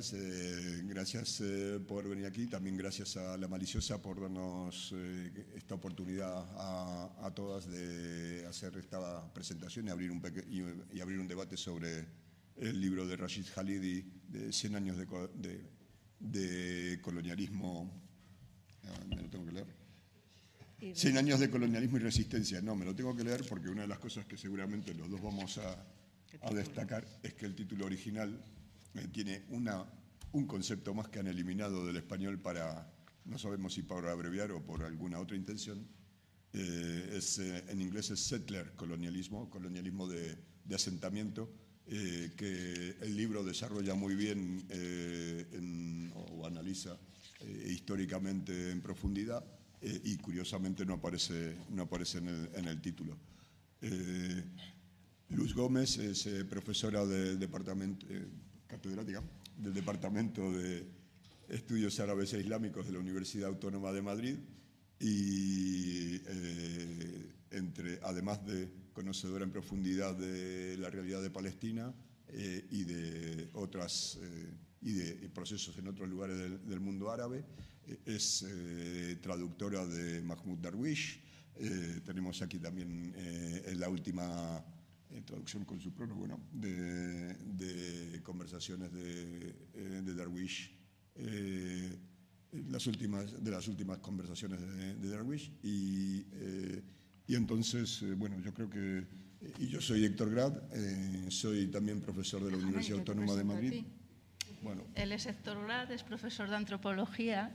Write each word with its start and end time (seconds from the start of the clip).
bienvenidas. 0.00 0.12
eh, 0.14 0.82
gracias 0.86 1.40
eh, 1.42 1.78
por 1.86 2.08
venir 2.08 2.26
aquí. 2.26 2.46
También 2.46 2.76
gracias 2.76 3.16
a 3.16 3.36
La 3.36 3.48
Maliciosa 3.48 4.00
por 4.00 4.20
darnos 4.20 4.92
eh, 4.94 5.30
esta 5.56 5.74
oportunidad 5.74 6.46
a, 6.56 7.26
a 7.26 7.30
todas 7.34 7.66
de 7.68 8.46
hacer 8.48 8.76
esta 8.76 9.32
presentación 9.32 9.86
y 9.86 9.90
abrir, 9.90 10.10
un 10.10 10.22
y, 10.48 10.96
y 10.96 11.00
abrir 11.00 11.18
un 11.18 11.28
debate 11.28 11.56
sobre 11.56 12.06
el 12.56 12.80
libro 12.80 13.06
de 13.06 13.16
Rashid 13.16 13.46
Khalidi, 13.54 14.04
de 14.28 14.52
100 14.52 14.76
años 14.76 14.96
de, 14.96 15.06
co- 15.06 15.28
de- 15.28 15.68
de 16.18 16.98
colonialismo. 17.00 17.90
Ah, 18.84 19.04
¿Me 19.08 19.22
lo 19.22 19.28
tengo 19.30 19.46
que 19.46 19.52
leer? 19.52 19.66
100 20.94 21.18
años 21.18 21.40
de 21.40 21.50
colonialismo 21.50 21.96
y 21.98 22.00
resistencia. 22.00 22.60
No, 22.62 22.74
me 22.74 22.84
lo 22.86 22.94
tengo 22.94 23.14
que 23.14 23.22
leer 23.24 23.44
porque 23.48 23.68
una 23.68 23.82
de 23.82 23.88
las 23.88 23.98
cosas 23.98 24.24
que 24.26 24.36
seguramente 24.38 24.94
los 24.94 25.10
dos 25.10 25.20
vamos 25.20 25.58
a, 25.58 25.72
a 26.42 26.54
destacar 26.54 27.06
es 27.22 27.34
que 27.34 27.44
el 27.46 27.54
título 27.54 27.84
original 27.86 28.42
tiene 29.12 29.44
una, 29.48 29.84
un 30.32 30.46
concepto 30.46 30.94
más 30.94 31.08
que 31.08 31.18
han 31.20 31.26
eliminado 31.28 31.86
del 31.86 31.96
español 31.96 32.38
para, 32.40 32.92
no 33.24 33.38
sabemos 33.38 33.74
si 33.74 33.82
para 33.82 34.12
abreviar 34.12 34.50
o 34.52 34.62
por 34.64 34.82
alguna 34.84 35.18
otra 35.18 35.36
intención. 35.36 35.86
Eh, 36.52 37.14
es, 37.16 37.38
eh, 37.38 37.64
en 37.68 37.80
inglés 37.80 38.10
es 38.10 38.20
settler 38.20 38.72
colonialismo, 38.74 39.48
colonialismo 39.48 40.08
de, 40.08 40.36
de 40.64 40.74
asentamiento, 40.74 41.48
eh, 41.86 42.32
que 42.36 42.96
el 43.00 43.16
libro 43.16 43.44
desarrolla 43.44 43.94
muy 43.94 44.14
bien 44.16 44.64
eh, 44.68 45.46
en- 45.52 46.12
o 46.14 46.46
analiza 46.46 46.98
eh, 47.40 47.68
históricamente 47.70 48.70
en 48.72 48.80
profundidad 48.80 49.44
eh, 49.80 50.00
y 50.04 50.16
curiosamente 50.16 50.84
no 50.84 50.94
aparece, 50.94 51.56
no 51.70 51.82
aparece 51.82 52.18
en, 52.18 52.28
el, 52.28 52.50
en 52.54 52.64
el 52.66 52.80
título. 52.80 53.16
Eh, 53.80 54.44
Luz 55.30 55.54
Gómez 55.54 55.98
es 55.98 56.26
eh, 56.26 56.44
profesora 56.44 57.06
del 57.06 57.38
departamento, 57.38 58.04
eh, 58.10 58.26
catedrática 58.70 59.22
del 59.56 59.74
Departamento 59.74 60.52
de 60.52 60.86
Estudios 61.48 61.98
Árabes 61.98 62.32
e 62.32 62.40
Islámicos 62.40 62.86
de 62.86 62.92
la 62.92 63.00
Universidad 63.00 63.48
Autónoma 63.48 63.90
de 63.92 64.02
Madrid 64.02 64.36
y 65.00 66.22
eh, 66.24 67.32
entre, 67.50 67.98
además 68.02 68.46
de 68.46 68.70
conocedora 68.92 69.44
en 69.44 69.50
profundidad 69.50 70.14
de 70.14 70.76
la 70.78 70.90
realidad 70.90 71.22
de 71.22 71.30
Palestina 71.30 71.92
eh, 72.28 72.64
y 72.70 72.84
de 72.84 73.50
otras 73.54 74.18
eh, 74.22 74.54
y 74.82 74.92
de 74.92 75.28
procesos 75.30 75.76
en 75.78 75.88
otros 75.88 76.08
lugares 76.08 76.38
del, 76.66 76.80
mundo 76.80 77.10
árabe, 77.10 77.44
eh, 77.86 77.98
es 78.06 78.46
traductora 79.20 79.84
de 79.84 80.22
Mahmoud 80.22 80.58
Darwish. 80.58 81.20
tenemos 82.04 82.40
aquí 82.40 82.58
también 82.58 83.12
la 83.74 83.88
última 83.90 84.64
eh, 85.12 85.22
traducción 85.24 85.64
con 85.64 85.80
su 85.80 85.92
prólogo, 85.92 86.26
¿no? 86.26 86.40
de, 86.52 87.34
de 87.34 88.22
conversaciones 88.22 88.92
de, 88.92 89.54
eh, 89.74 90.02
de 90.04 90.14
Darwish, 90.14 90.72
eh, 91.16 91.98
las 92.68 92.86
últimas, 92.86 93.42
de 93.42 93.50
las 93.50 93.68
últimas 93.68 93.98
conversaciones 93.98 94.60
de, 94.60 94.94
de 94.96 95.08
Darwish. 95.08 95.52
Y, 95.62 96.26
eh, 96.32 96.82
y 97.26 97.34
entonces, 97.36 98.02
eh, 98.02 98.14
bueno, 98.14 98.40
yo 98.40 98.52
creo 98.52 98.68
que. 98.68 99.06
Y 99.58 99.68
yo 99.68 99.80
soy 99.80 100.04
Héctor 100.04 100.30
Grad, 100.32 100.52
eh, 100.72 101.26
soy 101.30 101.68
también 101.68 102.00
profesor 102.00 102.44
de 102.44 102.50
la 102.50 102.58
Universidad 102.58 102.96
te 102.96 103.10
Autónoma 103.12 103.34
de 103.36 103.44
Madrid. 103.44 103.84
Bueno, 104.62 104.84
Él 104.94 105.12
es 105.12 105.24
Héctor 105.24 105.64
Grad, 105.64 105.90
es 105.90 106.02
profesor 106.02 106.50
de 106.50 106.56
antropología 106.56 107.50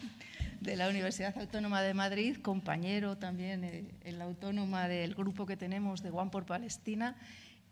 de 0.61 0.75
la 0.75 0.89
Universidad 0.89 1.37
Autónoma 1.37 1.83
de 1.83 1.93
Madrid, 1.93 2.37
compañero 2.41 3.19
también 3.19 3.63
en 4.01 4.17
la 4.17 4.25
autónoma 4.25 4.87
del 4.87 5.13
grupo 5.13 5.45
que 5.45 5.57
tenemos 5.57 6.01
de 6.01 6.09
One 6.09 6.31
por 6.31 6.47
Palestina 6.47 7.15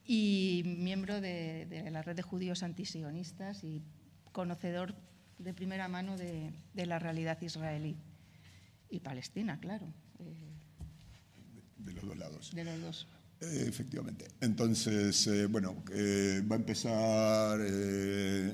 y 0.05 0.63
miembro 0.65 1.21
de, 1.21 1.65
de 1.67 1.89
la 1.91 2.01
red 2.01 2.15
de 2.15 2.21
judíos 2.23 2.63
antisionistas 2.63 3.63
y 3.63 3.81
conocedor 4.31 4.95
de 5.39 5.53
primera 5.53 5.87
mano 5.87 6.17
de, 6.17 6.51
de 6.73 6.85
la 6.85 6.99
realidad 6.99 7.41
israelí 7.41 7.95
y 8.89 8.99
palestina, 8.99 9.59
claro, 9.59 9.87
de 11.77 11.93
los 11.93 12.05
dos 12.05 12.17
lados. 12.17 12.51
de 12.53 12.63
los 12.63 12.81
dos. 12.81 13.07
Eh, 13.41 13.65
Efectivamente. 13.67 14.25
Entonces, 14.41 15.27
eh, 15.27 15.47
bueno, 15.47 15.83
eh, 15.93 16.41
va 16.49 16.55
a 16.55 16.59
empezar 16.59 17.59
eh, 17.61 18.53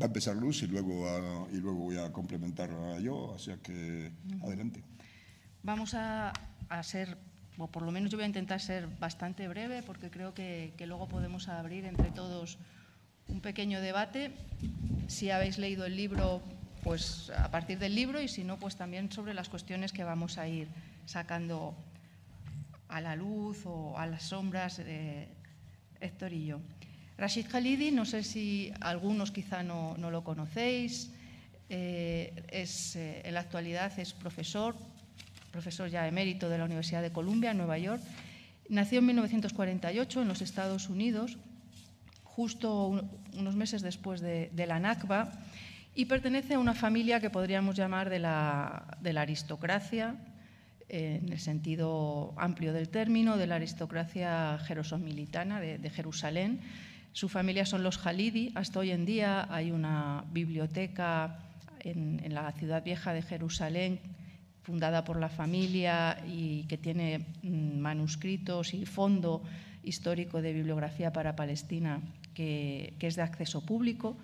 va 0.00 0.04
a 0.04 0.06
empezar 0.06 0.36
Luz 0.36 0.62
y 0.62 0.66
luego 0.66 1.08
a- 1.08 1.48
y 1.52 1.56
luego 1.56 1.78
voy 1.78 1.96
a 1.96 2.12
complementar 2.12 2.70
a 2.70 2.98
yo, 3.00 3.36
sea 3.38 3.56
que 3.58 4.12
adelante. 4.42 4.82
Vamos 5.62 5.94
a, 5.94 6.32
a 6.68 6.82
ser, 6.82 7.16
o 7.58 7.66
por 7.66 7.82
lo 7.82 7.92
menos 7.92 8.10
yo 8.10 8.18
voy 8.18 8.24
a 8.24 8.28
intentar 8.28 8.60
ser 8.60 8.86
bastante 8.98 9.48
breve, 9.48 9.82
porque 9.82 10.10
creo 10.10 10.34
que, 10.34 10.72
luego 10.86 11.08
podemos 11.08 11.48
abrir 11.48 11.84
entre 11.84 12.10
todos 12.10 12.58
un 13.28 13.40
pequeño 13.40 13.80
debate. 13.80 14.32
Si 15.08 15.30
habéis 15.30 15.58
leído 15.58 15.86
el 15.86 15.96
libro, 15.96 16.42
pues 16.82 17.30
a 17.30 17.50
partir 17.50 17.78
del 17.78 17.94
libro, 17.94 18.20
y 18.20 18.28
si 18.28 18.44
no, 18.44 18.58
pues 18.58 18.76
también 18.76 19.10
sobre 19.10 19.34
las 19.34 19.48
cuestiones 19.48 19.92
que 19.92 20.04
vamos 20.04 20.38
a 20.38 20.48
ir 20.48 20.68
sacando 21.06 21.74
a 22.88 23.00
la 23.00 23.16
luz 23.16 23.64
o 23.64 23.98
a 23.98 24.06
las 24.06 24.24
sombras, 24.24 24.78
eh, 24.78 25.28
Héctor 26.00 26.32
y 26.32 26.46
yo. 26.46 26.60
Rashid 27.16 27.46
Khalidi, 27.48 27.90
no 27.90 28.04
sé 28.04 28.22
si 28.22 28.72
algunos 28.80 29.30
quizá 29.30 29.62
no, 29.62 29.96
no 29.96 30.10
lo 30.10 30.22
conocéis, 30.22 31.10
eh, 31.68 32.44
es, 32.48 32.94
eh, 32.96 33.22
en 33.24 33.34
la 33.34 33.40
actualidad 33.40 33.98
es 33.98 34.12
profesor, 34.12 34.76
profesor 35.56 35.88
ya 35.88 36.06
emérito 36.06 36.50
de 36.50 36.58
la 36.58 36.66
Universidad 36.66 37.00
de 37.00 37.12
Columbia 37.12 37.52
en 37.52 37.56
Nueva 37.56 37.78
York. 37.78 38.02
Nació 38.68 38.98
en 38.98 39.06
1948 39.06 40.20
en 40.20 40.28
los 40.28 40.42
Estados 40.42 40.90
Unidos, 40.90 41.38
justo 42.24 42.88
un- 42.88 43.08
unos 43.32 43.56
meses 43.56 43.80
después 43.80 44.20
de, 44.20 44.50
la 44.54 44.78
Nakba, 44.78 45.32
y 45.94 46.04
pertenece 46.04 46.54
a 46.54 46.58
una 46.58 46.74
familia 46.74 47.20
que 47.20 47.30
podríamos 47.30 47.74
llamar 47.74 48.10
de 48.10 48.18
la, 48.18 48.84
aristocracia, 49.16 50.16
eh, 50.90 51.20
en 51.22 51.32
el 51.32 51.40
sentido 51.40 52.34
amplio 52.36 52.74
del 52.74 52.90
término, 52.90 53.38
de 53.38 53.46
la 53.46 53.54
aristocracia 53.54 54.58
jerosomilitana 54.58 55.58
de, 55.58 55.88
Jerusalén. 55.88 56.60
Su 57.14 57.30
familia 57.30 57.64
son 57.64 57.82
los 57.82 57.96
Halidi. 58.06 58.52
Hasta 58.54 58.80
hoy 58.80 58.90
en 58.90 59.06
día 59.06 59.46
hay 59.48 59.70
una 59.70 60.22
biblioteca 60.32 61.38
en 61.80 62.34
la 62.34 62.52
ciudad 62.52 62.84
vieja 62.84 63.14
de 63.14 63.22
Jerusalén 63.22 64.00
fundada 64.66 65.04
por 65.04 65.20
la 65.20 65.28
familia 65.28 66.18
y 66.26 66.64
que 66.64 66.76
tiene 66.76 67.20
mm, 67.42 67.78
manuscritos 67.78 68.74
y 68.74 68.84
fondo 68.84 69.44
histórico 69.84 70.42
de 70.42 70.52
bibliografía 70.52 71.12
para 71.12 71.36
Palestina 71.36 72.02
que, 72.34 72.94
es 72.98 73.14
de 73.14 73.22
acceso 73.22 73.64
público. 73.64 74.16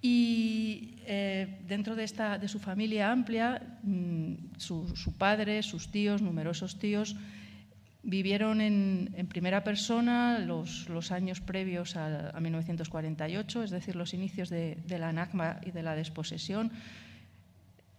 Y 0.00 0.94
eh, 1.06 1.58
dentro 1.66 1.96
de, 1.96 2.04
esta, 2.04 2.38
de 2.38 2.46
su 2.46 2.60
familia 2.60 3.10
amplia, 3.10 3.60
mm, 3.82 4.54
su, 4.56 4.86
padre, 5.18 5.64
sus 5.64 5.90
tíos, 5.90 6.22
numerosos 6.22 6.78
tíos, 6.78 7.16
vivieron 8.04 8.60
en, 8.60 9.26
primera 9.28 9.64
persona 9.64 10.38
los, 10.38 11.10
años 11.10 11.40
previos 11.40 11.96
a, 11.96 12.30
a 12.30 12.38
1948, 12.38 13.64
es 13.64 13.70
decir, 13.70 13.96
los 13.96 14.14
inicios 14.14 14.48
de, 14.48 14.78
la 14.88 15.12
Nakba 15.12 15.58
y 15.66 15.72
de 15.72 15.82
la 15.82 15.96
desposesión, 15.96 16.70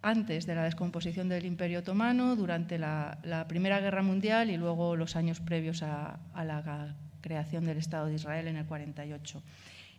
antes 0.02 0.46
de 0.46 0.54
la 0.54 0.64
descomposición 0.64 1.28
del 1.28 1.44
Imperio 1.44 1.80
Otomano, 1.80 2.36
durante 2.36 2.78
la, 2.78 3.18
la 3.24 3.48
Primera 3.48 3.80
Guerra 3.80 4.02
Mundial 4.02 4.50
y 4.50 4.56
luego 4.56 4.96
los 4.96 5.16
años 5.16 5.40
previos 5.40 5.82
a, 5.82 6.18
a 6.34 6.44
la 6.44 6.96
creación 7.20 7.64
del 7.64 7.78
Estado 7.78 8.06
de 8.06 8.14
Israel 8.14 8.48
en 8.48 8.56
el 8.56 8.66
48. 8.66 9.42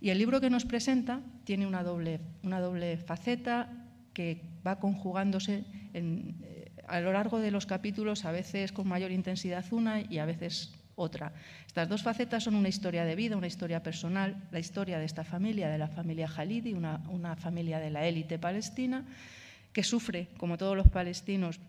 Y 0.02 0.10
el 0.10 0.18
libro 0.18 0.40
que 0.40 0.50
nos 0.50 0.66
presenta 0.66 1.22
tiene 1.44 1.68
una 1.68 1.84
doble, 1.84 2.22
una 2.44 2.60
doble 2.60 2.98
faceta 2.98 3.70
que 4.14 4.42
va 4.66 4.80
conjugándose 4.80 5.66
en, 5.94 6.36
eh, 6.44 6.72
a 6.88 7.02
lo 7.02 7.12
largo 7.12 7.40
de 7.40 7.52
los 7.52 7.66
capítulos, 7.66 8.26
a 8.26 8.32
veces 8.32 8.72
con 8.72 8.88
mayor 8.88 9.12
intensidad 9.12 9.66
una 9.72 10.02
y 10.02 10.20
a 10.20 10.26
veces 10.26 10.74
otra. 10.96 11.32
Estas 11.68 11.88
dos 11.88 12.04
facetas 12.04 12.44
son 12.44 12.56
una 12.56 12.70
historia 12.70 13.06
de 13.06 13.16
vida, 13.16 13.38
una 13.38 13.48
historia 13.48 13.84
personal, 13.84 14.36
la 14.52 14.60
historia 14.60 15.00
de 15.00 15.06
esta 15.06 15.24
familia, 15.24 15.70
de 15.70 15.78
la 15.78 15.88
familia 15.88 16.28
Halidi, 16.28 16.74
una, 16.74 17.02
una 17.10 17.36
familia 17.36 17.80
de 17.80 17.90
la 17.90 18.06
élite 18.06 18.40
palestina, 18.40 19.06
que 19.74 19.84
sufre, 19.84 20.28
como 20.38 20.58
todos 20.58 20.76
los 20.76 20.88
palestinos, 20.88 21.60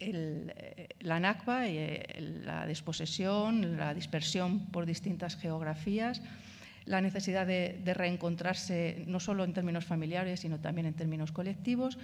eh, 0.00 0.88
la 1.00 1.18
Nakba, 1.18 1.66
eh, 1.66 2.40
la 2.44 2.66
desposesión, 2.66 3.76
la 3.76 3.94
dispersión 3.94 4.66
por 4.66 4.86
distintas 4.86 5.36
geografías, 5.36 6.22
la 6.84 7.00
necesidad 7.00 7.46
de, 7.46 7.80
reencontrarse 7.94 9.04
no 9.06 9.20
solo 9.20 9.44
en 9.44 9.52
términos 9.52 9.84
familiares, 9.84 10.40
sino 10.40 10.60
también 10.60 10.86
en 10.86 10.94
términos 10.94 11.32
colectivos. 11.32 11.98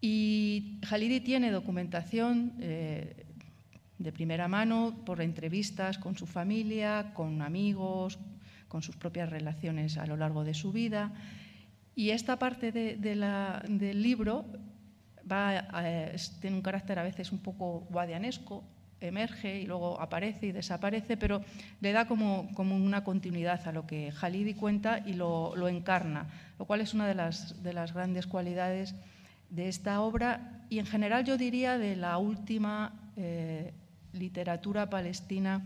Y 0.00 0.78
Halidi 0.90 1.20
tiene 1.20 1.50
documentación 1.50 2.52
eh, 2.60 3.24
de 3.98 4.12
primera 4.12 4.48
mano 4.48 5.02
por 5.06 5.22
entrevistas 5.22 5.98
con 5.98 6.16
su 6.16 6.26
familia, 6.26 7.12
con 7.14 7.40
amigos, 7.40 8.18
con 8.68 8.82
sus 8.82 8.96
propias 8.96 9.30
relaciones 9.30 9.96
a 9.96 10.06
lo 10.06 10.16
largo 10.16 10.44
de 10.44 10.54
su 10.54 10.72
vida. 10.72 11.12
Y 11.96 12.10
esta 12.10 12.38
parte 12.38 12.70
del 12.70 14.02
libro 14.02 14.44
va 15.30 15.64
tiene 16.40 16.56
un 16.56 16.62
carácter 16.62 16.98
a 16.98 17.02
veces 17.02 17.32
un 17.32 17.38
poco 17.38 17.86
guadianesco, 17.88 18.62
emerge 19.00 19.60
y 19.60 19.66
luego 19.66 19.98
aparece 20.00 20.46
y 20.46 20.52
desaparece, 20.52 21.16
pero 21.16 21.42
le 21.80 21.92
da 21.92 22.06
como, 22.06 22.48
una 22.58 23.02
continuidad 23.02 23.66
a 23.66 23.72
lo 23.72 23.86
que 23.86 24.12
Halidi 24.20 24.52
cuenta 24.52 25.02
y 25.06 25.14
lo, 25.14 25.56
lo 25.56 25.68
encarna, 25.68 26.26
lo 26.58 26.66
cual 26.66 26.82
es 26.82 26.92
una 26.92 27.06
de 27.08 27.14
las, 27.14 27.62
de 27.62 27.72
las 27.72 27.94
grandes 27.94 28.26
cualidades 28.26 28.94
de 29.48 29.68
esta 29.68 30.02
obra 30.02 30.66
y 30.68 30.78
en 30.78 30.86
general 30.86 31.24
yo 31.24 31.38
diría 31.38 31.78
de 31.78 31.96
la 31.96 32.18
última 32.18 32.92
eh, 33.16 33.72
literatura 34.12 34.90
palestina 34.90 35.62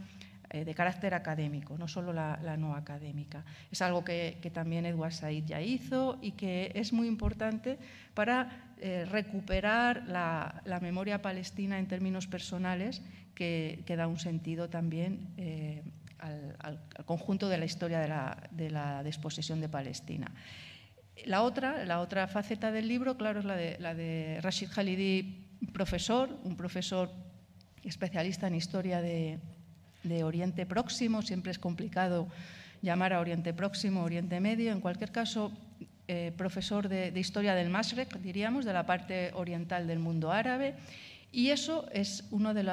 eh, 0.51 0.65
de 0.65 0.75
carácter 0.75 1.15
académico, 1.15 1.79
no 1.79 1.87
solo 1.87 2.13
la, 2.13 2.37
no 2.59 2.75
académica. 2.75 3.45
Es 3.71 3.83
algo 3.83 4.03
que, 4.05 4.37
también 4.53 4.85
Edward 4.85 5.13
Said 5.13 5.45
ya 5.45 5.61
hizo 5.61 6.19
y 6.21 6.33
que 6.33 6.73
es 6.75 6.93
muy 6.93 7.07
importante 7.07 7.79
para 8.15 8.73
eh, 8.79 9.05
recuperar 9.05 10.05
la, 10.09 10.63
memoria 10.83 11.23
palestina 11.23 11.79
en 11.79 11.87
términos 11.87 12.27
personales, 12.27 13.01
que, 13.35 13.85
da 13.87 14.09
un 14.09 14.19
sentido 14.19 14.69
también 14.69 15.29
al, 16.19 16.81
conjunto 17.07 17.49
de 17.49 17.57
la 17.57 17.65
historia 17.65 18.01
de 18.01 18.09
la, 18.09 18.49
de 18.51 18.71
la 18.71 19.03
desposesión 19.05 19.61
de 19.61 19.69
Palestina. 19.69 20.33
La 21.27 21.43
otra, 21.43 21.85
la 21.85 22.01
otra 22.01 22.27
faceta 22.27 22.73
del 22.73 22.89
libro, 22.89 23.17
claro, 23.17 23.39
es 23.39 23.45
la 23.45 23.55
de, 23.55 23.77
la 23.79 23.95
de 23.95 24.41
Rashid 24.43 24.71
Khalidi, 24.75 25.47
profesor, 25.73 26.29
un 26.43 26.57
profesor 26.57 27.11
especialista 27.85 28.47
en 28.47 28.55
historia 28.57 29.01
de, 29.01 29.39
Oriente 30.23 30.67
Próximo. 30.67 31.23
Siempre 31.23 31.53
es 31.53 31.59
complicado 31.59 32.29
llamar 32.83 33.13
a 33.13 33.21
Oriente 33.21 33.53
Próximo, 33.53 34.03
Oriente 34.03 34.41
Medio. 34.41 34.73
En 34.73 34.81
cualquier 34.81 35.13
caso, 35.13 35.53
eh, 36.09 36.33
profesor 36.37 36.89
de, 36.89 37.13
historia 37.19 37.55
del 37.55 37.71
Masrek, 37.71 38.19
diríamos, 38.19 38.65
de 38.65 38.73
la 38.73 38.87
parte 38.87 39.31
oriental 39.35 39.87
del 39.87 39.99
mundo 39.99 40.33
árabe. 40.33 40.75
Y 41.33 41.51
eso 41.51 41.87
es 41.93 42.25
uno 42.31 42.55
de, 42.55 42.65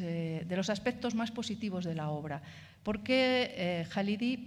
eh, 0.00 0.44
de 0.48 0.56
los 0.56 0.70
aspectos 0.70 1.14
más 1.14 1.30
positivos 1.30 1.84
de 1.84 1.94
la 1.94 2.08
obra, 2.08 2.40
porque 2.82 3.52
eh, 3.56 4.38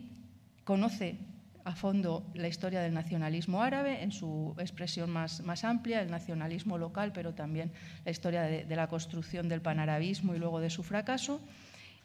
conoce 0.63 1.17
a 1.63 1.75
fondo 1.75 2.25
la 2.33 2.47
historia 2.47 2.81
del 2.81 2.93
nacionalismo 2.93 3.61
árabe 3.61 4.01
en 4.01 4.11
su 4.11 4.55
expresión 4.57 5.11
más, 5.11 5.41
más 5.41 5.63
amplia, 5.63 6.01
el 6.01 6.09
nacionalismo 6.09 6.79
local, 6.79 7.11
pero 7.13 7.33
también 7.33 7.71
la 8.05 8.11
historia 8.11 8.41
de, 8.41 8.75
la 8.75 8.87
construcción 8.87 9.47
del 9.47 9.61
panarabismo 9.61 10.33
y 10.33 10.39
luego 10.39 10.59
de 10.59 10.71
su 10.71 10.81
fracaso. 10.81 11.41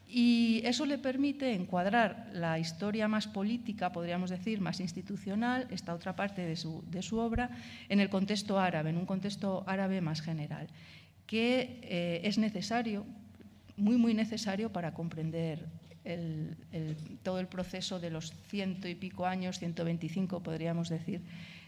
Y 0.08 0.62
eso 0.64 0.86
le 0.86 0.98
permite 0.98 1.54
encuadrar 1.54 2.30
la 2.32 2.58
historia 2.58 3.08
más 3.08 3.26
política, 3.26 3.90
podríamos 3.90 4.30
decir, 4.30 4.60
más 4.60 4.80
institucional, 4.80 5.66
esta 5.70 5.94
otra 5.94 6.14
parte 6.14 6.42
de 6.46 6.56
su, 6.56 7.18
obra, 7.18 7.50
en 7.88 8.00
el 8.00 8.08
contexto 8.08 8.58
árabe, 8.58 8.90
en 8.90 8.96
un 8.96 9.06
contexto 9.06 9.64
árabe 9.66 10.00
más 10.00 10.20
general, 10.20 10.68
que 11.26 11.80
eh, 11.82 12.20
es 12.24 12.38
necesario, 12.38 13.06
muy, 13.76 13.96
muy 13.96 14.14
necesario 14.14 14.70
para 14.70 14.94
comprender 14.94 15.66
todo 17.22 17.40
el 17.40 17.46
proceso 17.46 17.98
de 17.98 18.10
los 18.10 18.34
ciento 18.48 18.88
y 18.88 18.94
pico 18.94 19.24
años, 19.24 19.58
125 19.58 20.42
podríamos 20.42 20.90
decir, 20.90 21.22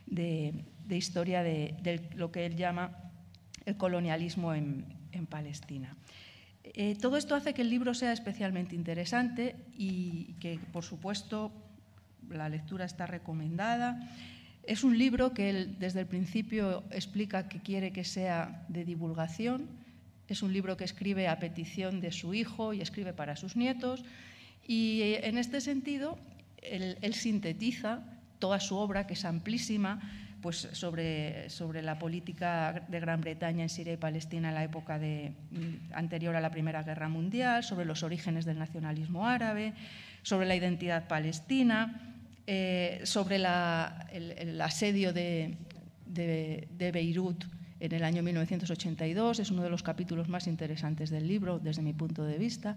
de, 0.07 0.53
historia 0.91 1.43
de, 1.43 2.11
lo 2.15 2.31
que 2.31 2.47
él 2.47 2.57
llama 2.57 2.93
el 3.65 3.77
colonialismo 3.77 4.55
en, 4.55 4.95
Palestina. 5.31 5.97
Eh, 6.75 6.97
todo 7.01 7.17
esto 7.17 7.35
hace 7.35 7.55
que 7.55 7.63
el 7.63 7.71
libro 7.71 7.95
sea 7.95 8.13
especialmente 8.13 8.75
interesante 8.75 9.57
y 9.77 10.35
que, 10.41 10.59
por 10.73 10.85
supuesto, 10.85 11.53
la 12.29 12.49
lectura 12.49 12.85
está 12.85 13.07
recomendada. 13.07 14.01
Es 14.65 14.83
un 14.85 14.99
libro 14.99 15.33
que 15.33 15.51
él 15.51 15.77
desde 15.79 16.01
el 16.01 16.07
principio 16.07 16.83
explica 16.91 17.49
que 17.49 17.61
quiere 17.61 17.93
que 17.93 18.05
sea 18.05 18.65
de 18.69 18.85
divulgación, 18.85 19.69
es 20.29 20.43
un 20.43 20.53
libro 20.53 20.77
que 20.77 20.85
escribe 20.85 21.29
a 21.29 21.39
petición 21.39 22.01
de 22.01 22.11
su 22.11 22.35
hijo 22.35 22.73
y 22.73 22.81
escribe 22.81 23.13
para 23.13 23.37
sus 23.37 23.57
nietos. 23.57 24.05
Y 24.67 25.03
eh, 25.03 25.29
en 25.29 25.39
este 25.39 25.61
sentido, 25.61 26.19
él, 26.63 27.15
sintetiza 27.15 28.03
toda 28.41 28.59
su 28.59 28.77
obra, 28.77 29.07
que 29.07 29.15
es 29.15 29.25
amplísima, 29.25 30.01
pues 30.41 30.69
sobre, 30.73 31.49
sobre, 31.51 31.83
la 31.83 31.99
política 31.99 32.85
de 32.89 33.01
Gran 33.01 33.21
Bretaña 33.21 33.63
en 33.63 33.69
Siria 33.69 33.95
y 33.95 33.97
Palestina 33.97 34.49
en 34.49 34.55
la 34.55 34.65
época 34.65 34.99
de, 34.99 35.33
mm, 35.51 35.93
anterior 35.95 36.37
a 36.37 36.41
la 36.41 36.51
Primera 36.51 36.83
Guerra 36.83 37.09
Mundial, 37.09 37.65
sobre 37.65 37.85
los 37.85 38.03
orígenes 38.03 38.45
del 38.45 38.59
nacionalismo 38.59 39.27
árabe, 39.27 39.73
sobre 40.23 40.47
la 40.47 40.57
identidad 40.57 41.09
palestina, 41.09 42.15
eh, 42.47 43.01
sobre 43.05 43.37
el, 43.37 44.61
asedio 44.61 45.13
de, 45.13 45.57
de 46.07 46.91
Beirut 46.93 47.45
en 47.81 47.93
el 47.93 48.05
año 48.05 48.23
1982, 48.23 49.41
es 49.41 49.51
uno 49.51 49.63
de 49.63 49.71
los 49.71 49.83
capítulos 49.83 50.29
más 50.29 50.47
interesantes 50.47 51.11
del 51.11 51.27
libro 51.27 51.59
desde 51.59 51.83
mi 51.83 51.93
punto 51.93 52.25
de 52.25 52.39
vista. 52.39 52.77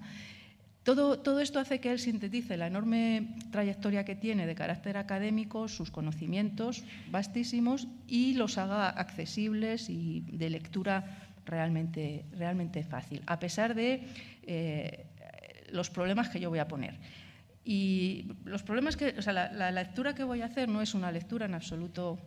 Todo, 0.83 1.39
esto 1.39 1.59
hace 1.59 1.79
que 1.79 1.91
él 1.91 1.99
sintetice 1.99 2.57
la 2.57 2.67
enorme 2.67 3.35
trayectoria 3.51 4.05
que 4.05 4.15
tiene 4.15 4.47
de 4.47 4.55
carácter 4.55 4.97
académico, 4.97 5.67
sus 5.67 5.91
conocimientos 5.91 6.83
vastísimos 7.11 7.87
y 8.07 8.33
los 8.33 8.57
haga 8.57 8.89
accesibles 8.89 9.89
y 9.89 10.21
de 10.21 10.49
lectura 10.49 11.29
realmente, 11.45 12.25
realmente 12.31 12.83
fácil, 12.83 13.21
a 13.27 13.39
pesar 13.39 13.75
de 13.75 14.07
eh, 14.43 15.05
los 15.71 15.89
problemas 15.89 16.29
que 16.29 16.39
yo 16.39 16.49
voy 16.49 16.59
a 16.59 16.67
poner. 16.67 16.97
Y 17.63 18.31
los 18.45 18.63
problemas 18.63 18.97
que, 18.97 19.15
o 19.17 19.21
sea, 19.21 19.33
la, 19.33 19.71
lectura 19.71 20.15
que 20.15 20.23
voy 20.23 20.41
a 20.41 20.45
hacer 20.45 20.69
no 20.69 20.81
es 20.81 20.93
una 20.93 21.11
lectura 21.11 21.45
en 21.45 21.53
absoluto 21.53 22.17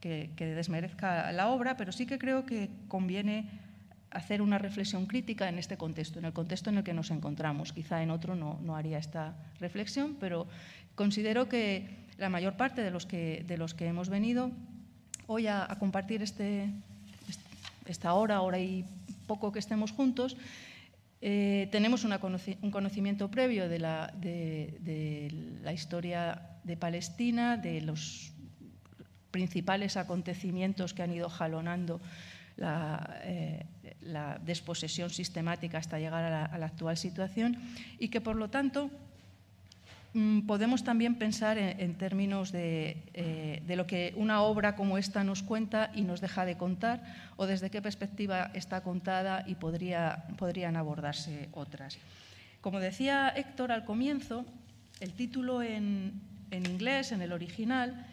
que, 0.00 0.30
desmerezca 0.38 1.32
la 1.32 1.48
obra, 1.48 1.76
pero 1.76 1.92
sí 1.92 2.06
que 2.06 2.18
creo 2.18 2.46
que 2.46 2.70
conviene 2.88 3.50
hacer 4.16 4.40
una 4.40 4.56
reflexión 4.56 5.04
crítica 5.04 5.48
en 5.48 5.58
este 5.58 5.76
contexto, 5.76 6.18
en 6.18 6.24
el 6.24 6.32
contexto 6.32 6.70
en 6.70 6.78
el 6.78 6.84
que 6.84 6.94
nos 6.94 7.10
encontramos. 7.10 7.72
Quizá 7.72 8.02
en 8.02 8.10
otro 8.10 8.34
no, 8.34 8.58
no 8.62 8.74
haría 8.74 8.98
esta 8.98 9.36
reflexión, 9.60 10.16
pero 10.18 10.46
considero 10.94 11.48
que 11.48 12.06
la 12.16 12.30
mayor 12.30 12.56
parte 12.56 12.80
de 12.80 12.90
los 12.90 13.04
que, 13.04 13.44
de 13.46 13.58
los 13.58 13.74
que 13.74 13.86
hemos 13.86 14.08
venido 14.08 14.50
hoy 15.26 15.48
a, 15.48 15.68
compartir 15.78 16.22
este, 16.22 16.70
esta 17.84 18.14
hora, 18.14 18.40
hora 18.40 18.58
y 18.58 18.86
poco 19.26 19.52
que 19.52 19.58
estemos 19.58 19.92
juntos, 19.92 20.38
eh, 21.20 21.68
tenemos 21.70 22.04
un 22.04 22.70
conocimiento 22.70 23.30
previo 23.30 23.68
de 23.68 23.78
la, 23.78 24.12
de 24.16 25.58
la 25.62 25.74
historia 25.74 26.40
de 26.64 26.76
Palestina, 26.76 27.58
de 27.58 27.82
los 27.82 28.32
principales 29.30 29.98
acontecimientos 29.98 30.94
que 30.94 31.02
han 31.02 31.12
ido 31.12 31.28
jalonando 31.28 32.00
la, 32.56 33.20
eh, 33.24 33.66
desposesión 34.44 35.10
sistemática 35.10 35.78
hasta 35.78 35.98
llegar 35.98 36.24
a 36.24 36.58
la, 36.58 36.66
actual 36.66 36.96
situación 36.96 37.56
y 37.98 38.08
que, 38.08 38.20
por 38.20 38.36
lo 38.36 38.48
tanto, 38.48 38.90
mm, 40.14 40.46
podemos 40.46 40.84
también 40.84 41.16
pensar 41.16 41.58
en, 41.58 41.94
términos 41.94 42.50
eh, 42.54 43.62
de, 43.66 43.76
lo 43.76 43.86
que 43.86 44.14
una 44.16 44.42
obra 44.42 44.76
como 44.76 44.98
esta 44.98 45.24
nos 45.24 45.42
cuenta 45.42 45.90
y 45.94 46.02
nos 46.02 46.20
deja 46.20 46.44
de 46.44 46.56
contar 46.56 47.02
o 47.36 47.46
desde 47.46 47.70
qué 47.70 47.82
perspectiva 47.82 48.50
está 48.54 48.82
contada 48.82 49.44
y 49.46 49.54
podría, 49.54 50.24
podrían 50.38 50.76
abordarse 50.76 51.48
otras. 51.52 51.98
Como 52.60 52.80
decía 52.80 53.28
Héctor 53.28 53.72
al 53.72 53.84
comienzo, 53.84 54.44
el 55.00 55.12
título 55.12 55.62
en, 55.62 56.20
en 56.50 56.66
inglés, 56.66 57.12
en 57.12 57.22
el 57.22 57.32
original, 57.32 58.06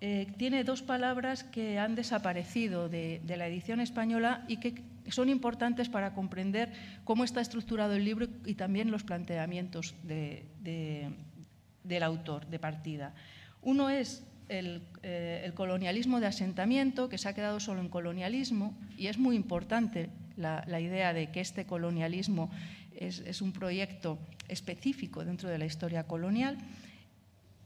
eh, 0.00 0.28
tiene 0.36 0.62
dos 0.62 0.82
palabras 0.82 1.42
que 1.42 1.80
han 1.80 1.96
desaparecido 1.96 2.88
de, 2.88 3.20
la 3.26 3.48
edición 3.48 3.80
española 3.80 4.44
y 4.46 4.58
que 4.58 4.74
son 5.10 5.28
importantes 5.28 5.88
para 5.88 6.14
comprender 6.14 6.72
cómo 7.04 7.24
está 7.24 7.40
estructurado 7.40 7.94
el 7.94 8.04
libro 8.04 8.28
y 8.44 8.54
también 8.54 8.90
los 8.90 9.04
planteamientos 9.04 9.94
del 10.04 12.02
autor 12.02 12.46
de 12.46 12.58
partida. 12.58 13.14
Uno 13.62 13.90
es 13.90 14.24
el, 14.48 14.82
eh, 15.02 15.50
colonialismo 15.54 16.20
de 16.20 16.26
asentamiento, 16.26 17.08
que 17.08 17.18
se 17.18 17.28
ha 17.28 17.34
quedado 17.34 17.60
solo 17.60 17.80
en 17.80 17.88
colonialismo, 17.88 18.76
y 18.96 19.08
es 19.08 19.18
muy 19.18 19.36
importante 19.36 20.10
la, 20.36 20.80
idea 20.80 21.12
de 21.12 21.30
que 21.30 21.40
este 21.40 21.66
colonialismo 21.66 22.50
es 22.94 23.42
un 23.42 23.52
proyecto 23.52 24.18
específico 24.48 25.24
dentro 25.24 25.48
de 25.48 25.58
la 25.58 25.66
historia 25.66 26.04
colonial. 26.04 26.58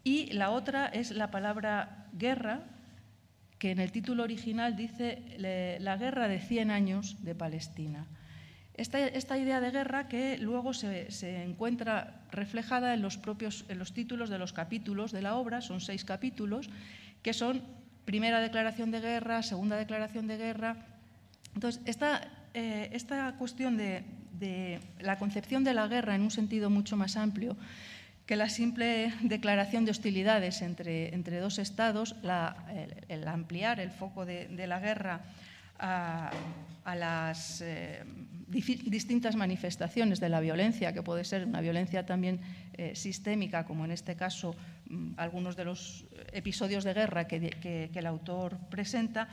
Y 0.05 0.33
la 0.33 0.51
otra 0.51 0.87
es 0.87 1.13
la 1.13 1.31
palabra 1.31 2.09
guerra, 2.13 2.63
que 3.63 3.71
en 3.71 3.79
el 3.79 3.93
título 3.93 4.25
original 4.25 4.75
dice 4.75 5.23
la 5.79 5.97
guerra 5.97 6.27
de 6.27 6.41
100 6.41 6.73
años 6.73 7.23
de 7.23 7.37
Palestina. 7.37 8.09
Esta, 8.75 9.39
idea 9.39 9.61
de 9.61 9.71
guerra 9.71 10.09
que 10.09 10.37
luego 10.37 10.75
se, 10.75 11.45
encuentra 11.45 12.27
reflejada 12.33 12.93
en 12.93 13.03
los 13.03 13.19
propios 13.19 13.65
en 13.69 13.79
los 13.79 13.95
títulos 13.95 14.31
de 14.31 14.39
los 14.41 14.53
capítulos 14.53 15.13
de 15.13 15.23
la 15.23 15.37
obra, 15.37 15.61
son 15.61 15.81
seis 15.81 16.05
capítulos, 16.05 16.71
que 17.23 17.33
son 17.33 17.63
primera 18.05 18.41
declaración 18.41 18.91
de 18.91 18.99
guerra, 18.99 19.45
segunda 19.45 19.77
declaración 19.77 20.27
de 20.27 20.39
guerra. 20.39 20.77
Entonces, 21.55 21.81
esta, 21.87 22.27
eh, 22.55 22.91
esta 22.91 23.37
cuestión 23.37 23.77
de, 23.77 24.03
de 24.41 24.81
la 24.99 25.21
concepción 25.21 25.63
de 25.63 25.75
la 25.75 25.87
guerra 25.87 26.17
en 26.17 26.23
un 26.23 26.33
sentido 26.33 26.69
mucho 26.69 26.97
más 26.97 27.17
amplio 27.17 27.57
que 28.27 28.37
la 28.37 28.49
simple 28.49 29.13
declaración 29.23 29.85
de 29.85 29.91
hostilidades 29.91 30.63
entre, 30.63 31.15
entre 31.15 31.41
dos 31.41 31.59
estados, 31.59 32.15
el, 33.09 33.29
ampliar 33.29 33.81
el 33.81 33.91
foco 33.91 34.25
de, 34.25 34.67
la 34.67 34.79
guerra 34.79 35.21
a, 35.79 36.31
las 36.95 37.61
eh, 37.63 38.05
distintas 38.49 39.35
manifestaciones 39.35 40.21
de 40.21 40.29
la 40.29 40.41
violencia, 40.41 40.93
que 40.93 41.03
puede 41.03 41.25
ser 41.25 41.47
una 41.47 41.61
violencia 41.61 42.07
también 42.07 42.41
eh, 42.75 42.95
sistémica, 42.95 43.65
como 43.65 43.85
en 43.85 43.91
este 43.91 44.15
caso 44.15 44.55
mm, 44.89 45.15
algunos 45.17 45.57
de 45.57 45.65
los 45.65 46.05
episodios 46.33 46.85
de 46.85 46.95
guerra 46.95 47.27
que, 47.27 47.91
el 47.93 48.07
autor 48.07 48.57
presenta, 48.71 49.29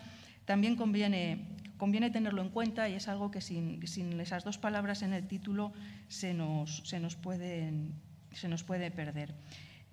también 0.46 0.76
conviene, 0.76 1.46
conviene, 1.78 2.10
tenerlo 2.10 2.42
en 2.42 2.50
cuenta 2.50 2.90
y 2.90 2.96
es 2.96 3.08
algo 3.08 3.30
que 3.30 3.42
sin, 3.42 3.86
sin 3.86 4.20
esas 4.20 4.44
dos 4.44 4.58
palabras 4.58 5.04
en 5.04 5.14
el 5.14 5.28
título 5.28 5.74
se 6.08 6.34
nos, 6.34 6.82
se 6.86 7.00
nos 7.00 7.16
pueden 7.16 7.94
se 8.36 8.48
nos 8.48 8.64
puede 8.64 8.92
perder. 8.92 9.34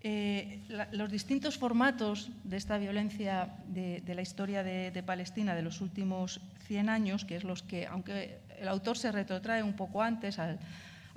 Eh, 0.08 0.60
los 0.92 1.10
distintos 1.10 1.58
formatos 1.58 2.30
de 2.44 2.56
esta 2.56 2.78
violencia 2.78 3.56
de, 3.66 4.02
la 4.06 4.22
historia 4.22 4.62
de, 4.62 5.02
Palestina 5.02 5.54
de 5.54 5.62
los 5.62 5.80
últimos 5.80 6.40
100 6.66 6.88
años, 6.88 7.24
que 7.24 7.36
es 7.36 7.44
los 7.44 7.62
que, 7.62 7.86
aunque 7.86 8.38
el 8.60 8.68
autor 8.68 8.98
se 8.98 9.10
retrotrae 9.10 9.62
un 9.62 9.74
poco 9.74 10.02
antes, 10.02 10.38
a 10.38 10.58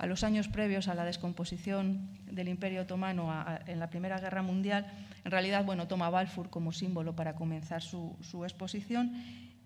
los 0.06 0.24
años 0.24 0.48
previos 0.48 0.88
a 0.88 0.94
la 0.94 1.04
descomposición 1.04 2.08
del 2.26 2.48
Imperio 2.48 2.82
Otomano 2.82 3.32
en 3.66 3.78
la 3.78 3.90
Primera 3.90 4.18
Guerra 4.18 4.42
Mundial, 4.42 4.86
en 5.24 5.30
realidad 5.30 5.64
bueno, 5.64 5.86
toma 5.86 6.10
Balfour 6.10 6.50
como 6.50 6.72
símbolo 6.72 7.14
para 7.14 7.34
comenzar 7.34 7.82
su, 7.82 8.16
exposición. 8.42 9.12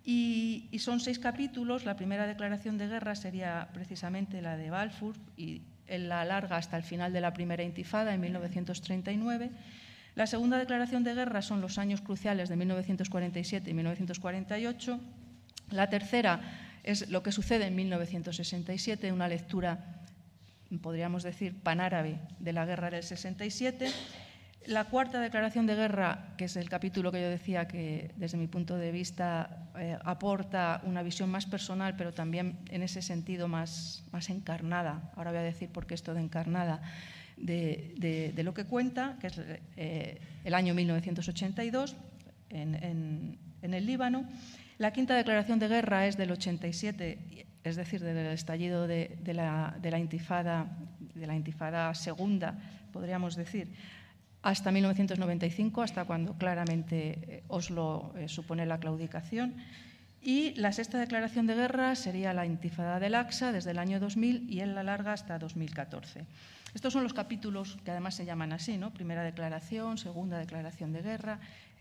Y, 0.04 0.68
y, 0.70 0.80
son 0.80 1.00
seis 1.00 1.18
capítulos. 1.18 1.86
La 1.86 1.96
primera 1.96 2.26
declaración 2.26 2.76
de 2.76 2.88
guerra 2.88 3.14
sería 3.14 3.70
precisamente 3.72 4.42
la 4.42 4.58
de 4.58 4.68
Balfour 4.68 5.16
y 5.34 5.62
él 5.86 6.08
la 6.08 6.20
alarga 6.20 6.56
hasta 6.56 6.76
el 6.76 6.82
final 6.82 7.12
de 7.12 7.20
la 7.20 7.32
primera 7.32 7.62
intifada 7.62 8.14
en 8.14 8.20
1939. 8.20 9.50
La 10.14 10.26
segunda 10.26 10.58
declaración 10.58 11.04
de 11.04 11.14
guerra 11.14 11.42
son 11.42 11.60
los 11.60 11.78
años 11.78 12.00
cruciales 12.00 12.48
de 12.48 12.56
1947 12.56 13.70
y 13.70 13.74
1948. 13.74 15.00
La 15.70 15.90
tercera 15.90 16.40
es 16.84 17.08
lo 17.08 17.22
que 17.22 17.32
sucede 17.32 17.66
en 17.66 17.74
1967, 17.74 19.10
una 19.10 19.26
lectura, 19.26 20.02
podríamos 20.82 21.22
decir, 21.22 21.60
panárabe 21.62 22.18
de 22.38 22.52
la 22.52 22.66
guerra 22.66 22.90
del 22.90 23.02
67. 23.02 23.90
La 24.66 24.84
cuarta 24.84 25.20
declaración 25.20 25.66
de 25.66 25.74
guerra, 25.74 26.34
que 26.38 26.46
es 26.46 26.56
el 26.56 26.70
capítulo 26.70 27.12
que 27.12 27.20
yo 27.20 27.28
decía 27.28 27.68
que 27.68 28.12
desde 28.16 28.38
mi 28.38 28.46
punto 28.46 28.78
de 28.78 28.92
vista 28.92 29.68
eh, 29.76 29.98
aporta 30.04 30.80
una 30.84 31.02
visión 31.02 31.28
más 31.28 31.44
personal, 31.44 31.96
pero 31.96 32.14
también 32.14 32.58
en 32.70 32.82
ese 32.82 33.02
sentido 33.02 33.46
más, 33.46 34.04
encarnada, 34.28 35.12
ahora 35.16 35.32
voy 35.32 35.40
a 35.40 35.42
decir 35.42 35.68
por 35.68 35.86
qué 35.86 35.94
esto 35.94 36.14
de 36.14 36.22
encarnada, 36.22 36.80
de, 37.36 38.32
lo 38.42 38.54
que 38.54 38.64
cuenta, 38.64 39.18
que 39.20 39.26
es 39.26 39.40
eh, 39.76 40.20
el 40.44 40.54
año 40.54 40.72
1982 40.72 41.96
en, 42.48 43.38
el 43.60 43.86
Líbano. 43.86 44.24
La 44.78 44.92
quinta 44.92 45.14
declaración 45.14 45.58
de 45.58 45.68
guerra 45.68 46.06
es 46.06 46.16
del 46.16 46.30
87, 46.30 47.46
es 47.64 47.76
decir, 47.76 48.02
del 48.02 48.28
estallido 48.28 48.86
de, 48.86 49.18
la, 49.26 49.76
la 49.82 49.98
intifada, 49.98 50.68
de 51.14 51.26
la 51.26 51.36
intifada 51.36 51.92
segunda, 51.94 52.58
podríamos 52.92 53.36
decir 53.36 53.68
hasta 54.44 54.70
1995, 54.70 55.82
hasta 55.82 56.04
cuando 56.04 56.34
claramente 56.34 57.18
eh, 57.22 57.42
Oslo 57.48 58.12
eh, 58.14 58.28
supone 58.28 58.66
la 58.66 58.78
claudicación. 58.78 59.54
Y 60.22 60.52
la 60.56 60.70
sexta 60.72 60.98
declaración 60.98 61.46
de 61.46 61.54
guerra 61.54 61.94
sería 61.96 62.34
la 62.34 62.44
intifada 62.44 63.00
del 63.00 63.14
AXA 63.14 63.52
desde 63.52 63.70
el 63.70 63.78
año 63.78 64.00
2000 64.00 64.50
y 64.50 64.60
él 64.60 64.74
la 64.74 64.82
larga 64.82 65.14
hasta 65.14 65.38
2014. 65.38 66.26
Estos 66.74 66.92
son 66.92 67.04
los 67.04 67.14
capítulos 67.14 67.78
que 67.86 67.90
además 67.90 68.16
se 68.16 68.26
llaman 68.26 68.52
así, 68.52 68.76
¿no? 68.76 68.92
primera 68.92 69.22
declaración, 69.22 69.96
segunda 69.96 70.38
declaración 70.38 70.92
de 70.92 71.00
guerra, 71.00 71.40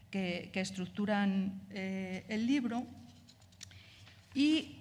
que, 0.10 0.50
estructuran 0.54 1.60
eh, 1.72 2.24
el 2.30 2.48
libro. 2.48 2.86
Y 4.34 4.78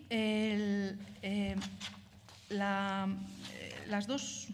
las 2.50 4.06
dos 4.06 4.48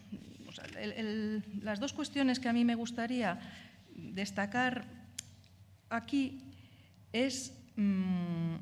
las 1.63 1.81
dos 1.81 1.93
cuestiones 1.93 2.41
que 2.41 2.49
a 2.49 2.53
mí 2.53 2.65
me 2.65 2.75
gustaría 2.75 3.39
destacar 3.95 4.85
aquí 5.91 6.43
es 7.13 7.53
mm, 7.77 8.57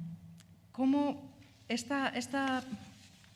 cómo 0.73 1.37
esta, 1.69 2.09
esta, 2.09 2.63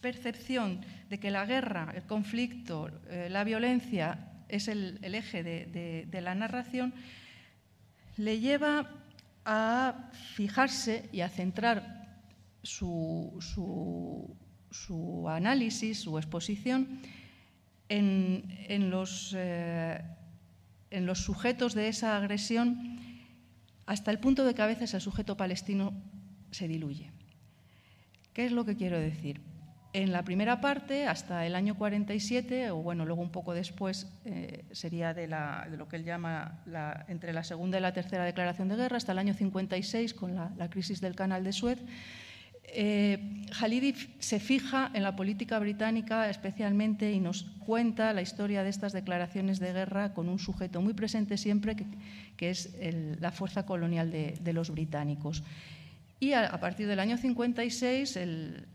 percepción 0.00 0.80
de 1.10 1.20
que 1.20 1.30
la 1.30 1.44
guerra, 1.44 1.92
el 1.94 2.04
conflicto, 2.04 2.88
eh, 3.10 3.28
la 3.28 3.44
violencia 3.44 4.30
es 4.48 4.66
el, 4.66 4.98
eje 5.02 5.42
de, 5.42 6.20
la 6.22 6.34
narración, 6.34 6.94
le 8.16 8.40
lleva 8.40 8.88
a 9.44 10.10
fijarse 10.34 11.10
y 11.12 11.20
a 11.20 11.28
centrar 11.28 12.22
su, 12.62 13.36
su 14.70 15.28
análisis, 15.28 16.00
su 16.00 16.16
exposición 16.16 17.02
en, 17.90 18.90
los, 18.90 19.34
eh, 19.36 20.00
en 20.90 21.06
los 21.06 21.18
sujetos 21.18 21.74
de 21.74 21.88
esa 21.88 22.16
agresión 22.16 22.98
hasta 23.84 24.10
el 24.10 24.20
punto 24.20 24.44
de 24.44 24.54
que 24.54 24.62
a 24.62 24.66
veces 24.66 24.94
el 24.94 25.00
sujeto 25.00 25.36
palestino 25.36 25.92
se 26.52 26.68
diluye. 26.68 27.10
¿Qué 28.32 28.46
es 28.46 28.52
lo 28.52 28.64
que 28.64 28.76
quiero 28.76 28.98
decir? 28.98 29.40
En 29.92 30.12
la 30.12 30.22
primera 30.22 30.60
parte, 30.60 31.08
hasta 31.08 31.44
el 31.44 31.56
año 31.56 31.76
47, 31.76 32.70
o 32.70 32.76
bueno, 32.76 33.04
luego 33.04 33.22
un 33.22 33.32
poco 33.32 33.54
después, 33.54 34.06
eh, 34.24 34.64
sería 34.70 35.12
de, 35.12 35.26
lo 35.26 35.88
que 35.88 35.96
él 35.96 36.04
llama 36.04 36.62
entre 37.08 37.32
la 37.32 37.42
segunda 37.42 37.78
y 37.78 37.80
la 37.80 37.92
tercera 37.92 38.24
declaración 38.24 38.68
de 38.68 38.76
guerra, 38.76 38.98
hasta 38.98 39.10
el 39.10 39.18
año 39.18 39.34
56, 39.34 40.14
con 40.14 40.36
la, 40.36 40.52
la 40.56 40.70
crisis 40.70 41.00
del 41.00 41.16
canal 41.16 41.42
de 41.42 41.52
Suez, 41.52 41.82
eh, 42.72 43.18
se 44.20 44.40
fija 44.40 44.90
en 44.94 45.02
la 45.02 45.16
política 45.16 45.58
británica 45.58 46.30
especialmente 46.30 47.12
y 47.12 47.20
nos 47.20 47.42
cuenta 47.66 48.12
la 48.12 48.22
historia 48.22 48.62
de 48.62 48.70
estas 48.70 48.92
declaraciones 48.92 49.58
de 49.58 49.72
guerra 49.72 50.14
con 50.14 50.28
un 50.28 50.38
sujeto 50.38 50.80
muy 50.80 50.94
presente 50.94 51.36
siempre, 51.36 51.76
que, 52.36 52.50
es 52.50 52.74
la 53.20 53.32
fuerza 53.32 53.66
colonial 53.66 54.10
de, 54.10 54.52
los 54.52 54.70
británicos. 54.70 55.42
Y 56.20 56.32
a, 56.32 56.58
partir 56.60 56.86
del 56.86 57.00
año 57.00 57.16
56 57.16 58.16
el, 58.16 58.66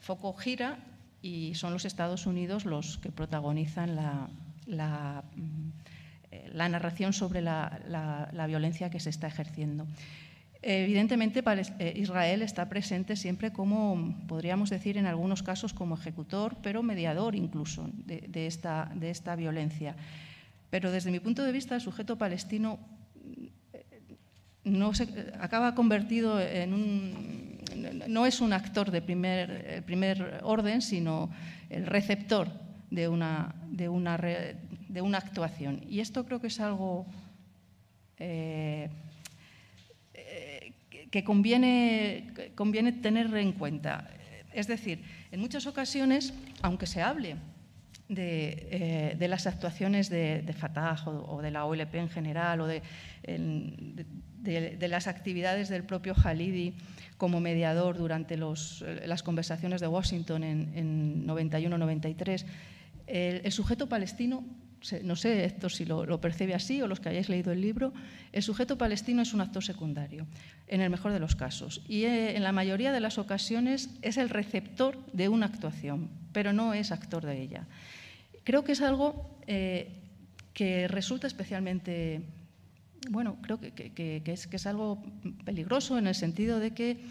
foco 0.00 0.32
gira 0.32 0.78
y 1.20 1.54
son 1.54 1.72
los 1.72 1.84
Estados 1.84 2.26
Unidos 2.26 2.64
los 2.64 2.98
que 2.98 3.10
protagonizan 3.10 3.96
la, 3.96 5.22
mm, 5.36 5.70
eh, 6.30 6.50
narración 6.54 7.12
sobre 7.12 7.42
la 7.42 8.46
violencia 8.48 8.90
que 8.90 9.00
se 9.00 9.10
está 9.10 9.26
ejerciendo. 9.26 9.86
Evidentemente, 10.62 11.42
eh, 11.78 11.94
Israel 11.96 12.42
está 12.42 12.68
presente 12.68 13.16
siempre 13.16 13.50
como, 13.50 14.14
podríamos 14.28 14.68
decir 14.68 14.98
en 14.98 15.06
algunos 15.06 15.42
casos, 15.42 15.72
como 15.72 15.94
ejecutor, 15.94 16.56
pero 16.62 16.82
mediador 16.82 17.34
incluso 17.34 17.88
de, 17.94 18.46
esta, 18.46 18.92
de 18.94 19.10
esta, 19.10 19.36
violencia. 19.36 19.96
Pero 20.68 20.92
desde 20.92 21.10
mi 21.10 21.18
punto 21.18 21.44
de 21.44 21.52
vista, 21.52 21.76
el 21.76 21.80
sujeto 21.80 22.18
palestino 22.18 22.78
eh, 23.72 24.18
no 24.64 24.92
se, 24.92 25.32
acaba 25.40 25.74
convertido 25.74 26.38
en 26.38 26.74
un, 26.74 27.58
no 28.08 28.26
es 28.26 28.42
un 28.42 28.52
actor 28.52 28.90
de 28.90 29.00
primer, 29.00 29.82
primer 29.86 30.40
orden, 30.42 30.82
sino 30.82 31.30
el 31.70 31.86
receptor 31.86 32.48
de 32.90 33.08
una, 33.08 33.54
de 33.70 33.88
una, 33.88 34.18
de 34.18 35.00
una 35.00 35.16
actuación. 35.16 35.80
Y 35.88 36.00
esto 36.00 36.26
creo 36.26 36.38
que 36.38 36.48
es 36.48 36.60
algo... 36.60 37.06
Eh, 38.18 38.90
que 41.10 41.24
conviene, 41.24 42.32
conviene 42.54 42.92
tener 42.92 43.34
en 43.34 43.52
cuenta. 43.52 44.10
Es 44.52 44.66
decir, 44.66 45.02
en 45.30 45.40
muchas 45.40 45.66
ocasiones, 45.66 46.32
aunque 46.62 46.86
se 46.86 47.02
hable 47.02 47.36
de, 48.10 49.16
eh, 49.20 49.28
las 49.28 49.46
actuaciones 49.46 50.10
de, 50.10 50.54
Fatah 50.58 50.96
o, 51.06 51.40
de 51.40 51.50
la 51.50 51.64
OLP 51.64 51.94
en 51.94 52.08
general 52.08 52.60
o 52.60 52.66
de, 52.66 52.82
las 54.88 55.06
actividades 55.06 55.68
del 55.68 55.84
propio 55.84 56.14
Halidi 56.14 56.74
como 57.16 57.40
mediador 57.40 57.96
durante 57.98 58.36
las 58.36 59.22
conversaciones 59.22 59.80
de 59.80 59.86
Washington 59.86 60.42
en, 60.42 61.26
91-93, 61.26 62.44
el, 63.06 63.52
sujeto 63.52 63.88
palestino 63.88 64.44
no 65.02 65.16
sé 65.16 65.44
esto 65.44 65.68
si 65.68 65.84
lo, 65.84 66.20
percibe 66.20 66.54
así 66.54 66.80
o 66.80 66.86
los 66.86 67.00
que 67.00 67.10
hayáis 67.10 67.28
leído 67.28 67.52
el 67.52 67.60
libro, 67.60 67.92
el 68.32 68.42
sujeto 68.42 68.78
palestino 68.78 69.22
es 69.22 69.34
un 69.34 69.40
actor 69.40 69.62
secundario, 69.62 70.26
en 70.66 70.80
el 70.80 70.90
mejor 70.90 71.12
de 71.12 71.20
los 71.20 71.36
casos. 71.36 71.82
Y 71.86 72.04
eh, 72.04 72.36
en 72.36 72.42
la 72.42 72.52
mayoría 72.52 72.92
de 72.92 73.00
las 73.00 73.18
ocasiones 73.18 73.90
es 74.02 74.16
el 74.16 74.28
receptor 74.28 74.98
de 75.12 75.28
una 75.28 75.46
actuación, 75.46 76.08
pero 76.32 76.52
no 76.52 76.74
es 76.74 76.92
actor 76.92 77.24
de 77.24 77.40
ella. 77.40 77.66
Creo 78.44 78.64
que 78.64 78.72
es 78.72 78.80
algo 78.80 79.38
eh, 79.46 79.88
que 80.54 80.88
resulta 80.88 81.26
especialmente, 81.26 82.22
bueno, 83.10 83.36
creo 83.42 83.60
que, 83.60 84.22
es, 84.24 84.46
que 84.46 84.56
es 84.56 84.66
algo 84.66 85.02
peligroso 85.44 85.98
en 85.98 86.06
el 86.06 86.14
sentido 86.14 86.58
de 86.58 86.72
que 86.72 87.04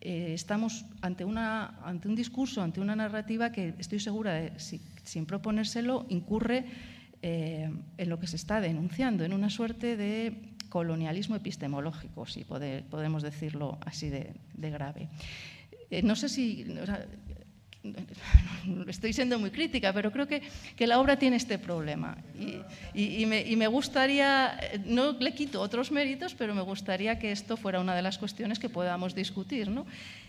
eh, 0.00 0.34
estamos 0.34 0.84
ante, 1.00 1.24
una, 1.24 1.78
ante 1.82 2.08
un 2.08 2.14
discurso, 2.14 2.60
ante 2.60 2.80
una 2.80 2.94
narrativa 2.94 3.50
que 3.50 3.74
estoy 3.78 4.00
segura 4.00 4.34
de, 4.34 4.52
sin 4.58 5.24
proponérselo, 5.24 6.04
incurre 6.10 6.66
eh, 7.26 7.70
en 7.96 8.08
lo 8.10 8.20
que 8.20 8.26
se 8.26 8.36
está 8.36 8.60
denunciando, 8.60 9.24
en 9.24 9.32
una 9.32 9.48
suerte 9.48 9.96
de 9.96 10.52
colonialismo 10.68 11.36
epistemológico, 11.36 12.26
si 12.26 12.44
podemos 12.44 13.22
decirlo 13.22 13.78
así 13.86 14.10
de, 14.10 14.34
grave. 14.70 15.08
Eh, 15.88 16.02
no 16.02 16.16
sé 16.16 16.28
si, 16.28 16.66
estoy 18.88 19.14
siendo 19.14 19.38
muy 19.38 19.50
crítica, 19.50 19.90
pero 19.94 20.12
creo 20.12 20.28
que, 20.28 20.42
la 20.86 21.00
obra 21.00 21.18
tiene 21.18 21.36
este 21.36 21.58
problema. 21.58 22.18
Y, 22.92 23.24
me, 23.24 23.68
gustaría, 23.68 24.60
no 24.84 25.12
le 25.12 25.32
quito 25.32 25.62
otros 25.62 25.90
méritos, 25.90 26.34
pero 26.34 26.54
me 26.54 26.60
gustaría 26.60 27.18
que 27.18 27.32
esto 27.32 27.56
fuera 27.56 27.80
una 27.80 27.96
de 27.96 28.02
las 28.02 28.18
cuestiones 28.18 28.58
que 28.58 28.68
podamos 28.68 29.14
discutir. 29.14 29.70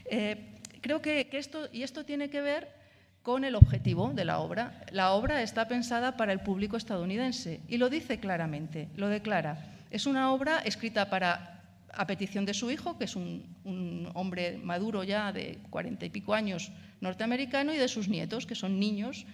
Eh, 0.06 0.38
creo 0.80 1.02
que, 1.02 1.28
esto, 1.34 1.68
y 1.74 1.84
esto 1.84 2.06
tiene 2.06 2.30
que 2.30 2.40
ver 2.40 2.85
con 3.26 3.44
el 3.44 3.56
objetivo 3.56 4.14
de 4.14 4.24
la 4.24 4.38
obra. 4.38 4.86
La 4.92 5.14
obra 5.14 5.42
está 5.42 5.68
pensada 5.68 6.16
para 6.16 6.32
el 6.32 6.42
público 6.42 6.78
estadounidense 6.78 7.60
y 7.68 7.78
lo 7.78 7.90
dice 7.90 8.20
claramente, 8.20 8.88
lo 8.96 9.10
declara. 9.10 9.74
Es 9.90 10.06
una 10.06 10.32
obra 10.32 10.60
escrita 10.60 11.10
para 11.10 11.64
a 11.92 12.06
petición 12.06 12.46
de 12.46 12.54
su 12.54 12.70
hijo, 12.70 13.00
que 13.00 13.06
es 13.06 13.16
un, 13.16 14.12
hombre 14.14 14.60
maduro 14.62 15.04
ya 15.04 15.32
de 15.32 15.58
cuarenta 15.72 16.06
y 16.06 16.12
pico 16.12 16.36
años 16.36 16.72
norteamericano, 17.02 17.74
y 17.74 17.78
de 17.78 17.88
sus 17.88 18.10
nietos, 18.10 18.46
que 18.46 18.54
son 18.54 18.80
niños 18.80 19.26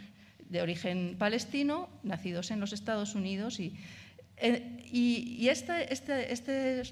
de 0.48 0.62
origen 0.62 1.18
palestino, 1.20 1.90
nacidos 2.04 2.50
en 2.52 2.62
los 2.62 2.72
Estados 2.72 3.14
Unidos. 3.14 3.60
Y, 3.60 3.76
eh, 4.38 4.88
este, 5.50 5.92
este, 5.92 6.32
este, 6.32 6.84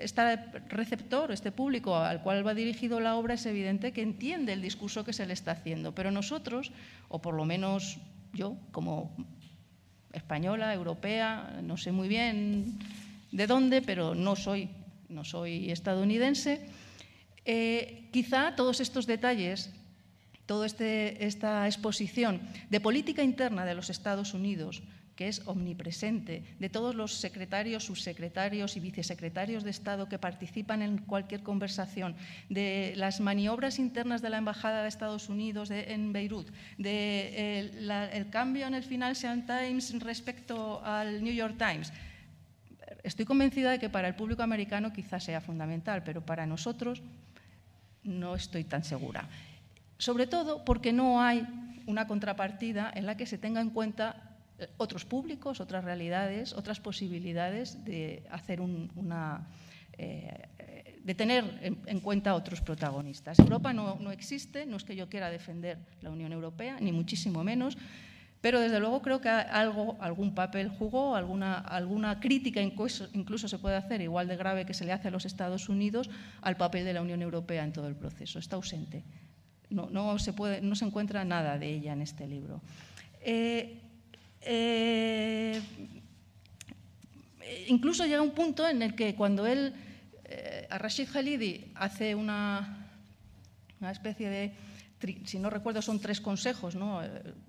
este, 0.00 0.36
receptor, 0.68 1.32
este 1.32 1.52
público 1.52 1.96
al 1.96 2.22
cual 2.22 2.46
va 2.46 2.54
dirigido 2.54 3.00
la 3.00 3.16
obra, 3.16 3.34
es 3.34 3.46
evidente 3.46 3.92
que 3.92 4.02
entiende 4.02 4.52
el 4.52 4.62
discurso 4.62 5.04
que 5.04 5.12
se 5.12 5.26
le 5.26 5.32
está 5.32 5.52
haciendo. 5.52 5.94
Pero 5.94 6.10
nosotros, 6.10 6.72
o 7.08 7.20
por 7.20 7.34
lo 7.34 7.44
menos 7.44 7.98
yo, 8.32 8.56
como 8.72 9.14
española, 10.12 10.74
europea, 10.74 11.60
no 11.62 11.76
sé 11.76 11.92
muy 11.92 12.08
bien 12.08 12.78
de 13.30 13.46
dónde, 13.46 13.82
pero 13.82 14.14
no 14.14 14.34
soy 14.34 14.70
no 15.10 15.24
soy 15.24 15.70
estadounidense, 15.70 16.62
eh, 17.44 18.08
quizá 18.12 18.54
todos 18.54 18.80
estos 18.80 19.06
detalles, 19.06 19.70
toda 20.46 20.66
este, 20.66 21.26
esta 21.26 21.66
exposición 21.66 22.40
de 22.70 22.80
política 22.80 23.22
interna 23.22 23.64
de 23.64 23.74
los 23.74 23.90
Estados 23.90 24.34
Unidos, 24.34 24.82
que 25.20 25.28
es 25.28 25.42
omnipresente, 25.44 26.42
de 26.58 26.70
todos 26.70 26.94
los 26.94 27.12
secretarios, 27.12 27.84
subsecretarios 27.84 28.78
y 28.78 28.80
vicesecretarios 28.80 29.64
de 29.64 29.70
Estado 29.70 30.08
que 30.08 30.18
participan 30.18 30.80
en 30.80 30.96
cualquier 30.96 31.42
conversación, 31.42 32.16
de 32.48 32.94
las 32.96 33.20
maniobras 33.20 33.78
internas 33.78 34.22
de 34.22 34.30
la 34.30 34.38
Embajada 34.38 34.80
de 34.80 34.88
Estados 34.88 35.28
Unidos 35.28 35.70
en 35.70 36.14
Beirut, 36.14 36.48
de 36.78 37.34
eh, 37.36 38.08
el 38.14 38.30
cambio 38.30 38.66
en 38.66 38.72
el 38.72 38.82
Financial 38.82 39.44
Times 39.44 39.92
respecto 40.00 40.82
al 40.86 41.22
New 41.22 41.34
York 41.34 41.56
Times, 41.58 41.92
estoy 43.02 43.26
convencida 43.26 43.72
de 43.72 43.78
que 43.78 43.90
para 43.90 44.08
el 44.08 44.14
público 44.14 44.42
americano 44.42 44.90
quizás 44.90 45.22
sea 45.22 45.42
fundamental, 45.42 46.02
pero 46.02 46.24
para 46.24 46.46
nosotros 46.46 47.02
no 48.04 48.36
estoy 48.36 48.64
tan 48.64 48.84
segura. 48.84 49.28
Sobre 49.98 50.26
todo 50.26 50.64
porque 50.64 50.94
no 50.94 51.20
hay 51.20 51.46
una 51.84 52.06
contrapartida 52.06 52.90
en 52.94 53.04
la 53.04 53.18
que 53.18 53.26
se 53.26 53.36
tenga 53.36 53.60
en 53.60 53.68
cuenta 53.68 54.29
otros 54.76 55.04
públicos, 55.04 55.60
otras 55.60 55.84
realidades, 55.84 56.52
otras 56.52 56.80
posibilidades 56.80 57.84
de 57.84 58.24
hacer 58.30 58.60
una 58.60 59.46
eh, 59.98 60.48
de 61.02 61.14
tener 61.14 61.44
en, 61.62 62.00
cuenta 62.00 62.34
otros 62.34 62.60
protagonistas. 62.60 63.38
Europa 63.38 63.72
no, 63.72 63.96
no 64.00 64.12
existe, 64.12 64.66
no 64.66 64.76
es 64.76 64.84
que 64.84 64.94
yo 64.94 65.08
quiera 65.08 65.30
defender 65.30 65.78
la 66.02 66.10
Unión 66.10 66.32
Europea, 66.32 66.78
ni 66.80 66.92
muchísimo 66.92 67.42
menos, 67.42 67.78
pero 68.40 68.60
desde 68.60 68.80
luego 68.80 69.02
creo 69.02 69.20
que 69.20 69.28
algo, 69.28 69.96
algún 70.00 70.34
papel 70.34 70.68
jugó, 70.68 71.16
alguna, 71.16 71.58
alguna 71.58 72.20
crítica 72.20 72.60
incluso, 72.60 73.08
incluso, 73.12 73.48
se 73.48 73.58
puede 73.58 73.76
hacer, 73.76 74.00
igual 74.00 74.28
de 74.28 74.36
grave 74.36 74.64
que 74.64 74.74
se 74.74 74.84
le 74.84 74.92
hace 74.92 75.08
a 75.08 75.10
los 75.10 75.26
Estados 75.26 75.68
Unidos, 75.68 76.08
al 76.40 76.56
papel 76.56 76.84
de 76.84 76.94
la 76.94 77.02
Unión 77.02 77.22
Europea 77.22 77.64
en 77.64 77.72
todo 77.72 77.88
el 77.88 77.96
proceso. 77.96 78.38
Está 78.38 78.56
ausente. 78.56 79.04
No, 79.68 79.88
no, 79.90 80.18
se, 80.18 80.32
puede, 80.32 80.60
no 80.60 80.74
se 80.74 80.84
encuentra 80.84 81.24
nada 81.24 81.58
de 81.58 81.68
ella 81.68 81.92
en 81.92 82.02
este 82.02 82.26
libro. 82.26 82.62
Eh, 83.20 83.89
eh, 84.40 85.60
incluso 87.68 88.04
llega 88.06 88.22
un 88.22 88.32
punto 88.32 88.68
en 88.68 88.82
el 88.82 88.94
que 88.94 89.14
cuando 89.14 89.46
él, 89.46 89.74
eh, 90.24 90.66
a 90.70 90.78
Rashid 90.78 91.08
Khalidi, 91.12 91.72
hace 91.74 92.14
una, 92.14 92.88
una 93.80 93.90
especie 93.90 94.28
de 94.28 94.52
si 95.24 95.38
no 95.38 95.48
recuerdo, 95.50 95.80
son 95.80 95.98
tres 95.98 96.20
consejos 96.20 96.74
¿no? 96.74 97.00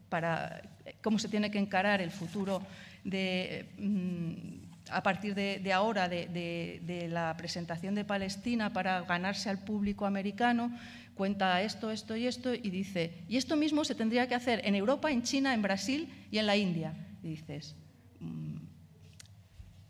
para 0.10 0.62
cómo 1.02 1.20
se 1.20 1.28
tiene 1.28 1.52
que 1.52 1.60
encarar 1.60 2.02
el 2.02 2.12
futuro 2.12 2.62
de, 3.04 3.70
mm, 3.78 4.61
a 4.92 5.04
partir 5.04 5.36
de, 5.36 5.74
ahora 5.74 6.10
de, 6.10 7.08
la 7.10 7.36
presentación 7.38 7.96
de 7.96 8.06
Palestina 8.06 8.74
para 8.74 9.02
ganarse 9.02 9.50
al 9.50 9.60
público 9.60 10.06
americano, 10.06 10.72
cuenta 11.16 11.62
esto, 11.62 11.92
esto 11.92 12.16
y 12.16 12.28
esto, 12.28 12.54
y 12.54 12.70
dice, 12.70 13.24
y 13.28 13.38
esto 13.38 13.56
mismo 13.56 13.84
se 13.84 13.96
tendría 13.96 14.28
que 14.28 14.36
hacer 14.36 14.62
en 14.64 14.76
Europa, 14.76 15.12
en 15.12 15.24
China, 15.24 15.54
en 15.54 15.62
Brasil 15.62 16.10
y 16.32 16.38
en 16.38 16.48
la 16.48 16.58
India. 16.58 16.94
Y 17.24 17.30
dices, 17.30 17.76
mm, 18.20 18.58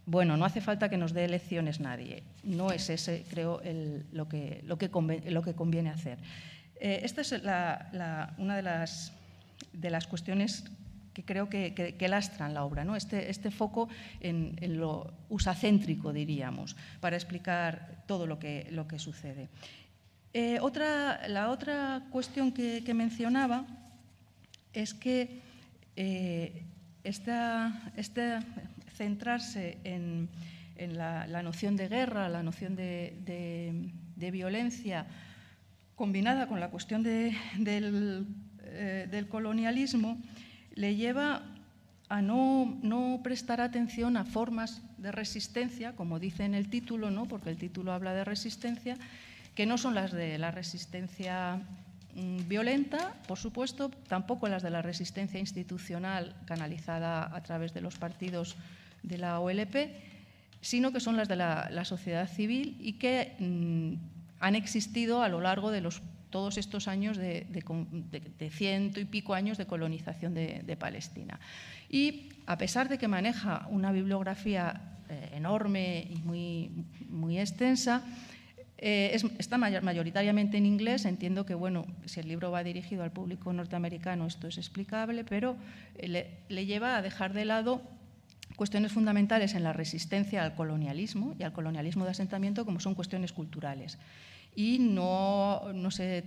bueno, 0.06 0.38
no 0.38 0.46
hace 0.46 0.62
falta 0.62 0.90
que 0.90 0.98
nos 0.98 1.14
dé 1.14 1.28
lecciones 1.28 1.80
nadie. 1.80 2.24
No 2.44 2.72
es 2.72 2.90
ese, 2.90 3.26
creo, 3.30 3.62
lo, 4.12 4.28
que, 4.28 4.62
lo, 4.66 4.78
que 4.78 4.90
conviene, 4.90 5.90
hacer. 5.90 6.18
Eh, 6.80 7.02
esta 7.04 7.22
es 7.22 7.32
una 7.32 8.56
de 8.56 8.62
las, 8.62 9.14
de 9.74 9.90
las 9.90 10.08
cuestiones 10.08 10.66
que 11.14 11.24
creo 11.24 11.50
que, 11.50 12.08
lastran 12.08 12.54
la 12.54 12.64
obra, 12.64 12.86
¿no? 12.86 12.96
este, 12.96 13.30
este 13.30 13.52
foco 13.52 13.90
en, 14.20 14.56
lo 14.80 15.14
usacéntrico, 15.30 16.14
diríamos, 16.14 16.76
para 17.00 17.16
explicar 17.16 18.04
todo 18.08 18.28
lo 18.28 18.40
que, 18.40 18.68
lo 18.72 18.88
que 18.88 19.00
sucede. 19.00 19.50
Eh, 20.34 20.60
otra, 20.62 21.28
la 21.28 21.50
otra 21.50 22.04
cuestión 22.10 22.52
que, 22.54 22.94
mencionaba 22.94 23.66
es 24.74 24.94
que 24.94 25.42
eh, 25.98 26.64
este 27.04 28.40
centrarse 28.96 29.78
en, 29.84 30.30
la, 30.78 31.44
noción 31.44 31.76
de 31.76 31.90
guerra, 31.90 32.30
la 32.30 32.44
noción 32.44 32.76
de, 32.76 34.32
violencia, 34.32 35.06
combinada 35.96 36.48
con 36.48 36.60
la 36.60 36.70
cuestión 36.70 37.04
del, 37.04 38.26
eh, 38.64 39.08
del 39.12 39.28
colonialismo, 39.28 40.18
le 40.76 40.96
lleva 40.96 41.42
a 42.12 42.22
no, 42.22 43.22
prestar 43.24 43.62
atención 43.62 44.18
a 44.18 44.26
formas 44.26 44.82
de 44.98 45.14
resistencia, 45.14 45.96
como 45.96 46.20
dice 46.20 46.44
en 46.44 46.54
el 46.54 46.70
título, 46.70 47.10
¿no? 47.10 47.26
porque 47.26 47.50
el 47.50 47.58
título 47.58 47.94
habla 47.94 48.14
de 48.14 48.26
resistencia, 48.26 48.98
que 49.56 49.66
no 49.66 49.78
son 49.78 49.96
las 49.96 50.12
de 50.12 50.38
la 50.38 50.52
resistencia 50.52 51.62
mm, 52.16 52.50
violenta, 52.50 53.14
por 53.28 53.38
supuesto, 53.38 53.90
tampoco 54.10 54.50
las 54.50 54.62
de 54.62 54.72
la 54.72 54.82
resistencia 54.82 55.40
institucional 55.40 56.36
canalizada 56.46 57.34
a 57.34 57.44
través 57.44 57.74
de 57.74 57.80
los 57.80 57.98
partidos 57.98 58.58
de 59.04 59.18
la 59.18 59.40
OLP, 59.40 59.96
sino 60.60 60.92
que 60.92 61.00
son 61.00 61.16
las 61.16 61.30
de 61.30 61.38
la, 61.38 61.86
sociedad 61.86 62.28
civil 62.28 62.78
y 62.82 62.94
que 62.94 63.36
mm, 63.40 63.94
han 64.42 64.56
existido 64.56 65.24
a 65.24 65.30
lo 65.30 65.40
largo 65.40 65.72
de 65.72 65.80
los 65.80 66.02
todos 66.32 66.58
estos 66.58 66.88
años 66.88 67.18
de, 67.18 67.46
ciento 68.50 69.00
y 69.00 69.06
pico 69.06 69.34
años 69.34 69.58
de 69.58 69.68
colonización 69.68 70.34
de, 70.34 70.78
Palestina. 70.80 71.40
Y 71.90 72.30
a 72.48 72.58
pesar 72.58 72.90
de 72.90 72.98
que 72.98 73.08
maneja 73.08 73.68
una 73.70 73.92
bibliografía 73.92 74.82
eh, 75.10 75.30
enorme 75.34 76.08
y 76.10 76.16
muy, 76.20 76.72
muy 77.10 77.38
extensa, 77.38 78.02
eh, 78.78 79.16
está 79.38 79.58
mayoritariamente 79.58 80.58
en 80.58 80.66
inglés. 80.66 81.06
Entiendo 81.06 81.46
que, 81.46 81.54
bueno, 81.54 81.86
si 82.06 82.20
el 82.20 82.28
libro 82.28 82.50
va 82.50 82.64
dirigido 82.64 83.04
al 83.04 83.12
público 83.12 83.54
norteamericano, 83.54 84.26
esto 84.26 84.48
es 84.48 84.58
explicable, 84.58 85.24
pero 85.24 85.58
eh, 85.96 86.40
le 86.48 86.66
lleva 86.66 86.98
a 86.98 87.02
dejar 87.02 87.34
de 87.34 87.46
lado 87.46 87.82
cuestiones 88.56 88.92
fundamentales 88.92 89.54
en 89.54 89.64
la 89.64 89.74
resistencia 89.74 90.44
al 90.44 90.56
colonialismo 90.56 91.36
y 91.40 91.44
al 91.44 91.54
colonialismo 91.54 92.06
de 92.06 92.12
asentamiento, 92.12 92.66
como 92.66 92.80
son 92.80 92.96
cuestiones 92.96 93.34
culturales 93.34 93.98
y 94.56 94.80
no, 94.80 95.62
se 95.90 96.24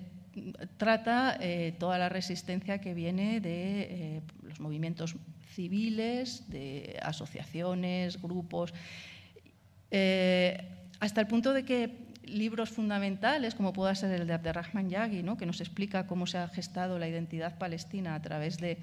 trata 0.76 1.36
eh, 1.40 1.74
toda 1.78 1.98
la 1.98 2.08
resistencia 2.08 2.80
que 2.80 2.94
viene 2.94 3.40
de 3.40 3.80
eh, 3.82 4.22
los 4.42 4.60
movimientos 4.60 5.16
civiles, 5.54 6.50
de 6.50 6.98
asociaciones, 7.02 8.20
grupos, 8.20 8.74
eh, 9.90 10.68
hasta 11.00 11.20
el 11.20 11.26
punto 11.26 11.52
de 11.52 11.64
que 11.64 12.03
libros 12.26 12.70
fundamentales, 12.70 13.54
como 13.54 13.72
pueda 13.72 13.94
ser 13.94 14.12
el 14.12 14.26
de 14.26 14.34
Abderrahman 14.34 14.90
Yaghi, 14.90 15.22
¿no? 15.22 15.36
que 15.36 15.46
nos 15.46 15.60
explica 15.60 16.06
cómo 16.06 16.26
se 16.26 16.38
ha 16.38 16.48
gestado 16.48 16.98
la 16.98 17.08
identidad 17.08 17.58
palestina 17.58 18.14
a 18.14 18.22
través 18.22 18.58
de 18.58 18.78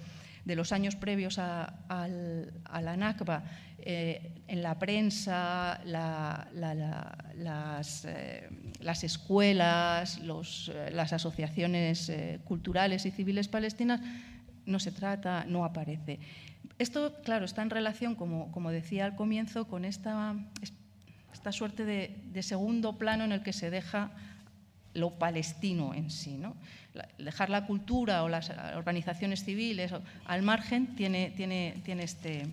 los 0.45 0.71
años 0.71 0.95
previos 0.95 1.37
a, 1.39 1.73
la 1.89 2.97
Nakba, 2.97 3.43
eh, 3.79 4.43
en 4.47 4.61
la 4.61 4.77
prensa, 4.77 5.81
eh, 5.85 5.89
las 8.79 9.03
escuelas, 9.03 10.19
eh, 10.19 10.89
las 10.91 11.13
asociaciones 11.13 12.11
culturales 12.43 13.05
y 13.05 13.11
civiles 13.11 13.47
palestinas, 13.47 14.01
no 14.65 14.79
se 14.79 14.91
trata, 14.91 15.45
no 15.47 15.65
aparece. 15.65 16.19
Esto, 16.77 17.15
claro, 17.23 17.45
está 17.45 17.61
en 17.61 17.69
relación, 17.69 18.15
como, 18.15 18.51
como 18.51 18.71
decía 18.71 19.05
al 19.05 19.15
comienzo, 19.15 19.67
con 19.67 19.85
esta, 19.85 20.35
esta 21.33 21.51
suerte 21.51 21.85
de, 21.85 22.15
de 22.31 22.43
segundo 22.43 22.97
plano 22.97 23.23
en 23.23 23.31
el 23.31 23.43
que 23.43 23.53
se 23.53 23.69
deja 23.69 24.11
lo 24.93 25.11
palestino 25.11 25.93
en 25.93 26.09
sí. 26.11 26.37
¿no? 26.37 26.55
Dejar 27.17 27.49
la 27.49 27.65
cultura 27.65 28.23
o 28.23 28.29
las 28.29 28.49
organizaciones 28.75 29.43
civiles 29.45 29.93
al 30.25 30.41
margen 30.41 30.95
tiene, 30.95 31.31
tiene, 31.31 31.75
tiene 31.85 32.03
este, 32.03 32.47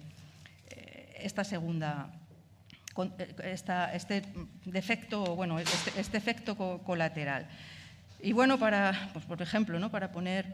eh, 0.71 1.17
esta 1.21 1.43
segunda, 1.45 2.11
eh, 3.19 3.35
esta- 3.45 3.93
este 3.95 4.23
defecto, 4.64 5.35
bueno, 5.35 5.59
este, 5.59 6.01
este 6.01 6.17
efecto 6.17 6.57
co- 6.57 6.79
colateral. 6.85 7.47
Y 8.23 8.33
bueno, 8.33 8.59
para, 8.59 9.11
pues, 9.12 9.25
por 9.25 9.43
ejemplo, 9.43 9.79
¿no? 9.81 9.91
para 9.91 10.12
poner, 10.12 10.47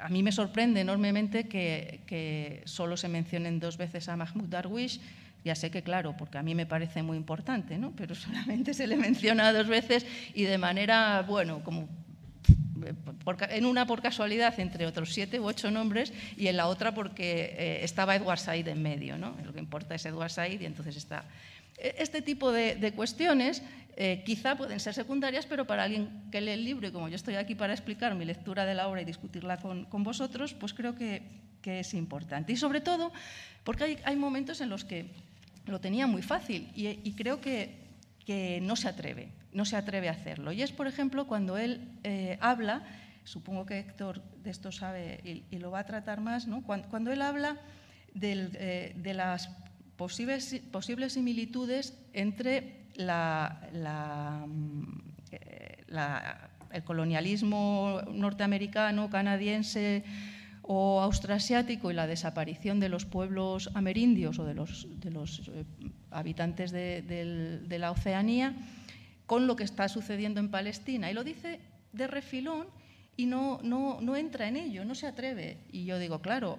a 0.00 0.08
mí 0.08 0.22
me 0.24 0.32
sorprende 0.32 0.80
enormemente 0.80 1.48
que, 1.48 2.00
que 2.06 2.62
solo 2.64 2.96
se 2.96 3.08
mencionen 3.08 3.60
dos 3.60 3.76
veces 3.76 4.08
a 4.08 4.16
Mahmoud 4.16 4.48
Darwish. 4.48 5.00
Ya 5.44 5.54
sé 5.54 5.70
que, 5.70 5.82
claro, 5.82 6.14
porque 6.16 6.38
a 6.38 6.42
mí 6.42 6.54
me 6.54 6.66
parece 6.66 7.02
muy 7.02 7.16
importante, 7.16 7.76
¿no? 7.78 7.92
pero 7.96 8.14
solamente 8.26 8.74
se 8.74 8.86
le 8.86 8.96
menciona 8.96 9.52
dos 9.52 9.66
veces 9.66 10.06
y 10.34 10.44
de 10.44 10.58
manera, 10.58 11.24
bueno, 11.26 11.62
como 11.64 11.88
en 13.50 13.66
una 13.66 13.86
por 13.86 14.02
casualidad 14.02 14.58
entre 14.58 14.86
otros 14.86 15.12
siete 15.12 15.38
u 15.38 15.44
ocho 15.44 15.70
nombres 15.70 16.12
y 16.36 16.48
en 16.48 16.56
la 16.56 16.66
otra 16.66 16.92
porque 16.94 17.54
eh, 17.56 17.80
estaba 17.84 18.16
Edward 18.16 18.38
Said 18.38 18.66
en 18.68 18.82
medio. 18.82 19.16
¿no? 19.18 19.36
Lo 19.44 19.52
que 19.52 19.60
importa 19.60 19.94
es 19.94 20.04
Edward 20.06 20.30
Said 20.30 20.60
y 20.60 20.66
entonces 20.66 20.96
está. 20.96 21.24
E- 21.78 21.94
Este 21.98 22.22
tipo 22.22 22.50
de, 22.50 22.74
de 22.76 22.92
cuestiones 22.92 23.62
eh, 23.96 24.22
quizá 24.24 24.56
pueden 24.56 24.80
ser 24.80 24.94
secundarias, 24.94 25.46
pero 25.46 25.66
para 25.66 25.84
alguien 25.84 26.08
que 26.32 26.40
lee 26.40 26.52
el 26.52 26.64
libro 26.64 26.88
y 26.88 26.92
como 26.92 27.08
yo 27.08 27.16
estoy 27.16 27.34
aquí 27.36 27.54
para 27.54 27.72
explicar 27.72 28.14
mi 28.14 28.24
lectura 28.24 28.64
de 28.64 28.74
la 28.74 28.88
obra 28.88 29.02
y 29.02 29.04
discutirla 29.04 29.58
con, 29.58 29.84
con 29.84 30.02
vosotros, 30.02 30.54
pues 30.54 30.72
creo 30.74 30.94
que, 30.96 31.22
que 31.60 31.80
es 31.80 31.94
importante. 31.94 32.52
Y 32.52 32.56
sobre 32.56 32.80
todo 32.80 33.12
porque 33.64 33.84
hay, 33.84 33.98
hay 34.04 34.16
momentos 34.16 34.60
en 34.60 34.70
los 34.70 34.84
que 34.84 35.06
lo 35.66 35.80
tenía 35.80 36.06
muy 36.06 36.22
fácil 36.22 36.70
y, 36.74 37.12
creo 37.12 37.40
que, 37.40 37.78
que 38.24 38.60
no 38.62 38.76
se 38.76 38.88
atreve, 38.88 39.32
no 39.52 39.64
se 39.64 39.76
atreve 39.76 40.08
a 40.08 40.12
hacerlo. 40.12 40.52
Y 40.52 40.62
es, 40.62 40.72
por 40.72 40.86
ejemplo, 40.86 41.26
cuando 41.26 41.56
él 41.56 41.98
eh, 42.02 42.38
habla, 42.40 42.82
supongo 43.24 43.66
que 43.66 43.78
Héctor 43.78 44.22
de 44.42 44.50
esto 44.50 44.72
sabe 44.72 45.44
y, 45.50 45.58
lo 45.58 45.70
va 45.70 45.80
a 45.80 45.86
tratar 45.86 46.20
más, 46.20 46.46
¿no? 46.46 46.62
cuando, 46.62 46.88
cuando 46.88 47.12
él 47.12 47.22
habla 47.22 47.58
del, 48.14 48.50
eh, 48.54 48.94
de 48.96 49.14
las 49.14 49.48
posibles, 49.96 50.60
posibles 50.70 51.12
similitudes 51.12 51.96
entre 52.12 52.86
la, 52.96 53.60
eh, 55.30 55.84
el 56.72 56.84
colonialismo 56.84 58.00
norteamericano, 58.10 59.10
canadiense 59.10 60.04
o 60.62 61.00
austrasiático 61.00 61.90
y 61.90 61.94
la 61.94 62.06
desaparición 62.06 62.78
de 62.80 62.88
los 62.88 63.04
pueblos 63.04 63.70
amerindios 63.74 64.38
o 64.38 64.44
de 64.44 64.54
los, 64.54 64.86
eh, 65.48 65.64
habitantes 66.10 66.70
de 66.70 67.76
la 67.78 67.90
Oceanía 67.90 68.54
con 69.26 69.46
lo 69.46 69.56
que 69.56 69.64
está 69.64 69.88
sucediendo 69.88 70.40
en 70.40 70.50
Palestina. 70.50 71.10
Y 71.10 71.14
lo 71.14 71.24
dice 71.24 71.58
de 71.92 72.06
refilón 72.06 72.66
y 73.16 73.26
no, 73.26 73.60
no, 73.62 74.00
no 74.00 74.16
entra 74.16 74.48
en 74.48 74.56
ello, 74.56 74.84
no 74.84 74.94
se 74.94 75.06
atreve. 75.06 75.58
Y 75.72 75.84
yo 75.84 75.98
digo, 75.98 76.20
claro, 76.20 76.58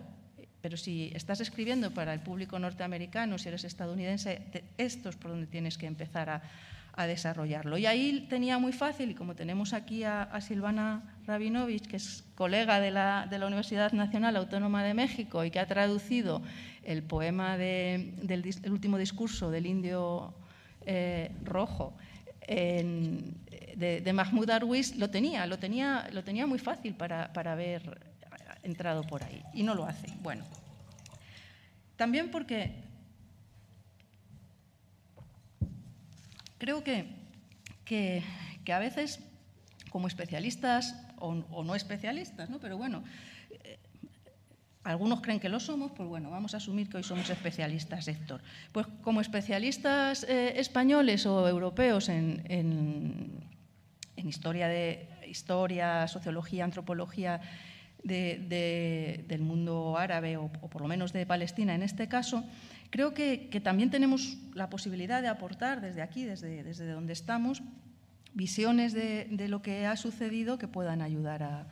pero 0.62 0.78
si 0.78 1.12
estás 1.14 1.40
escribiendo 1.42 1.92
para 1.94 2.14
el 2.14 2.20
público 2.22 2.58
norteamericano, 2.60 3.38
si 3.38 3.50
eres 3.50 3.64
estadounidense, 3.64 4.42
te- 4.52 4.64
esto 4.78 5.10
es 5.10 5.16
por 5.16 5.32
donde 5.32 5.48
tienes 5.48 5.78
que 5.78 5.88
empezar 5.88 6.30
a, 6.30 6.42
a 6.96 7.08
desarrollarlo. 7.08 7.78
Y 7.78 7.86
ahí 7.86 8.28
tenía 8.30 8.60
muy 8.60 8.72
fácil, 8.72 9.12
y 9.12 9.16
como 9.16 9.36
tenemos 9.36 9.74
aquí 9.74 10.04
a, 10.04 10.30
Silvana 10.42 11.16
Rabinovich, 11.26 11.88
que 11.88 11.98
es 11.98 12.24
colega 12.36 12.80
de 12.80 12.92
la, 12.92 13.28
de 13.30 13.40
la 13.40 13.48
Universidad 13.48 13.92
Nacional 13.94 14.36
Autónoma 14.36 14.84
de 14.84 14.94
México 14.94 15.44
y 15.44 15.52
que 15.52 15.60
ha 15.60 15.66
traducido 15.68 16.42
el 16.84 17.02
poema 17.02 17.58
de- 17.58 18.14
del 18.22 18.44
el 18.64 18.72
último 18.72 18.98
discurso 18.98 19.50
del 19.50 19.66
indio 19.66 20.34
eh, 20.86 21.32
rojo 21.44 21.94
en- 22.42 23.38
de, 23.76 24.14
Mahmoud 24.14 24.46
Darwish, 24.46 24.96
lo 24.98 25.10
tenía, 25.10 25.48
lo 25.48 25.58
tenía, 25.58 26.08
lo 26.12 26.24
tenía 26.24 26.46
muy 26.46 26.60
fácil 26.60 26.94
para, 26.94 27.34
para 27.34 27.54
haber 27.54 28.00
entrado 28.62 29.04
por 29.04 29.24
ahí 29.24 29.42
y 29.54 29.64
no 29.64 29.74
lo 29.74 29.86
hace. 29.86 30.08
Bueno, 30.22 30.44
también 31.96 32.30
porque 32.30 32.83
creo 36.64 36.82
que, 36.82 37.04
que, 37.84 38.24
que 38.64 38.72
a 38.72 38.80
veces, 38.80 39.20
como 39.90 40.08
especialistas 40.08 40.96
o, 41.20 41.34
no 41.66 41.76
especialistas, 41.76 42.50
¿no? 42.50 42.58
pero 42.60 42.78
bueno, 42.78 43.04
eh, 43.66 43.78
algunos 44.86 45.20
creen 45.20 45.42
que 45.42 45.50
lo 45.50 45.60
somos, 45.60 45.92
pues 45.92 46.08
bueno, 46.08 46.30
vamos 46.32 46.54
a 46.54 46.58
asumir 46.58 46.88
que 46.88 46.96
hoy 46.98 47.04
somos 47.04 47.30
especialistas, 47.30 48.08
Héctor. 48.08 48.42
Pues 48.72 48.88
como 49.02 49.20
especialistas 49.20 50.24
eh, 50.24 50.54
españoles 50.58 51.26
o 51.26 51.46
europeos 51.50 52.08
en, 52.08 52.44
en- 52.48 53.44
historia, 54.16 54.70
de, 54.70 55.10
historia, 55.28 56.08
sociología, 56.08 56.64
antropología 56.64 57.42
de- 58.06 58.40
de- 58.48 59.26
del 59.28 59.42
mundo 59.42 59.98
árabe 59.98 60.38
o 60.38 60.48
por 60.50 60.82
lo 60.82 60.88
menos 60.88 61.12
de 61.12 61.26
Palestina 61.26 61.76
en 61.76 61.84
este 61.84 62.08
caso, 62.08 62.46
creo 62.94 63.16
que, 63.16 63.50
también 63.64 63.90
tenemos 63.90 64.38
la 64.54 64.70
posibilidad 64.70 65.24
de 65.24 65.28
aportar 65.28 65.82
desde 65.82 66.04
aquí, 66.04 66.26
desde, 66.26 66.92
donde 66.92 67.14
estamos, 67.14 67.64
visiones 68.36 68.94
de, 68.94 69.48
lo 69.50 69.64
que 69.64 69.88
ha 69.88 69.98
sucedido 69.98 70.60
que 70.60 70.68
puedan 70.68 71.02
ayudar 71.02 71.42
a, 71.42 71.66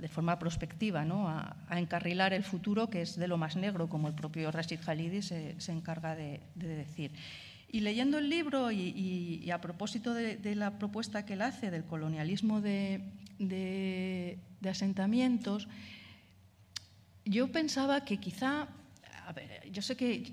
de 0.00 0.08
forma 0.08 0.40
prospectiva 0.40 1.06
a, 1.06 1.78
encarrilar 1.78 2.32
el 2.32 2.42
futuro, 2.42 2.90
que 2.90 3.02
es 3.02 3.14
de 3.14 3.28
lo 3.28 3.38
más 3.38 3.54
negro, 3.54 3.88
como 3.88 4.08
el 4.08 4.14
propio 4.14 4.50
Rashid 4.50 4.80
Khalidi 4.84 5.22
se, 5.22 5.54
encarga 5.68 6.16
de, 6.16 6.40
de 6.56 6.66
decir. 6.66 7.12
Y 7.70 7.78
leyendo 7.78 8.18
el 8.18 8.28
libro 8.28 8.72
y, 8.72 9.48
a 9.52 9.60
propósito 9.60 10.14
de, 10.14 10.54
la 10.56 10.80
propuesta 10.80 11.24
que 11.24 11.34
él 11.34 11.42
hace 11.42 11.70
del 11.70 11.84
colonialismo 11.84 12.60
de 12.60 14.40
asentamientos, 14.68 15.68
yo 17.24 17.52
pensaba 17.52 18.04
que 18.04 18.16
quizá, 18.16 18.66
ver, 19.32 19.70
yo 19.70 19.82
sé 19.82 19.96
que, 19.96 20.32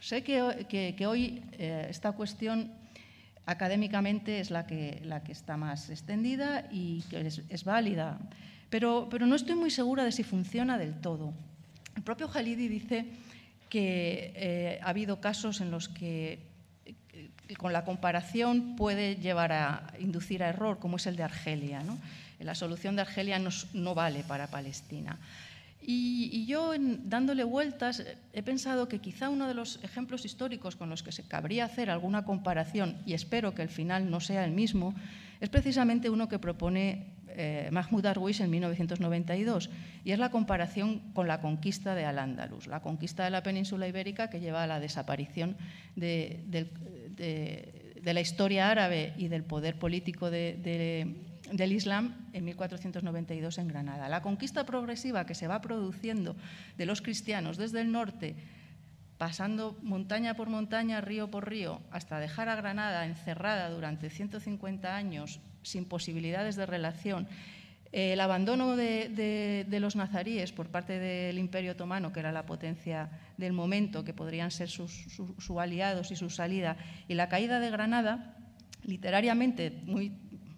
sé 0.00 0.22
que, 0.22 1.06
hoy 1.06 1.42
eh, 1.52 1.86
esta 1.88 2.12
cuestión 2.12 2.72
académicamente 3.46 4.40
es 4.40 4.50
la 4.50 4.66
que, 4.66 5.00
la 5.04 5.22
que 5.22 5.32
está 5.32 5.56
más 5.56 5.90
extendida 5.90 6.68
y 6.72 7.04
es, 7.12 7.64
válida, 7.64 8.18
pero, 8.70 9.08
pero 9.10 9.26
no 9.26 9.34
estoy 9.34 9.54
muy 9.54 9.70
segura 9.70 10.04
de 10.04 10.12
si 10.12 10.22
funciona 10.22 10.78
del 10.78 11.00
todo. 11.00 11.32
El 11.96 12.02
propio 12.02 12.30
Halidi 12.32 12.68
dice 12.68 13.06
que 13.68 14.32
eh, 14.34 14.80
ha 14.82 14.90
habido 14.90 15.20
casos 15.20 15.60
en 15.60 15.70
los 15.70 15.88
que 15.88 16.40
eh, 17.14 17.28
con 17.56 17.72
la 17.72 17.84
comparación 17.84 18.76
puede 18.76 19.16
llevar 19.16 19.52
a 19.52 19.94
inducir 19.98 20.42
a 20.42 20.48
error, 20.48 20.78
como 20.78 20.96
es 20.96 21.06
el 21.06 21.16
de 21.16 21.22
Argelia. 21.22 21.82
La 22.40 22.54
solución 22.54 22.96
de 22.96 23.02
Argelia 23.02 23.38
no, 23.38 23.50
no 23.74 23.94
vale 23.94 24.24
para 24.24 24.48
Palestina. 24.48 25.18
Y, 25.84 26.46
yo, 26.46 26.74
en- 26.74 27.08
dándole 27.08 27.42
vueltas, 27.44 28.00
eh, 28.00 28.16
he 28.32 28.42
pensado 28.42 28.88
que 28.88 29.00
quizá 29.00 29.28
uno 29.28 29.48
de 29.48 29.54
los 29.54 29.82
ejemplos 29.82 30.24
históricos 30.24 30.76
con 30.76 30.88
los 30.88 31.02
que 31.02 31.10
se 31.10 31.24
cabría 31.26 31.64
hacer 31.64 31.90
alguna 31.90 32.24
comparación, 32.24 32.96
y 33.04 33.14
espero 33.14 33.54
que 33.54 33.62
el 33.62 33.68
final 33.68 34.08
no 34.10 34.20
sea 34.20 34.44
el 34.44 34.52
mismo, 34.52 34.94
es 35.40 35.48
precisamente 35.48 36.08
uno 36.08 36.28
que 36.28 36.38
propone 36.38 37.06
eh, 37.34 37.68
Mahmoud 37.72 38.02
Darwish 38.02 38.40
en 38.42 38.50
1992, 38.50 39.70
y 40.04 40.12
es 40.12 40.18
la 40.18 40.30
comparación 40.30 41.00
con 41.14 41.26
la 41.26 41.40
conquista 41.40 41.94
de 41.96 42.04
Al-Ándalus, 42.04 42.68
la 42.68 42.80
conquista 42.80 43.24
de 43.24 43.30
la 43.30 43.42
península 43.42 43.88
ibérica 43.88 44.30
que 44.30 44.38
lleva 44.38 44.62
a 44.62 44.66
la 44.68 44.78
desaparición 44.78 45.56
de, 45.96 46.44
la 48.04 48.20
historia 48.20 48.70
árabe 48.70 49.14
y 49.16 49.28
del 49.28 49.42
poder 49.44 49.78
político 49.78 50.30
de- 50.30 51.31
del 51.52 51.72
Islam 51.72 52.28
en 52.32 52.44
1492 52.44 53.58
en 53.58 53.68
Granada. 53.68 54.08
La 54.08 54.22
conquista 54.22 54.64
progresiva 54.64 55.26
que 55.26 55.34
se 55.34 55.46
va 55.46 55.60
produciendo 55.60 56.36
de 56.76 56.86
los 56.86 57.02
cristianos 57.02 57.56
desde 57.56 57.80
el 57.80 57.92
norte, 57.92 58.34
pasando 59.18 59.78
montaña 59.82 60.34
por 60.34 60.48
montaña, 60.48 61.00
río 61.00 61.30
por 61.30 61.48
río, 61.48 61.80
hasta 61.90 62.18
dejar 62.18 62.48
a 62.48 62.56
Granada 62.56 63.06
encerrada 63.06 63.70
durante 63.70 64.10
150 64.10 64.96
años 64.96 65.40
sin 65.62 65.84
posibilidades 65.84 66.56
de 66.56 66.66
relación, 66.66 67.28
eh, 67.92 68.14
el 68.14 68.20
abandono 68.20 68.74
de, 68.74 69.66
los 69.78 69.94
nazaríes 69.94 70.50
por 70.50 70.70
parte 70.70 70.98
del 70.98 71.38
Imperio 71.38 71.72
Otomano, 71.72 72.12
que 72.12 72.20
era 72.20 72.32
la 72.32 72.46
potencia 72.46 73.10
del 73.36 73.52
momento, 73.52 74.02
que 74.02 74.14
podrían 74.14 74.50
ser 74.50 74.70
sus, 74.70 74.90
su- 74.90 75.36
sus 75.38 75.58
aliados 75.58 76.10
y 76.10 76.16
su 76.16 76.30
salida, 76.30 76.76
y 77.06 77.14
la 77.14 77.28
caída 77.28 77.60
de 77.60 77.70
Granada, 77.70 78.34
literariamente 78.82 79.82
muy 79.84 80.10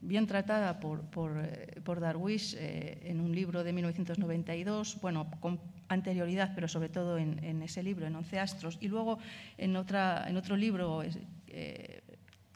bien 0.05 0.27
tratada 0.27 0.81
por, 0.81 1.03
por, 1.03 1.39
eh, 1.39 2.01
Darwish 2.01 2.55
eh, 2.59 2.99
en 3.05 3.21
un 3.21 3.35
libro 3.35 3.65
de 3.65 3.73
1992, 3.73 4.99
bueno, 5.01 5.27
con 5.41 5.59
anterioridad, 5.89 6.53
pero 6.55 6.69
sobre 6.69 6.89
todo 6.89 7.19
en, 7.19 7.63
ese 7.63 7.83
libro, 7.83 8.07
en 8.07 8.15
Once 8.17 8.39
Astros, 8.39 8.79
y 8.81 8.89
luego 8.89 9.19
en, 9.59 9.77
otra, 9.77 10.25
en 10.29 10.37
otro 10.37 10.57
libro 10.57 11.03
eh, 11.03 12.03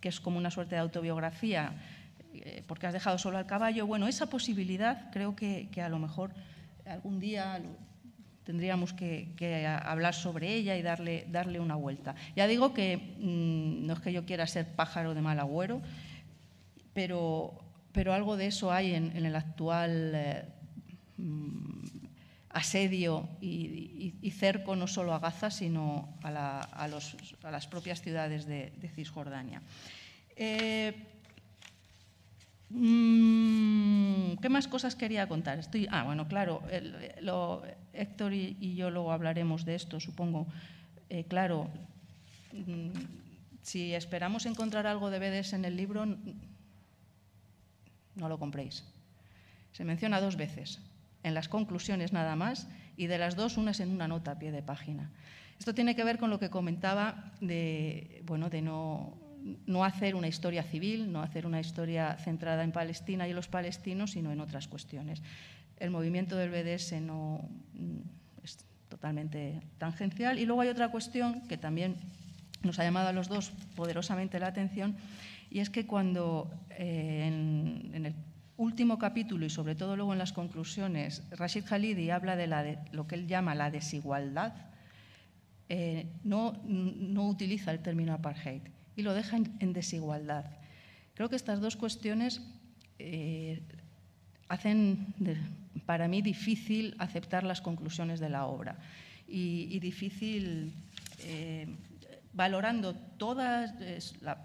que 0.00 0.08
es 0.08 0.20
como 0.20 0.38
una 0.38 0.50
suerte 0.50 0.74
de 0.74 0.80
autobiografía, 0.80 1.72
porque 2.66 2.86
has 2.86 2.92
dejado 2.92 3.18
solo 3.18 3.36
al 3.36 3.46
caballo. 3.46 3.86
Bueno, 3.86 4.06
esa 4.06 4.26
posibilidad 4.26 5.10
creo 5.10 5.34
que, 5.34 5.68
a 5.82 5.88
lo 5.88 5.98
mejor 5.98 6.30
algún 6.86 7.18
día 7.18 7.60
tendríamos 8.44 8.92
que, 8.92 9.66
hablar 9.82 10.14
sobre 10.14 10.54
ella 10.54 10.76
y 10.76 10.82
darle, 10.82 11.26
darle 11.28 11.58
una 11.58 11.74
vuelta. 11.74 12.14
Ya 12.36 12.46
digo 12.46 12.72
que 12.72 12.96
mmm, 13.18 13.86
no 13.86 13.94
es 13.94 14.00
que 14.00 14.12
yo 14.12 14.24
quiera 14.24 14.46
ser 14.46 14.66
pájaro 14.66 15.14
de 15.14 15.20
mal 15.20 15.38
agüero, 15.40 15.82
pero, 16.98 17.54
pero 17.92 18.12
algo 18.12 18.36
de 18.36 18.48
eso 18.48 18.72
hay 18.72 18.92
en, 18.92 19.14
el 19.14 19.36
actual 19.36 20.10
eh, 20.16 20.42
mmm, 21.16 21.86
asedio 22.50 23.28
y, 23.40 24.32
cerco 24.34 24.74
no 24.74 24.88
solo 24.88 25.14
a 25.14 25.20
Gaza, 25.20 25.48
sino 25.48 26.18
a, 26.24 26.88
las 26.88 27.66
propias 27.68 28.02
ciudades 28.02 28.46
de, 28.46 28.90
Cisjordania. 28.96 29.62
Eh, 30.34 30.92
mmm, 32.70 34.34
¿Qué 34.42 34.48
más 34.48 34.66
cosas 34.66 34.96
quería 34.96 35.28
contar? 35.28 35.60
Estoy, 35.60 35.86
ah, 35.92 36.02
bueno, 36.02 36.26
claro, 36.26 36.64
Héctor 37.92 38.34
y, 38.34 38.74
yo 38.74 38.90
luego 38.90 39.12
hablaremos 39.12 39.64
de 39.64 39.76
esto, 39.76 40.00
supongo. 40.00 40.48
Eh, 41.10 41.26
claro, 41.28 41.70
mmm, 42.52 42.90
si 43.62 43.94
esperamos 43.94 44.46
encontrar 44.46 44.88
algo 44.88 45.10
de 45.10 45.20
BDS 45.20 45.52
en 45.52 45.64
el 45.64 45.76
libro, 45.76 46.04
no 48.18 48.28
lo 48.28 48.38
compréis. 48.38 48.84
Se 49.72 49.84
menciona 49.84 50.20
dos 50.20 50.36
veces, 50.36 50.80
en 51.22 51.34
las 51.34 51.48
conclusiones 51.48 52.12
nada 52.12 52.36
más, 52.36 52.68
y 52.96 53.06
de 53.06 53.18
las 53.18 53.36
dos, 53.36 53.56
una 53.56 53.70
es 53.70 53.80
en 53.80 53.90
una 53.90 54.08
nota 54.08 54.32
a 54.32 54.38
pie 54.38 54.50
de 54.52 54.62
página. 54.62 55.10
Esto 55.58 55.74
tiene 55.74 55.96
que 55.96 56.04
ver 56.04 56.18
con 56.18 56.30
lo 56.30 56.38
que 56.38 56.50
comentaba 56.50 57.32
de, 57.40 58.22
bueno, 58.26 58.50
de 58.50 58.62
no, 58.62 59.16
no 59.66 59.84
hacer 59.84 60.14
una 60.14 60.28
historia 60.28 60.62
civil, 60.62 61.12
no 61.12 61.22
hacer 61.22 61.46
una 61.46 61.60
historia 61.60 62.16
centrada 62.16 62.62
en 62.62 62.72
Palestina 62.72 63.28
y 63.28 63.32
los 63.32 63.48
palestinos, 63.48 64.12
sino 64.12 64.32
en 64.32 64.40
otras 64.40 64.68
cuestiones. 64.68 65.22
El 65.78 65.90
movimiento 65.90 66.36
del 66.36 66.50
BDS 66.50 67.00
no 67.00 67.48
es 68.42 68.58
totalmente 68.88 69.60
tangencial. 69.78 70.38
Y 70.38 70.46
luego 70.46 70.62
hay 70.62 70.68
otra 70.68 70.90
cuestión 70.90 71.46
que 71.48 71.56
también 71.56 71.96
nos 72.62 72.78
ha 72.78 72.84
llamado 72.84 73.08
a 73.08 73.12
los 73.12 73.28
dos 73.28 73.52
poderosamente 73.76 74.40
la 74.40 74.48
atención, 74.48 74.96
y 75.50 75.60
es 75.60 75.70
que 75.70 75.86
cuando 75.86 76.50
eh, 76.70 77.24
en, 77.26 78.06
el 78.06 78.14
último 78.56 78.98
capítulo 78.98 79.46
y 79.46 79.50
sobre 79.50 79.74
todo 79.74 79.96
luego 79.96 80.12
en 80.12 80.18
las 80.18 80.32
conclusiones, 80.32 81.22
Rashid 81.30 81.64
Khalidi 81.64 82.10
habla 82.10 82.36
de, 82.36 82.46
la 82.46 82.62
de 82.62 82.78
lo 82.92 83.06
que 83.06 83.14
él 83.14 83.26
llama 83.26 83.54
la 83.54 83.70
desigualdad, 83.70 84.54
eh, 85.68 86.06
no, 86.24 86.60
no, 86.64 87.28
utiliza 87.28 87.70
el 87.70 87.80
término 87.80 88.14
apartheid 88.14 88.62
y 88.96 89.02
lo 89.02 89.14
deja 89.14 89.36
en, 89.36 89.72
desigualdad. 89.72 90.46
Creo 91.14 91.28
que 91.28 91.36
estas 91.36 91.60
dos 91.60 91.76
cuestiones 91.76 92.42
eh, 92.98 93.62
hacen 94.48 95.14
para 95.86 96.08
mí 96.08 96.22
difícil 96.22 96.94
aceptar 96.98 97.44
las 97.44 97.60
conclusiones 97.60 98.18
de 98.18 98.28
la 98.28 98.46
obra 98.46 98.78
y, 99.26 99.78
difícil, 99.78 100.72
valorando 102.32 102.94
todas 102.94 103.74
la, 104.22 104.38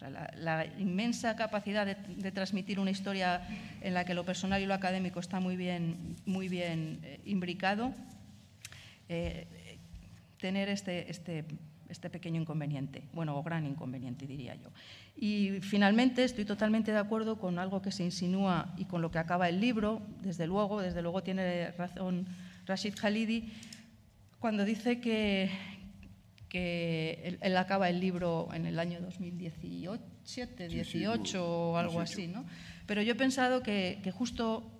la, 0.00 0.66
inmensa 0.78 1.36
capacidad 1.36 1.86
de, 1.86 1.94
de, 1.94 2.32
transmitir 2.32 2.78
una 2.78 2.90
historia 2.90 3.42
en 3.80 3.94
la 3.94 4.04
que 4.04 4.14
lo 4.14 4.24
personal 4.24 4.62
y 4.62 4.66
lo 4.66 4.74
académico 4.74 5.20
está 5.20 5.40
muy 5.40 5.56
bien, 5.56 6.16
muy 6.24 6.48
bien 6.48 7.00
eh, 7.02 7.20
imbricado, 7.24 7.94
eh, 9.08 9.46
tener 10.38 10.68
este, 10.68 11.10
este, 11.10 11.44
este, 11.88 12.10
pequeño 12.10 12.40
inconveniente, 12.40 13.02
bueno, 13.12 13.36
o 13.36 13.42
gran 13.42 13.66
inconveniente, 13.66 14.26
diría 14.26 14.54
yo. 14.54 14.70
Y 15.16 15.60
finalmente 15.62 16.22
estoy 16.22 16.44
totalmente 16.44 16.92
de 16.92 16.98
acuerdo 16.98 17.38
con 17.38 17.58
algo 17.58 17.82
que 17.82 17.90
se 17.90 18.04
insinúa 18.04 18.72
y 18.76 18.84
con 18.84 19.02
lo 19.02 19.10
que 19.10 19.18
acaba 19.18 19.48
el 19.48 19.60
libro, 19.60 20.02
desde 20.22 20.46
luego, 20.46 20.80
desde 20.80 21.02
luego 21.02 21.22
tiene 21.22 21.72
razón 21.72 22.26
Rashid 22.66 22.94
Khalidi, 22.94 23.52
cuando 24.38 24.64
dice 24.64 25.00
que, 25.00 25.50
que 26.48 27.20
él, 27.24 27.38
él, 27.42 27.56
acaba 27.56 27.88
el 27.88 28.00
libro 28.00 28.48
en 28.52 28.66
el 28.66 28.78
año 28.78 29.00
2018, 29.00 30.02
18 30.24 30.56
sí, 30.68 30.84
sí, 30.84 31.04
o 31.36 31.76
algo 31.76 32.00
18. 32.00 32.00
así, 32.00 32.26
¿no? 32.28 32.44
Pero 32.86 33.02
yo 33.02 33.12
he 33.12 33.16
pensado 33.16 33.62
que, 33.62 34.00
que, 34.02 34.10
justo 34.10 34.70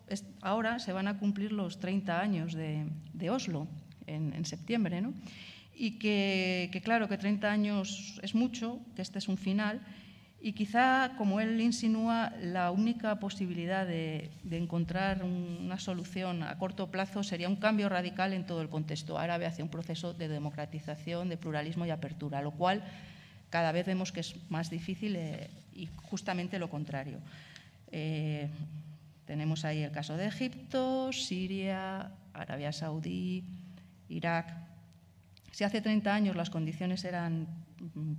ahora 0.40 0.78
se 0.78 0.92
van 0.92 1.08
a 1.08 1.18
cumplir 1.18 1.52
los 1.52 1.78
30 1.78 2.20
años 2.20 2.54
de, 2.54 2.86
de 3.12 3.30
Oslo, 3.30 3.68
en, 4.06 4.32
en, 4.32 4.44
septiembre, 4.46 5.02
¿no? 5.02 5.12
Y 5.74 5.98
que, 5.98 6.70
que, 6.72 6.80
claro, 6.80 7.08
que 7.08 7.18
30 7.18 7.50
años 7.50 8.18
es 8.22 8.34
mucho, 8.34 8.80
que 8.96 9.02
este 9.02 9.18
es 9.18 9.28
un 9.28 9.36
final, 9.36 9.80
y 10.40 10.52
quizá, 10.52 11.14
como 11.18 11.40
él 11.40 11.60
insinúa, 11.60 12.32
la 12.40 12.70
única 12.70 13.18
posibilidad 13.18 13.84
de, 13.84 14.30
encontrar 14.50 15.24
una 15.24 15.80
solución 15.80 16.44
a 16.44 16.56
corto 16.58 16.92
plazo 16.92 17.24
sería 17.24 17.48
un 17.48 17.56
cambio 17.56 17.88
radical 17.88 18.32
en 18.32 18.46
todo 18.46 18.62
el 18.62 18.68
contexto 18.68 19.18
árabe 19.18 19.46
hacia 19.46 19.64
un 19.64 19.70
proceso 19.70 20.14
de 20.14 20.28
democratización, 20.28 21.28
de 21.28 21.36
pluralismo 21.36 21.86
y 21.86 21.90
apertura, 21.90 22.40
lo 22.40 22.52
cual 22.52 22.84
cada 23.50 23.72
vez 23.72 23.86
vemos 23.86 24.12
que 24.12 24.20
es 24.20 24.36
más 24.48 24.70
difícil 24.70 25.16
eh, 25.16 25.50
y 25.74 25.88
justamente 26.04 26.60
lo 26.60 26.70
contrario. 26.70 27.18
Eh, 27.90 28.48
tenemos 29.26 29.64
ahí 29.64 29.82
el 29.82 29.90
caso 29.90 30.16
de 30.16 30.26
Egipto, 30.26 31.12
Siria, 31.12 32.12
Arabia 32.32 32.72
Saudí, 32.72 33.42
Irak. 34.08 34.54
Si 35.50 35.64
hace 35.64 35.80
30 35.80 36.14
años 36.14 36.36
las 36.36 36.50
condiciones 36.50 37.04
eran 37.04 37.48
mm, 37.94 38.12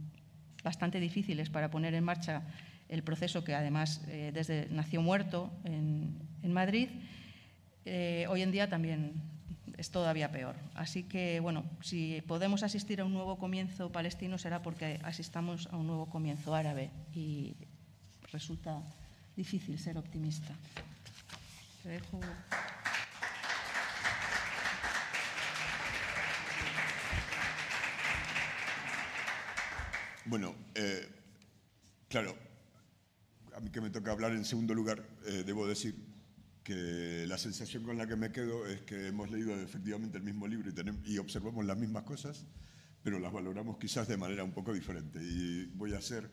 bastante 0.63 1.00
difíciles 1.00 1.50
para 1.50 1.69
poner 1.69 1.93
en 1.93 2.04
marcha 2.04 2.43
el 2.89 3.04
proceso 3.04 3.43
que 3.43 3.56
además 3.56 4.02
eh, 4.08 4.32
desde 4.34 4.67
nació 4.72 5.02
muerto 5.02 5.52
en, 5.63 6.17
Madrid, 6.52 6.89
eh, 7.86 8.26
hoy 8.30 8.41
en 8.41 8.52
día 8.52 8.67
también 8.67 9.13
es 9.78 9.91
todavía 9.91 10.32
peor. 10.32 10.56
Así 10.74 11.04
que, 11.04 11.39
bueno, 11.39 11.63
si 11.82 12.22
podemos 12.28 12.63
asistir 12.63 13.00
a 13.00 13.06
un 13.06 13.13
nuevo 13.13 13.38
comienzo 13.38 13.91
palestino 13.91 14.38
será 14.38 14.62
porque 14.62 15.00
asistamos 15.04 15.67
a 15.72 15.78
un 15.78 15.88
nuevo 15.88 16.08
comienzo 16.08 16.54
árabe 16.54 16.89
y 17.13 17.56
resulta 18.32 18.82
difícil 19.36 19.80
ser 19.80 19.98
optimista. 19.98 20.54
Bueno, 30.29 30.55
eh, 30.75 31.07
claro, 32.07 32.37
a 33.55 33.59
mí 33.61 33.71
que 33.71 33.81
me 33.81 33.89
toca 33.89 34.11
hablar 34.11 34.31
en 34.33 34.45
segundo 34.45 34.75
lugar, 34.75 35.03
eh, 35.25 35.43
debo 35.43 35.67
decir 35.67 35.95
que 36.63 37.25
la 37.27 37.39
sensación 37.39 37.81
con 37.81 37.97
la 37.97 38.05
que 38.05 38.15
me 38.15 38.31
quedo 38.31 38.67
es 38.67 38.81
que 38.81 39.07
hemos 39.07 39.31
leído 39.31 39.59
efectivamente 39.59 40.19
el 40.19 40.23
mismo 40.23 40.47
libro 40.47 40.71
y, 41.03 41.17
observamos 41.17 41.65
las 41.65 41.79
mismas 41.79 42.03
cosas, 42.03 42.45
pero 43.01 43.17
las 43.17 43.33
valoramos 43.33 43.79
quizás 43.79 44.07
de 44.07 44.17
manera 44.17 44.43
un 44.43 44.51
poco 44.51 44.71
diferente. 44.71 45.17
Y 45.19 45.65
voy 45.73 45.95
a 45.95 45.97
hacer, 45.97 46.29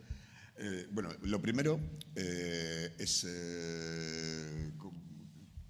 eh, 0.59 0.87
bueno, 0.90 1.09
lo 1.22 1.40
primero 1.40 1.80
es, 2.14 3.26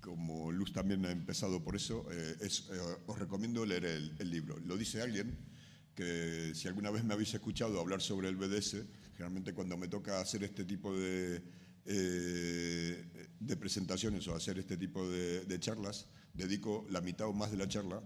como 0.00 0.50
Luz 0.50 0.72
también 0.72 1.06
ha 1.06 1.12
empezado 1.12 1.62
por 1.62 1.76
eso, 1.76 2.10
es, 2.40 2.68
os 3.06 3.18
recomiendo 3.20 3.64
leer 3.64 3.84
el 3.84 4.30
libro. 4.30 4.58
Lo 4.66 4.76
dice 4.76 5.00
alguien 5.00 5.54
que 5.96 6.52
si 6.54 6.68
alguna 6.68 6.90
vez 6.90 7.02
me 7.02 7.14
habéis 7.14 7.34
escuchado 7.34 7.80
hablar 7.80 8.02
sobre 8.02 8.28
el 8.28 8.36
BDS, 8.36 8.84
generalmente 9.12 9.54
cuando 9.54 9.76
me 9.78 9.88
toca 9.88 10.20
hacer 10.20 10.44
este 10.44 10.64
tipo 10.64 10.94
de, 10.94 11.42
eh, 11.86 13.28
de 13.40 13.56
presentaciones 13.56 14.28
o 14.28 14.34
hacer 14.36 14.58
este 14.58 14.76
tipo 14.76 15.08
de, 15.08 15.58
charlas, 15.58 16.06
dedico 16.34 16.86
la 16.90 17.00
mitad 17.00 17.28
o 17.28 17.32
más 17.32 17.50
de 17.50 17.56
la 17.56 17.66
charla 17.66 18.02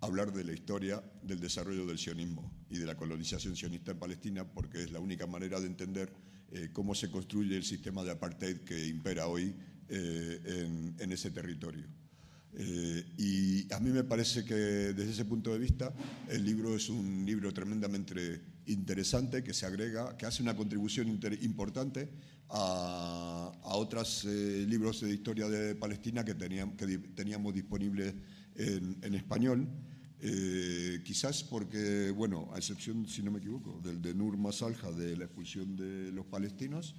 a 0.00 0.06
hablar 0.06 0.32
de 0.32 0.44
la 0.44 0.52
historia 0.52 1.02
del 1.22 1.40
desarrollo 1.40 1.84
del 1.84 1.98
sionismo 1.98 2.52
y 2.70 2.78
de 2.78 2.86
la 2.86 2.96
colonización 2.96 3.56
sionista 3.56 3.90
en 3.90 3.98
Palestina, 3.98 4.44
porque 4.44 4.84
es 4.84 4.92
la 4.92 5.00
única 5.00 5.26
manera 5.26 5.60
de 5.60 5.66
entender 5.66 6.12
eh, 6.52 6.70
cómo 6.72 6.94
se 6.94 7.10
construye 7.10 7.56
el 7.56 7.64
sistema 7.64 8.04
de 8.04 8.12
apartheid 8.12 8.58
que 8.58 8.86
impera 8.86 9.26
hoy 9.26 9.56
eh, 9.88 10.94
en 10.98 11.12
ese 11.12 11.32
territorio. 11.32 11.86
Eh, 12.54 13.04
y 13.16 13.72
a 13.72 13.80
mí 13.80 13.90
me 13.90 14.04
parece 14.04 14.44
que 14.44 14.54
desde 14.54 15.10
ese 15.10 15.24
punto 15.24 15.52
de 15.52 15.58
vista 15.58 15.94
el 16.28 16.44
libro 16.44 16.76
es 16.76 16.90
un 16.90 17.24
libro 17.24 17.52
tremendamente 17.52 18.42
interesante 18.66 19.42
que 19.42 19.54
se 19.54 19.64
agrega, 19.66 20.16
que 20.16 20.26
hace 20.26 20.42
una 20.42 20.54
contribución 20.54 21.08
importante 21.40 22.10
a, 22.50 23.52
a 23.62 23.74
otros 23.76 24.24
eh, 24.26 24.66
libros 24.68 25.00
de 25.00 25.12
historia 25.14 25.48
de 25.48 25.74
Palestina 25.74 26.24
que 26.24 26.34
teníamos, 26.34 26.76
que 26.76 26.98
teníamos 27.14 27.54
disponibles 27.54 28.14
en, 28.54 28.98
en 29.02 29.14
español. 29.14 29.66
Eh, 30.24 31.02
quizás 31.04 31.42
porque, 31.42 32.12
bueno, 32.12 32.48
a 32.54 32.58
excepción, 32.58 33.08
si 33.08 33.22
no 33.24 33.32
me 33.32 33.38
equivoco, 33.38 33.80
del 33.82 34.00
de 34.00 34.14
Nur 34.14 34.36
Masalja 34.36 34.92
de 34.92 35.16
la 35.16 35.24
expulsión 35.24 35.74
de 35.74 36.12
los 36.12 36.26
palestinos, 36.26 36.94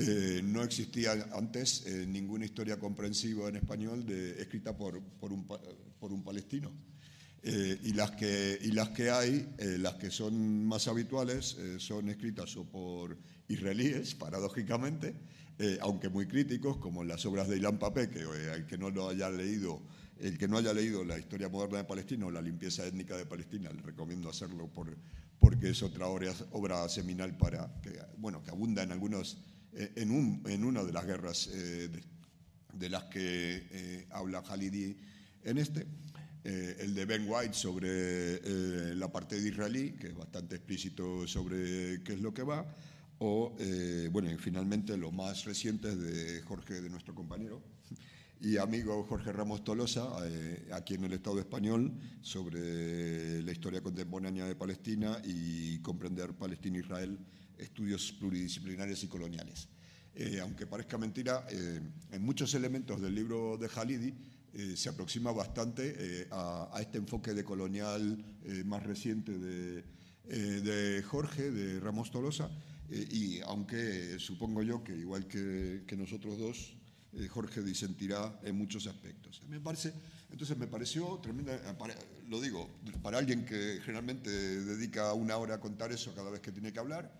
Eh, 0.00 0.42
no 0.44 0.62
existía 0.62 1.12
antes 1.32 1.84
eh, 1.86 2.06
ninguna 2.06 2.44
historia 2.44 2.78
comprensiva 2.78 3.48
en 3.48 3.56
español 3.56 4.08
escrita 4.38 4.76
por, 4.76 5.02
un, 5.20 6.22
palestino. 6.24 6.70
Eh, 7.42 7.78
y, 7.82 7.92
las 7.94 8.12
que, 8.12 9.10
hay, 9.10 9.48
las 9.78 9.94
que 9.94 10.10
son 10.10 10.66
más 10.66 10.86
habituales, 10.86 11.56
son 11.78 12.10
escritas 12.10 12.56
o 12.56 12.64
por 12.64 13.18
israelíes, 13.48 14.14
paradójicamente, 14.14 15.16
aunque 15.80 16.08
muy 16.08 16.26
críticos, 16.26 16.76
como 16.76 17.02
las 17.02 17.26
obras 17.26 17.48
de 17.48 17.56
Ilan 17.56 17.78
Papé, 17.78 18.08
que 18.08 18.20
el 18.54 18.66
que 18.66 18.78
no 18.78 18.90
lo 18.90 19.08
haya 19.08 19.30
leído, 19.30 19.82
el 20.20 20.38
que 20.38 20.46
no 20.46 20.58
haya 20.58 20.72
leído 20.72 21.04
la 21.04 21.18
historia 21.18 21.48
moderna 21.48 21.78
de 21.78 21.84
Palestina 21.84 22.26
o 22.26 22.30
la 22.30 22.42
limpieza 22.42 22.86
étnica 22.86 23.16
de 23.16 23.26
Palestina, 23.26 23.70
le 23.72 23.82
recomiendo 23.82 24.28
hacerlo 24.28 24.68
por, 24.68 24.96
porque 25.38 25.70
es 25.70 25.82
otra 25.82 26.06
obra, 26.06 26.88
seminal 26.88 27.36
para 27.36 27.80
que, 27.80 27.98
bueno, 28.18 28.42
que 28.42 28.50
abunda 28.50 28.82
en 28.82 28.92
algunos, 28.92 29.38
en, 29.72 30.10
un, 30.10 30.42
en 30.46 30.64
una 30.64 30.82
de 30.84 30.92
las 30.92 31.06
guerras 31.06 31.48
eh, 31.48 31.88
de, 31.88 32.02
de 32.72 32.88
las 32.88 33.04
que 33.04 33.66
eh, 33.70 34.06
habla 34.10 34.40
Halidi 34.40 34.96
en 35.44 35.58
este. 35.58 35.86
Eh, 36.44 36.76
el 36.80 36.94
de 36.94 37.04
Ben 37.04 37.26
White 37.28 37.52
sobre 37.52 37.88
eh, 37.90 38.94
la 38.94 39.10
parte 39.10 39.40
de 39.40 39.48
israelí, 39.48 39.92
que 39.92 40.08
es 40.08 40.14
bastante 40.14 40.56
explícito 40.56 41.26
sobre 41.26 42.02
qué 42.02 42.14
es 42.14 42.20
lo 42.20 42.32
que 42.32 42.42
va, 42.42 42.64
o, 43.18 43.54
eh, 43.58 44.08
bueno, 44.12 44.30
y 44.30 44.36
finalmente 44.38 44.96
los 44.96 45.12
más 45.12 45.44
recientes 45.44 45.98
de 46.00 46.40
Jorge, 46.42 46.80
de 46.80 46.88
nuestro 46.88 47.14
compañero 47.14 47.60
y 48.40 48.56
amigo 48.56 49.04
Jorge 49.04 49.32
Ramos 49.32 49.64
Tolosa, 49.64 50.08
eh, 50.24 50.68
aquí 50.72 50.94
en 50.94 51.04
el 51.04 51.12
Estado 51.14 51.40
español, 51.40 51.92
sobre 52.22 53.42
la 53.42 53.50
historia 53.50 53.82
contemporánea 53.82 54.46
de 54.46 54.54
Palestina 54.54 55.20
y 55.24 55.80
comprender 55.80 56.32
Palestina-Israel, 56.34 57.18
estudios 57.58 58.12
pluridisciplinarios 58.12 59.02
y 59.04 59.08
coloniales. 59.08 59.68
Eh, 60.14 60.40
aunque 60.40 60.66
parezca 60.66 60.98
mentira, 60.98 61.46
eh, 61.50 61.80
en 62.10 62.22
muchos 62.22 62.54
elementos 62.54 63.00
del 63.00 63.14
libro 63.14 63.56
de 63.56 63.68
Halidi 63.74 64.14
eh, 64.52 64.76
se 64.76 64.88
aproxima 64.88 65.30
bastante 65.30 65.94
eh, 65.96 66.28
a, 66.30 66.70
a 66.72 66.80
este 66.80 66.98
enfoque 66.98 67.34
de 67.34 67.44
colonial 67.44 68.24
eh, 68.44 68.64
más 68.64 68.82
reciente 68.82 69.38
de, 69.38 69.84
eh, 70.28 70.60
de 70.62 71.02
Jorge, 71.02 71.50
de 71.50 71.78
Ramos 71.80 72.10
Tolosa, 72.10 72.50
y 72.90 73.40
aunque 73.42 74.18
supongo 74.18 74.62
yo 74.62 74.82
que 74.82 74.96
igual 74.96 75.26
que, 75.28 75.84
que 75.86 75.94
nosotros 75.94 76.38
dos, 76.38 76.74
Jorge 77.28 77.62
disentirá 77.62 78.40
en 78.42 78.56
muchos 78.56 78.86
aspectos. 78.86 79.42
Me 79.46 79.60
parece, 79.60 79.92
entonces 80.30 80.56
me 80.56 80.66
pareció 80.66 81.18
tremenda, 81.22 81.60
lo 82.28 82.40
digo, 82.40 82.80
para 83.02 83.18
alguien 83.18 83.44
que 83.44 83.80
generalmente 83.84 84.30
dedica 84.30 85.12
una 85.12 85.36
hora 85.36 85.56
a 85.56 85.60
contar 85.60 85.92
eso 85.92 86.14
cada 86.14 86.30
vez 86.30 86.40
que 86.40 86.50
tiene 86.50 86.72
que 86.72 86.78
hablar, 86.78 87.12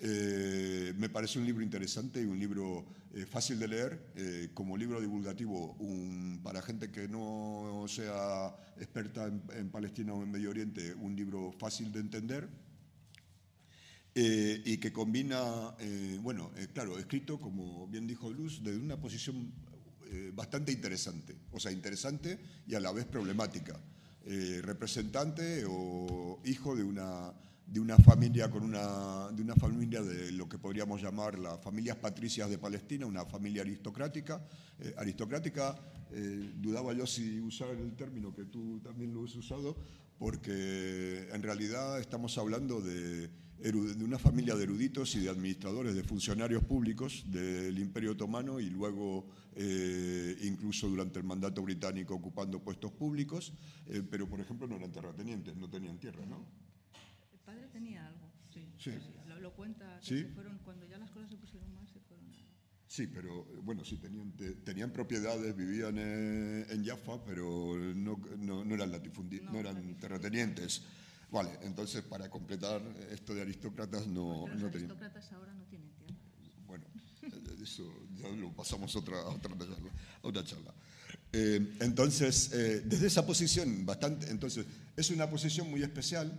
eh, 0.00 0.92
me 0.96 1.08
parece 1.08 1.38
un 1.38 1.46
libro 1.46 1.62
interesante 1.62 2.20
y 2.20 2.24
un 2.24 2.38
libro 2.38 2.86
eh, 3.14 3.24
fácil 3.26 3.58
de 3.58 3.68
leer, 3.68 4.12
eh, 4.14 4.50
como 4.52 4.76
libro 4.76 5.00
divulgativo 5.00 5.74
un- 5.78 6.40
para 6.42 6.60
gente 6.62 6.90
que 6.90 7.08
no 7.08 7.84
sea 7.88 8.54
experta 8.78 9.26
en, 9.26 9.42
en 9.54 9.70
Palestina 9.70 10.12
o 10.12 10.22
en 10.22 10.30
Medio 10.30 10.50
Oriente, 10.50 10.94
un 10.94 11.16
libro 11.16 11.50
fácil 11.52 11.90
de 11.92 12.00
entender 12.00 12.48
eh, 14.14 14.62
y 14.64 14.78
que 14.78 14.92
combina, 14.92 15.74
eh, 15.78 16.18
bueno, 16.22 16.50
eh, 16.56 16.68
claro, 16.72 16.98
escrito, 16.98 17.38
como 17.40 17.86
bien 17.88 18.06
dijo 18.06 18.30
Luz, 18.30 18.62
desde 18.62 18.78
una 18.78 19.00
posición 19.00 19.52
bastante 20.34 20.70
interesante, 20.72 21.34
o 21.50 21.58
sea, 21.58 21.72
interesante 21.72 22.38
y 22.68 22.74
a 22.76 22.80
la 22.80 22.92
vez 22.92 23.04
problemática. 23.06 23.78
Representante 24.62 25.64
o 25.68 26.40
hijo 26.44 26.74
de 26.76 26.84
una, 26.84 27.32
de 27.66 27.80
una 27.80 27.96
familia 27.98 28.50
con 28.50 28.62
una, 28.62 29.30
de 29.32 29.42
una 29.42 29.54
familia 29.56 30.02
de 30.02 30.32
lo 30.32 30.48
que 30.48 30.58
podríamos 30.58 31.02
llamar 31.02 31.38
las 31.38 31.60
familias 31.60 31.96
patricias 31.96 32.48
de 32.48 32.58
Palestina, 32.58 33.06
una 33.06 33.24
familia 33.24 33.62
aristocrática. 33.62 34.40
Eh, 34.78 34.94
aristocrática, 34.96 35.76
eh, 36.12 36.52
dudaba 36.56 36.92
yo 36.92 37.06
si 37.06 37.40
usar 37.40 37.70
el 37.70 37.94
término 37.96 38.32
que 38.32 38.44
tú 38.44 38.80
también 38.80 39.12
lo 39.12 39.24
has 39.24 39.34
usado, 39.34 39.76
porque 40.18 41.28
en 41.32 41.42
realidad 41.42 42.00
estamos 42.00 42.38
hablando 42.38 42.80
de, 42.80 43.28
de 43.58 44.04
una 44.04 44.18
familia 44.18 44.54
de 44.54 44.64
eruditos 44.64 45.14
y 45.16 45.20
de 45.20 45.30
administradores, 45.30 45.94
de 45.94 46.04
funcionarios 46.04 46.62
públicos 46.64 47.24
del 47.26 47.78
Imperio 47.78 48.12
Otomano 48.12 48.60
y 48.60 48.70
luego 48.70 49.26
eh, 49.54 50.36
incluso 50.42 50.88
durante 50.88 51.18
el 51.18 51.24
mandato 51.24 51.62
británico 51.62 52.14
ocupando 52.14 52.60
puestos 52.60 52.92
públicos, 52.92 53.54
eh, 53.86 54.02
pero 54.08 54.28
por 54.28 54.40
ejemplo 54.40 54.66
no 54.66 54.76
eran 54.76 54.92
terratenientes, 54.92 55.56
no 55.56 55.68
tenían 55.68 55.98
tierra, 55.98 56.26
¿no? 56.26 56.44
Padre 57.46 57.68
tenía 57.72 58.06
algo, 58.06 58.28
sí. 58.52 58.68
Sí. 58.78 58.90
Lo, 59.26 59.40
lo 59.40 59.54
cuenta, 59.54 59.98
que 60.00 60.06
¿Sí? 60.06 60.22
se 60.22 60.28
fueron, 60.30 60.58
cuando 60.58 60.84
ya 60.86 60.98
las 60.98 61.10
cosas 61.12 61.30
se 61.30 61.36
pusieron 61.36 61.72
mal, 61.72 61.86
se 61.88 62.00
fueron 62.00 62.28
a... 62.32 62.36
Sí, 62.88 63.06
pero 63.06 63.46
eh, 63.52 63.58
bueno, 63.62 63.84
sí, 63.84 63.96
tenían, 63.96 64.32
te- 64.32 64.54
tenían 64.56 64.90
propiedades, 64.92 65.56
vivían 65.56 65.96
eh, 65.98 66.66
en 66.70 66.84
Jaffa, 66.84 67.24
pero 67.24 67.74
no, 67.94 68.20
no- 68.38 68.64
no 68.64 68.74
eran 68.74 68.92
latifundi- 68.92 69.42
no, 69.42 69.52
No, 69.52 69.60
eran 69.60 69.96
terratenientes. 69.98 70.82
Vale, 71.30 71.50
entonces 71.62 72.02
para 72.02 72.30
completar 72.30 72.80
esto 73.10 73.34
de 73.34 73.42
aristócratas 73.42 74.06
no, 74.06 74.40
Porque 74.42 74.54
los 74.54 74.62
no 74.62 74.70
tenían. 74.70 74.90
aristócratas 74.90 75.32
ahora 75.32 75.52
no 75.54 75.64
tienen 75.66 75.90
tierra. 75.94 76.14
Bueno, 76.66 76.84
eh, 77.22 77.56
eso 77.62 77.82
ya 78.14 78.28
lo 78.28 78.52
pasamos 78.52 78.94
a 78.94 78.98
otra, 79.00 79.18
a 79.20 79.28
otra 79.30 79.56
charla. 79.58 79.90
a 80.22 80.26
otra 80.28 80.44
charla. 80.44 80.74
Eh, 81.32 81.76
entonces, 81.80 82.52
eh, 82.54 82.82
desde 82.84 83.08
esa 83.08 83.26
posición, 83.26 83.84
bastante, 83.84 84.30
entonces, 84.30 84.64
es 84.96 85.10
una 85.10 85.28
posición 85.28 85.68
muy 85.70 85.82
especial, 85.82 86.32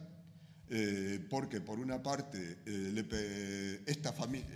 eh, 0.69 1.25
porque 1.29 1.61
por 1.61 1.79
una 1.79 2.01
parte, 2.01 2.57
eh, 2.65 3.81
esta 3.85 4.13
familia, 4.13 4.47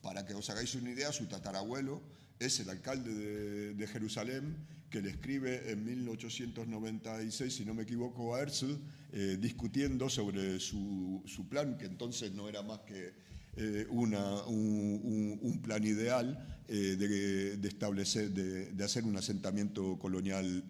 para 0.00 0.24
que 0.26 0.34
os 0.34 0.48
hagáis 0.50 0.74
una 0.74 0.90
idea, 0.90 1.12
su 1.12 1.26
tatarabuelo 1.26 2.02
es 2.38 2.58
el 2.60 2.70
alcalde 2.70 3.12
de, 3.12 3.74
de 3.74 3.86
Jerusalén, 3.86 4.56
que 4.92 5.00
le 5.00 5.08
escribe 5.10 5.72
en 5.72 5.84
1896, 5.84 7.52
si 7.54 7.64
no 7.64 7.74
me 7.74 7.82
equivoco, 7.84 8.34
a 8.34 8.40
Herzl, 8.42 8.76
eh, 9.12 9.38
discutiendo 9.40 10.08
sobre 10.10 10.60
su, 10.60 11.22
su 11.26 11.48
plan, 11.48 11.78
que 11.78 11.86
entonces 11.86 12.32
no 12.32 12.48
era 12.48 12.62
más 12.62 12.80
que 12.80 13.14
eh, 13.56 13.86
una- 13.90 14.44
un, 14.44 15.60
plan 15.62 15.82
ideal 15.84 16.62
eh, 16.68 16.96
de, 16.98 17.56
de 17.56 17.68
establecer, 17.68 18.30
de, 18.32 18.72
de 18.72 18.84
hacer 18.84 19.04
un 19.04 19.16
asentamiento 19.16 19.98
colonial 19.98 20.64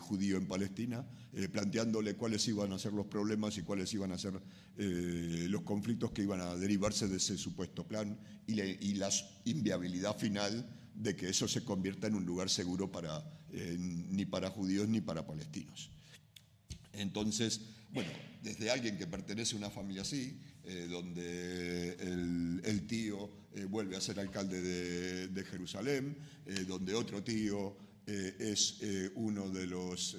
judío 0.00 0.36
en 0.38 0.46
Palestina, 0.46 1.04
planteándole 1.52 2.14
cuáles 2.14 2.46
iban 2.48 2.72
a 2.72 2.78
ser 2.78 2.92
los 2.92 3.06
problemas 3.06 3.56
y 3.58 3.62
cuáles 3.62 3.92
iban 3.94 4.12
a 4.12 4.18
ser 4.18 4.34
los 4.76 5.62
conflictos 5.62 6.12
que 6.12 6.22
iban 6.22 6.40
a 6.40 6.54
derivarse 6.56 7.06
de 7.08 7.16
ese 7.16 7.36
supuesto 7.36 7.86
plan 7.86 8.18
y, 8.46 8.54
le- 8.54 8.78
y 8.80 8.94
la 8.94 9.10
inviabilidad 9.44 10.16
final 10.16 10.66
de 10.94 11.14
que 11.16 11.28
eso 11.28 11.46
se 11.48 11.64
convierta 11.64 12.06
en 12.08 12.14
un 12.14 12.24
lugar 12.26 12.48
seguro 12.50 12.90
para, 12.92 13.22
eh, 13.50 13.76
ni 13.78 14.26
para 14.26 14.50
judíos 14.50 14.88
ni 14.88 15.00
para 15.00 15.26
palestinos. 15.26 15.90
Entonces, 16.92 17.62
bueno, 17.90 18.10
desde 18.42 18.70
alguien 18.70 18.98
que 18.98 19.06
pertenece 19.06 19.54
a 19.54 19.58
una 19.58 19.70
familia 19.70 20.02
así, 20.02 20.38
eh, 20.64 20.86
donde 20.90 21.94
el, 21.94 22.86
tío 22.86 23.30
eh, 23.54 23.64
vuelve 23.64 23.96
a 23.96 24.02
ser 24.02 24.20
alcalde 24.20 24.60
de, 25.28 25.44
Jerusalén, 25.44 26.16
donde 26.66 26.94
otro 26.94 27.22
tío 27.22 27.76
es 28.06 28.80
uno 29.14 29.50
de 29.50 29.66
los 29.66 30.16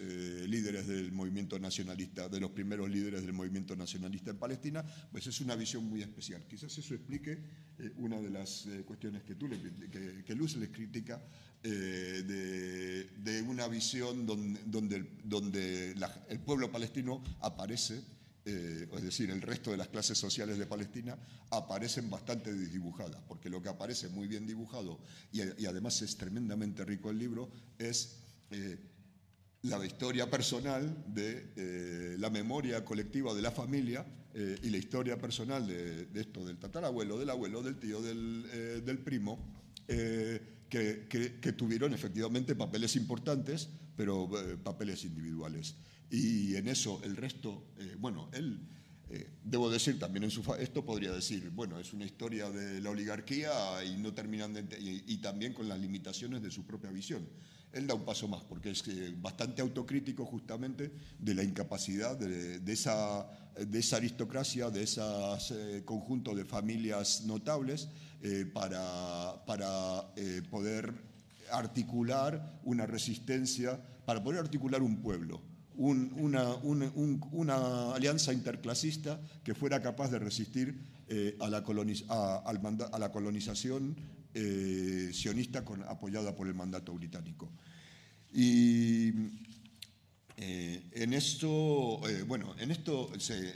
líderes 0.48 0.88
del 0.88 1.12
movimiento 1.12 1.58
nacionalista, 1.60 2.30
de 2.30 2.40
los 2.40 2.52
primeros 2.52 2.90
líderes 2.90 3.22
del 3.24 3.34
movimiento 3.34 3.76
nacionalista 3.76 4.32
en 4.32 4.38
Palestina, 4.38 4.86
pues 5.12 5.26
es 5.28 5.42
una 5.42 5.56
visión 5.56 5.86
muy 5.86 6.02
especial. 6.02 6.46
Quizás 6.48 6.78
eso 6.78 6.94
explique 6.94 7.40
una 7.98 8.22
de 8.22 8.30
las 8.30 8.68
cuestiones 8.86 9.24
que, 9.24 9.36
tú 9.36 9.48
le, 9.48 9.58
que, 9.90 10.24
que 10.24 10.36
Luz 10.36 10.56
les 10.58 10.70
critica 10.70 11.22
eh, 11.64 13.08
de, 13.18 13.42
una 13.42 13.68
visión 13.68 14.26
donde, 14.26 15.06
donde, 15.24 15.96
el 16.30 16.40
pueblo 16.40 16.72
palestino 16.72 17.24
aparece, 17.42 18.02
eh, 18.46 18.88
es 18.96 19.04
decir, 19.04 19.30
el 19.30 19.42
resto 19.42 19.72
de 19.72 19.78
las 19.78 19.90
clases 19.90 20.18
sociales 20.18 20.58
de 20.58 20.66
Palestina 20.66 21.18
aparecen 21.52 22.10
bastante 22.10 22.54
desdibujadas, 22.54 23.22
porque 23.28 23.50
lo 23.50 23.62
que 23.62 23.70
aparece 23.70 24.08
muy 24.08 24.28
bien 24.28 24.48
dibujado 24.48 25.00
y, 25.32 25.66
además 25.66 26.02
es 26.02 26.16
tremendamente 26.16 26.86
rico 26.86 27.10
el 27.10 27.20
libro 27.20 27.50
es 27.78 28.18
eh, 28.52 28.78
la 29.64 29.86
historia 29.86 30.30
personal 30.30 31.04
de 31.08 31.52
eh, 31.58 32.16
la 32.18 32.30
memoria 32.30 32.86
colectiva 32.86 33.34
de 33.34 33.42
la 33.42 33.52
familia 33.52 34.06
y 34.62 34.70
la 34.70 34.78
historia 34.78 35.18
personal 35.20 35.68
de, 35.68 36.08
esto 36.14 36.46
del 36.46 36.58
tatarabuelo, 36.58 37.18
del 37.18 37.32
abuelo, 37.32 37.62
del 37.62 37.78
tío, 37.78 38.00
del, 38.00 39.02
primo, 39.04 39.40
que, 40.70 41.08
que- 41.10 41.40
que 41.40 41.54
tuvieron 41.54 41.94
efectivamente 41.94 42.56
papeles 42.56 42.96
importantes, 42.96 43.70
pero 43.96 44.30
eh, 44.40 44.58
papeles 44.58 45.04
individuales. 45.06 45.76
Y 46.10 46.56
en 46.56 46.68
eso 46.68 47.02
el 47.04 47.16
resto, 47.18 47.66
eh, 47.78 47.96
bueno, 48.00 48.30
él, 48.34 48.60
eh, 49.10 49.28
debo 49.44 49.70
decir 49.72 49.98
también 50.00 50.24
en 50.24 50.32
su 50.32 50.42
esto 50.60 50.86
podría 50.86 51.12
decir, 51.12 51.50
bueno, 51.50 51.80
es 51.80 51.94
una 51.94 52.06
historia 52.06 52.50
de 52.50 52.80
la 52.82 52.92
oligarquía 52.92 53.52
y 53.84 53.98
no 53.98 54.14
terminan 54.14 54.54
de 54.54 54.62
y, 54.80 55.04
y 55.14 55.18
también 55.18 55.54
con 55.54 55.68
las 55.68 55.80
limitaciones 55.80 56.42
de 56.42 56.52
su 56.52 56.64
propia 56.66 56.92
visión. 56.92 57.28
Él 57.72 57.86
da 57.86 57.94
un 57.94 58.04
paso 58.06 58.28
más 58.28 58.42
porque 58.44 58.72
es 58.72 58.88
eh, 58.88 59.14
bastante 59.22 59.62
autocrítico 59.62 60.26
justamente 60.26 60.92
de 61.20 61.34
la 61.36 61.44
incapacidad 61.44 62.18
de, 62.18 62.60
de 62.60 62.74
esa, 62.74 63.28
de 63.60 63.78
esa 63.80 63.98
aristocracia, 63.98 64.72
de 64.72 64.84
ese 64.84 65.84
conjunto 65.86 66.34
de 66.34 66.46
familias 66.46 67.26
notables 67.26 67.90
eh, 68.22 68.46
para, 68.54 69.44
para 69.46 70.12
eh, 70.16 70.42
poder 70.50 70.94
articular 71.52 72.60
una 72.64 72.86
resistencia, 72.86 73.80
para 74.06 74.24
poder 74.24 74.40
articular 74.40 74.82
un 74.82 75.02
pueblo, 75.02 75.42
un- 75.76 76.12
una, 76.18 76.56
un- 76.56 76.84
un- 76.96 77.22
una 77.32 77.94
alianza 77.96 78.34
interclasista 78.34 79.20
que 79.44 79.56
fuera 79.56 79.82
capaz 79.82 80.10
de 80.12 80.20
resistir 80.20 80.80
eh, 81.08 81.36
a, 81.40 81.48
la 81.50 81.64
a- 82.10 82.44
a 82.92 83.00
la 83.00 83.12
colonización 83.12 83.96
eh, 84.34 85.10
sionista 85.14 85.66
con- 85.66 85.84
apoyada 85.84 86.36
por 86.36 86.48
el 86.48 86.54
mandato 86.54 86.94
británico. 86.94 87.50
Y 88.32 89.12
eh, 90.38 90.84
en 90.94 91.14
esto, 91.14 92.08
eh, 92.08 92.24
bueno, 92.24 92.54
en 92.60 92.72
esto 92.72 93.10
se, 93.20 93.54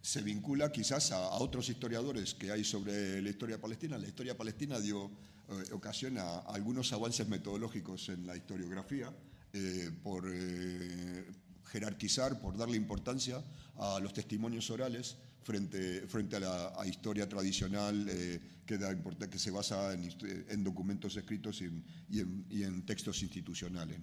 se 0.00 0.22
vincula 0.22 0.70
quizás 0.70 1.12
a, 1.12 1.30
otros 1.30 1.68
historiadores 1.68 2.34
que 2.34 2.50
hay 2.50 2.64
sobre 2.64 3.20
la 3.22 3.30
historia 3.30 3.60
palestina. 3.60 3.98
La 3.98 4.06
historia 4.06 4.36
palestina 4.36 4.78
dio 4.80 5.10
eh, 5.48 5.72
ocasión 5.72 6.18
a, 6.18 6.38
algunos 6.40 6.92
avances 6.92 7.26
metodológicos 7.28 8.08
en 8.08 8.26
la 8.26 8.36
historiografía 8.36 9.12
eh, 9.52 9.90
por 10.02 10.30
eh, 10.32 11.26
jerarquizar, 11.66 12.40
por 12.40 12.56
darle 12.56 12.76
importancia 12.76 13.42
a 13.76 13.98
los 14.00 14.12
testimonios 14.12 14.70
orales 14.70 15.16
frente, 15.42 16.06
frente 16.06 16.36
a 16.36 16.40
la 16.40 16.86
historia 16.86 17.28
tradicional 17.28 18.06
que, 18.66 18.76
da 18.76 18.94
que 19.30 19.38
se 19.38 19.50
basa 19.50 19.94
en, 19.94 20.64
documentos 20.64 21.16
escritos 21.16 21.62
y 21.62 22.20
en, 22.62 22.84
textos 22.84 23.22
institucionales. 23.22 23.98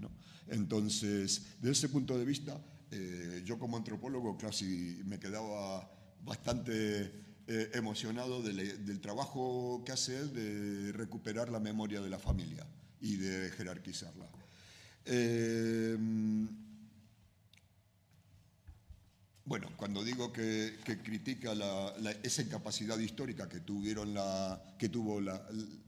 Entonces, 0.47 1.57
desde 1.61 1.71
ese 1.71 1.89
punto 1.89 2.17
de 2.17 2.25
vista, 2.25 2.59
eh, 2.91 3.41
yo 3.45 3.57
como 3.59 3.77
antropólogo 3.77 4.37
casi 4.37 5.01
me 5.05 5.19
quedaba 5.19 5.89
bastante 6.23 7.11
eh, 7.47 7.71
emocionado 7.73 8.41
del, 8.41 8.85
del 8.85 8.99
trabajo 9.01 9.83
que 9.85 9.91
hace 9.91 10.17
él 10.19 10.33
de 10.33 10.91
recuperar 10.93 11.49
la 11.49 11.59
memoria 11.59 12.01
de 12.01 12.09
la 12.09 12.19
familia 12.19 12.65
y 13.01 13.17
de 13.17 13.51
jerarquizarla. 13.51 14.27
Eh, 15.05 15.97
bueno, 19.45 19.69
cuando 19.77 20.03
digo 20.03 20.33
que, 20.33 20.79
que 20.83 20.97
critica 20.99 21.53
la- 21.53 21.93
la- 21.99 22.11
esa 22.23 22.41
incapacidad 22.41 22.97
histórica 22.97 23.47
que 23.47 23.59
tuvieron, 23.59 24.13
la, 24.15 24.59
que, 24.79 24.89
tuvo 24.89 25.21
la, 25.21 25.39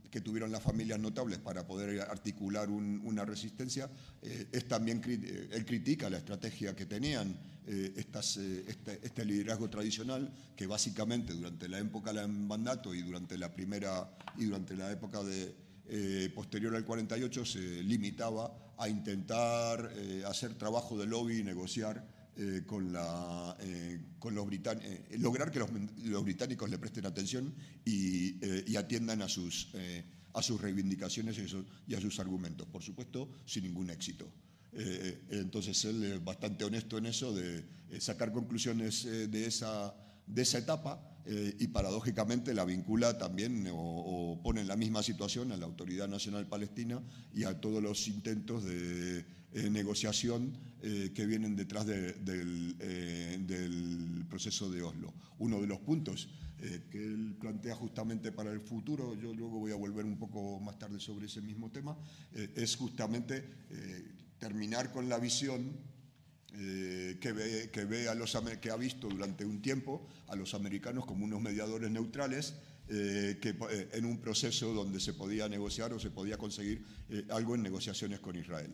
que 0.10 0.22
tuvieron 0.22 0.52
las 0.52 0.62
familias 0.64 1.00
notables 1.00 1.40
para 1.40 1.66
poder 1.68 2.02
articular 2.02 2.70
un- 2.70 3.02
una 3.04 3.26
resistencia, 3.26 3.90
eh, 4.22 4.48
es 4.52 4.68
también 4.68 5.02
eh, 5.06 5.50
él 5.52 5.66
critica 5.66 6.10
la 6.10 6.18
estrategia 6.18 6.76
que 6.76 6.86
tenían 6.86 7.36
eh, 7.68 7.94
estas, 7.98 8.38
eh, 8.38 8.64
este, 8.68 9.00
este 9.04 9.26
liderazgo 9.26 9.70
tradicional 9.70 10.32
que 10.56 10.68
básicamente 10.68 11.34
durante 11.34 11.68
la 11.68 11.80
época 11.80 12.14
del 12.14 12.30
mandato 12.30 12.94
y 12.96 13.02
durante 13.02 13.38
la 13.38 13.54
primera 13.54 14.10
y 14.38 14.46
durante 14.46 14.76
la 14.76 14.90
época 14.92 15.22
de, 15.24 15.54
eh, 15.90 16.30
posterior 16.34 16.76
al 16.76 16.86
48 16.86 17.46
se 17.46 17.60
limitaba 17.84 18.54
a 18.78 18.88
intentar 18.90 19.92
eh, 19.96 20.24
hacer 20.26 20.54
trabajo 20.56 20.98
de 20.98 21.08
lobby 21.08 21.40
y 21.40 21.44
negociar 21.44 22.06
eh, 22.38 22.64
con, 22.66 22.94
la, 22.94 23.58
eh, 23.60 24.00
con 24.20 24.36
los 24.36 24.46
británicos, 24.46 24.90
lograr 25.20 25.52
que 25.52 25.60
los, 25.60 25.70
los 26.04 26.24
británicos 26.24 26.70
le 26.70 26.78
presten 26.78 27.06
atención 27.06 27.54
y, 27.86 28.38
eh, 28.46 28.78
atiendan 28.78 29.22
a 29.22 29.30
sus, 29.30 29.70
eh, 29.74 30.04
a 30.34 30.42
sus 30.42 30.62
reivindicaciones 30.62 31.38
y 31.38 31.42
a 31.42 31.48
sus, 31.48 31.66
y 31.88 31.96
a 31.96 32.02
sus 32.02 32.20
argumentos. 32.20 32.68
Por 32.68 32.84
supuesto, 32.84 33.30
sin 33.46 33.64
ningún 33.64 33.90
éxito. 33.90 34.32
Eh, 34.80 35.22
entonces 35.32 35.84
él 35.86 36.04
es 36.04 36.24
bastante 36.24 36.64
honesto 36.64 37.00
en 37.00 37.08
eso 37.08 37.34
de 37.34 37.66
eh, 37.90 38.00
sacar 38.00 38.32
conclusiones 38.32 39.06
eh, 39.06 39.28
de, 39.28 39.48
esa, 39.48 39.96
de 40.28 40.42
esa 40.42 40.60
etapa 40.60 41.02
eh, 41.26 41.56
y 41.60 41.68
paradójicamente 41.68 42.54
la 42.54 42.64
vincula 42.66 43.18
también 43.18 43.68
o, 43.72 44.40
pone 44.44 44.62
en 44.62 44.68
la 44.68 44.76
misma 44.78 45.04
situación 45.04 45.52
a 45.52 45.58
la 45.58 45.66
Autoridad 45.66 46.08
Nacional 46.08 46.48
Palestina 46.48 47.02
y 47.34 47.44
a 47.44 47.60
todos 47.60 47.82
los 47.84 48.08
intentos 48.08 48.64
de 48.64 49.26
eh, 49.54 49.70
negociación 49.70 50.58
eh, 50.82 51.12
que 51.14 51.26
vienen 51.26 51.56
detrás 51.56 51.86
de- 51.86 52.14
del, 52.14 52.78
del 53.48 54.26
proceso 54.30 54.70
de 54.70 54.82
Oslo. 54.84 55.14
Uno 55.40 55.60
de 55.60 55.68
los 55.68 55.80
puntos 55.80 56.30
que 56.92 56.98
él 56.98 57.36
plantea 57.40 57.76
justamente 57.76 58.32
para 58.32 58.52
el 58.52 58.62
futuro, 58.62 59.14
yo 59.14 59.32
luego 59.32 59.60
voy 59.60 59.72
a 59.72 59.76
volver 59.76 60.06
un 60.06 60.18
poco 60.18 60.60
más 60.60 60.80
tarde 60.80 61.00
sobre 61.00 61.28
ese 61.28 61.40
mismo 61.40 61.70
tema, 61.70 61.96
es 62.34 62.76
justamente 62.76 63.48
terminar 64.40 64.92
con 64.92 65.08
la 65.08 65.20
visión 65.20 65.78
eh, 66.54 67.18
que, 67.20 67.34
ve, 67.34 67.70
que, 67.72 67.84
ve 67.84 68.08
a 68.08 68.16
los, 68.16 68.38
que 68.62 68.72
ha 68.72 68.78
visto 68.78 69.10
durante 69.10 69.46
un 69.46 69.62
tiempo 69.62 70.08
a 70.28 70.36
los 70.36 70.54
americanos 70.54 71.06
como 71.06 71.26
unos 71.26 71.42
mediadores 71.42 71.92
neutrales 71.92 72.56
eh, 72.88 73.38
que, 73.42 73.50
eh, 73.50 73.90
en 73.92 74.06
un 74.06 74.20
proceso 74.20 74.74
donde 74.74 75.02
se 75.02 75.14
podía 75.14 75.50
negociar 75.50 75.92
o 75.92 76.00
se 76.00 76.10
podía 76.10 76.38
conseguir 76.38 76.86
algo 77.30 77.56
en 77.56 77.64
negociaciones 77.64 78.22
con 78.22 78.36
Israel. 78.38 78.74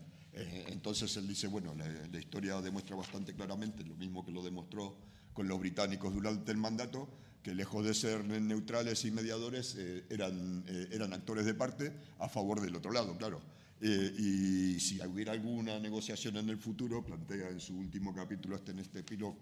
Entonces 0.67 1.15
él 1.17 1.27
dice, 1.27 1.47
bueno, 1.47 1.75
la, 1.75 2.19
historia 2.19 2.61
demuestra 2.61 2.95
bastante 2.95 3.33
claramente, 3.33 3.83
lo 3.83 3.95
mismo 3.95 4.25
que 4.25 4.31
lo 4.31 4.43
demostró 4.43 4.95
con 5.33 5.47
los 5.47 5.59
británicos 5.59 6.13
durante 6.13 6.51
el 6.51 6.57
mandato, 6.57 7.09
que 7.43 7.53
lejos 7.53 7.85
de 7.85 7.93
ser 7.93 8.23
neutrales 8.23 9.03
y 9.05 9.11
mediadores, 9.11 9.75
eran, 10.09 10.63
eran 10.91 11.13
actores 11.13 11.45
de 11.45 11.53
parte 11.53 11.91
a 12.17 12.29
favor 12.29 12.61
del 12.61 12.75
otro 12.75 12.91
lado, 12.91 13.15
claro. 13.17 13.41
Eh, 13.85 14.15
y 14.17 14.79
si 14.79 15.01
hubiera 15.01 15.33
alguna 15.33 15.77
negociación 15.77 16.37
en 16.37 16.49
el 16.49 16.57
futuro, 16.57 17.03
plantea 17.03 17.49
en 17.49 17.59
su 17.59 17.77
último 17.77 18.15
capítulo 18.15 18.55
este, 18.55 18.71
en 18.71 18.79
este 18.79 18.99
epílogo, 18.99 19.37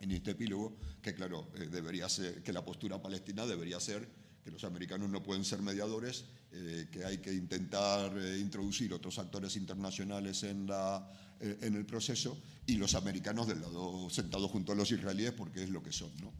en 0.00 0.10
este 0.10 0.30
epílogo 0.30 0.78
que 1.02 1.14
claro, 1.14 1.52
eh, 1.56 1.66
debería 1.66 2.08
ser, 2.08 2.42
que 2.42 2.52
la 2.52 2.64
postura 2.64 3.00
palestina 3.02 3.44
debería 3.46 3.78
ser 3.78 4.08
que 4.44 4.50
los 4.50 4.62
americanos 4.64 5.08
no 5.08 5.22
pueden 5.22 5.42
ser 5.42 5.62
mediadores, 5.62 6.26
eh, 6.52 6.86
que 6.92 7.04
hay 7.04 7.18
que 7.18 7.32
intentar 7.32 8.16
eh, 8.18 8.38
introducir 8.38 8.92
otros 8.92 9.18
actores 9.18 9.56
internacionales 9.56 10.42
en, 10.42 10.66
la, 10.66 11.10
eh, 11.40 11.58
en 11.62 11.74
el 11.74 11.86
proceso 11.86 12.38
y 12.66 12.76
los 12.76 12.94
americanos 12.94 13.48
del 13.48 13.62
lado 13.62 14.10
sentados 14.10 14.50
junto 14.50 14.72
a 14.72 14.74
los 14.74 14.92
israelíes 14.92 15.32
porque 15.32 15.64
es 15.64 15.70
lo 15.70 15.82
que 15.82 15.92
son. 15.92 16.10
¿no? 16.20 16.32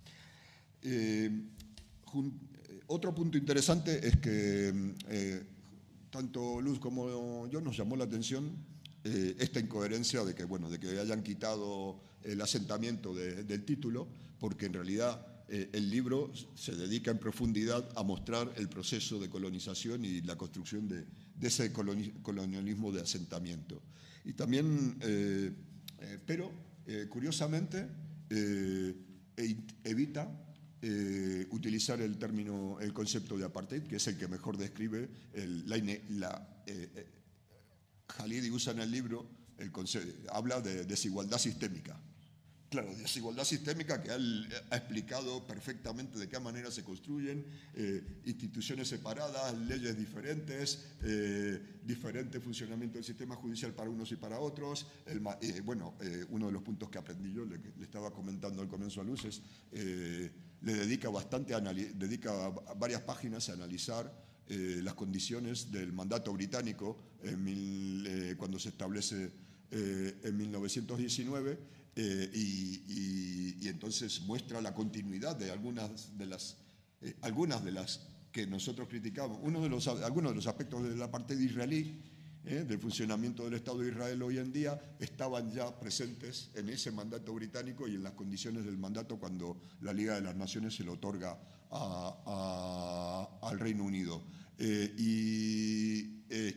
Eh, 0.83 1.31
otro 2.89 3.15
punto 3.15 3.39
interesante 3.39 4.07
es 4.07 4.19
que 4.19 5.47
tanto 6.19 6.61
Luz 6.61 6.79
como 6.79 7.49
yo 7.49 7.61
nos 7.61 7.77
llamó 7.77 7.97
la 7.97 8.05
atención 8.05 8.53
eh, 9.03 9.35
esta 9.41 9.59
incoherencia 9.59 10.23
de 10.25 10.33
que, 10.33 10.45
bueno, 10.45 10.71
de 10.71 10.79
que 10.79 10.97
hayan 11.01 11.25
quitado 11.25 12.01
el 12.23 12.41
asentamiento 12.41 13.13
de- 13.13 13.43
del 13.43 13.65
título, 13.65 14.07
porque 14.39 14.67
en 14.67 14.75
realidad 14.75 15.27
eh, 15.49 15.71
el 15.73 15.91
libro 15.91 16.31
se 16.55 16.77
dedica 16.77 17.11
en 17.11 17.19
profundidad 17.19 17.87
a 17.97 18.05
mostrar 18.05 18.53
el 18.57 18.69
proceso 18.69 19.19
de 19.19 19.29
colonización 19.29 20.05
y 20.05 20.21
la 20.21 20.37
construcción 20.37 20.87
de, 20.89 21.05
ese 21.43 21.73
coloni- 21.73 22.13
colonialismo 22.23 22.93
de 22.93 23.01
asentamiento. 23.03 23.83
Y 24.25 24.35
también, 24.35 24.97
eh, 25.01 25.51
pero 26.25 26.53
curiosamente, 27.11 27.89
e- 28.31 29.57
evita 29.85 30.31
eh, 30.87 31.47
utilizar 31.51 31.99
el 32.03 32.19
término, 32.19 32.79
el 32.79 32.93
concepto 32.93 33.39
de 33.39 33.45
apartheid, 33.47 33.85
que 33.85 33.97
es 33.97 34.07
el 34.07 34.19
que 34.19 34.29
mejor 34.29 34.59
describe 34.59 35.09
el- 35.33 35.67
la, 35.67 35.79
la, 36.11 36.63
eh, 36.67 36.89
eh, 36.95 37.07
Halidi 38.19 38.51
usa 38.51 38.73
en 38.75 38.81
el 38.81 38.91
libro, 38.91 39.27
el 39.57 39.71
habla 40.31 40.61
de 40.61 40.85
desigualdad 40.85 41.39
sistémica. 41.39 41.99
Claro, 42.69 42.93
desigualdad 42.97 43.45
sistémica 43.45 44.03
que 44.03 44.11
él 44.13 44.49
ha 44.71 44.77
explicado 44.77 45.47
perfectamente 45.47 46.19
de 46.19 46.29
qué 46.29 46.41
manera 46.41 46.73
se 46.73 46.83
construyen 46.83 47.47
eh, 47.75 48.03
instituciones 48.27 48.89
separadas, 48.89 49.57
leyes 49.57 49.97
diferentes, 49.97 50.85
eh, 51.03 51.81
diferente 51.85 52.41
funcionamiento 52.41 52.99
del 52.99 53.05
sistema 53.05 53.37
judicial 53.37 53.73
para 53.75 53.91
unos 53.91 54.11
y 54.11 54.17
para 54.17 54.41
otros. 54.41 54.87
El 55.07 55.21
bueno, 55.63 55.95
uno 56.31 56.47
de 56.47 56.53
los 56.53 56.63
puntos 56.63 56.91
que 56.91 56.99
aprendí 56.99 57.33
yo, 57.33 57.45
le, 57.45 57.59
le 57.59 57.85
estaba 57.85 58.11
comentando 58.13 58.61
al 58.61 58.69
comienzo 58.69 59.01
a 59.01 59.05
Luces, 59.05 59.41
le 60.63 60.75
dedica 60.75 61.09
bastante, 61.11 61.55
dedica 61.95 62.51
varias 62.77 63.03
páginas 63.03 63.49
a 63.49 63.53
analizar 63.53 64.13
eh, 64.49 64.81
las 64.83 64.95
condiciones 64.95 65.71
del 65.71 65.93
mandato 65.93 66.33
británico 66.33 66.99
eh, 67.23 68.35
cuando 68.37 68.59
se 68.59 68.69
establece 68.69 69.33
eh, 69.71 70.21
en 70.23 70.37
1919 70.37 71.59
eh, 71.97 72.31
y, 72.35 73.67
entonces 73.67 74.21
muestra 74.21 74.61
la 74.61 74.75
continuidad 74.75 75.35
de 75.35 75.51
algunas 75.51 76.17
de 76.19 76.27
las, 76.27 76.59
algunas 77.23 77.65
de 77.65 77.73
las 77.73 78.09
que 78.31 78.47
nosotros 78.47 78.89
criticamos. 78.89 79.39
Uno 79.43 79.63
de 79.63 79.69
los, 79.71 79.89
algunos 79.89 80.33
de 80.33 80.37
los 80.37 80.47
aspectos 80.47 80.83
de 80.83 80.95
la 80.97 81.11
parte 81.11 81.35
de 81.35 81.45
israelí, 81.45 82.01
eh, 82.47 82.65
del 82.67 82.79
funcionamiento 82.79 83.45
del 83.45 83.55
Estado 83.55 83.79
de 83.81 83.89
Israel 83.91 84.23
hoy 84.23 84.39
en 84.39 84.53
día, 84.53 84.81
estaban 85.01 85.51
ya 85.53 85.79
presentes 85.79 86.51
en 86.55 86.69
ese 86.69 86.91
mandato 86.91 87.33
británico 87.35 87.89
y 87.89 87.95
en 87.95 88.03
las 88.03 88.13
condiciones 88.13 88.65
del 88.65 88.77
mandato 88.77 89.19
cuando 89.19 89.59
la 89.81 89.93
Liga 89.93 90.15
de 90.17 90.21
las 90.23 90.37
Naciones 90.37 90.75
se 90.75 90.85
lo 90.85 90.93
otorga 90.95 91.39
al 93.43 93.59
Reino 93.59 93.85
Unido. 93.85 94.23
Eh, 94.59 94.95
y 94.99 96.23
eh, 96.31 96.55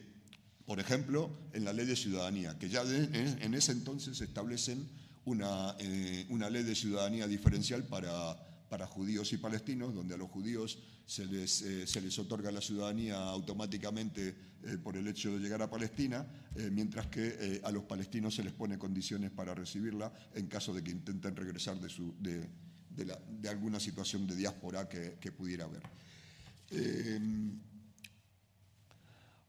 por 0.66 0.80
ejemplo, 0.80 1.30
en 1.54 1.64
la 1.66 1.74
ley 1.74 1.86
de 1.86 1.96
ciudadanía, 1.96 2.58
que 2.60 2.70
ya 2.70 2.84
de- 2.84 3.06
en, 3.06 3.42
en 3.42 3.54
ese 3.54 3.72
entonces 3.72 4.20
establecen 4.22 4.88
una, 5.26 5.76
eh, 5.80 6.26
una 6.30 6.50
ley 6.50 6.64
de 6.64 6.76
ciudadanía 6.76 7.28
diferencial 7.28 7.84
para, 7.84 8.38
para 8.70 8.86
judíos 8.86 9.32
y 9.34 9.38
palestinos, 9.38 9.94
donde 9.94 10.16
a 10.16 10.18
los 10.18 10.30
judíos 10.30 10.80
se 11.06 11.26
les, 11.26 11.62
eh, 11.62 11.88
se 11.88 12.02
les 12.02 12.18
otorga 12.20 12.52
la 12.52 12.62
ciudadanía 12.62 13.18
automáticamente 13.18 14.36
eh, 14.64 14.78
por 14.78 14.98
el 14.98 15.08
hecho 15.08 15.34
de 15.34 15.40
llegar 15.40 15.62
a 15.62 15.70
Palestina, 15.70 16.28
eh, 16.56 16.70
mientras 16.72 17.08
que 17.08 17.62
a 17.64 17.72
los 17.72 17.84
palestinos 17.84 18.36
se 18.36 18.44
les 18.44 18.54
pone 18.54 18.78
condiciones 18.78 19.32
para 19.32 19.56
recibirla 19.56 20.12
en 20.36 20.48
caso 20.48 20.74
de 20.74 20.84
que 20.84 20.92
intenten 20.92 21.36
regresar 21.36 21.80
de, 21.80 21.90
su, 21.90 22.14
de, 22.20 22.50
de, 22.90 23.50
alguna 23.50 23.80
situación 23.80 24.28
de 24.28 24.36
diáspora 24.36 24.90
que, 24.90 25.18
que 25.20 25.32
pudiera 25.32 25.66
haber. 25.66 25.84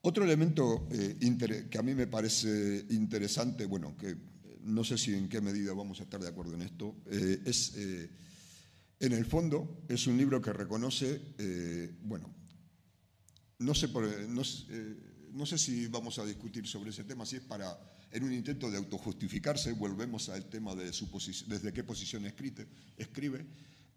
otro 0.03 0.25
elemento 0.25 0.87
que 0.89 1.79
a 1.79 1.83
mí 1.83 1.95
me 1.95 2.07
parece 2.07 2.87
interesante, 2.91 3.67
bueno, 3.67 3.97
que 3.97 4.17
no 4.63 4.85
sé 4.85 4.97
si 4.97 5.15
en 5.15 5.29
qué 5.29 5.41
medida 5.41 5.73
vamos 5.73 5.99
a 5.99 6.05
estar 6.05 6.21
de 6.21 6.29
acuerdo 6.29 6.55
en 6.55 6.63
esto, 6.63 6.95
es 7.11 7.75
en 9.01 9.13
el 9.13 9.25
fondo, 9.27 9.85
es 9.89 10.07
un 10.07 10.17
libro 10.17 10.43
que 10.43 10.53
reconoce, 10.53 11.21
eh, 11.39 11.91
bueno, 12.03 12.35
no 13.59 13.75
sé, 13.75 13.87
eh, 13.87 14.27
no, 14.29 15.47
sé, 15.47 15.59
si 15.59 15.87
vamos 15.87 16.19
a 16.19 16.25
discutir 16.25 16.67
sobre 16.67 16.91
ese 16.91 17.05
tema, 17.05 17.25
si 17.25 17.37
es 17.37 17.43
para, 17.43 17.79
en 18.11 18.25
un 18.25 18.33
intento 18.33 18.71
de 18.71 18.77
autojustificarse, 18.77 19.73
volvemos 19.73 20.29
al 20.29 20.49
tema 20.49 20.75
de 20.75 20.93
su 20.93 21.09
desde 21.47 21.73
qué 21.73 21.85
posición 21.85 22.27
escribe, 22.27 22.67
escribe 22.97 23.47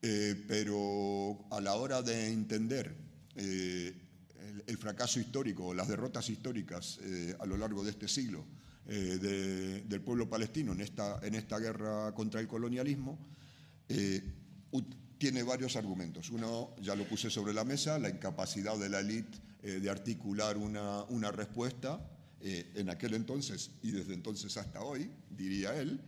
eh, 0.04 0.46
pero 0.48 1.46
a 1.52 1.62
la 1.62 1.76
hora 1.76 2.02
de 2.02 2.32
entender 2.32 2.96
el, 3.36 4.78
fracaso 4.78 5.20
histórico, 5.20 5.74
las 5.74 5.88
derrotas 5.88 6.30
históricas 6.30 7.00
a 7.40 7.46
lo 7.46 7.56
largo 7.56 7.84
de 7.84 7.92
este 7.92 8.08
siglo 8.08 8.46
del 8.86 10.02
pueblo 10.02 10.28
palestino 10.28 10.74
en 10.74 10.82
esta 11.36 11.60
guerra 11.60 12.14
contra 12.16 12.40
el 12.40 12.48
colonialismo, 12.48 13.20
tiene 15.18 15.44
varios 15.44 15.76
argumentos. 15.76 16.30
Uno, 16.32 16.76
ya 16.82 16.96
lo 16.96 17.08
puse 17.08 17.30
sobre 17.30 17.54
la 17.54 17.64
mesa, 17.64 18.00
la 18.00 18.10
incapacidad 18.10 18.78
de 18.78 18.90
la 18.90 19.02
élite 19.02 19.38
eh, 19.62 19.80
de 19.80 19.90
articular 19.90 20.58
una, 20.58 21.04
una 21.04 21.32
respuesta 21.32 22.04
eh, 22.42 22.72
en 22.74 22.90
aquel 22.90 23.14
entonces 23.14 23.70
y 23.84 23.92
desde 23.92 24.16
entonces 24.16 24.58
hasta 24.58 24.82
hoy, 24.82 25.12
diría 25.30 25.80
él. 25.80 26.02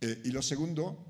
Eh, 0.00 0.22
y 0.24 0.30
lo 0.30 0.40
segundo, 0.40 1.06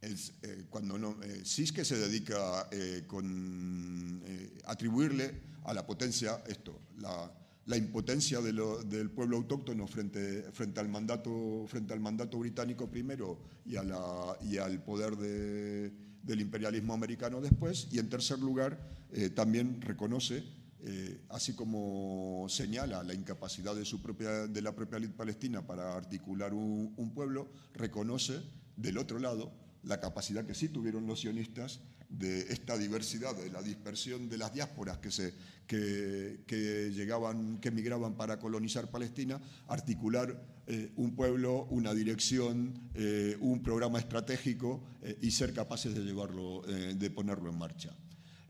es, 0.00 0.32
cuando 0.70 0.98
no, 0.98 1.18
que 1.20 1.84
se 1.84 1.98
dedica 1.98 2.68
con 3.06 4.22
atribuirle 4.64 5.40
a 5.64 5.74
la 5.74 5.84
potencia 5.84 6.42
esto, 6.46 6.80
la, 6.98 7.30
la 7.66 7.76
impotencia 7.76 8.40
del 8.40 9.10
pueblo 9.10 9.36
autóctono 9.36 9.86
frente, 9.86 10.44
al 10.76 10.88
mandato, 10.88 12.38
británico 12.38 12.90
primero 12.90 13.38
y, 13.64 13.76
al 13.76 14.82
poder 14.84 15.16
del 15.16 16.40
imperialismo 16.40 16.92
americano 16.92 17.40
después. 17.40 17.88
Y 17.92 17.98
en 17.98 18.08
tercer 18.08 18.38
lugar, 18.40 18.78
eh, 19.12 19.30
también 19.30 19.80
reconoce, 19.80 20.42
eh, 20.80 21.20
así 21.28 21.54
como 21.54 22.46
señala 22.48 23.04
la 23.04 23.14
incapacidad 23.14 23.74
de, 23.76 23.84
su 23.84 24.02
propia, 24.02 24.48
de 24.48 24.62
la 24.62 24.74
propia 24.74 24.98
palestina 25.16 25.64
para 25.64 25.94
articular 25.94 26.52
un 26.54 27.12
pueblo, 27.14 27.48
reconoce 27.74 28.42
del 28.76 28.98
otro 28.98 29.18
lado 29.18 29.52
la 29.84 30.00
capacidad 30.00 30.44
que 30.44 30.54
sí 30.54 30.68
tuvieron 30.68 31.06
los 31.06 31.20
sionistas 31.20 31.80
de 32.18 32.52
esta 32.52 32.76
diversidad, 32.76 33.34
de 33.34 33.50
la 33.50 33.62
dispersión 33.62 34.28
de 34.28 34.36
las 34.36 34.52
diásporas 34.52 34.98
que, 34.98 35.10
se, 35.10 35.34
que, 35.66 36.92
llegaban, 36.94 37.58
que 37.58 37.68
emigraban 37.68 38.16
para 38.16 38.38
colonizar 38.38 38.90
Palestina, 38.90 39.40
articular 39.68 40.62
eh, 40.66 40.92
un 40.96 41.16
pueblo, 41.16 41.64
una 41.70 41.94
dirección, 41.94 42.90
eh, 42.94 43.36
un 43.40 43.62
programa 43.62 43.98
estratégico 43.98 44.84
eh, 45.02 45.18
y 45.22 45.30
ser 45.30 45.52
capaces 45.54 45.94
de 45.94 46.02
llevarlo, 46.02 46.62
de 46.62 47.10
ponerlo 47.10 47.50
en 47.50 47.58
marcha. 47.58 47.96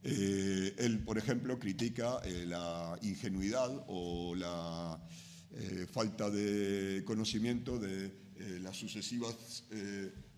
él, 0.02 1.02
por 1.04 1.16
ejemplo, 1.16 1.58
critica 1.58 2.20
la 2.46 2.98
ingenuidad 3.02 3.84
o 3.86 4.34
la 4.34 5.00
falta 5.92 6.28
de 6.30 7.04
conocimiento 7.04 7.78
de 7.78 8.10
las 8.60 8.76
sucesivas 8.76 9.64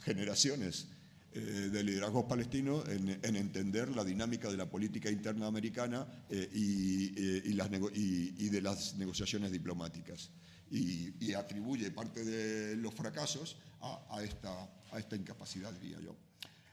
generaciones 0.00 0.88
eh, 1.36 1.68
de 1.68 1.82
liderazgos 1.82 2.26
palestinos 2.26 2.88
en, 2.88 3.08
entender 3.34 3.88
la 3.88 4.04
dinámica 4.04 4.48
de 4.48 4.56
la 4.56 4.70
política 4.70 5.10
interna 5.10 5.48
americana 5.48 6.06
eh, 6.30 6.48
eh, 6.48 7.42
y, 7.44 8.48
de 8.50 8.62
las 8.62 8.94
negociaciones 8.94 9.50
diplomáticas. 9.50 10.30
Y, 10.70 11.34
atribuye 11.34 11.90
parte 11.90 12.24
de 12.24 12.76
los 12.76 12.94
fracasos 12.94 13.56
a, 13.80 14.22
esta, 14.22 15.16
incapacidad, 15.16 15.72
diría 15.72 15.98
yo. 16.00 16.14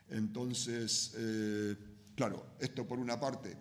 Entonces, 0.10 1.16
claro, 2.14 2.46
esto 2.60 2.88
por 2.88 3.00
una 3.00 3.20
parte 3.20 3.58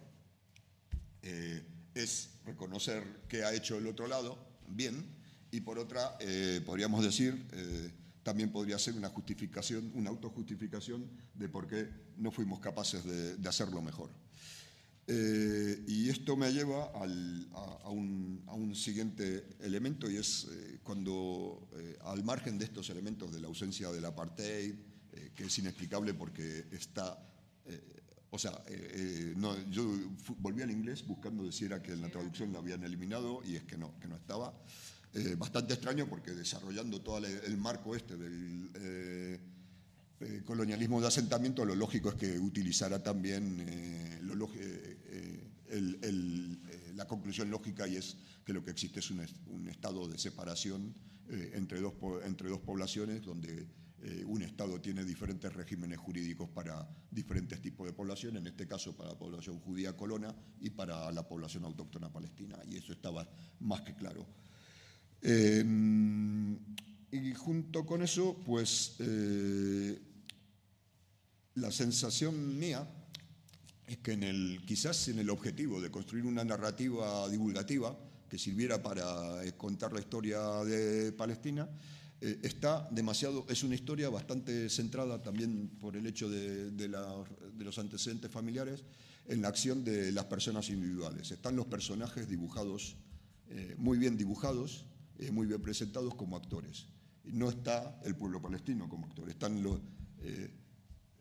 es 1.94 2.28
reconocer 2.44 3.22
qué 3.26 3.42
ha 3.42 3.54
hecho 3.54 3.78
el 3.78 3.86
otro 3.86 4.06
lado, 4.06 4.36
bien, 4.68 5.02
y 5.50 5.62
por 5.62 5.78
otra, 5.78 6.18
podríamos 6.66 7.02
decir, 7.02 7.46
también 8.22 8.52
podría 8.52 8.78
ser 8.78 8.94
una 8.94 9.08
justificación, 9.08 9.90
una 9.94 10.10
autojustificación 10.10 11.08
de 11.34 11.48
por 11.48 11.66
qué 11.66 11.88
no 12.18 12.30
fuimos 12.30 12.60
capaces 12.60 13.04
de, 13.04 13.48
hacerlo 13.48 13.80
mejor. 13.82 14.10
Eh, 15.06 15.82
y 15.88 16.08
esto 16.08 16.36
me 16.36 16.52
lleva 16.52 16.92
a, 16.92 17.90
un, 17.90 18.72
siguiente 18.74 19.56
elemento 19.60 20.08
y 20.08 20.16
es 20.16 20.46
eh, 20.50 20.78
cuando, 20.82 21.68
eh, 21.76 21.98
al 22.02 22.22
margen 22.22 22.58
de 22.58 22.66
estos 22.66 22.88
elementos 22.90 23.32
de 23.32 23.40
la 23.40 23.48
ausencia 23.48 23.90
del 23.90 24.04
apartheid, 24.04 24.74
que 25.34 25.44
es 25.44 25.58
inexplicable 25.58 26.14
porque 26.14 26.66
está, 26.70 27.18
o 28.30 28.38
sea, 28.38 28.62
no, 29.34 29.68
yo 29.68 29.84
volví 30.38 30.62
al 30.62 30.70
inglés 30.70 31.04
buscando 31.04 31.44
decir 31.44 31.66
era 31.66 31.82
que 31.82 31.92
en 31.92 32.02
la 32.02 32.08
traducción 32.08 32.52
la 32.52 32.60
habían 32.60 32.84
eliminado 32.84 33.42
y 33.44 33.56
es 33.56 33.64
que 33.64 33.76
no, 33.76 33.98
que 33.98 34.06
no 34.06 34.14
estaba. 34.14 34.54
Eh, 35.12 35.34
bastante 35.36 35.74
extraño 35.74 36.06
porque 36.06 36.30
desarrollando 36.30 37.00
todo 37.00 37.18
el, 37.18 37.56
marco 37.56 37.96
este 37.96 38.16
del 38.16 38.70
eh, 38.74 39.40
eh, 40.20 40.42
colonialismo 40.44 41.00
de 41.00 41.08
asentamiento, 41.08 41.64
lo 41.64 41.74
lógico 41.74 42.10
es 42.10 42.14
que 42.14 42.38
utilizara 42.38 43.02
también 43.02 44.20
la 46.94 47.06
conclusión 47.06 47.50
lógica 47.50 47.88
y 47.88 47.96
es 47.96 48.18
que 48.44 48.52
lo 48.52 48.62
que 48.62 48.70
existe 48.70 49.00
es 49.00 49.10
un, 49.10 49.68
estado 49.68 50.06
de 50.06 50.16
separación 50.16 50.94
entre, 51.28 51.80
dos, 51.80 51.94
entre 52.24 52.48
dos 52.48 52.60
poblaciones 52.60 53.24
donde 53.24 53.66
un 54.26 54.42
Estado 54.42 54.80
tiene 54.80 55.04
diferentes 55.04 55.52
regímenes 55.52 55.98
jurídicos 55.98 56.48
para 56.48 56.88
diferentes 57.10 57.60
tipos 57.60 57.86
de 57.86 57.92
población, 57.92 58.36
en 58.36 58.46
este 58.46 58.66
caso 58.66 58.96
para 58.96 59.10
la 59.10 59.18
población 59.18 59.58
judía 59.58 59.96
colona 59.96 60.34
y 60.60 60.70
para 60.70 61.10
la 61.10 61.26
población 61.26 61.64
autóctona 61.64 62.12
palestina, 62.12 62.58
y 62.66 62.76
eso 62.76 62.92
estaba 62.92 63.28
más 63.58 63.82
que 63.82 63.94
claro. 63.94 64.26
Eh, 65.22 65.64
y 67.12 67.34
junto 67.34 67.84
con 67.84 68.02
eso, 68.02 68.36
pues 68.46 68.94
eh, 69.00 70.00
la 71.54 71.70
sensación 71.70 72.58
mía 72.58 72.88
es 73.86 73.98
que 73.98 74.12
en 74.12 74.22
el, 74.22 74.62
quizás 74.66 75.08
en 75.08 75.18
el 75.18 75.30
objetivo 75.30 75.80
de 75.80 75.90
construir 75.90 76.24
una 76.24 76.44
narrativa 76.44 77.28
divulgativa 77.28 77.96
que 78.28 78.38
sirviera 78.38 78.82
para 78.82 79.44
eh, 79.44 79.54
contar 79.56 79.92
la 79.92 80.00
historia 80.00 80.40
de 80.64 81.12
Palestina, 81.12 81.68
está 82.20 82.86
demasiado, 82.90 83.46
es 83.48 83.62
una 83.62 83.74
historia 83.74 84.10
bastante 84.10 84.68
centrada 84.68 85.22
también 85.22 85.70
por 85.80 85.96
el 85.96 86.06
hecho 86.06 86.28
de, 86.28 86.70
de, 86.70 86.86
los 86.86 87.78
antecedentes 87.78 88.30
familiares 88.30 88.84
en 89.26 89.40
la 89.40 89.48
acción 89.48 89.82
de 89.82 90.12
las 90.12 90.26
personas 90.26 90.68
individuales. 90.68 91.30
Están 91.30 91.56
los 91.56 91.64
personajes 91.64 92.28
dibujados, 92.28 92.98
muy 93.78 93.96
bien 93.96 94.18
dibujados, 94.18 94.84
eh, 95.20 95.30
muy 95.30 95.46
bien 95.46 95.60
presentados 95.60 96.14
como 96.14 96.36
actores. 96.36 96.86
No 97.24 97.50
está 97.50 98.00
el 98.04 98.16
pueblo 98.16 98.40
palestino 98.40 98.88
como 98.88 99.06
actor, 99.06 99.28
están 99.28 99.62
eh, 100.22 100.50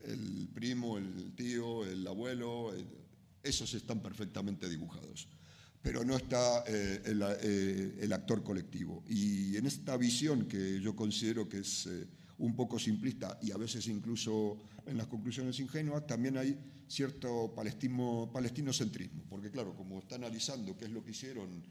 el 0.06 0.50
primo, 0.54 0.98
el 0.98 1.36
tío, 1.36 1.86
el 1.86 2.08
abuelo, 2.08 2.74
esos 3.44 3.74
están 3.74 4.02
perfectamente 4.02 4.70
dibujados. 4.70 5.28
Pero 5.82 6.06
no 6.06 6.16
está 6.16 6.64
eh, 6.68 7.02
el, 8.00 8.14
actor 8.14 8.42
colectivo. 8.42 9.04
Y 9.08 9.58
en 9.58 9.66
esta 9.66 9.98
visión 9.98 10.48
que 10.48 10.80
yo 10.80 10.96
considero 10.96 11.50
que 11.50 11.60
es 11.60 11.90
un 12.38 12.56
poco 12.56 12.80
simplista 12.80 13.38
y 13.42 13.52
a 13.52 13.58
veces 13.58 13.88
incluso 13.88 14.58
en 14.86 14.98
las 14.98 15.08
conclusiones 15.08 15.60
ingenuas, 15.60 16.08
también 16.08 16.38
hay 16.38 16.58
cierto 16.88 17.54
palestino, 17.54 18.30
palestinocentrismo, 18.34 19.24
porque 19.30 19.52
claro, 19.52 19.76
como 19.76 20.00
está 20.00 20.16
analizando 20.16 20.78
qué 20.78 20.86
es 20.86 20.92
lo 20.92 21.04
que 21.04 21.12
hicieron 21.12 21.64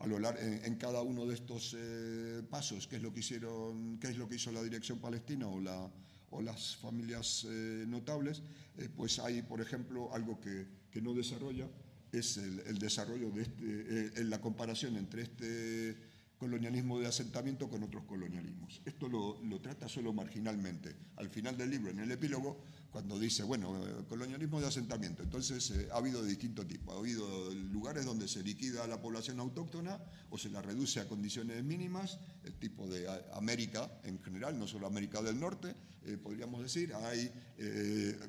en, 0.00 0.74
cada 0.76 1.02
uno 1.02 1.26
de 1.26 1.34
estos 1.34 1.74
eh, 1.78 2.42
pasos, 2.50 2.86
qué 2.86 2.96
es 2.96 3.02
lo 3.02 3.12
que 3.12 3.20
hicieron, 3.20 3.98
qué 3.98 4.08
es 4.08 4.18
lo 4.18 4.28
que 4.28 4.36
hizo 4.36 4.52
la 4.52 4.62
dirección 4.62 4.98
palestina 4.98 5.46
o, 5.48 5.60
la, 5.60 5.90
o 6.30 6.42
las 6.42 6.76
familias 6.76 7.46
eh, 7.48 7.84
notables, 7.86 8.42
eh, 8.78 8.88
pues 8.94 9.18
hay, 9.18 9.42
por 9.42 9.60
ejemplo, 9.60 10.12
algo 10.12 10.40
que, 10.40 10.66
que 10.90 11.00
no 11.00 11.14
desarrolla, 11.14 11.68
es 12.12 12.36
el, 12.36 12.78
desarrollo 12.78 13.30
de 13.30 13.42
este, 13.42 14.24
la 14.24 14.40
comparación 14.40 14.96
entre 14.96 15.22
este 15.22 15.96
colonialismo 16.44 17.00
de 17.00 17.06
asentamiento 17.06 17.70
con 17.70 17.82
otros 17.82 18.04
colonialismos. 18.04 18.82
Esto 18.84 19.08
lo, 19.08 19.42
lo, 19.44 19.62
trata 19.62 19.88
solo 19.88 20.12
marginalmente. 20.12 20.94
Al 21.16 21.30
final 21.30 21.56
del 21.56 21.70
libro, 21.70 21.90
en 21.90 22.00
el 22.00 22.10
epílogo, 22.12 22.60
cuando 22.90 23.18
dice, 23.18 23.44
bueno, 23.44 23.82
eh, 23.86 24.04
colonialismo 24.10 24.60
de 24.60 24.66
asentamiento, 24.66 25.22
entonces 25.22 25.70
eh, 25.70 25.88
ha 25.90 25.96
habido 25.96 26.22
de 26.22 26.28
distinto 26.28 26.66
tipo. 26.66 26.92
Ha 26.92 26.98
habido 26.98 27.50
lugares 27.72 28.04
donde 28.04 28.28
se 28.28 28.42
liquida 28.42 28.84
a 28.84 28.86
la 28.86 29.00
población 29.00 29.40
autóctona 29.40 29.98
o 30.28 30.36
se 30.36 30.50
la 30.50 30.60
reduce 30.60 31.00
a 31.00 31.08
condiciones 31.08 31.64
mínimas, 31.64 32.18
el 32.44 32.52
tipo 32.58 32.86
de 32.88 33.08
América 33.32 33.90
en 34.04 34.22
general, 34.22 34.58
no 34.58 34.66
solo 34.66 34.86
América 34.86 35.22
del 35.22 35.40
Norte, 35.40 35.74
eh, 36.04 36.18
podríamos 36.22 36.60
decir. 36.60 36.92
Hay 36.94 37.32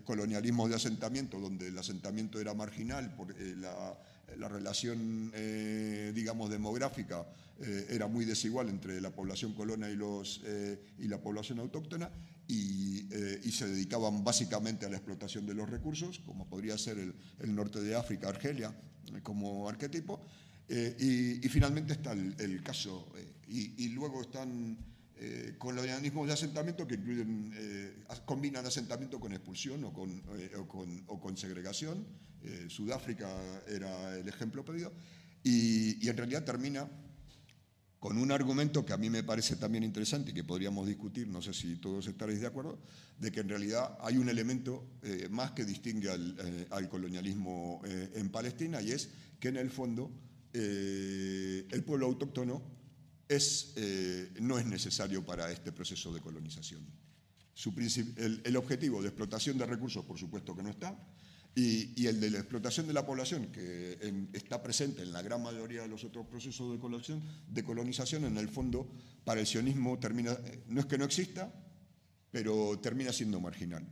colonialismo 0.06 0.70
de 0.70 0.76
asentamiento 0.76 1.38
donde 1.40 1.68
el 1.68 1.78
asentamiento 1.78 2.40
era 2.40 2.54
marginal 2.54 3.14
por 3.16 3.36
la 3.38 3.98
la 4.38 4.48
relación, 4.48 5.32
eh, 5.34 6.12
digamos, 6.14 6.50
demográfica 6.50 7.26
eh, 7.62 7.88
era 7.90 8.08
muy 8.08 8.26
desigual 8.26 8.70
entre 8.70 9.00
la 9.02 9.12
población 9.12 9.54
colona 9.54 9.90
y, 9.90 9.96
los, 9.96 10.42
eh, 10.46 10.80
y 11.00 11.08
la 11.08 11.22
población 11.22 11.60
autóctona 11.60 12.12
y, 12.48 13.08
se 13.52 13.68
dedicaban 13.70 14.24
básicamente 14.26 14.86
a 14.86 14.90
la 14.90 14.98
explotación 14.98 15.46
de 15.46 15.54
los 15.54 15.70
recursos, 15.70 16.20
como 16.26 16.50
podría 16.50 16.78
ser 16.78 16.98
el, 16.98 17.56
norte 17.56 17.80
de 17.80 17.96
África, 17.96 18.28
Argelia, 18.28 18.76
como 19.24 19.70
arquetipo. 19.70 20.26
Y, 20.68 21.48
finalmente 21.48 21.94
está 21.94 22.12
el, 22.12 22.62
caso, 22.62 23.08
y, 23.48 23.88
luego 23.90 24.24
están 24.24 24.78
colonialismos 25.58 26.28
de 26.28 26.34
asentamiento 26.34 26.86
que 26.86 26.96
incluyen, 26.96 27.54
combinan 28.26 28.66
asentamiento 28.66 29.22
con 29.22 29.32
expulsión 29.32 29.86
o 29.86 29.94
con, 29.94 30.22
con, 30.68 31.04
o 31.08 31.22
con 31.22 31.38
segregación 31.38 32.06
eh, 32.46 32.70
Sudáfrica 32.70 33.28
era 33.68 34.16
el 34.18 34.28
ejemplo 34.28 34.64
pedido, 34.64 34.94
y, 35.44 36.08
en 36.08 36.18
realidad 36.18 36.44
termina 36.44 36.88
con 38.06 38.20
un 38.20 38.32
argumento 38.32 38.86
que 38.86 38.94
a 38.94 38.98
mí 38.98 39.10
me 39.10 39.24
parece 39.24 39.56
también 39.56 39.84
interesante 39.84 40.30
y 40.30 40.34
que 40.36 40.44
podríamos 40.44 40.86
discutir, 40.86 41.28
no 41.28 41.42
sé 41.42 41.56
si 41.56 41.78
todos 41.78 42.06
estaréis 42.06 42.40
de 42.40 42.46
acuerdo, 42.46 42.78
de 43.18 43.32
que 43.32 43.40
en 43.40 43.50
realidad 43.50 43.98
hay 44.00 44.18
un 44.18 44.30
elemento 44.30 44.86
eh, 45.02 45.28
más 45.32 45.54
que 45.54 45.66
distingue 45.66 46.12
al, 46.12 46.36
eh, 46.38 46.88
colonialismo 46.88 47.82
en 47.84 48.30
Palestina 48.30 48.80
y 48.80 48.92
es 48.92 49.10
que 49.40 49.48
en 49.48 49.58
el 49.58 49.72
fondo 49.72 50.12
el 50.54 51.84
pueblo 51.84 52.06
autóctono 52.06 52.62
es, 53.28 53.74
no 54.40 54.60
es 54.60 54.68
necesario 54.68 55.26
para 55.26 55.52
este 55.52 55.72
proceso 55.72 56.14
de 56.14 56.22
colonización. 56.22 56.86
el 58.46 58.56
objetivo 58.56 59.02
de 59.02 59.08
explotación 59.08 59.58
de 59.58 59.66
recursos, 59.66 60.06
por 60.06 60.20
supuesto 60.20 60.56
que 60.56 60.62
no 60.62 60.70
está, 60.70 60.96
y, 61.56 62.06
el 62.06 62.20
de 62.20 62.32
la 62.32 62.40
explotación 62.40 62.86
de 62.86 62.94
la 62.94 63.06
población, 63.06 63.48
que 63.48 63.98
está 64.34 64.62
presente 64.62 65.04
en 65.04 65.14
la 65.14 65.22
gran 65.22 65.42
mayoría 65.42 65.84
de 65.84 65.88
los 65.88 66.04
otros 66.04 66.28
procesos 66.28 66.74
de 66.74 66.80
colonización, 66.80 67.24
de 67.48 67.64
colonización, 67.64 68.26
en 68.26 68.38
el 68.38 68.50
fondo, 68.50 68.92
para 69.24 69.40
el 69.40 69.48
sionismo 69.48 69.98
termina, 69.98 70.34
eh, 70.34 70.64
no 70.68 70.82
es 70.82 70.86
que 70.86 70.98
no 70.98 71.06
exista, 71.06 71.52
pero 72.30 72.78
termina 72.80 73.14
siendo 73.14 73.40
marginal. 73.40 73.88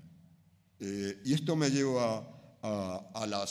Eh, 0.80 1.22
y 1.24 1.34
esto 1.34 1.56
me 1.56 1.70
lleva 1.70 2.43
a, 2.64 3.26
la 3.28 3.46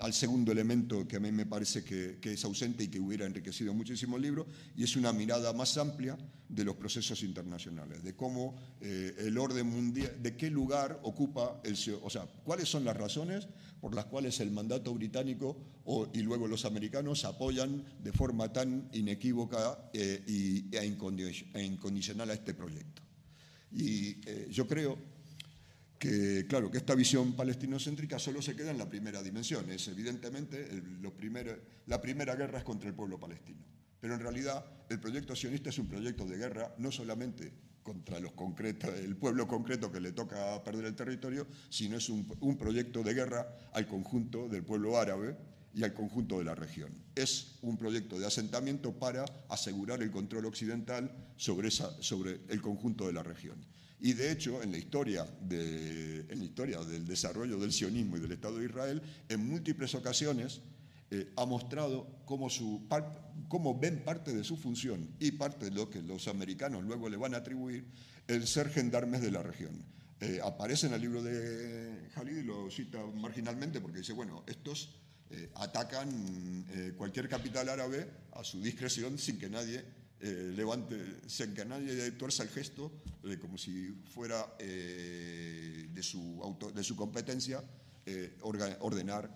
al 0.00 0.12
segundo 0.12 0.52
elemento 0.52 1.08
que 1.08 1.16
a 1.16 1.20
mí 1.20 1.32
me 1.32 1.46
parece 1.46 1.82
que, 1.82 2.18
es 2.22 2.44
ausente 2.44 2.84
y 2.84 2.88
que 2.88 3.00
hubiera 3.00 3.24
enriquecido 3.24 3.72
muchísimo 3.72 4.16
el 4.16 4.22
libro, 4.22 4.46
y 4.76 4.84
es 4.84 4.94
una 4.94 5.12
mirada 5.12 5.54
más 5.54 5.78
amplia 5.78 6.18
de 6.48 6.64
los 6.64 6.76
procesos 6.76 7.22
internacionales, 7.22 8.02
de 8.02 8.14
cómo 8.14 8.56
eh, 8.80 9.14
el 9.18 9.38
orden 9.38 9.66
mundial, 9.66 10.22
de 10.22 10.36
qué 10.36 10.50
lugar 10.50 11.00
ocupa 11.02 11.60
el, 11.64 11.76
o 12.02 12.10
sea, 12.10 12.26
cuáles 12.44 12.68
son 12.68 12.84
las 12.84 12.96
razones 12.96 13.48
por 13.80 13.94
las 13.94 14.04
cuales 14.06 14.38
el 14.40 14.50
mandato 14.50 14.92
británico 14.92 15.56
y 16.12 16.20
luego 16.20 16.46
los 16.46 16.64
americanos 16.64 17.24
apoyan 17.24 17.84
de 18.02 18.12
forma 18.12 18.52
tan 18.52 18.88
inequívoca 18.92 19.90
eh, 19.94 20.22
y, 20.26 20.76
e, 20.76 20.96
e 21.54 21.64
incondicional 21.64 22.30
a 22.30 22.34
este 22.34 22.54
proyecto. 22.54 23.02
Y 23.72 24.16
eh, 24.26 24.48
yo 24.50 24.66
creo 24.66 24.98
que, 25.98 26.46
claro, 26.48 26.70
que 26.70 26.78
esta 26.78 26.94
visión 26.94 27.34
palestinocéntrica 27.34 28.18
solo 28.18 28.40
se 28.40 28.54
queda 28.54 28.70
en 28.70 28.78
la 28.78 28.88
primera 28.88 29.22
dimensión. 29.22 29.70
Es 29.70 29.88
evidentemente 29.88 30.68
la 31.88 32.00
primera 32.00 32.34
guerra 32.36 32.58
es 32.58 32.64
contra 32.64 32.88
el 32.88 32.94
pueblo 32.94 33.18
palestino. 33.18 33.64
Pero 34.00 34.14
en 34.14 34.20
realidad 34.20 34.64
el 34.88 35.00
proyecto 35.00 35.34
sionista 35.34 35.70
es 35.70 35.78
un 35.78 35.88
proyecto 35.88 36.24
de 36.24 36.36
guerra 36.36 36.72
no 36.78 36.92
solamente 36.92 37.52
contra 37.82 38.18
el 38.18 39.16
pueblo 39.16 39.48
concreto 39.48 39.90
que 39.90 40.00
le 40.00 40.12
toca 40.12 40.62
perder 40.62 40.84
el 40.84 40.94
territorio, 40.94 41.46
sino 41.70 41.96
es 41.96 42.08
un, 42.10 42.26
proyecto 42.58 43.02
de 43.02 43.14
guerra 43.14 43.48
al 43.72 43.86
conjunto 43.86 44.48
del 44.48 44.62
pueblo 44.62 44.98
árabe 44.98 45.36
y 45.74 45.84
al 45.84 45.94
conjunto 45.94 46.38
de 46.38 46.44
la 46.44 46.54
región. 46.54 46.92
Es 47.14 47.58
un 47.62 47.78
proyecto 47.78 48.18
de 48.18 48.26
asentamiento 48.26 48.92
para 48.92 49.24
asegurar 49.48 50.02
el 50.02 50.10
control 50.10 50.46
occidental 50.46 51.10
sobre 51.36 52.40
el 52.48 52.60
conjunto 52.60 53.06
de 53.06 53.12
la 53.14 53.22
región. 53.22 53.56
Y 54.00 54.12
de 54.12 54.30
hecho, 54.30 54.62
en 54.62 54.70
la, 54.70 54.78
historia 54.78 55.26
en 55.50 56.38
la 56.38 56.44
historia 56.44 56.78
del 56.80 57.06
desarrollo 57.06 57.58
del 57.58 57.72
sionismo 57.72 58.16
y 58.16 58.20
del 58.20 58.32
Estado 58.32 58.58
de 58.58 58.66
Israel, 58.66 59.02
en 59.28 59.48
múltiples 59.48 59.94
ocasiones 59.94 60.60
eh, 61.10 61.32
ha 61.36 61.46
mostrado 61.46 62.06
cómo, 62.26 62.50
su, 62.50 62.86
ven 63.80 64.04
parte 64.04 64.34
de 64.34 64.44
su 64.44 64.58
función 64.58 65.08
y 65.18 65.32
parte 65.32 65.66
de 65.66 65.70
lo 65.70 65.88
que 65.88 66.02
los 66.02 66.28
americanos 66.28 66.84
luego 66.84 67.08
le 67.08 67.16
van 67.16 67.34
a 67.34 67.38
atribuir 67.38 67.86
el 68.26 68.46
ser 68.46 68.68
gendarmes 68.68 69.22
de 69.22 69.30
la 69.30 69.42
región. 69.42 69.82
Eh, 70.20 70.40
aparece 70.44 70.86
en 70.86 70.92
el 70.92 71.00
libro 71.00 71.22
de 71.22 72.08
Khalid 72.14 72.38
y 72.38 72.42
lo 72.42 72.70
cita 72.70 72.98
marginalmente 73.14 73.80
porque 73.80 73.98
dice, 73.98 74.12
bueno, 74.12 74.44
estos 74.46 74.90
eh, 75.30 75.50
atacan 75.54 76.66
cualquier 76.96 77.28
capital 77.28 77.68
árabe 77.68 78.06
a 78.32 78.44
su 78.44 78.60
discreción 78.60 79.18
sin 79.18 79.38
que 79.38 79.48
nadie 79.48 79.84
eh, 80.20 80.52
levante, 80.56 80.96
sin 81.28 81.54
que 81.54 81.64
nadie 81.64 82.10
tuerza 82.12 82.42
el 82.42 82.48
gesto, 82.48 82.90
eh, 83.22 83.38
como 83.38 83.56
si 83.56 84.02
fuera 84.12 84.56
eh, 84.58 85.88
de, 85.92 86.02
su 86.02 86.40
auto, 86.42 86.72
de 86.72 86.82
su 86.82 86.96
competencia, 86.96 87.62
ordenar, 88.40 89.30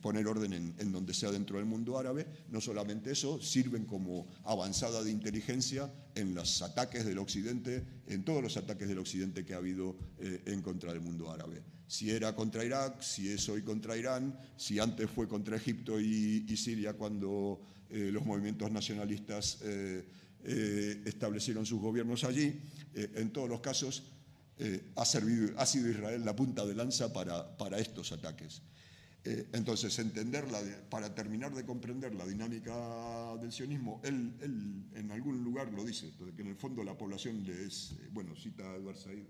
poner 0.00 0.26
orden 0.26 0.52
en, 0.52 0.92
donde 0.92 1.14
sea 1.14 1.30
dentro 1.30 1.58
del 1.58 1.64
mundo 1.64 1.96
árabe. 1.96 2.26
No 2.50 2.60
solamente 2.60 3.12
eso, 3.12 3.40
sirven 3.40 3.84
como 3.84 4.26
avanzada 4.44 5.04
de 5.04 5.12
inteligencia 5.12 5.90
en 6.16 6.34
los 6.34 6.60
ataques 6.60 7.06
del 7.06 7.18
Occidente, 7.18 7.84
en 8.08 8.24
todos 8.24 8.42
los 8.42 8.56
ataques 8.56 8.88
del 8.88 8.98
Occidente 8.98 9.46
que 9.46 9.54
ha 9.54 9.58
habido 9.58 9.96
en 10.18 10.60
contra 10.60 10.92
del 10.92 11.02
mundo 11.02 11.30
árabe 11.30 11.62
si 11.86 12.10
era 12.10 12.34
contra 12.36 12.64
Irak, 12.64 13.00
si 13.00 13.30
es 13.30 13.48
hoy 13.48 13.62
contra 13.62 13.96
Irán, 13.96 14.38
si 14.58 14.78
antes 14.78 15.08
fue 15.08 15.26
contra 15.26 15.56
Egipto 15.56 15.98
y, 15.98 16.44
y 16.46 16.56
Siria 16.58 16.92
cuando 16.92 17.62
eh, 17.90 18.10
los 18.12 18.24
movimientos 18.24 18.70
nacionalistas 18.70 19.58
eh, 19.62 20.04
eh, 20.44 21.02
establecieron 21.06 21.64
sus 21.64 21.80
gobiernos 21.80 22.24
allí. 22.24 22.60
en 22.94 23.30
todos 23.30 23.48
los 23.48 23.60
casos 23.60 24.02
ha, 24.96 25.04
servido, 25.04 25.54
ha 25.56 25.64
sido 25.66 25.88
Israel 25.88 26.24
la 26.24 26.34
punta 26.34 26.66
de 26.66 26.74
lanza 26.74 27.12
para, 27.12 27.56
para 27.56 27.78
estos 27.78 28.10
ataques. 28.12 28.62
entonces, 29.24 29.96
entenderla, 29.98 30.58
para 30.90 31.14
terminar 31.14 31.54
de 31.54 31.64
comprender 31.64 32.14
la 32.14 32.26
dinámica 32.26 33.36
del 33.40 33.52
sionismo, 33.52 34.00
él, 34.02 34.32
en 34.94 35.10
algún 35.12 35.44
lugar 35.44 35.72
lo 35.72 35.84
dice, 35.84 36.10
que 36.34 36.42
en 36.42 36.48
el 36.48 36.56
fondo 36.56 36.82
la 36.82 36.96
población 36.96 37.44
es, 37.46 37.94
bueno, 38.10 38.34
cita 38.34 38.64
a 38.64 38.76
Edward 38.76 38.96
Said, 38.96 39.24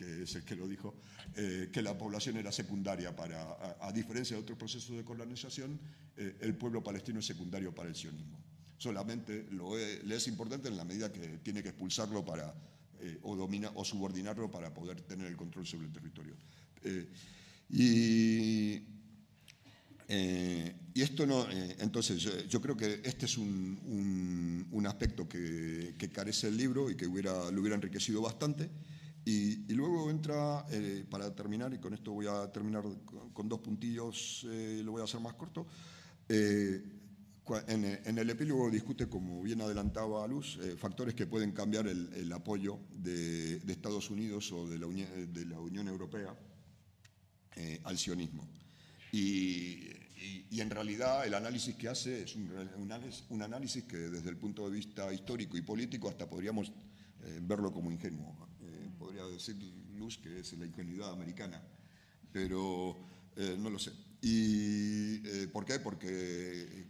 que 0.00 0.22
es 0.22 0.34
el 0.34 0.44
que 0.44 0.56
lo 0.56 0.66
dijo, 0.66 0.94
eh, 1.36 1.68
que 1.70 1.82
la 1.82 1.98
población 1.98 2.38
era 2.38 2.50
secundaria 2.50 3.14
para, 3.14 3.76
a, 3.80 3.92
diferencia 3.92 4.34
de 4.34 4.42
otros 4.42 4.56
procesos 4.56 4.96
de 4.96 5.04
colonización, 5.04 5.78
eh, 6.16 6.38
el 6.40 6.54
pueblo 6.54 6.82
palestino 6.82 7.20
es 7.20 7.26
secundario 7.26 7.74
para 7.74 7.90
el 7.90 7.94
sionismo. 7.94 8.38
Solamente 8.78 9.46
lo 9.50 9.76
le 9.76 10.16
es 10.16 10.26
importante 10.26 10.68
en 10.68 10.78
la 10.78 10.84
medida 10.86 11.12
que 11.12 11.40
tiene 11.42 11.62
que 11.62 11.68
expulsarlo 11.68 12.24
para, 12.24 12.54
eh, 13.00 13.18
o, 13.24 13.36
domina, 13.36 13.70
o 13.74 13.84
subordinarlo 13.84 14.50
para 14.50 14.72
poder 14.72 15.02
tener 15.02 15.26
el 15.26 15.36
control 15.36 15.66
sobre 15.66 15.86
el 15.86 15.92
territorio. 15.92 16.34
y, 17.68 18.82
y, 20.94 21.02
esto 21.02 21.26
no, 21.26 21.46
entonces 21.78 22.48
yo, 22.48 22.60
creo 22.60 22.76
que 22.76 23.02
este 23.04 23.26
es 23.26 23.36
un, 23.36 24.66
un, 24.70 24.86
aspecto 24.86 25.28
que, 25.28 25.94
que, 25.98 26.08
carece 26.10 26.48
el 26.48 26.56
libro 26.56 26.90
y 26.90 26.96
que 26.96 27.06
hubiera, 27.06 27.50
lo 27.50 27.60
hubiera 27.60 27.76
enriquecido 27.76 28.22
bastante. 28.22 28.70
Y, 29.24 29.74
luego 29.74 30.10
entra, 30.10 30.64
eh, 30.70 31.04
para 31.08 31.34
terminar, 31.34 31.72
y 31.74 31.78
con 31.78 31.92
esto 31.92 32.12
voy 32.12 32.26
a 32.26 32.50
terminar 32.50 32.84
con, 33.32 33.48
dos 33.48 33.60
puntillos, 33.60 34.46
eh, 34.48 34.80
lo 34.82 34.92
voy 34.92 35.02
a 35.02 35.04
hacer 35.04 35.20
más 35.20 35.34
corto, 35.34 35.66
eh, 36.28 36.82
en, 37.66 38.18
el 38.18 38.30
epílogo 38.30 38.70
discute, 38.70 39.08
como 39.08 39.42
bien 39.42 39.60
adelantaba 39.60 40.26
Luz, 40.28 40.58
factores 40.78 41.14
que 41.14 41.26
pueden 41.26 41.50
cambiar 41.50 41.88
el, 41.88 42.32
apoyo 42.32 42.78
de, 42.92 43.56
Estados 43.66 44.08
Unidos 44.10 44.52
o 44.52 44.68
de 44.68 44.78
la, 44.78 44.86
de 44.86 45.46
la 45.46 45.58
Unión 45.58 45.88
Europea 45.88 46.32
al 47.84 47.98
sionismo. 47.98 48.48
Y, 49.12 49.88
en 50.50 50.70
realidad 50.70 51.26
el 51.26 51.34
análisis 51.34 51.74
que 51.74 51.88
hace 51.88 52.22
es 52.22 52.36
un, 52.36 52.52
un, 53.30 53.42
análisis 53.42 53.84
que 53.84 53.96
desde 53.96 54.28
el 54.28 54.36
punto 54.36 54.68
de 54.68 54.76
vista 54.76 55.12
histórico 55.12 55.56
y 55.56 55.62
político 55.62 56.08
hasta 56.08 56.28
podríamos 56.28 56.70
verlo 57.42 57.72
como 57.72 57.90
ingenuo 57.90 58.36
podría 59.00 59.24
decir 59.26 59.56
Luz 59.96 60.18
que 60.18 60.40
es 60.40 60.52
la 60.58 60.66
ingenuidad 60.66 61.10
americana, 61.10 61.60
pero 62.32 62.96
eh, 63.36 63.56
no 63.58 63.70
lo 63.70 63.78
sé. 63.78 63.92
¿Y 64.22 65.26
eh, 65.26 65.48
por 65.50 65.64
qué? 65.64 65.78
Porque 65.78 66.84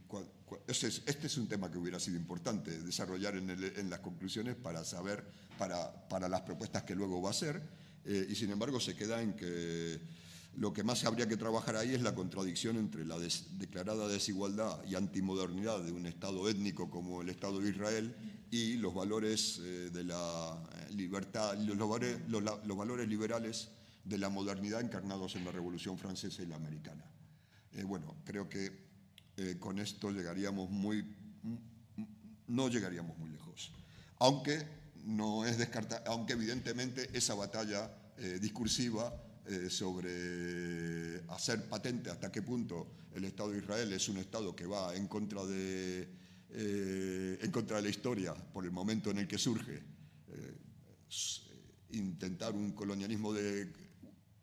este 0.67 0.89
es, 0.89 1.03
este 1.07 1.29
es 1.29 1.37
un 1.39 1.47
tema 1.49 1.71
que 1.71 1.79
hubiera 1.79 2.01
sido 2.01 2.17
importante 2.17 2.83
desarrollar 2.83 3.37
en, 3.37 3.51
el- 3.51 3.73
en 3.77 3.89
las 3.89 4.01
conclusiones 4.01 4.57
para 4.57 4.85
saber, 4.85 5.25
para, 5.57 6.09
para 6.09 6.29
las 6.29 6.41
propuestas 6.43 6.83
que 6.83 6.97
luego 6.97 7.23
va 7.23 7.29
a 7.29 7.31
hacer, 7.31 7.63
eh, 8.05 8.27
y 8.29 8.35
sin 8.35 8.51
embargo 8.51 8.81
se 8.81 8.97
queda 8.97 9.23
en 9.23 9.35
que 9.35 10.01
lo 10.57 10.73
que 10.73 10.83
más 10.83 11.05
habría 11.05 11.29
que 11.29 11.37
trabajar 11.37 11.77
ahí 11.77 11.95
es 11.95 12.03
la 12.03 12.17
contradicción 12.17 12.77
entre 12.77 13.05
la 13.05 13.17
des- 13.21 13.57
declarada 13.61 14.09
desigualdad 14.09 14.83
y 14.85 14.97
antimodernidad 14.97 15.81
de 15.85 15.93
un 15.93 16.07
Estado 16.07 16.49
étnico 16.49 16.91
como 16.91 17.23
el 17.23 17.29
Estado 17.29 17.61
de 17.61 17.71
Israel 17.71 18.13
y 18.51 18.75
los 18.77 18.95
valores 18.95 19.61
eh, 19.63 19.91
de 19.91 20.05
la 20.05 20.63
eh, 20.75 20.93
libertad, 20.95 21.57
los, 21.59 21.77
los 21.77 22.67
los 22.67 22.77
valores 22.77 23.09
liberales 23.09 23.71
de 24.05 24.19
la 24.19 24.29
modernidad 24.29 24.81
encarnados 24.81 25.37
en 25.37 25.45
la 25.45 25.53
Revolución 25.53 25.99
Francesa 25.99 26.43
y 26.43 26.47
la 26.47 26.57
Americana. 26.57 27.05
Eh, 27.73 27.85
bueno, 27.85 28.17
creo 28.25 28.49
que 28.49 28.89
eh, 29.37 29.57
con 29.59 29.79
esto 29.79 30.11
llegaríamos 30.11 30.71
muy, 30.71 31.05
no 32.49 32.69
llegaríamos 32.69 33.17
muy 33.19 33.31
lejos. 33.31 33.73
Aunque 34.19 34.67
no 35.05 35.47
es 35.47 35.59
descarta, 35.59 36.03
aunque 36.07 36.35
evidentemente 36.35 37.09
esa 37.17 37.35
batalla 37.35 37.91
eh, 38.19 38.39
discursiva 38.41 39.27
sobre 39.69 41.23
hacer 41.31 41.69
patente 41.69 42.09
hasta 42.09 42.31
qué 42.31 42.41
punto 42.41 42.87
el 43.13 43.25
Estado 43.25 43.51
de 43.51 43.59
Israel 43.59 43.93
es 43.93 44.09
un 44.09 44.19
Estado 44.19 44.55
que 44.55 44.65
va 44.65 44.95
en 44.95 45.09
contra 45.09 45.45
de, 45.45 46.09
eh, 46.53 47.39
en 47.41 47.51
contra 47.51 47.77
de 47.77 47.83
la 47.83 47.89
historia 47.89 48.35
por 48.35 48.65
el 48.65 48.73
momento 48.73 49.11
en 49.11 49.19
el 49.19 49.29
que 49.29 49.39
surge, 49.39 49.81
eh, 50.29 50.57
intentar 51.93 52.55
un 52.55 52.73
colonialismo 52.73 53.33
de 53.33 53.73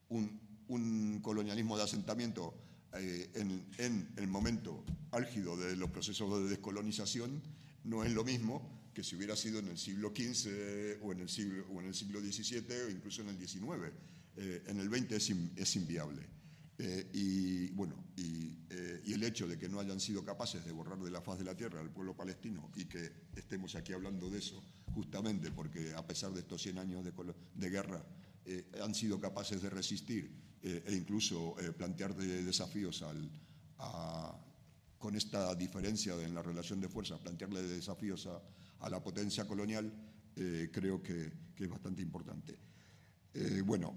un, 0.09 1.19
colonialismo 1.21 1.77
de 1.77 1.83
asentamiento 1.83 2.53
eh, 2.93 3.29
en, 3.35 4.13
el 4.15 4.27
momento 4.27 4.85
álgido 5.11 5.57
de 5.57 5.75
los 5.75 5.89
procesos 5.89 6.43
de 6.43 6.49
descolonización 6.49 7.41
no 7.83 8.03
es 8.03 8.13
lo 8.13 8.23
mismo 8.23 8.89
que 8.93 9.03
si 9.03 9.15
hubiera 9.15 9.35
sido 9.35 9.59
en 9.59 9.67
el 9.67 9.77
siglo 9.77 10.13
XV 10.15 11.03
o 11.03 11.11
en 11.11 11.19
el 11.19 11.29
siglo, 11.29 11.65
o 11.73 11.81
en 11.81 11.87
el 11.87 11.93
siglo 11.93 12.21
XVII 12.21 12.83
o 12.87 12.89
incluso 12.89 13.21
en 13.21 13.29
el 13.29 13.37
XIX. 13.37 13.93
En 14.37 14.79
el 14.79 14.87
XX 14.89 15.11
es, 15.13 15.33
es 15.55 15.75
inviable. 15.75 16.36
Eh, 16.79 17.09
y 17.13 17.71
bueno, 17.71 18.03
y, 18.15 18.55
eh, 18.69 19.01
y 19.05 19.13
el 19.13 19.23
hecho 19.23 19.47
de 19.47 19.57
que 19.57 19.67
no 19.67 19.79
hayan 19.79 19.99
sido 19.99 20.23
capaces 20.23 20.63
de 20.63 20.71
borrar 20.71 20.99
de 20.99 21.09
la 21.09 21.21
faz 21.21 21.39
de 21.39 21.43
la 21.45 21.55
tierra 21.55 21.79
al 21.79 21.89
pueblo 21.89 22.15
palestino 22.15 22.71
y 22.75 22.85
que 22.85 23.11
estemos 23.35 23.73
aquí 23.75 23.93
hablando 23.93 24.29
de 24.29 24.37
eso, 24.37 24.63
justamente 24.93 25.49
porque 25.51 25.93
a 25.95 26.05
pesar 26.05 26.31
de 26.33 26.41
estos 26.41 26.61
100 26.61 26.77
años 26.77 27.03
de, 27.03 27.11
de 27.55 27.69
guerra, 27.69 28.05
eh, 28.45 28.69
han 28.83 28.93
sido 28.93 29.19
capaces 29.19 29.59
de 29.61 29.69
resistir 29.71 30.31
eh, 30.61 30.83
e 30.85 30.93
incluso 30.95 31.55
eh, 31.59 31.71
plantear 31.71 32.15
de- 32.15 32.43
desafíos 32.43 33.01
al, 33.01 33.27
a- 33.79 34.37
con 34.99 35.15
esta 35.15 35.55
diferencia 35.55 36.13
en 36.23 36.33
la 36.35 36.43
relación 36.43 36.79
de 36.79 36.89
fuerzas, 36.89 37.19
plantearle 37.19 37.61
desafíos 37.63 38.27
a, 38.27 38.39
a 38.85 38.89
la 38.89 39.01
potencia 39.03 39.47
colonial, 39.47 39.91
eh, 40.35 40.69
creo 40.71 41.01
que, 41.01 41.31
que 41.55 41.63
es 41.63 41.69
bastante 41.69 42.01
importante. 42.03 42.55
Bueno, 43.65 43.93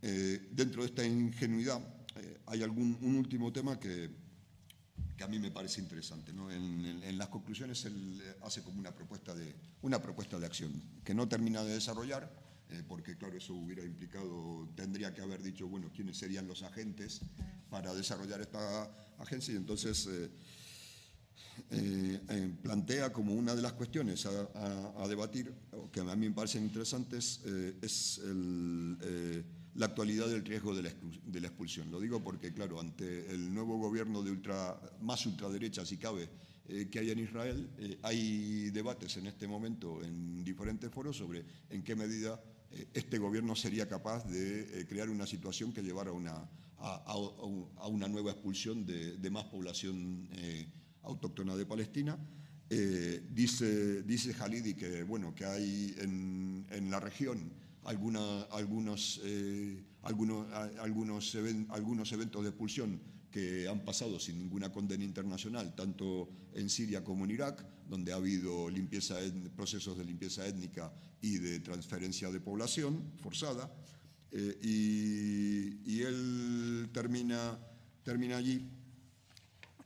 dentro 0.00 0.82
de 0.82 0.88
esta 0.88 1.04
ingenuidad 1.06 1.99
eh, 2.16 2.40
hay 2.46 2.62
algún, 2.62 2.98
un 3.02 3.16
último 3.16 3.52
tema 3.52 3.78
que, 3.78 4.10
que 5.16 5.24
a 5.24 5.28
mí 5.28 5.38
me 5.38 5.50
parece 5.50 5.80
interesante. 5.80 6.32
¿no? 6.32 6.50
En, 6.50 7.18
las 7.18 7.28
conclusiones 7.28 7.84
él 7.84 8.22
hace 8.42 8.62
como 8.62 8.78
una 8.78 8.94
propuesta, 8.94 9.34
de, 9.34 9.54
una 9.82 10.00
propuesta 10.00 10.38
de 10.38 10.46
acción 10.46 10.82
que 11.04 11.14
no 11.14 11.28
termina 11.28 11.62
de 11.62 11.74
desarrollar, 11.74 12.30
eh, 12.70 12.82
porque 12.86 13.16
claro, 13.16 13.36
eso 13.36 13.54
hubiera 13.54 13.84
implicado, 13.84 14.68
tendría 14.74 15.12
que 15.12 15.20
haber 15.20 15.42
dicho, 15.42 15.68
bueno, 15.68 15.90
quiénes 15.94 16.16
serían 16.16 16.46
los 16.46 16.62
agentes 16.62 17.20
para 17.68 17.94
desarrollar 17.94 18.40
esta 18.40 18.90
agencia 19.18 19.54
y 19.54 19.56
entonces... 19.56 20.06
eh, 20.06 20.30
plantea 22.62 23.12
como 23.12 23.34
una 23.34 23.54
de 23.54 23.62
las 23.62 23.72
cuestiones 23.74 24.24
a, 24.26 25.06
debatir, 25.08 25.52
que 25.92 26.00
a 26.00 26.16
mí 26.16 26.28
me 26.28 26.34
parecen 26.34 26.64
interesantes, 26.64 27.40
es 27.82 28.18
el, 28.24 29.44
la 29.80 29.86
actualidad 29.86 30.28
del 30.28 30.44
riesgo 30.44 30.74
de 30.74 30.82
la, 30.82 31.46
expulsión. 31.48 31.90
Lo 31.90 31.98
digo 31.98 32.22
porque, 32.22 32.52
claro, 32.52 32.78
ante 32.78 33.30
el 33.32 33.52
nuevo 33.52 33.78
gobierno 33.78 34.22
de 34.22 34.30
ultra, 34.30 34.78
más 35.00 35.24
ultraderecha, 35.24 35.86
si 35.86 35.96
cabe, 35.96 36.28
eh, 36.68 36.88
que 36.90 36.98
hay 36.98 37.10
en 37.10 37.18
Israel, 37.18 37.70
eh, 37.78 37.98
hay 38.02 38.68
debates 38.70 39.16
en 39.16 39.26
este 39.26 39.48
momento 39.48 40.02
en 40.04 40.44
diferentes 40.44 40.90
foros 40.90 41.16
sobre 41.16 41.46
en 41.70 41.82
qué 41.82 41.96
medida 41.96 42.38
eh, 42.70 42.88
este 42.92 43.16
gobierno 43.16 43.56
sería 43.56 43.88
capaz 43.88 44.24
de 44.28 44.84
crear 44.86 45.08
una 45.08 45.26
situación 45.26 45.72
que 45.72 45.82
llevara 45.82 46.10
a 46.10 46.12
una, 46.12 46.32
a, 46.32 46.46
a- 46.78 47.12
a 47.12 47.16
un- 47.46 47.68
a 47.78 47.88
una 47.88 48.06
nueva 48.06 48.32
expulsión 48.32 48.84
de, 48.84 49.30
más 49.30 49.44
población 49.46 50.28
autóctona 51.02 51.56
de 51.56 51.64
Palestina. 51.64 52.18
Dice, 53.30 54.02
dice 54.02 54.34
Halidi 54.38 54.74
que, 54.74 55.02
bueno, 55.04 55.34
que 55.34 55.44
hay 55.46 55.94
en, 55.98 56.66
en 56.70 56.90
la 56.90 57.00
región 57.00 57.50
alguna- 57.90 58.42
algunos, 58.52 59.20
eh, 59.24 59.82
algunos, 60.02 60.46
algunos, 60.78 61.34
algunos 61.70 62.12
eventos 62.12 62.42
de 62.42 62.48
expulsión 62.50 63.00
que 63.30 63.68
han 63.68 63.84
pasado 63.84 64.18
sin 64.18 64.38
ninguna 64.38 64.72
condena 64.72 65.04
internacional, 65.04 65.74
tanto 65.74 66.28
en 66.54 66.68
Siria 66.68 67.02
como 67.04 67.24
en 67.24 67.30
Irak, 67.32 67.64
donde 67.88 68.12
ha 68.12 68.16
habido 68.16 68.68
limpieza, 68.70 69.16
procesos 69.56 69.98
de 69.98 70.04
limpieza 70.04 70.46
étnica 70.46 70.92
y 71.20 71.38
de 71.38 71.60
transferencia 71.60 72.30
de 72.30 72.40
población 72.40 73.12
forzada. 73.22 73.72
Eh, 74.32 74.58
y, 74.62 75.92
y 75.92 76.02
él 76.02 76.88
termina, 76.92 77.58
termina 78.04 78.36
allí 78.36 78.62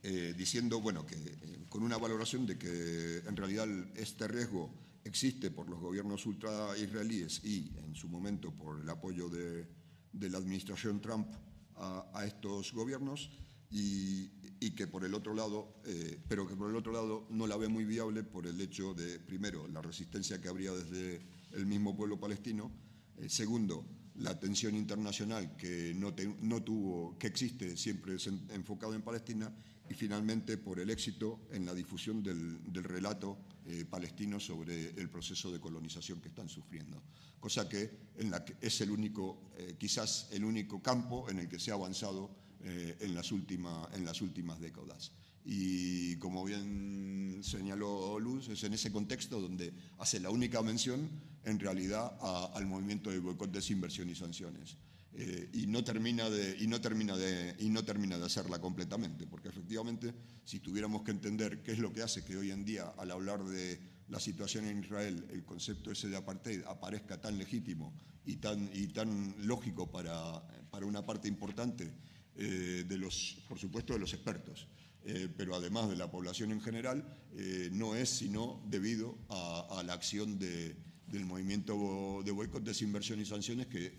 eh, 0.03 0.35
diciendo 0.37 0.81
bueno, 0.83 1.07
que, 1.07 1.15
eh, 1.17 1.65
con 1.71 1.83
una 1.83 1.97
valoración 1.97 2.45
de 2.47 2.59
que 2.59 3.23
en 3.27 3.37
realidad 3.37 3.67
este 3.97 4.29
riesgo 4.29 4.71
existe 5.05 5.51
por 5.51 5.69
los 5.69 5.81
gobiernos 5.81 6.27
ultra 6.27 6.77
israelíes 6.79 7.45
y 7.45 7.73
en 7.79 7.95
su 7.95 8.09
momento 8.09 8.51
por 8.51 8.81
el 8.81 8.89
apoyo 8.89 9.29
de, 9.29 9.67
la 10.13 10.39
administración 10.39 11.01
Trump 11.01 11.29
a, 11.77 12.07
a 12.15 12.25
estos 12.25 12.73
gobiernos 12.73 13.31
y, 13.71 14.31
y 14.65 14.71
que 14.71 14.87
por 14.87 15.05
el 15.05 15.15
otro 15.15 15.35
lado, 15.35 15.75
eh, 15.85 16.19
pero 16.27 16.47
que 16.49 16.57
por 16.57 16.71
el 16.71 16.77
otro 16.77 16.93
lado 16.93 17.27
no 17.29 17.47
la 17.47 17.57
ve 17.59 17.69
muy 17.69 17.85
viable 17.85 18.23
por 18.23 18.47
el 18.47 18.59
hecho 18.61 18.95
de, 18.95 19.19
primero, 19.19 19.69
la 19.69 19.83
resistencia 19.83 20.41
que 20.41 20.49
habría 20.49 20.73
desde 20.73 21.21
el 21.53 21.67
mismo 21.67 21.95
pueblo 21.95 22.19
palestino, 22.19 22.71
eh, 23.19 23.29
segundo, 23.29 23.85
la 24.17 24.31
atención 24.31 24.77
internacional 24.77 25.57
que 25.57 25.93
no, 25.95 26.15
te- 26.15 26.35
no 26.41 26.63
tuvo, 26.63 27.19
que 27.19 27.27
existe 27.27 27.77
siempre 27.77 28.15
es 28.17 28.27
en- 28.27 28.47
enfocado 28.51 28.95
en 28.95 29.03
Palestina, 29.03 29.53
y 29.91 29.93
finalmente 29.95 30.57
por 30.57 30.81
el 30.81 30.89
éxito 30.89 31.47
en 31.53 31.67
la 31.67 31.75
difusión 31.75 32.23
del, 32.23 32.73
del 32.73 32.85
relato 32.85 33.37
eh, 33.67 33.85
palestino 33.85 34.41
sobre 34.41 34.91
el 34.99 35.11
proceso 35.11 35.53
de 35.53 35.61
colonización 35.61 36.23
que 36.23 36.29
están 36.29 36.49
sufriendo. 36.49 37.03
Cosa 37.39 37.69
que, 37.69 37.91
en 38.17 38.31
la 38.31 38.43
que 38.45 38.57
es 38.63 38.81
el 38.81 38.91
único, 38.91 39.51
eh, 39.59 39.77
quizás 39.79 40.29
el 40.33 40.43
único 40.45 40.81
campo 40.83 41.29
en 41.29 41.39
el 41.41 41.49
que 41.49 41.59
se 41.61 41.71
ha 41.71 41.75
avanzado 41.75 42.35
eh, 42.63 42.97
en, 43.01 43.15
las 43.15 43.31
última- 43.31 43.87
en 43.93 44.07
las 44.07 44.23
últimas 44.23 44.59
décadas. 44.59 45.13
Y 45.45 46.17
como 46.17 46.43
bien 46.45 47.41
señaló 47.45 48.19
Luz, 48.19 48.49
es 48.49 48.65
en 48.65 48.73
ese 48.73 48.91
contexto 48.91 49.39
donde 49.39 49.75
hace 49.99 50.19
la 50.19 50.31
única 50.31 50.63
mención 50.63 51.11
en 51.45 51.59
realidad 51.59 52.17
a- 52.21 52.51
al 52.55 52.67
movimiento 52.67 53.11
de 53.11 53.19
boicot, 53.19 53.51
desinversión 53.51 54.09
y 54.09 54.15
sanciones. 54.15 54.77
Eh, 55.17 55.49
y, 55.53 55.67
no 55.69 55.85
termina 55.85 56.29
de, 56.29 56.57
y, 56.61 56.67
no 56.67 56.81
termina 56.81 57.17
de, 57.17 57.55
y 57.61 57.69
no 57.69 57.85
termina 57.85 58.19
de 58.19 58.27
hacerla 58.27 58.59
completamente, 58.61 59.27
porque 59.29 59.49
efectivamente 59.49 60.13
si 60.45 60.59
tuviéramos 60.59 61.03
que 61.03 61.13
entender 61.13 61.63
qué 61.63 61.71
es 61.73 61.79
lo 61.79 61.93
que 61.93 62.03
hace 62.03 62.25
que 62.25 62.37
hoy 62.37 62.51
en 62.51 62.65
día 62.65 62.93
al 62.99 63.13
hablar 63.13 63.45
de 63.45 63.79
la 64.09 64.19
situación 64.19 64.65
en 64.67 64.81
Israel 64.83 65.25
el 65.31 65.45
concepto 65.45 65.93
ese 65.93 66.09
de 66.09 66.17
apartheid 66.17 66.65
aparezca 66.67 67.21
tan 67.21 67.39
legítimo 67.39 67.95
y 68.27 68.37
tan, 68.37 68.69
y 68.75 68.89
tan 68.89 69.35
lógico 69.47 69.89
para, 69.89 70.43
para 70.71 70.85
una 70.85 71.07
parte 71.07 71.29
importante 71.29 71.93
eh, 72.37 72.85
de 72.89 72.99
los, 72.99 73.37
por 73.49 73.59
supuesto, 73.61 73.93
de 73.93 74.01
los 74.01 74.13
expertos, 74.15 74.67
eh, 75.05 75.29
pero 75.37 75.55
además 75.55 75.89
de 75.89 75.95
la 75.97 76.11
población 76.11 76.51
en 76.51 76.61
general, 76.61 77.07
eh, 77.37 77.69
no 77.73 77.95
es 77.95 78.09
sino 78.09 78.61
debido 78.69 79.17
a, 79.29 79.79
a 79.79 79.83
la 79.85 79.93
acción 79.93 80.41
de- 80.41 80.75
del 81.15 81.25
movimiento 81.25 82.23
de 82.25 82.33
boicot, 82.33 82.63
desinversión 82.65 83.21
y 83.21 83.25
sanciones 83.25 83.67
que, 83.69 83.93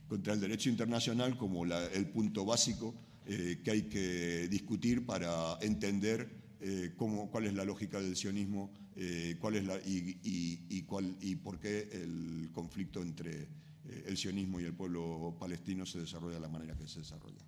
contra 0.08 0.34
el 0.34 0.40
derecho 0.42 0.70
internacional 0.70 1.38
como 1.38 1.66
el 1.66 2.08
punto 2.10 2.44
básico 2.46 2.94
eh, 3.26 3.62
que 3.64 3.72
hay 3.72 3.84
que 3.84 4.48
discutir 4.50 5.06
para 5.06 5.58
entender 5.62 6.30
eh, 6.60 6.94
cómo, 6.98 7.30
cuál 7.32 7.46
es 7.46 7.54
la 7.54 7.64
lógica 7.64 8.02
del 8.02 8.16
sionismo 8.16 8.72
eh, 8.98 9.38
cuál 9.40 9.56
es 9.56 9.64
y, 9.88 10.18
y- 10.24 10.66
y 10.70 10.82
cuál, 10.84 11.16
y 11.22 11.36
por 11.36 11.58
qué 11.60 11.88
el 11.94 12.50
conflicto 12.52 13.02
entre 13.02 13.48
el 14.06 14.18
sionismo 14.18 14.60
y 14.60 14.66
el 14.66 14.74
pueblo 14.74 15.38
palestino 15.40 15.86
se 15.86 16.00
desarrolla 16.00 16.36
de 16.36 16.42
la 16.42 16.50
manera 16.50 16.76
que 16.76 16.88
se 16.88 17.00
desarrolla. 17.00 17.42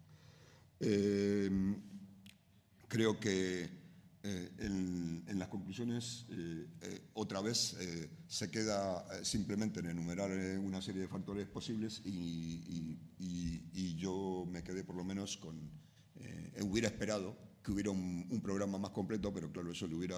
Creo 2.88 3.20
que 3.20 3.83
Eh, 4.26 4.52
en, 4.60 5.26
en 5.28 5.38
las 5.38 5.50
conclusiones, 5.50 6.26
eh, 6.30 6.66
eh, 6.82 7.02
otra 7.16 7.42
vez 7.42 7.76
eh, 7.82 8.10
se 8.26 8.50
queda 8.50 9.06
eh, 9.20 9.26
simplemente 9.26 9.82
en 9.82 9.88
enumerar 9.88 10.32
eh, 10.32 10.58
una 10.58 10.82
serie 10.82 11.02
de 11.02 11.10
factores 11.10 11.46
posibles 11.50 12.02
y, 12.06 12.10
y- 12.10 13.00
y- 13.20 13.64
y 13.74 13.96
yo 13.98 14.46
me 14.50 14.64
quedé 14.64 14.86
por 14.86 14.96
lo 14.96 15.04
menos 15.04 15.36
con, 15.36 15.60
hubiera 16.62 16.88
esperado 16.88 17.36
que 17.62 17.72
hubiera 17.74 17.92
un, 17.92 18.26
un 18.30 18.42
programa 18.42 18.78
más 18.78 18.92
completo, 18.92 19.34
pero 19.34 19.52
claro, 19.52 19.72
eso 19.74 19.88
le 19.88 19.96
hubiera 19.96 20.18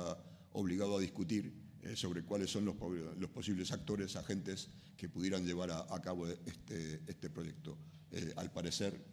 obligado 0.52 0.98
a 0.98 1.02
discutir 1.02 1.52
sobre 1.96 2.24
cuáles 2.24 2.52
son 2.52 2.64
los, 2.66 2.76
los 3.18 3.30
posibles 3.32 3.72
actores, 3.72 4.16
agentes 4.16 4.70
que 4.98 5.10
pudieran 5.10 5.46
llevar 5.48 5.72
a, 5.72 5.80
a 5.92 6.00
cabo 6.02 6.28
este, 6.28 7.02
este 7.08 7.32
proyecto. 7.32 7.76
Al 8.36 8.52
parecer, 8.52 9.04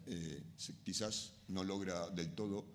quizás 0.83 1.33
no 1.47 1.63
logra 1.63 2.09
del 2.11 2.33
todo 2.35 2.65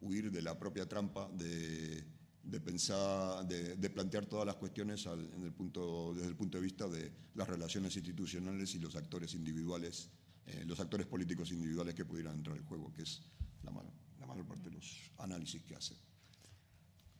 huir 0.00 0.30
de 0.30 0.42
la 0.42 0.58
propia 0.58 0.86
trampa 0.88 1.28
de, 1.32 2.04
de 2.42 2.60
pensar, 2.60 3.46
de, 3.46 3.76
de 3.76 3.90
plantear 3.90 4.26
todas 4.26 4.46
las 4.46 4.56
cuestiones 4.56 5.06
al- 5.06 5.32
en 5.34 5.42
el 5.42 5.52
punto, 5.52 6.14
desde 6.14 6.28
el 6.28 6.36
punto 6.36 6.58
de 6.58 6.62
vista 6.64 6.86
de 6.88 7.12
las 7.34 7.48
relaciones 7.48 7.94
institucionales 7.96 8.74
y 8.74 8.78
los 8.78 8.96
actores 8.96 9.34
individuales, 9.34 10.10
eh, 10.46 10.64
los 10.66 10.80
actores 10.80 11.06
políticos 11.06 11.50
individuales 11.50 11.94
que 11.94 12.04
pudieran 12.04 12.36
entrar 12.36 12.56
al 12.56 12.64
juego, 12.64 12.92
que 12.92 13.02
es 13.02 13.22
la, 13.62 13.72
la 14.20 14.26
mayor 14.26 14.46
parte 14.46 14.64
de 14.70 14.76
los 14.76 15.10
análisis 15.18 15.62
que 15.64 15.74
hace. 15.74 15.94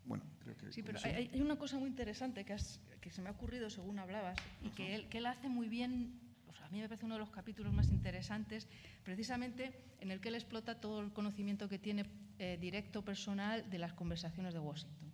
Bueno, 0.05 0.25
creo 0.39 0.57
que 0.57 0.73
Sí, 0.73 0.83
pero 0.83 0.99
hay, 1.05 1.29
hay 1.33 1.41
una 1.43 1.59
cosa 1.59 1.79
muy 1.79 1.89
interesante 1.89 2.45
que, 2.45 2.55
has- 2.55 2.81
que 3.01 3.11
se 3.11 3.21
me 3.21 3.29
ha 3.29 3.33
ocurrido 3.33 3.69
según 3.69 3.99
hablabas 3.99 4.39
y 4.63 4.71
que 4.71 4.95
él, 4.95 5.09
que 5.09 5.19
él 5.19 5.27
hace 5.27 5.49
muy 5.49 5.69
bien, 5.69 6.19
a 6.63 6.69
mí 6.71 6.81
me 6.81 6.89
parece 6.89 7.05
uno 7.07 7.15
de 7.15 7.21
los 7.21 7.31
capítulos 7.31 7.73
más 7.73 7.91
interesantes, 7.91 8.69
precisamente 9.05 9.73
en 10.01 10.11
el 10.11 10.21
que 10.21 10.29
él 10.29 10.35
explota 10.35 10.81
todo 10.81 11.01
el 11.01 11.13
conocimiento 11.13 11.69
que 11.69 11.79
tiene 11.79 12.05
eh, 12.39 12.57
directo 12.61 13.05
personal 13.05 13.69
de 13.71 13.79
las 13.79 13.93
conversaciones 13.93 14.55
de 14.55 14.61
Washington. 14.61 15.13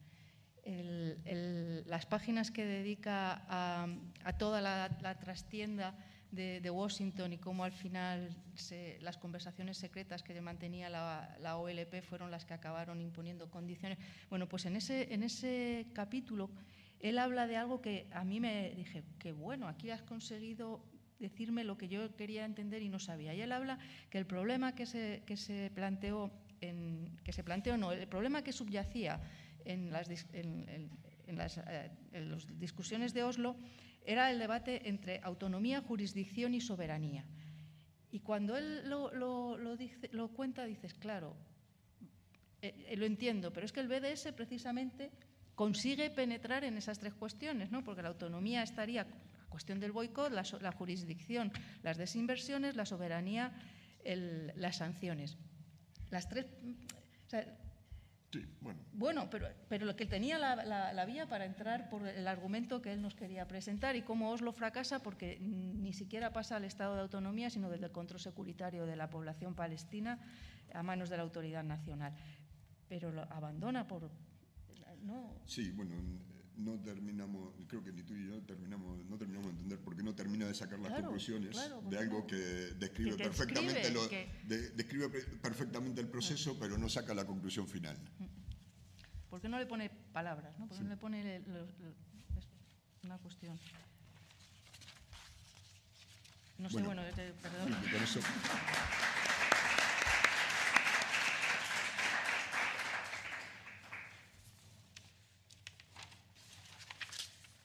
El- 0.63 1.19
el- 1.27 1.85
las 1.87 2.07
páginas 2.07 2.51
que 2.51 2.65
dedica 2.65 3.45
a, 3.49 3.87
a 4.25 4.33
toda 4.39 4.61
la, 4.63 4.97
la 5.03 5.19
trastienda 5.19 5.95
de, 6.31 6.61
de 6.61 6.71
Washington 6.71 7.33
y 7.35 7.39
cómo 7.39 7.65
al 7.65 7.73
final 7.73 8.35
se- 8.55 8.99
las 9.03 9.19
conversaciones 9.19 9.77
secretas 9.77 10.23
que 10.23 10.41
mantenía 10.41 10.89
la, 10.89 11.37
la 11.41 11.57
OLP 11.59 12.03
fueron 12.03 12.31
las 12.31 12.45
que 12.45 12.55
acabaron 12.55 13.01
imponiendo 13.01 13.51
condiciones. 13.51 13.99
Bueno, 14.31 14.49
pues 14.49 14.65
en 14.65 14.77
ese, 14.77 15.13
en 15.13 15.23
ese 15.23 15.87
capítulo 15.93 16.51
él 17.01 17.19
habla 17.19 17.47
de 17.47 17.57
algo 17.57 17.83
que 17.83 18.09
a 18.13 18.25
mí 18.25 18.41
me 18.41 18.71
dije, 18.75 19.05
que 19.19 19.33
bueno, 19.33 19.69
aquí 19.69 19.91
has 19.91 20.03
conseguido 20.03 20.83
decirme 21.19 21.65
lo 21.65 21.77
que 21.79 21.89
yo 21.89 22.15
quería 22.17 22.45
entender 22.45 22.83
y 22.83 22.89
no 22.89 22.99
sabía. 22.99 23.35
Y 23.35 23.41
él 23.41 23.53
habla 23.53 23.79
que 24.11 24.19
el 24.19 24.27
problema 24.27 24.75
que 24.75 24.87
se, 24.87 25.23
que 25.27 25.37
se 25.37 25.71
planteó, 25.75 26.31
en, 26.61 27.17
que 27.25 27.33
se 27.33 27.45
planteó 27.45 27.77
no, 27.77 27.93
el 27.93 28.07
problema 28.09 28.43
que 28.43 28.53
subyacía 28.53 29.21
en 29.65 29.91
las, 29.93 30.09
eh, 30.33 31.91
en 32.13 32.31
las 32.31 32.59
discusiones 32.61 33.15
de 33.15 33.23
Oslo 33.25 33.57
era 34.05 34.31
el 34.31 34.39
debate 34.39 34.89
entre 34.89 35.21
autonomía, 35.23 35.81
jurisdicción 35.81 36.55
y 36.55 36.61
soberanía. 36.61 37.25
Y 38.11 38.21
cuando 38.21 38.57
él 38.57 38.89
lo, 38.89 39.13
lo- 39.13 39.57
lo 39.57 39.77
dice- 39.77 40.11
cuenta, 40.37 40.65
dices, 40.67 40.95
claro, 40.95 41.35
eh, 42.63 42.87
eh, 42.89 42.97
lo 42.97 43.07
entiendo, 43.07 43.53
pero 43.53 43.67
es 43.67 43.73
que 43.73 43.81
el 43.81 43.89
BDS 43.89 44.33
precisamente 44.33 45.11
consigue 45.55 46.11
penetrar 46.11 46.65
en 46.65 46.77
esas 46.77 46.99
tres 46.99 47.15
cuestiones, 47.15 47.71
¿no? 47.71 47.83
porque 47.85 48.03
la 48.03 48.09
autonomía 48.09 48.63
estaría 48.63 49.07
cuestión 49.55 49.79
del 49.79 49.93
boicot, 49.93 50.33
la, 50.33 50.43
la 50.61 50.73
jurisdicción, 50.73 51.53
las 51.85 51.97
desinversiones, 51.97 52.75
la 52.75 52.85
soberanía, 52.85 53.53
el- 54.03 54.53
las 54.57 54.79
sanciones. 54.79 55.37
Las 56.11 56.29
tres. 56.29 56.47
o 57.27 57.31
sea, 57.31 57.47
Sí, 58.33 58.45
bueno, 58.61 58.81
bueno, 58.95 59.31
pero, 59.31 59.47
pero 59.69 59.87
lo 59.87 59.95
que 59.95 60.07
tenía 60.07 60.41
la, 60.41 60.57
la- 60.57 60.93
la 60.93 61.05
vía 61.05 61.29
para 61.29 61.45
entrar 61.45 61.89
por 61.89 62.05
el 62.09 62.27
argumento 62.27 62.83
que 62.83 62.93
él 62.93 63.01
nos 63.01 63.15
quería 63.15 63.47
presentar 63.47 63.95
y 63.95 64.03
cómo 64.03 64.31
Oslo 64.33 64.53
fracasa 64.53 64.99
porque 65.05 65.39
ni 65.41 65.93
siquiera 65.93 66.33
pasa 66.33 66.57
al 66.57 66.65
estado 66.65 66.97
de 66.97 67.03
autonomía, 67.03 67.49
sino 67.49 67.71
desde 67.71 67.87
el 67.87 67.93
control 67.93 68.19
securitario 68.19 68.87
de 68.87 68.97
la 68.97 69.09
población 69.09 69.55
palestina 69.55 70.19
a 70.73 70.83
manos 70.83 71.11
de 71.11 71.17
la 71.17 71.23
autoridad 71.23 71.63
nacional. 71.63 72.13
Pero 72.89 73.13
lo 73.13 73.23
abandona 73.33 73.87
por. 73.87 74.11
No, 75.05 75.37
Sí, 75.47 75.71
bueno, 75.71 75.95
no 76.57 76.79
terminamos, 76.81 77.53
creo 77.67 77.83
que 77.83 77.93
ni 77.93 78.03
tú 78.03 78.15
ni 78.15 78.29
yo 78.29 78.41
terminamos, 78.43 79.05
no 79.07 79.17
terminamos 79.19 79.49
de 79.49 79.53
entender 79.55 79.79
por 79.81 79.97
qué 79.97 80.03
no 80.03 80.15
termina 80.15 80.47
de 80.47 80.55
sacar 80.55 80.79
las 80.79 80.89
Claro, 80.89 81.03
conclusiones 81.05 81.51
claro, 81.51 81.77
de 81.77 81.83
porque 81.83 81.99
algo 81.99 82.27
que 82.27 82.37
describe 82.37 83.17
Que- 83.17 83.25
perfectamente 83.25 83.91
lo- 83.91 84.09
que- 84.09 84.31
de- 84.45 84.71
describe 84.71 85.09
perfectamente 85.43 86.01
el 86.01 86.09
proceso, 86.09 86.57
pero 86.59 86.79
no 86.79 86.89
saca 86.89 87.13
la 87.15 87.27
conclusión 87.27 87.67
final. 87.69 87.97
¿por 89.31 89.41
qué 89.41 89.49
no 89.49 89.59
le 89.59 89.67
pone 89.67 89.91
palabras? 90.13 90.57
¿no? 90.61 90.69
¿Por 90.69 90.79
qué 90.79 90.85
no 90.85 90.91
le 90.91 90.97
pone 90.97 91.43
una 93.03 93.19
cuestión? 93.19 93.59
No 96.59 96.69
sé, 96.69 96.75
Bueno. 96.75 96.87
bueno, 96.87 97.03
eh, 97.03 97.35
perdón. 97.43 97.75
Eso- 98.01 98.21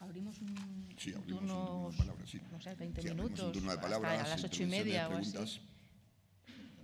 Abrimos 0.10 0.42
un, 0.42 0.56
Sí, 0.98 1.14
abrimos 1.14 1.44
un 1.44 1.48
turno, 1.48 1.90
de 1.92 1.98
palabras, 1.98 2.30
sí. 2.30 2.42
no 2.52 2.60
sé, 2.60 2.74
20 2.74 3.02
Sí, 3.04 3.10
minutos, 3.10 3.40
un 3.46 3.52
turno 3.52 3.68
de 3.70 3.76
hasta 3.76 3.82
palabras, 3.82 4.26
a 4.26 4.30
las 4.30 4.44
ocho 4.44 4.64
y 4.64 4.66
media 4.66 5.08
o 5.08 5.18
así. 5.18 5.62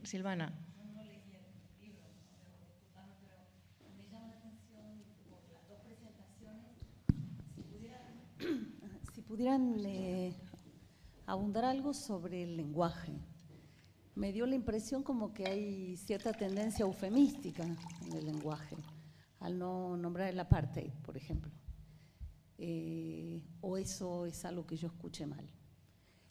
Silvana. 0.03 0.53
Si 9.13 9.21
pudieran 9.21 9.75
eh, 9.85 10.35
abundar 11.25 11.65
algo 11.65 11.93
sobre 11.93 12.43
el 12.43 12.57
lenguaje. 12.57 13.13
Me 14.13 14.31
dio 14.31 14.45
la 14.45 14.55
impresión 14.55 15.01
como 15.03 15.33
que 15.33 15.47
hay 15.47 15.97
cierta 15.97 16.31
tendencia 16.31 16.83
eufemística 16.83 17.63
en 17.63 18.13
el 18.13 18.25
lenguaje, 18.25 18.77
al 19.39 19.57
no 19.57 19.97
nombrar 19.97 20.29
el 20.29 20.39
apartheid, 20.39 20.91
por 21.03 21.17
ejemplo. 21.17 21.51
Eh, 22.57 23.43
o 23.61 23.77
eso 23.77 24.25
es 24.25 24.45
algo 24.45 24.65
que 24.65 24.77
yo 24.77 24.87
escuché 24.87 25.25
mal. 25.25 25.45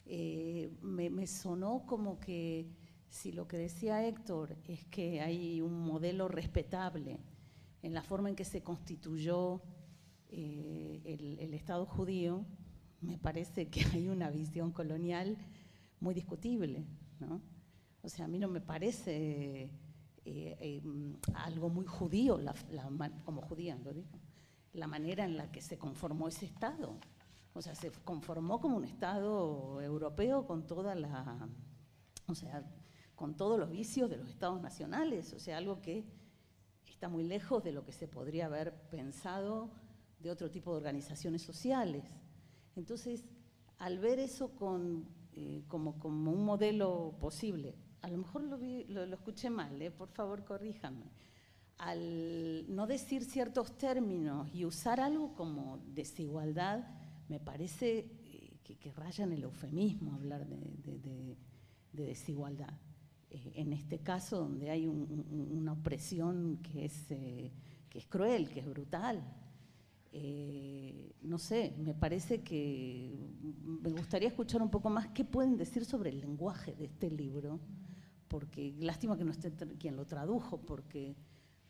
Eh, 0.07 0.71
me, 0.81 1.25
sonó 1.25 1.85
como 1.85 2.19
que 2.19 2.69
si 3.09 3.31
lo 3.31 3.47
que 3.47 3.57
decía 3.57 4.05
Héctor 4.07 4.55
es 4.67 4.85
que 4.85 5.21
hay 5.21 5.61
un 5.61 5.81
modelo 5.81 6.27
respetable 6.27 7.19
en 7.81 7.93
la 7.93 8.03
forma 8.03 8.29
en 8.29 8.35
que 8.35 8.45
se 8.45 8.61
constituyó 8.61 9.61
eh, 10.29 11.37
el, 11.39 11.53
Estado 11.53 11.85
judío, 11.85 12.45
me 13.01 13.17
parece 13.17 13.69
que 13.69 13.81
hay 13.93 14.07
una 14.09 14.29
visión 14.29 14.71
colonial 14.71 15.37
muy 15.99 16.13
discutible, 16.13 16.85
¿no? 17.19 17.41
O 18.03 18.09
sea, 18.09 18.25
a 18.25 18.27
mí 18.27 18.37
no 18.37 18.47
me 18.47 18.61
parece 18.61 19.71
eh, 20.25 20.81
algo 21.33 21.69
muy 21.69 21.85
judío, 21.85 22.39
como 23.23 23.41
judía 23.41 23.75
lo 23.83 23.93
digo, 23.93 24.19
la 24.75 24.87
manera 24.87 25.25
en 25.25 25.37
la 25.37 25.51
que 25.51 25.61
se 25.61 25.77
conformó 25.77 26.27
ese 26.27 26.45
Estado. 26.45 26.97
O 27.53 27.61
sea, 27.61 27.73
se 27.75 27.91
conformó 28.03 28.59
como 28.59 28.77
un 28.77 28.83
Estado 28.85 29.81
europeo 29.81 30.45
con 30.45 30.67
toda 30.67 30.93
la, 30.95 31.47
o 32.27 32.35
sea, 32.35 32.63
con 33.15 33.35
todos 33.35 33.57
los 33.57 33.69
vicios 33.71 34.09
de 34.09 34.17
los 34.17 34.29
Estados 34.29 34.61
nacionales, 34.61 35.31
o 35.33 35.39
sea, 35.39 35.57
algo 35.57 35.81
que 35.81 36.03
está 36.89 37.07
muy 37.07 37.23
lejos 37.23 37.63
de 37.63 37.71
lo 37.71 37.83
que 37.85 37.93
se 37.93 38.07
podría 38.07 38.47
haber 38.47 38.73
pensado 38.89 39.69
de 40.19 40.29
otro 40.31 40.49
tipo 40.51 40.71
de 40.71 40.77
organizaciones 40.77 41.41
sociales. 41.41 42.03
Entonces, 42.75 43.23
al 43.77 43.99
ver 43.99 44.19
eso 44.19 44.49
con, 44.55 45.07
eh, 45.33 45.63
como, 45.69 45.95
un 46.03 46.43
modelo 46.45 47.15
posible, 47.21 47.75
a 48.01 48.09
lo 48.09 48.17
mejor 48.17 48.43
lo, 48.43 48.57
vi- 48.57 48.83
lo- 48.85 49.03
escuché 49.03 49.49
mal, 49.49 49.81
eh, 49.81 49.91
por 49.91 50.09
favor 50.09 50.43
corríjanme, 50.43 51.05
al 51.77 52.65
no 52.73 52.87
decir 52.87 53.23
ciertos 53.25 53.77
términos 53.77 54.47
y 54.53 54.65
usar 54.65 54.99
algo 54.99 55.33
como 55.35 55.79
desigualdad, 55.93 56.87
me 57.29 57.39
parece 57.39 57.99
eh, 58.25 58.57
que, 58.63 58.77
que 58.77 58.91
raya 58.93 59.23
en 59.25 59.33
el 59.33 59.43
eufemismo 59.43 60.13
hablar 60.13 60.47
de, 60.47 60.57
de- 60.83 60.99
de- 60.99 61.37
de 61.93 62.05
desigualdad. 62.05 62.73
Eh, 63.29 63.51
en 63.55 63.73
este 63.73 63.99
caso, 63.99 64.37
donde 64.39 64.69
hay 64.69 64.87
un- 64.87 65.25
un- 65.31 65.57
una 65.57 65.73
opresión 65.73 66.59
que 66.63 66.85
es, 66.85 67.11
eh, 67.11 67.51
que 67.89 67.99
es 67.99 68.07
cruel, 68.07 68.49
que 68.49 68.59
es 68.61 68.65
brutal. 68.65 69.21
No 71.23 71.37
sé, 71.39 71.73
me 71.77 71.93
parece 71.93 72.41
que 72.41 73.11
me 73.65 73.89
gustaría 73.91 74.29
escuchar 74.29 74.61
un 74.61 74.69
poco 74.69 74.89
más 74.89 75.07
qué 75.09 75.25
pueden 75.25 75.57
decir 75.57 75.83
sobre 75.83 76.09
el 76.11 76.21
lenguaje 76.21 76.73
de 76.75 76.85
este 76.85 77.09
libro, 77.09 77.59
porque 78.29 78.73
lástima 78.79 79.17
que 79.17 79.25
no 79.25 79.31
esté 79.31 79.51
quien 79.77 79.95
lo 79.97 80.05
tradujo, 80.05 80.57
porque, 80.61 81.15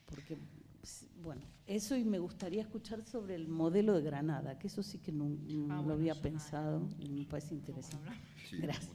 porque 0.06 0.38
s- 0.84 1.08
bueno, 1.22 1.42
eso 1.66 1.96
y 1.96 2.04
me 2.04 2.20
gustaría 2.20 2.62
escuchar 2.62 3.04
sobre 3.06 3.36
el 3.36 3.48
modelo 3.48 3.94
de 3.94 4.02
Granada, 4.04 4.58
que 4.60 4.68
eso 4.68 4.84
sí 4.84 5.00
que 5.00 5.12
no, 5.12 5.26
no 5.26 5.74
Ah, 5.74 5.78
lo 5.78 5.84
bueno, 5.84 5.94
había 5.94 6.16
pensado 6.22 6.88
y 7.00 7.10
me 7.10 7.26
parece 7.26 7.56
interesante. 7.56 8.10
Sí, 8.50 8.58
Gracias. 8.58 8.92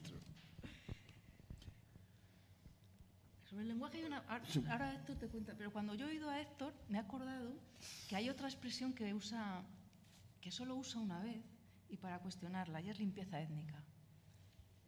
Sobre 3.49 3.63
el 3.63 3.69
lenguaje 3.69 3.99
hay 3.99 4.05
una... 4.05 4.19
ahora- 4.29 4.45
Ahora 4.71 4.95
Héctor 4.95 5.17
te 5.17 5.27
cuenta, 5.27 5.55
pero 5.59 5.73
cuando 5.73 5.95
yo 5.95 6.07
he 6.07 6.11
oído 6.11 6.31
a 6.31 6.41
Héctor 6.41 6.73
me 6.89 6.99
he 6.99 7.01
acordado 7.01 7.53
que 8.09 8.15
hay 8.17 8.29
otra 8.31 8.47
expresión 8.49 8.93
que 8.93 9.13
usa, 9.13 9.63
que 10.41 10.53
solo 10.53 10.77
usa 10.77 11.01
una 11.01 11.21
vez 11.21 11.43
y 11.89 11.97
para 11.97 12.21
cuestionarla, 12.21 12.81
y 12.81 12.91
es 12.91 12.99
limpieza 13.01 13.41
étnica. 13.41 13.83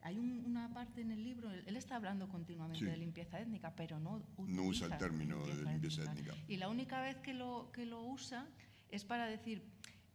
Hay 0.05 0.19
un- 0.19 0.45
una 0.45 0.73
parte 0.75 1.01
en 1.01 1.13
el 1.13 1.23
libro, 1.23 1.51
él, 1.53 1.63
él 1.67 1.77
está 1.77 1.95
hablando 1.97 2.29
continuamente 2.29 2.81
Sí. 2.81 2.85
de 2.87 2.97
limpieza 2.97 3.41
étnica, 3.41 3.75
pero 3.77 4.01
no 4.01 4.21
No 4.39 4.63
usa 4.65 4.89
el 4.89 4.99
término 4.99 5.47
de 5.47 5.63
limpieza 5.65 6.03
étnica. 6.05 6.35
Y 6.49 6.57
la 6.57 6.69
única 6.69 7.01
vez 7.01 7.17
que 7.19 7.33
lo, 7.35 7.71
que 7.73 7.87
lo 7.87 8.03
usa 8.03 8.47
es 8.89 9.05
para 9.05 9.27
decir, 9.27 9.63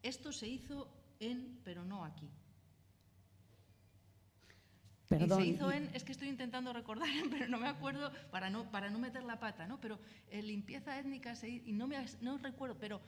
esto 0.03 0.31
se 0.31 0.47
hizo 0.47 0.91
en, 1.19 1.59
pero 1.63 1.85
no 1.85 2.03
aquí. 2.03 2.29
Perdón. 5.07 5.41
y 5.41 5.45
se 5.45 5.49
hizo 5.51 5.71
en, 5.71 5.89
es 5.95 6.03
que 6.03 6.11
estoy 6.11 6.27
intentando 6.27 6.73
recordar, 6.73 7.07
pero 7.31 7.47
no 7.47 7.57
me 7.57 7.67
acuerdo 7.69 8.11
para 8.29 8.49
no, 8.49 8.69
para 8.69 8.89
no 8.89 8.99
meter 8.99 9.23
la 9.23 9.39
pata, 9.39 9.65
¿no? 9.65 9.79
Pero 9.79 9.99
eh, 10.29 10.41
limpieza 10.43 10.99
étnica 10.99 11.33
se 11.35 11.49
y 11.49 11.71
no 11.71 11.87
me 11.87 11.95
no 12.21 12.37
recuerdo, 12.39 12.77
pero, 12.77 12.99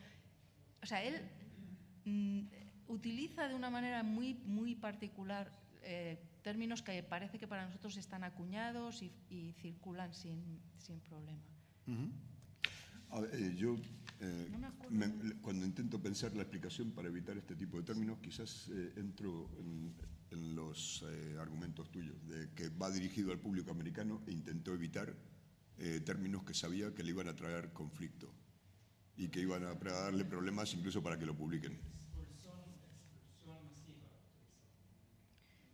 o 0.81 0.85
sea, 0.85 1.03
él 1.03 1.21
mm, 2.05 2.41
utiliza 2.87 3.49
de 3.49 3.55
una 3.55 3.69
manera 3.69 4.01
muy, 4.03 4.35
muy 4.45 4.75
particular 4.75 5.51
eh, 5.83 6.17
términos 6.49 6.81
que 6.81 7.03
parece 7.03 7.37
que 7.37 7.47
para 7.47 7.63
nosotros 7.67 7.95
están 7.97 8.23
acuñados 8.23 9.03
y, 9.03 9.11
y 9.29 9.53
circulan 9.61 10.11
sin, 10.15 10.41
sin 10.79 10.99
problema. 11.01 11.43
A 13.11 13.19
ver, 13.21 13.29
eh, 13.35 13.53
yo, 13.55 13.75
eh, 14.19 14.47
No 14.51 14.57
me 14.89 15.07
me- 15.07 15.35
cuando 15.41 15.63
intento 15.63 16.01
pensar 16.01 16.33
la 16.35 16.41
explicación 16.41 16.89
para 16.91 17.07
evitar 17.07 17.37
este 17.37 17.55
tipo 17.55 17.77
de 17.77 17.83
términos, 17.83 18.17
quizás 18.19 18.67
eh, 18.73 18.93
entro 18.97 19.51
en, 19.59 19.93
en 20.31 20.55
los 20.55 21.03
eh, 21.07 21.37
argumentos 21.39 21.91
tuyos, 21.91 22.17
de 22.27 22.49
que 22.55 22.69
va 22.69 22.89
dirigido 22.89 23.31
al 23.31 23.37
público 23.39 23.69
americano 23.69 24.21
e 24.25 24.31
intentó 24.31 24.73
evitar 24.73 25.13
eh, 25.77 26.01
términos 26.03 26.43
que 26.43 26.55
sabía 26.55 26.95
que 26.95 27.03
le 27.03 27.11
iban 27.11 27.27
a 27.27 27.35
traer 27.35 27.71
conflicto 27.73 28.27
y 29.17 29.27
que 29.29 29.39
iban 29.41 29.63
a 29.65 29.75
darle 29.75 30.25
problemas 30.25 30.73
incluso 30.73 31.03
para 31.03 31.17
que 31.19 31.27
lo 31.27 31.35
publiquen. 31.35 31.77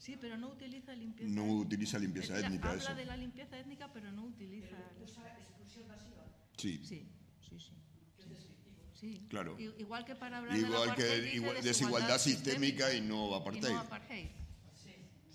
Sí, 0.05 0.17
pero 0.21 0.37
no 0.37 0.49
utiliza 0.49 0.93
limpieza 0.93 1.33
No 1.33 1.41
étnica. 1.41 1.61
utiliza 1.61 1.97
limpieza 1.99 2.37
Él 2.37 2.45
étnica, 2.45 2.69
Habla 2.69 2.83
eso. 2.83 2.93
de 2.95 3.05
la 3.05 3.17
limpieza 3.17 3.57
étnica, 3.57 3.91
pero 3.91 4.11
no 4.11 4.25
utiliza... 4.25 4.77
Sí, 6.57 6.79
Sí, 6.83 7.07
sí, 7.41 7.59
sí. 7.59 7.71
Sí. 8.93 9.25
Claro. 9.29 9.57
Igual 9.59 10.05
que 10.05 10.15
para 10.15 10.37
hablar 10.37 10.57
igual 10.57 10.73
apartheid 10.89 11.05
que 11.05 11.21
dice 11.21 11.35
igual- 11.37 11.61
desigualdad 11.63 12.17
sistémica 12.19 12.93
y 12.93 13.01
no 13.01 13.31
y 13.31 13.33
apartheid. 13.33 13.69
no 13.73 13.79
apartheid. 13.79 14.27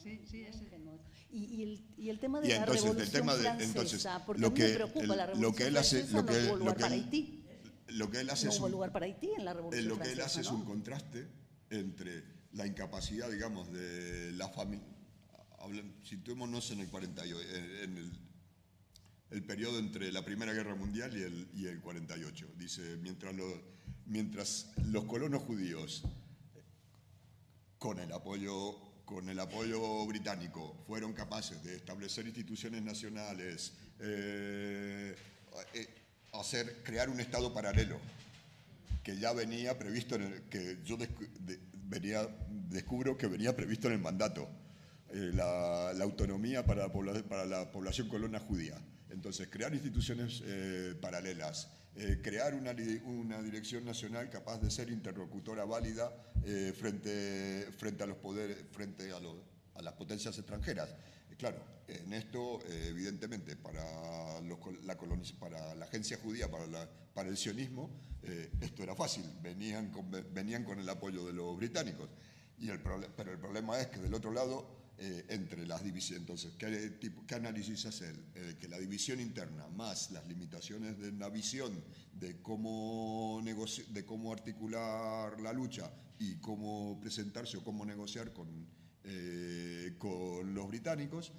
Sí, 0.03 0.19
sí, 0.25 0.43
ese. 0.45 0.67
que 0.67 0.79
no. 0.79 0.99
Y, 1.31 1.45
y 1.45 1.63
el, 1.65 1.85
y 1.99 2.09
el 2.09 2.19
tema 2.19 2.41
de 2.41 2.47
Y 2.47 2.51
la 2.51 2.57
entonces, 2.57 2.83
el 2.85 2.89
revolución 2.91 3.13
tema 3.21 3.35
de- 3.37 3.43
francesa, 3.43 3.69
entonces, 3.69 4.07
porque 4.25 4.41
lo 4.41 4.47
a 4.47 4.51
mí 4.51 4.57
que- 4.57 4.63
me 4.69 4.75
preocupa 4.75 5.03
el- 5.03 5.09
la 5.09 5.15
lo 5.17 5.27
revolución 5.27 5.55
que 5.57 5.67
él 5.67 5.77
hace- 5.77 5.97
francesa, 5.99 6.17
lo 6.17 6.23
no 6.23 6.29
que- 6.33 6.39
hubo 6.47 6.53
lo 6.53 6.59
lugar 6.59 6.77
que 6.77 6.81
para 6.83 6.95
él- 6.95 7.03
Haití. 7.05 7.45
lo 7.89 8.11
que 8.11 8.21
él 8.21 8.31
hace 8.31 8.47
No 8.47 8.53
es 8.53 8.59
hubo 8.59 8.67
un- 8.67 8.73
lugar 8.73 8.93
para 8.93 9.07
Haití 9.07 9.31
en 9.37 9.45
la 9.45 9.51
Eh, 9.51 9.55
revolución 9.55 9.89
lo 9.89 9.95
que 9.99 10.09
él 10.09 10.15
francesa, 10.17 10.27
hace 10.27 10.41
es 10.41 10.51
¿no? 10.51 10.55
un 10.59 10.65
contraste 10.65 11.29
entre 11.69 12.25
la 12.53 12.67
incapacidad, 12.67 13.31
digamos, 13.31 13.73
de 13.73 14.33
la 14.33 14.49
familia. 14.49 14.87
Situémonos 16.03 16.71
en 16.71 16.81
el 16.81 16.89
48, 16.89 17.39
en 17.85 17.97
el, 17.99 18.13
el 19.31 19.45
periodo 19.45 19.79
entre 19.79 20.11
la 20.11 20.25
Primera 20.25 20.53
Guerra 20.53 20.75
Mundial 20.75 21.17
y 21.17 21.23
el, 21.23 21.49
y 21.55 21.67
el 21.67 21.81
48. 21.81 22.55
Dice, 22.57 22.97
mientras, 22.97 23.35
lo- 23.35 23.63
mientras 24.07 24.71
los 24.87 25.05
colonos 25.05 25.43
judíos, 25.43 26.03
con 27.79 27.99
el 27.99 28.13
apoyo 28.13 28.79
con 29.05 29.29
el 29.29 29.41
apoyo 29.41 30.07
británico 30.07 30.85
fueron 30.87 31.13
capaces 31.15 31.61
de 31.65 31.75
establecer 31.75 32.27
instituciones 32.29 32.81
nacionales, 32.83 33.73
eh, 33.99 35.17
eh, 35.75 35.89
hacer, 36.33 36.85
crear 36.85 37.09
un 37.11 37.19
Estado 37.19 37.53
paralelo, 37.53 37.99
que 39.03 39.19
ya 39.19 39.33
venía 39.33 39.77
previsto 39.77 40.15
en 40.15 40.23
el, 40.23 40.43
que 40.43 40.79
yo 40.85 40.97
descubro 42.69 43.17
que 43.19 43.27
venía 43.27 43.55
previsto 43.55 43.89
en 43.89 43.95
el 43.95 44.01
mandato, 44.01 44.49
eh, 45.11 45.33
la, 45.35 45.91
autonomía 46.03 46.65
para 46.65 46.87
la, 46.87 46.93
pobla- 46.93 47.23
para 47.25 47.45
población 47.73 48.09
colona 48.09 48.39
judía. 48.39 48.81
Entonces, 49.11 49.49
crear 49.51 49.75
instituciones 49.75 50.43
eh, 50.47 50.95
paralelas, 51.01 51.69
eh, 51.97 52.21
crear 52.23 52.55
una, 52.55 52.71
una 53.05 53.43
dirección 53.43 53.85
nacional 53.85 54.31
capaz 54.31 54.59
de 54.59 54.71
ser 54.71 54.89
interlocutora 54.91 55.65
válida 55.65 56.13
frente, 56.79 57.69
frente 57.77 58.05
a 58.05 58.07
los 58.07 58.17
poderes, 58.17 58.57
frente 58.71 59.11
a 59.13 59.83
las 59.83 59.93
potencias 59.95 60.39
extranjeras. 60.39 60.95
Claro, 61.41 61.57
en 61.89 62.13
esto, 62.13 62.61
eh, 62.67 62.89
evidentemente, 62.91 63.57
para, 63.57 64.43
la 64.43 65.85
agencia 65.87 66.19
judía, 66.19 66.51
para, 66.51 67.29
el 67.31 67.37
sionismo, 67.39 67.91
eh, 68.23 68.53
esto 68.61 68.83
era 68.83 68.95
fácil, 68.95 69.25
venían 69.43 69.91
con, 69.91 70.79
el 70.79 70.89
apoyo 70.91 71.25
de 71.25 71.33
los 71.33 71.57
británicos. 71.57 72.11
Pero 73.17 73.33
el 73.33 73.39
problema 73.39 73.81
es 73.81 73.87
que 73.87 74.01
del 74.01 74.13
otro 74.13 74.33
lado, 74.33 74.93
eh, 74.99 75.25
entre 75.31 75.67
las 75.67 75.83
divisiones, 75.83 76.21
entonces, 76.21 76.53
¿qué, 76.59 76.91
tipo, 77.01 77.25
qué 77.27 77.37
análisis 77.37 77.87
hacer? 77.87 78.15
Que 78.61 78.69
la 78.69 78.79
división 78.79 79.19
interna 79.19 79.67
más 79.69 80.11
las 80.11 80.29
limitaciones 80.29 80.99
de 80.99 81.09
una 81.09 81.31
visión 81.31 81.83
de 82.13 82.43
cómo, 82.43 83.43
de 83.43 84.05
cómo 84.05 84.31
articular 84.31 85.41
la 85.41 85.55
lucha 85.55 85.91
y 86.19 86.35
cómo 86.35 87.01
presentarse 87.01 87.57
o 87.57 87.65
cómo 87.65 87.87
negociar 87.87 88.35
con, 88.35 88.69
eh, 89.05 89.95
con 89.99 90.55
los 90.55 90.69
británicos, 90.69 91.33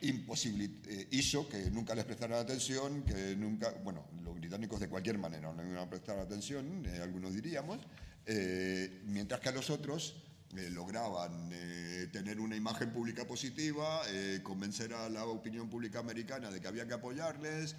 eh, 0.00 1.08
hizo 1.12 1.48
que 1.48 1.70
nunca 1.70 1.94
les 1.94 2.04
prestaran 2.04 2.40
atención, 2.40 3.04
que 3.04 3.36
nunca, 3.36 3.70
bueno, 3.84 4.06
los 4.24 4.34
británicos 4.34 4.80
de 4.80 4.88
cualquier 4.88 5.18
manera 5.18 5.52
no 5.52 5.62
iban 5.62 5.78
a 5.78 5.88
prestar 5.88 6.18
atención, 6.18 6.84
eh, 6.86 7.00
algunos 7.00 7.32
diríamos, 7.34 7.78
eh, 8.26 9.02
mientras 9.06 9.40
que 9.40 9.48
a 9.50 9.52
los 9.52 9.70
otros 9.70 10.16
eh, 10.56 10.70
lograban 10.70 11.50
eh, 11.52 12.08
tener 12.12 12.40
una 12.40 12.56
imagen 12.56 12.90
pública 12.92 13.26
positiva, 13.26 14.02
convencer 14.42 14.92
a 14.92 15.08
la 15.08 15.24
opinión 15.24 15.70
pública 15.70 16.00
americana 16.00 16.50
de 16.50 16.60
que 16.60 16.66
había 16.68 16.86
que 16.86 16.94
apoyarles, 16.94 17.76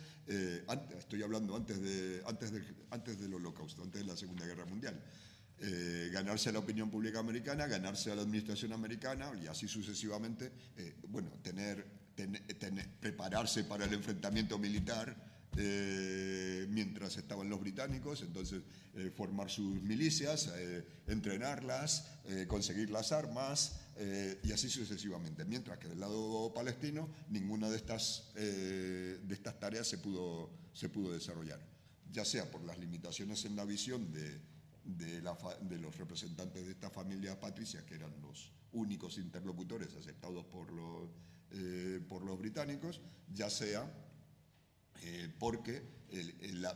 antes- 0.67 0.99
estoy 0.99 1.23
hablando 1.23 1.55
antes, 1.57 1.81
de, 1.81 2.23
antes, 2.25 2.51
del, 2.51 2.63
antes 2.89 3.19
del 3.19 3.33
holocausto, 3.33 3.83
antes 3.83 4.01
de 4.01 4.07
la 4.07 4.15
Segunda 4.15 4.45
Guerra 4.45 4.65
Mundial. 4.65 4.99
Eh, 5.65 6.09
ganarse 6.11 6.49
a 6.49 6.51
la 6.51 6.59
opinión 6.59 6.91
pública 6.91 7.19
americana, 7.19 7.67
ganarse 7.67 8.11
a 8.11 8.15
la 8.15 8.23
administración 8.23 8.73
americana 8.73 9.31
y 9.41 9.47
así 9.47 9.65
sucesivamente, 9.69 10.51
eh, 10.75 10.95
bueno, 11.07 11.29
tener, 11.41 11.87
ten- 12.15 12.45
tener- 12.59 12.89
prepararse 12.99 13.63
para 13.63 13.85
el 13.85 13.93
enfrentamiento 13.93 14.59
militar 14.59 15.15
eh, 15.55 16.65
mientras 16.69 17.15
estaban 17.15 17.47
los 17.47 17.61
británicos, 17.61 18.23
entonces 18.23 18.61
eh, 18.95 19.09
formar 19.15 19.49
sus 19.49 19.81
milicias, 19.81 20.51
eh, 20.53 20.83
entrenarlas, 21.07 22.07
eh, 22.25 22.45
conseguir 22.45 22.89
las 22.89 23.13
armas 23.13 23.79
y 24.43 24.51
así 24.51 24.67
sucesivamente. 24.69 25.45
Mientras 25.45 25.77
que 25.77 25.87
del 25.87 25.99
lado 26.01 26.51
palestino 26.53 27.07
ninguna 27.29 27.69
de 27.69 27.77
estas, 27.77 28.31
de 28.33 29.21
estas 29.33 29.59
tareas 29.59 29.87
se 29.87 29.99
pudo, 29.99 30.49
se 30.73 30.89
pudo 30.89 31.13
desarrollar, 31.13 31.59
ya 32.11 32.25
sea 32.25 32.49
por 32.51 32.63
las 32.63 32.79
limitaciones 32.79 33.45
en 33.45 33.55
la 33.55 33.65
visión 33.65 34.11
de, 34.11 34.41
de, 34.83 35.21
los 35.79 35.97
representantes 35.97 36.65
de 36.65 36.71
esta 36.71 36.89
familia 36.89 37.39
patricia, 37.39 37.85
que 37.85 37.95
eran 37.95 38.13
los 38.21 38.51
únicos 38.73 39.17
interlocutores 39.17 39.93
aceptados 39.95 40.45
por 40.45 40.71
los, 40.71 41.09
eh, 41.51 42.01
por 42.07 42.23
los 42.23 42.37
británicos, 42.37 43.01
ya 43.33 43.49
sea 43.49 43.91
eh, 45.01 45.29
porque 45.39 46.03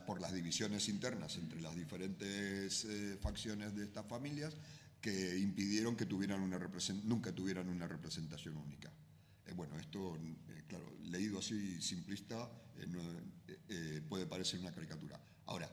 por 0.05 0.19
las 0.19 0.33
divisiones 0.33 0.89
internas 0.89 1.37
entre 1.37 1.61
las 1.61 1.75
diferentes 1.75 2.85
eh, 2.85 3.17
facciones 3.21 3.75
de 3.75 3.83
estas 3.83 4.07
familias 4.07 4.55
que 4.99 5.37
impidieron 5.37 5.95
que 5.95 6.07
tuvieran 6.07 6.41
una 6.41 6.57
nunca 7.03 7.31
tuvieran 7.31 7.69
una 7.69 7.87
representación 7.87 8.57
única. 8.57 8.91
Bueno, 9.55 9.77
esto, 9.79 10.17
claro, 10.67 10.91
leído 11.03 11.39
así 11.39 11.81
simplista, 11.81 12.49
puede 14.09 14.25
parecer 14.25 14.59
una 14.59 14.71
caricatura. 14.71 15.19
Ahora, 15.45 15.69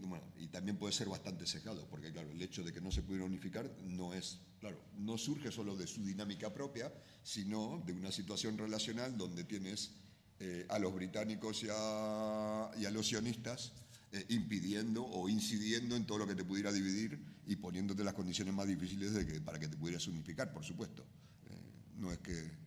bueno, 0.00 0.24
y 0.38 0.48
también 0.48 0.76
puede 0.76 0.92
ser 0.92 1.08
bastante 1.08 1.46
sesgado, 1.46 1.86
porque 1.88 2.12
claro, 2.12 2.30
el 2.30 2.40
hecho 2.40 2.62
de 2.62 2.72
que 2.72 2.80
no 2.80 2.90
se 2.90 3.02
pudiera 3.02 3.24
unificar 3.24 3.70
no 3.84 4.14
es, 4.14 4.38
claro, 4.60 4.80
no 4.98 5.18
surge 5.18 5.50
solo 5.50 5.76
de 5.76 5.86
su 5.86 6.04
dinámica 6.04 6.52
propia, 6.52 6.92
sino 7.22 7.82
de 7.86 7.92
una 7.92 8.12
situación 8.12 8.56
relacional 8.56 9.16
donde 9.16 9.44
tienes 9.44 9.92
eh, 10.40 10.66
a 10.68 10.78
los 10.78 10.94
británicos 10.94 11.64
y 11.64 11.68
a, 11.70 12.90
los 12.92 13.08
sionistas 13.08 13.72
eh, 14.12 14.24
impidiendo 14.28 15.04
o 15.04 15.28
incidiendo 15.28 15.96
en 15.96 16.06
todo 16.06 16.18
lo 16.18 16.26
que 16.26 16.34
te 16.34 16.44
pudiera 16.44 16.72
dividir 16.72 17.18
y 17.46 17.56
poniéndote 17.56 18.04
las 18.04 18.14
condiciones 18.14 18.54
más 18.54 18.66
difíciles 18.66 19.14
de 19.14 19.26
que, 19.26 19.40
para 19.40 19.58
que 19.58 19.68
te 19.68 19.76
pudieras 19.76 20.06
unificar, 20.06 20.52
por 20.52 20.64
supuesto. 20.64 21.04
Eh, 21.50 21.98
no 21.98 22.12
es 22.12 22.18
que... 22.18 22.58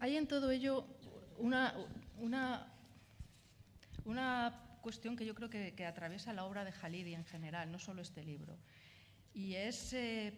hay 0.00 0.16
en 0.16 0.26
todo 0.26 0.50
ello 0.50 0.86
una, 1.38 1.74
una, 2.20 2.73
una 4.04 4.78
cuestión 4.82 5.16
que 5.16 5.24
yo 5.24 5.34
creo 5.34 5.48
que, 5.48 5.86
atraviesa 5.86 6.32
la 6.32 6.44
obra 6.44 6.64
de 6.64 6.72
Halidi 6.82 7.14
en 7.14 7.24
general, 7.24 7.72
no 7.72 7.78
solo 7.78 8.02
este 8.02 8.22
libro, 8.22 8.58
y 9.32 9.54
es 9.54 9.92
eh, 9.92 10.34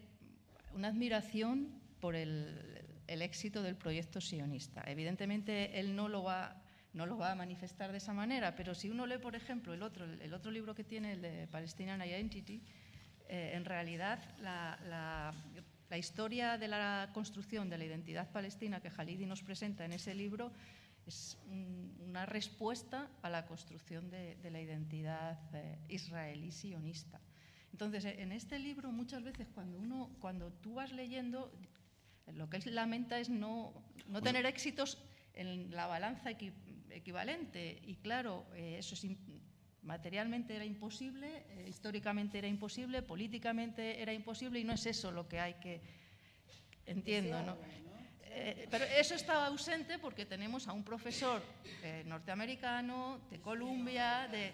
una 0.73 0.87
admiración 0.87 1.69
por 1.99 2.15
el, 2.15 2.83
éxito 3.07 3.61
del 3.61 3.75
proyecto 3.75 4.19
sionista. 4.19 4.83
Evidentemente, 4.85 5.79
él 5.79 5.95
no 5.95 6.09
lo 6.09 6.23
va 6.23 6.61
no 6.93 7.05
lo 7.05 7.17
va 7.17 7.31
a 7.31 7.35
manifestar 7.35 7.91
de 7.91 7.99
esa 7.99 8.11
manera, 8.11 8.55
pero 8.55 8.73
si 8.73 8.89
uno 8.89 9.05
lee, 9.05 9.19
por 9.19 9.35
ejemplo, 9.35 9.71
el 9.71 9.83
otro, 9.83 10.05
el 10.05 10.33
otro 10.33 10.49
libro 10.49 10.73
que 10.73 10.83
tiene, 10.83 11.11
el 11.11 11.21
de 11.21 11.47
Palestinian 11.47 12.01
Identity, 12.01 12.59
eh, 13.29 13.51
en 13.53 13.65
realidad 13.65 14.19
la, 14.39 15.33
historia 15.97 16.57
de 16.57 16.67
la 16.67 17.09
construcción 17.13 17.69
de 17.69 17.77
la 17.77 17.85
identidad 17.85 18.31
palestina 18.31 18.79
que 18.79 18.89
Halidi 18.89 19.25
nos 19.25 19.43
presenta 19.43 19.83
en 19.85 19.93
ese 19.93 20.15
libro 20.15 20.51
es 21.07 21.37
una 21.47 22.25
respuesta 22.25 23.09
a 23.21 23.29
la 23.29 23.45
construcción 23.45 24.09
de, 24.09 24.37
la 24.51 24.61
identidad 24.61 25.39
eh, 25.53 25.77
israelí 25.87 26.51
sionista. 26.51 27.19
Entonces, 27.71 28.05
en 28.05 28.31
este 28.31 28.59
libro 28.59 28.91
muchas 28.91 29.23
veces 29.23 29.47
cuando, 29.53 29.77
uno, 29.77 30.09
cuando 30.19 30.51
tú 30.51 30.75
vas 30.75 30.91
leyendo, 30.91 31.51
lo 32.33 32.49
que 32.49 32.57
él 32.57 32.75
lamenta 32.75 33.19
es 33.19 33.29
no, 33.29 33.73
no 34.07 34.21
tener 34.21 34.45
éxitos 34.45 35.03
en 35.33 35.71
la 35.71 35.87
balanza 35.87 36.31
equivalente. 36.89 37.79
Y 37.83 37.95
claro, 37.97 38.45
eh, 38.55 38.77
eso 38.79 38.95
es 38.95 39.05
materialmente 39.83 40.55
era 40.55 40.65
imposible, 40.65 41.45
eh, 41.49 41.65
históricamente 41.69 42.37
era 42.37 42.47
imposible, 42.47 43.01
políticamente 43.01 44.01
era 44.01 44.11
imposible 44.11 44.59
y 44.59 44.63
no 44.63 44.73
es 44.73 44.85
eso 44.85 45.11
lo 45.11 45.27
que 45.27 45.39
hay 45.39 45.53
que, 45.55 45.81
entiendo, 46.85 47.41
¿no? 47.43 47.57
Eh, 48.29 48.67
pero 48.69 48.85
eso 48.85 49.15
estaba 49.15 49.47
ausente 49.47 49.99
porque 49.99 50.25
tenemos 50.25 50.67
a 50.67 50.73
un 50.73 50.83
profesor 50.83 51.41
norteamericano 52.05 53.21
de 53.31 53.39
Columbia, 53.39 54.27
de, 54.31 54.53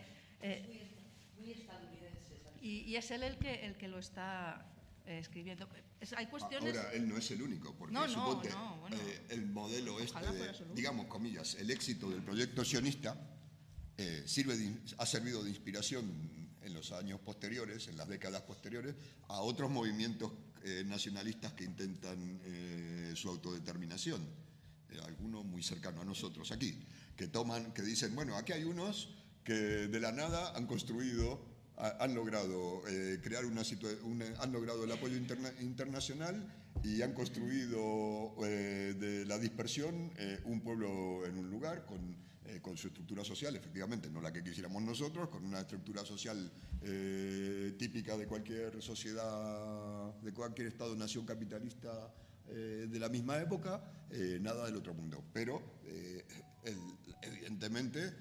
y, 2.62 2.80
y, 2.80 2.96
es 2.96 3.12
él 3.12 3.24
el 3.24 3.38
que, 3.38 3.66
el 3.66 3.76
que 3.76 3.88
lo 3.88 4.00
está 4.00 4.74
escribiendo. 5.06 5.68
hay 6.16 6.28
cuestiones... 6.28 6.76
Ahora, 6.78 6.94
él 6.94 7.08
no 7.08 7.18
es 7.18 7.32
el 7.32 7.42
único, 7.42 7.74
porque 7.76 7.94
no, 7.94 8.06
eh, 8.06 9.22
el 9.30 9.46
modelo 9.48 10.00
este, 10.00 10.20
digamos, 10.74 11.08
comillas, 11.08 11.56
el 11.56 11.72
éxito 11.72 12.10
del 12.10 12.22
proyecto 12.22 12.64
sionista 12.64 13.16
eh, 13.98 14.24
sirve 14.26 14.56
ha 14.98 15.06
servido 15.06 15.44
de 15.44 15.50
inspiración 15.50 16.10
en 16.62 16.74
los 16.74 16.92
años 16.94 17.20
posteriores, 17.20 17.88
en 17.90 17.98
las 17.98 18.08
décadas 18.08 18.42
posteriores, 18.44 18.96
a 19.28 19.42
otros 19.42 19.70
movimientos 19.70 20.32
eh, 20.64 20.84
nacionalistas 20.86 21.54
que 21.54 21.64
intentan 21.64 22.40
su 23.16 23.30
autodeterminación. 23.30 24.22
algunos 25.06 25.44
muy 25.46 25.64
cercanos 25.64 26.02
a 26.02 26.06
nosotros 26.06 26.52
aquí, 26.52 26.78
que 27.16 27.28
toman, 27.28 27.74
que 27.74 27.82
dicen, 27.82 28.16
bueno, 28.16 28.36
aquí 28.38 28.54
hay 28.54 28.64
unos 28.64 29.10
que 29.44 29.54
de 29.54 30.00
la 30.00 30.12
nada 30.12 30.56
han 30.56 30.68
construido 30.68 31.54
han 31.78 32.14
logrado 32.14 32.88
eh, 32.88 33.20
crear 33.22 33.46
una, 33.46 33.62
han 34.40 34.52
logrado 34.52 34.84
el 34.84 34.92
apoyo 34.92 35.18
internacional 35.18 36.48
y 36.84 37.02
han 37.02 37.14
construido 37.14 38.36
eh, 38.46 38.96
de 39.00 39.26
la 39.26 39.40
dispersión 39.40 40.12
eh, 40.18 40.40
un 40.46 40.62
pueblo 40.62 41.26
en 41.26 41.38
un 41.38 41.50
lugar 41.50 41.86
con, 41.86 42.16
con, 42.62 42.78
su 42.78 42.88
estructura 42.88 43.24
social, 43.24 43.56
efectivamente, 43.56 44.10
no 44.10 44.22
la 44.22 44.32
que 44.32 44.44
quisiéramos 44.44 44.82
nosotros, 44.84 45.30
con 45.30 45.46
una 45.46 45.62
estructura 45.62 46.06
social 46.06 46.52
típica 47.78 48.18
de 48.18 48.28
cualquier 48.28 48.82
sociedad, 48.82 50.14
de 50.22 50.34
cualquier 50.34 50.68
Estado-nación 50.68 51.26
capitalista 51.26 52.14
de 52.48 53.00
la 53.00 53.10
misma 53.10 53.38
época, 53.38 53.84
nada 54.42 54.66
del 54.66 54.76
otro 54.76 54.94
mundo. 54.94 55.24
Pero, 55.32 55.62
evidentemente, 57.22 58.14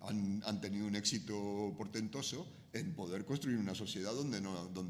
han, 0.00 0.60
tenido 0.60 0.86
un 0.86 0.96
éxito 0.96 1.74
portentoso 1.76 2.46
en 2.72 2.94
poder 2.94 3.24
construir 3.24 3.58
una 3.58 3.74
sociedad 3.74 4.12
donde 4.14 4.40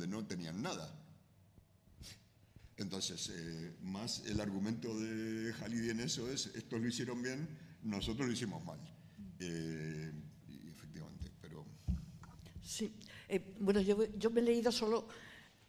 no, 0.07 0.26
tenían 0.26 0.61
nada. 0.61 0.93
Entonces, 2.76 3.30
eh, 3.34 3.76
más 3.82 4.22
el 4.26 4.41
argumento 4.41 4.99
de 4.99 5.53
Jalidi 5.55 5.91
en 5.91 6.01
eso 6.01 6.30
es, 6.30 6.47
estos 6.55 6.80
lo 6.80 6.87
hicieron 6.87 7.22
bien, 7.22 7.49
nosotros 7.87 8.26
lo 8.26 8.32
hicimos 8.32 8.64
mal. 8.64 8.78
Eh, 9.39 10.12
efectivamente, 10.70 11.30
pero... 11.41 11.64
Sí, 12.62 12.93
eh, 13.28 13.55
bueno, 13.61 13.80
yo, 13.80 14.30
me 14.30 14.41
he 14.41 14.45
leído 14.45 14.72
solo 14.72 15.09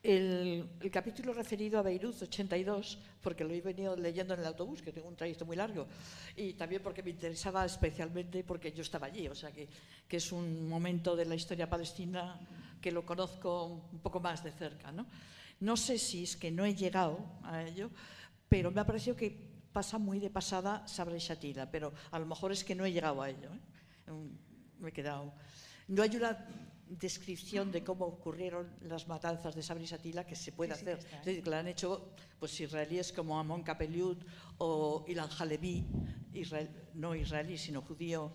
el, 0.01 0.69
capítulo 0.91 1.33
referido 1.33 1.79
a 1.79 1.83
Beirut 1.83 2.21
82, 2.21 2.97
porque 3.21 3.43
lo 3.43 3.53
he 3.53 3.61
venido 3.61 3.95
leyendo 3.95 4.33
en 4.33 4.41
el 4.41 4.45
autobús, 4.45 4.81
que 4.81 4.91
tengo 4.91 5.07
un 5.07 5.15
trayecto 5.15 5.45
muy 5.45 5.55
largo, 5.55 5.87
y 6.35 6.53
también 6.53 6.81
porque 6.81 7.03
me 7.03 7.11
interesaba 7.11 7.65
especialmente 7.65 8.43
porque 8.43 8.71
yo 8.71 8.81
estaba 8.81 9.07
allí, 9.07 9.27
o 9.27 9.35
sea 9.35 9.51
que, 9.51 9.67
que 10.07 10.17
es 10.17 10.31
un 10.31 10.67
momento 10.67 11.15
de 11.15 11.25
la 11.25 11.35
historia 11.35 11.69
palestina 11.69 12.39
que 12.81 12.91
lo 12.91 13.05
conozco 13.05 13.65
un 13.91 13.99
poco 13.99 14.19
más 14.19 14.43
de 14.43 14.51
cerca. 14.51 14.91
¿no? 14.91 15.05
no 15.59 15.77
sé 15.77 15.97
si 15.97 16.23
es 16.23 16.35
que 16.35 16.51
no 16.51 16.65
he 16.65 16.75
llegado 16.75 17.19
a 17.43 17.63
ello, 17.63 17.89
pero 18.49 18.71
me 18.71 18.81
ha 18.81 18.85
parecido 18.85 19.15
que 19.15 19.46
pasa 19.77 19.99
muy 19.99 20.17
de 20.17 20.31
pasada 20.31 20.81
Sabra 20.87 21.15
y 21.15 21.19
Shatila, 21.19 21.69
pero 21.69 21.93
a 22.09 22.17
lo 22.17 22.25
mejor 22.25 22.51
es 22.51 22.63
que 22.63 22.73
no 22.73 22.83
he 22.83 22.91
llegado 22.91 23.21
a 23.21 23.29
ello. 23.29 23.49
¿eh? 23.53 24.11
Me 24.79 24.89
he 24.89 24.91
quedado. 24.91 25.31
No 25.87 26.01
hay 26.01 26.15
una 26.15 26.33
descripción 26.89 27.71
de 27.71 27.83
cómo 27.83 28.05
ocurrieron 28.05 28.65
las 28.81 29.07
matanzas 29.07 29.53
de 29.53 29.61
Sabri 29.61 29.85
Satila 29.85 30.25
que 30.25 30.35
se 30.35 30.51
puede 30.51 30.73
hacer. 30.73 30.97
es 30.97 31.25
decir, 31.25 31.43
que 31.43 31.49
la 31.51 31.59
han 31.59 31.67
hecho 31.67 32.09
pues, 32.39 32.59
israelíes 32.59 33.13
como 33.13 33.37
Amon 33.37 33.61
Kapeliud 33.61 34.17
o 34.57 35.05
Ilan 35.07 35.29
Halevi, 35.37 35.85
no 36.95 37.13
israelí, 37.13 37.55
sino 37.59 37.83
judío, 37.83 38.31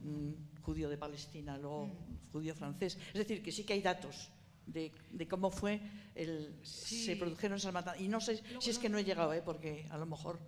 mm, 0.00 0.60
judío 0.60 0.90
de 0.90 0.98
Palestina, 0.98 1.56
luego 1.56 1.86
mm. 1.86 2.30
judío 2.30 2.54
francés. 2.54 2.98
Es 3.08 3.20
decir, 3.24 3.42
que 3.42 3.50
sí 3.52 3.64
que 3.64 3.72
hay 3.72 3.80
datos 3.80 4.28
de, 4.66 4.92
cómo 5.30 5.50
fue 5.50 5.80
el, 6.14 6.58
se 6.62 7.16
produjeron 7.16 7.56
esas 7.56 7.72
matanzas. 7.72 8.02
Y 8.02 8.08
no 8.08 8.20
sé 8.20 8.42
si 8.60 8.68
es 8.68 8.78
que 8.78 8.90
no 8.90 8.98
he 8.98 9.04
llegado, 9.04 9.32
¿eh? 9.32 9.40
porque 9.42 9.86
a 9.88 9.96
lo 9.96 10.04
mejor... 10.04 10.38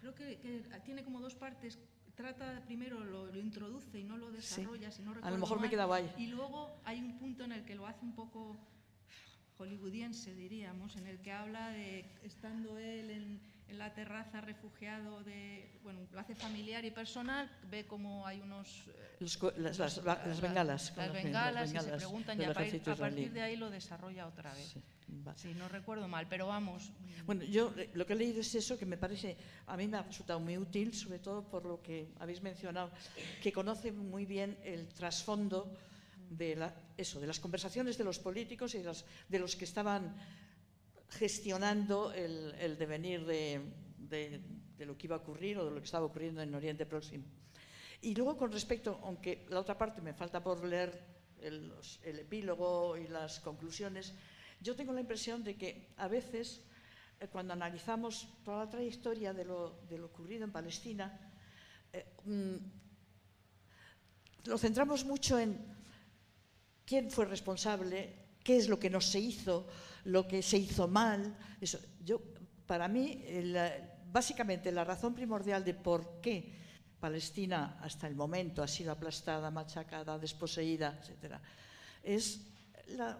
Creo 0.00 0.14
que, 0.14 0.38
que 0.38 0.64
tiene 0.84 1.04
como 1.04 1.20
dos 1.20 1.34
partes. 1.34 1.78
Trata 2.14 2.62
primero 2.66 3.02
lo, 3.04 3.34
introduce 3.38 3.98
y 3.98 4.04
no 4.04 4.16
lo 4.16 4.30
desarrolla, 4.30 4.90
si 4.90 5.02
no 5.02 5.14
A 5.22 5.30
lo 5.30 5.38
mejor 5.38 5.60
me 5.60 5.70
quedaba 5.70 5.96
ahí. 5.96 6.12
Y 6.18 6.26
luego 6.26 6.70
hay 6.84 7.00
un 7.00 7.18
punto 7.18 7.44
en 7.44 7.52
el 7.52 7.64
que 7.64 7.74
lo 7.74 7.86
hace 7.86 8.04
un 8.04 8.14
poco 8.14 8.56
hollywoodiense, 9.58 10.34
diríamos, 10.34 10.96
en 10.96 11.06
el 11.06 11.20
que 11.20 11.32
habla 11.32 11.68
de 11.70 12.04
estando 12.22 12.78
él 12.78 13.10
en, 13.10 13.40
en 13.70 13.78
la 13.78 13.94
terraza 13.94 14.40
refugiado 14.40 15.22
de, 15.22 15.78
bueno, 15.84 16.00
lo 16.12 16.20
hace 16.20 16.34
familiar 16.34 16.84
y 16.84 16.90
personal, 16.90 17.48
ve 17.70 17.86
como 17.86 18.26
hay 18.26 18.40
unos... 18.40 18.88
Eh, 18.88 19.26
las, 19.58 19.78
las, 19.78 19.98
las, 20.04 20.40
bengalas. 20.40 20.92
Las, 20.96 21.12
bengalas, 21.12 21.72
y 21.72 21.78
se 21.78 21.92
preguntan 21.92 22.40
y 22.40 22.44
a, 22.44 22.52
partir 22.52 23.32
de 23.32 23.42
ahí 23.42 23.56
lo 23.56 23.70
desarrolla 23.70 24.26
otra 24.26 24.52
vez. 24.54 24.74
Sí, 25.36 25.54
no 25.54 25.68
recuerdo 25.68 26.08
mal, 26.08 26.26
pero 26.28 26.48
vamos. 26.48 26.90
Bueno, 27.26 27.44
yo 27.44 27.72
eh, 27.76 27.90
lo 27.94 28.06
que 28.06 28.14
he 28.14 28.16
leído 28.16 28.40
es 28.40 28.54
eso 28.54 28.76
que 28.76 28.86
me 28.86 28.96
parece, 28.96 29.36
a 29.66 29.76
mí 29.76 29.86
me 29.86 29.98
ha 29.98 30.02
resultado 30.02 30.40
muy 30.40 30.58
útil, 30.58 30.92
sobre 30.92 31.20
todo 31.20 31.42
por 31.42 31.64
lo 31.64 31.80
que 31.80 32.08
habéis 32.18 32.42
mencionado, 32.42 32.90
que 33.42 33.52
conoce 33.52 33.92
muy 33.92 34.26
bien 34.26 34.58
el 34.64 34.88
trasfondo 34.88 35.72
de, 36.28 36.56
la, 36.56 36.74
eso, 36.96 37.20
de 37.20 37.26
las 37.26 37.38
conversaciones 37.38 37.98
de 37.98 38.04
los 38.04 38.18
políticos 38.18 38.74
y 38.74 38.78
de, 38.78 38.92
de 39.28 39.38
los 39.38 39.54
que 39.54 39.64
estaban 39.64 40.16
gestionando 41.10 42.12
el, 42.12 42.76
devenir 42.78 43.24
de, 43.26 44.40
lo 44.78 44.96
que 44.96 45.06
iba 45.06 45.16
a 45.16 45.18
ocurrir 45.18 45.58
o 45.58 45.64
de 45.64 45.70
lo 45.70 45.78
que 45.78 45.84
estaba 45.84 46.06
ocurriendo 46.06 46.40
en 46.42 46.54
Oriente 46.54 46.86
Próximo. 46.86 47.24
Y 48.02 48.14
luego 48.14 48.36
con 48.36 48.50
respecto, 48.50 48.98
aunque 49.02 49.46
la 49.50 49.60
otra 49.60 49.76
parte 49.76 50.00
me 50.00 50.14
falta 50.14 50.42
por 50.42 50.64
leer 50.64 51.04
el, 51.40 51.72
epílogo 52.02 52.96
y 52.96 53.08
las 53.08 53.40
conclusiones, 53.40 54.14
yo 54.60 54.74
tengo 54.74 54.92
la 54.92 55.00
impresión 55.00 55.42
de 55.44 55.56
que 55.56 55.88
a 55.96 56.08
veces, 56.08 56.62
eh, 57.18 57.28
cuando 57.28 57.52
analizamos 57.52 58.28
toda 58.44 58.64
la 58.64 58.70
trayectoria 58.70 59.32
de 59.32 59.44
lo, 59.44 59.80
ocurrido 60.04 60.44
en 60.44 60.52
Palestina, 60.52 61.18
eh, 61.92 62.06
mm, 62.24 62.56
lo 64.46 64.58
centramos 64.58 65.04
mucho 65.04 65.38
en 65.38 65.58
quién 66.86 67.10
fue 67.10 67.26
responsable, 67.26 68.14
qué 68.42 68.56
es 68.56 68.68
lo 68.68 68.78
que 68.78 68.88
no 68.90 69.00
se 69.00 69.20
hizo, 69.20 69.66
lo 70.04 70.26
que 70.26 70.42
se 70.42 70.58
hizo 70.58 70.88
mal. 70.88 71.36
Eso, 71.60 71.78
yo, 72.04 72.20
para 72.66 72.88
mí, 72.88 73.24
básicamente 74.12 74.72
la 74.72 74.84
razón 74.84 75.14
primordial 75.14 75.64
de 75.64 75.74
por 75.74 76.20
qué 76.20 76.52
Palestina 76.98 77.78
hasta 77.80 78.06
el 78.06 78.14
momento 78.14 78.62
ha 78.62 78.68
sido 78.68 78.92
aplastada, 78.92 79.50
machacada, 79.50 80.18
desposeída, 80.18 81.00
etc., 81.02 81.36
es 82.02 82.40
la 82.96 83.18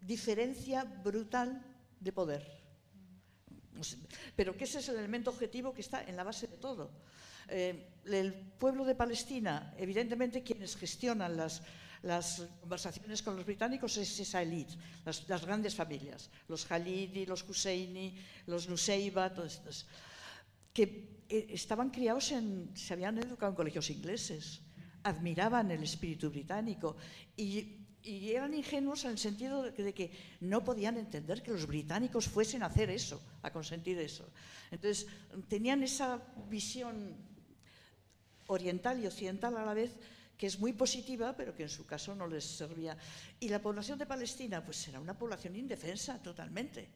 diferencia 0.00 0.84
brutal 0.84 1.62
de 1.98 2.12
poder. 2.12 2.64
Pero 4.36 4.56
que 4.56 4.64
ese 4.64 4.78
es 4.78 4.88
el 4.88 4.98
elemento 4.98 5.30
objetivo 5.30 5.72
que 5.72 5.80
está 5.80 6.04
en 6.04 6.16
la 6.16 6.24
base 6.24 6.46
de 6.46 6.58
todo. 6.58 6.90
Eh, 7.48 8.00
el 8.06 8.32
pueblo 8.32 8.84
de 8.84 8.94
Palestina, 8.94 9.74
evidentemente 9.76 10.42
quienes 10.42 10.76
gestionan 10.76 11.36
las, 11.36 11.62
las 12.04 12.46
conversaciones 12.60 13.22
con 13.22 13.34
los 13.36 13.46
británicos 13.46 13.96
es 13.96 14.20
esa 14.20 14.42
élite, 14.42 14.76
las, 15.04 15.44
grandes 15.44 15.74
familias, 15.74 16.30
los 16.48 16.70
Halidi, 16.70 17.24
los 17.24 17.48
Husseini, 17.48 18.14
los 18.46 18.68
Nuseiba, 18.68 19.32
todos 19.32 19.54
estos, 19.54 19.86
que 20.72 21.24
eh, 21.28 21.46
estaban 21.50 21.90
criados 21.90 22.30
en, 22.32 22.70
se 22.74 22.92
habían 22.92 23.16
educado 23.18 23.52
en 23.52 23.56
colegios 23.56 23.88
ingleses, 23.88 24.60
admiraban 25.02 25.70
el 25.70 25.82
espíritu 25.82 26.30
británico 26.30 26.96
y 27.36 27.80
eran 28.04 28.52
ingenuos 28.52 29.04
en 29.06 29.12
el 29.12 29.18
sentido 29.18 29.62
de 29.62 29.94
que 29.94 30.12
no 30.40 30.62
podían 30.62 30.98
entender 30.98 31.42
que 31.42 31.52
los 31.52 31.66
británicos 31.66 32.28
fuesen 32.28 32.62
a 32.62 32.66
hacer 32.66 32.90
eso, 32.90 33.22
a 33.40 33.50
consentir 33.50 33.98
eso. 33.98 34.28
Entonces, 34.70 35.06
tenían 35.48 35.82
esa 35.82 36.20
visión 36.50 37.16
oriental 38.46 39.02
y 39.02 39.06
occidental 39.06 39.56
a 39.56 39.64
la 39.64 39.72
vez 39.72 39.96
que 40.36 40.46
es 40.46 40.58
muy 40.58 40.72
positiva, 40.72 41.36
pero 41.36 41.54
que 41.54 41.64
en 41.64 41.68
su 41.68 41.86
caso 41.86 42.14
no 42.14 42.26
les 42.26 42.44
servía. 42.44 42.96
Y 43.40 43.48
la 43.48 43.62
población 43.62 43.98
de 43.98 44.06
Palestina, 44.06 44.64
pues 44.64 44.86
era 44.88 45.00
una 45.00 45.16
población 45.16 45.56
indefensa 45.56 46.22
totalmente. 46.22 46.88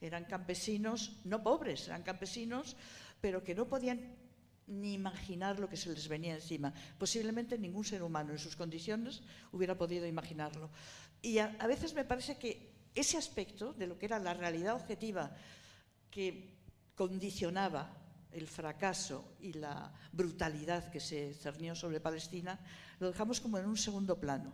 Eran 0.00 0.24
campesinos, 0.24 1.18
no 1.24 1.42
pobres, 1.42 1.88
eran 1.88 2.02
campesinos, 2.02 2.76
pero 3.20 3.42
que 3.42 3.54
no 3.54 3.66
podían 3.66 4.16
ni 4.66 4.94
imaginar 4.94 5.58
lo 5.58 5.68
que 5.68 5.76
se 5.76 5.90
les 5.90 6.08
venía 6.08 6.34
encima. 6.34 6.72
Posiblemente 6.98 7.58
ningún 7.58 7.84
ser 7.84 8.02
humano 8.02 8.32
en 8.32 8.38
sus 8.38 8.56
condiciones 8.56 9.22
hubiera 9.52 9.76
podido 9.76 10.06
imaginarlo. 10.06 10.70
Y 11.20 11.38
a, 11.38 11.48
veces 11.66 11.94
me 11.94 12.04
parece 12.04 12.36
que 12.36 12.72
ese 12.94 13.16
aspecto 13.16 13.72
de 13.72 13.86
lo 13.86 13.98
que 13.98 14.06
era 14.06 14.18
la 14.18 14.34
realidad 14.34 14.74
objetiva 14.74 15.34
que 16.10 16.54
condicionaba 16.94 18.03
el 18.34 18.46
fracaso 18.46 19.36
y 19.40 19.52
la 19.54 19.92
brutalidad 20.12 20.90
que 20.90 21.00
se 21.00 21.34
cernió 21.34 21.74
sobre 21.74 22.00
Palestina, 22.00 22.58
lo 23.00 23.08
dejamos 23.10 23.40
como 23.40 23.58
en 23.58 23.66
un 23.66 23.76
segundo 23.76 24.18
plano. 24.18 24.52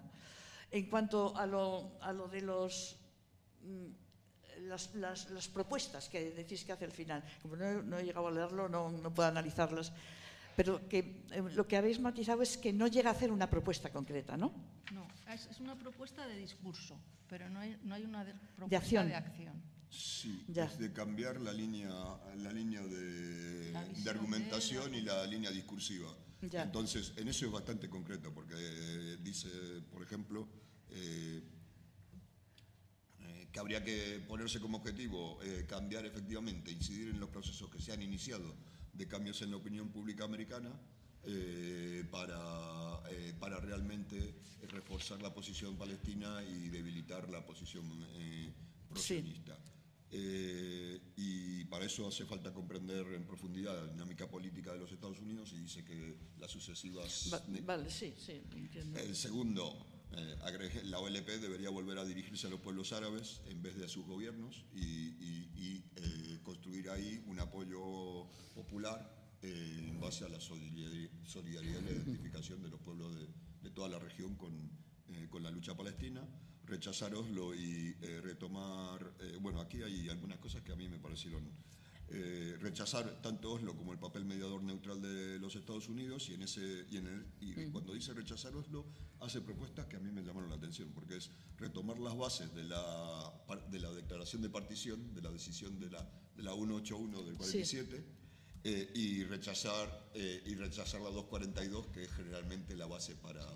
En 0.70 0.86
cuanto 0.88 1.36
a 1.36 1.46
lo, 1.46 1.98
a 2.00 2.12
lo 2.12 2.28
de 2.28 2.42
los, 2.42 2.96
mm, 3.62 4.68
las, 4.68 4.94
las- 4.94 5.30
las 5.30 5.48
propuestas 5.48 6.08
que 6.08 6.30
decís 6.30 6.64
que 6.64 6.72
hace 6.72 6.84
al 6.84 6.92
final, 6.92 7.24
como 7.42 7.56
no, 7.56 7.82
no 7.82 7.98
he 7.98 8.04
llegado 8.04 8.28
a 8.28 8.30
leerlo, 8.30 8.68
no, 8.68 8.90
no 8.90 9.12
puedo 9.12 9.28
analizarlas, 9.28 9.92
pero 10.56 10.86
que 10.88 11.24
eh, 11.30 11.42
lo 11.54 11.66
que 11.66 11.76
habéis 11.76 11.98
matizado 11.98 12.42
es 12.42 12.56
que 12.58 12.72
no 12.72 12.86
llega 12.86 13.10
a 13.10 13.12
hacer 13.14 13.32
una 13.32 13.48
propuesta 13.48 13.88
concreta, 13.90 14.36
¿no? 14.36 14.52
No, 14.92 15.06
es, 15.32 15.46
es 15.46 15.60
una 15.60 15.74
propuesta 15.74 16.26
de 16.26 16.36
discurso, 16.36 16.96
pero 17.28 17.48
no 17.48 17.60
hay, 17.60 17.78
no 17.84 17.94
hay 17.94 18.04
una 18.04 18.24
de- 18.24 18.34
propuesta 18.56 18.76
acción. 18.76 19.08
de 19.08 19.14
acción. 19.14 19.54
Sí, 19.90 20.44
Ya. 20.48 20.64
es 20.66 20.78
de 20.78 20.92
cambiar 20.92 21.40
la 21.40 21.52
línea, 21.52 21.90
la 22.36 22.52
línea 22.52 22.80
de, 22.82 23.72
La 23.72 23.84
visión 23.84 24.04
de 24.04 24.10
argumentación 24.10 24.92
de 24.92 24.98
y 24.98 25.00
la 25.02 25.26
línea 25.26 25.50
discursiva. 25.50 26.14
Ya. 26.42 26.62
Entonces, 26.62 27.12
en 27.16 27.28
eso 27.28 27.46
es 27.46 27.52
bastante 27.52 27.88
concreto, 27.90 28.32
porque 28.32 28.54
eh, 28.56 29.18
dice, 29.20 29.48
por 29.90 30.02
ejemplo, 30.02 30.48
eh, 30.90 31.42
eh, 33.20 33.48
que 33.52 33.58
habría 33.58 33.82
que 33.84 34.20
ponerse 34.26 34.60
como 34.60 34.78
objetivo 34.78 35.38
eh, 35.42 35.66
cambiar 35.68 36.06
efectivamente, 36.06 36.70
incidir 36.70 37.08
en 37.08 37.20
los 37.20 37.28
procesos 37.28 37.68
que 37.68 37.80
se 37.80 37.92
han 37.92 38.00
iniciado 38.02 38.54
de 38.92 39.06
cambios 39.08 39.42
en 39.42 39.50
la 39.50 39.56
opinión 39.56 39.90
pública 39.90 40.24
americana 40.24 40.70
eh, 41.24 42.04
para, 42.10 43.00
eh, 43.10 43.34
para 43.38 43.60
realmente 43.60 44.34
reforzar 44.68 45.20
la 45.20 45.34
posición 45.34 45.76
palestina 45.76 46.42
y 46.44 46.68
debilitar 46.68 47.28
la 47.28 47.44
posición 47.44 47.84
eh, 48.14 48.52
prosionista. 48.88 49.58
Eh, 50.12 51.00
y 51.16 51.64
para 51.66 51.84
eso 51.84 52.08
hace 52.08 52.24
falta 52.26 52.52
comprender 52.52 53.06
en 53.14 53.24
profundidad 53.24 53.76
la 53.76 53.92
dinámica 53.92 54.28
política 54.28 54.72
de 54.72 54.80
los 54.80 54.90
Estados 54.90 55.20
Unidos 55.20 55.52
y 55.52 55.60
dice 55.60 55.84
que 55.84 56.16
las 56.38 56.50
sucesivas 56.50 57.30
Va- 57.32 57.44
vale, 57.62 57.88
sí, 57.90 58.12
sí, 58.18 58.42
entiendo. 58.52 58.98
el 58.98 59.14
segundo, 59.14 59.86
eh, 60.12 60.82
la 60.84 60.98
OLP 60.98 61.38
debería 61.38 61.70
volver 61.70 61.98
a 61.98 62.04
dirigirse 62.04 62.48
a 62.48 62.50
los 62.50 62.58
pueblos 62.60 62.92
árabes 62.92 63.40
en 63.46 63.62
vez 63.62 63.76
de 63.76 63.84
a 63.84 63.88
sus 63.88 64.04
gobiernos 64.04 64.64
y, 64.74 64.80
y- 64.80 65.50
y, 65.54 65.84
eh, 65.96 66.40
construir 66.42 66.90
ahí 66.90 67.22
un 67.26 67.38
apoyo 67.38 68.26
popular 68.54 69.16
eh, 69.42 69.76
en 69.88 70.00
base 70.00 70.24
a 70.24 70.28
la 70.28 70.38
solidari- 70.40 71.08
solidaridad 71.24 71.80
y 71.80 71.84
la 71.84 71.90
identificación 71.92 72.60
de 72.62 72.68
los 72.68 72.80
pueblos 72.80 73.14
de, 73.14 73.28
de 73.62 73.70
toda 73.70 73.88
la 73.88 73.98
región 74.00 74.34
con, 74.34 74.52
eh, 75.08 75.28
con 75.30 75.42
la 75.44 75.50
lucha 75.52 75.76
palestina, 75.76 76.26
rechazar 76.70 77.14
Oslo 77.14 77.54
y 77.54 77.94
eh, 78.00 78.20
retomar, 78.22 79.12
eh, 79.20 79.36
bueno, 79.40 79.60
aquí 79.60 79.82
hay 79.82 80.08
algunas 80.08 80.38
cosas 80.38 80.62
que 80.62 80.72
a 80.72 80.76
mí 80.76 80.88
me 80.88 80.98
parecieron 80.98 81.50
eh, 82.12 82.56
rechazar 82.60 83.20
tanto 83.22 83.52
Oslo 83.52 83.76
como 83.76 83.92
el 83.92 83.98
papel 83.98 84.24
mediador 84.24 84.62
neutral 84.62 85.00
de 85.00 85.38
los 85.38 85.54
Estados 85.54 85.88
Unidos 85.88 86.28
y 86.28 86.34
en 86.34 86.42
ese 86.42 86.84
y, 86.90 86.96
en 86.96 87.06
el- 87.06 87.26
y 87.40 87.52
cuando 87.70 87.92
dice 87.94 88.12
rechazar 88.14 88.54
Oslo 88.56 88.84
hace 89.20 89.40
propuestas 89.40 89.86
que 89.86 89.96
a 89.96 90.00
mí 90.00 90.10
me 90.10 90.22
llamaron 90.22 90.50
la 90.50 90.56
atención 90.56 90.90
porque 90.92 91.16
es 91.18 91.30
retomar 91.56 91.98
las 92.00 92.16
bases 92.16 92.52
de 92.54 92.64
la 92.64 93.32
de 93.70 93.78
la 93.78 93.92
declaración 93.92 94.42
de 94.42 94.48
partición 94.50 95.14
de 95.14 95.22
la 95.22 95.30
decisión 95.30 95.78
de 95.78 95.88
la 95.90 96.02
de 96.36 96.42
la 96.42 96.52
181 96.54 97.22
del 97.22 97.36
47 97.36 98.04
eh, 98.64 98.90
y 98.94 99.22
rechazar 99.24 100.10
eh, 100.14 100.42
y 100.46 100.54
rechazar 100.56 101.00
la 101.02 101.10
242 101.10 101.86
que 101.92 102.02
es 102.04 102.10
generalmente 102.12 102.74
la 102.76 102.86
base 102.86 103.14
para 103.14 103.46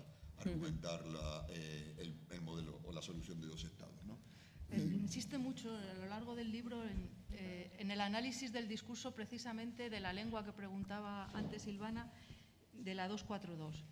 argumentar 0.49 1.05
la, 1.07 1.45
eh, 1.49 1.95
el, 1.99 2.15
el 2.31 2.41
modelo 2.41 2.79
o 2.83 2.91
la 2.91 3.01
solución 3.01 3.39
de 3.41 3.47
dos 3.47 3.63
estados 3.63 4.03
¿no? 4.05 4.17
Él 4.71 4.93
insiste 4.93 5.37
mucho 5.37 5.75
a 5.75 5.93
lo 5.93 6.07
largo 6.07 6.35
del 6.35 6.51
libro 6.51 6.83
en, 6.83 7.09
eh, 7.31 7.71
en 7.77 7.91
el 7.91 8.01
análisis 8.01 8.51
del 8.51 8.67
discurso 8.67 9.13
precisamente 9.13 9.89
de 9.89 9.99
la 9.99 10.11
lengua 10.11 10.43
que 10.43 10.51
preguntaba 10.51 11.29
antes 11.33 11.61
Silvana, 11.63 12.11
de 12.73 12.95
la 12.95 13.07
242, 13.07 13.85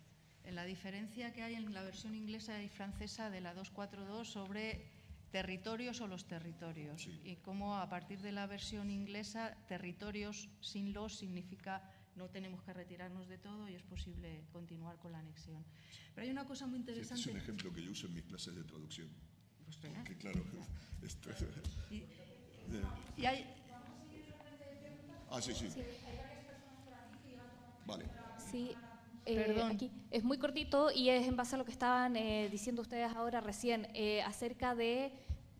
en 0.44 0.54
la 0.56 0.64
diferencia 0.64 1.32
que 1.32 1.42
hay 1.42 1.54
en 1.54 1.72
la 1.72 1.82
versión 1.82 2.14
inglesa 2.14 2.60
y 2.62 2.68
francesa 2.68 3.30
de 3.30 3.40
la 3.40 3.54
242 3.54 4.28
sobre 4.28 4.84
territorios 5.30 6.00
o 6.00 6.06
los 6.08 6.26
territorios 6.26 7.02
Sí. 7.02 7.20
y 7.24 7.36
cómo 7.36 7.76
a 7.76 7.88
partir 7.88 8.20
de 8.20 8.32
la 8.32 8.46
versión 8.46 8.90
inglesa 8.90 9.56
territorios 9.68 10.48
sin 10.60 10.92
los 10.92 11.16
significa 11.16 11.88
no 12.16 12.28
tenemos 12.30 12.62
que 12.62 12.72
retirarnos 12.72 13.28
de 13.28 13.38
todo 13.38 13.68
y 13.68 13.74
es 13.74 13.82
posible 13.82 14.44
continuar 14.52 14.98
con 14.98 15.12
la 15.12 15.18
anexión. 15.18 15.64
Pero 16.14 16.24
hay 16.24 16.30
una 16.30 16.44
cosa 16.44 16.66
muy 16.66 16.78
Sí, 16.78 16.84
este 16.88 16.92
es 17.00 17.10
interesante. 17.10 17.30
un 17.32 17.36
ejemplo 17.38 17.72
que 17.72 17.82
yo 17.82 17.90
uso 17.90 18.06
en 18.06 18.14
mis 18.14 18.24
clases 18.24 18.54
de 18.54 18.64
traducción 18.64 19.08
Pues 19.64 19.76
que 20.04 20.16
claro 20.16 20.40
esto 21.02 21.30
Y, 21.90 22.04
y 23.22 23.26
hay, 23.26 23.46
Ah, 25.30 25.40
sí, 25.42 25.52
sí. 25.54 25.66
Vale. 27.86 28.04
Sí, 28.50 28.76
eh, 29.26 29.34
Perdón. 29.34 29.72
aquí 29.72 29.90
es 30.10 30.22
muy 30.22 30.38
cortito 30.38 30.90
y 30.92 31.08
es 31.08 31.26
en 31.26 31.34
base 31.36 31.56
a 31.56 31.58
lo 31.58 31.64
que 31.64 31.72
estaban 31.72 32.14
eh, 32.16 32.48
diciendo 32.50 32.82
ustedes 32.82 33.10
ahora 33.16 33.40
recién 33.40 33.88
eh, 33.94 34.22
acerca 34.22 34.74
de 34.74 35.12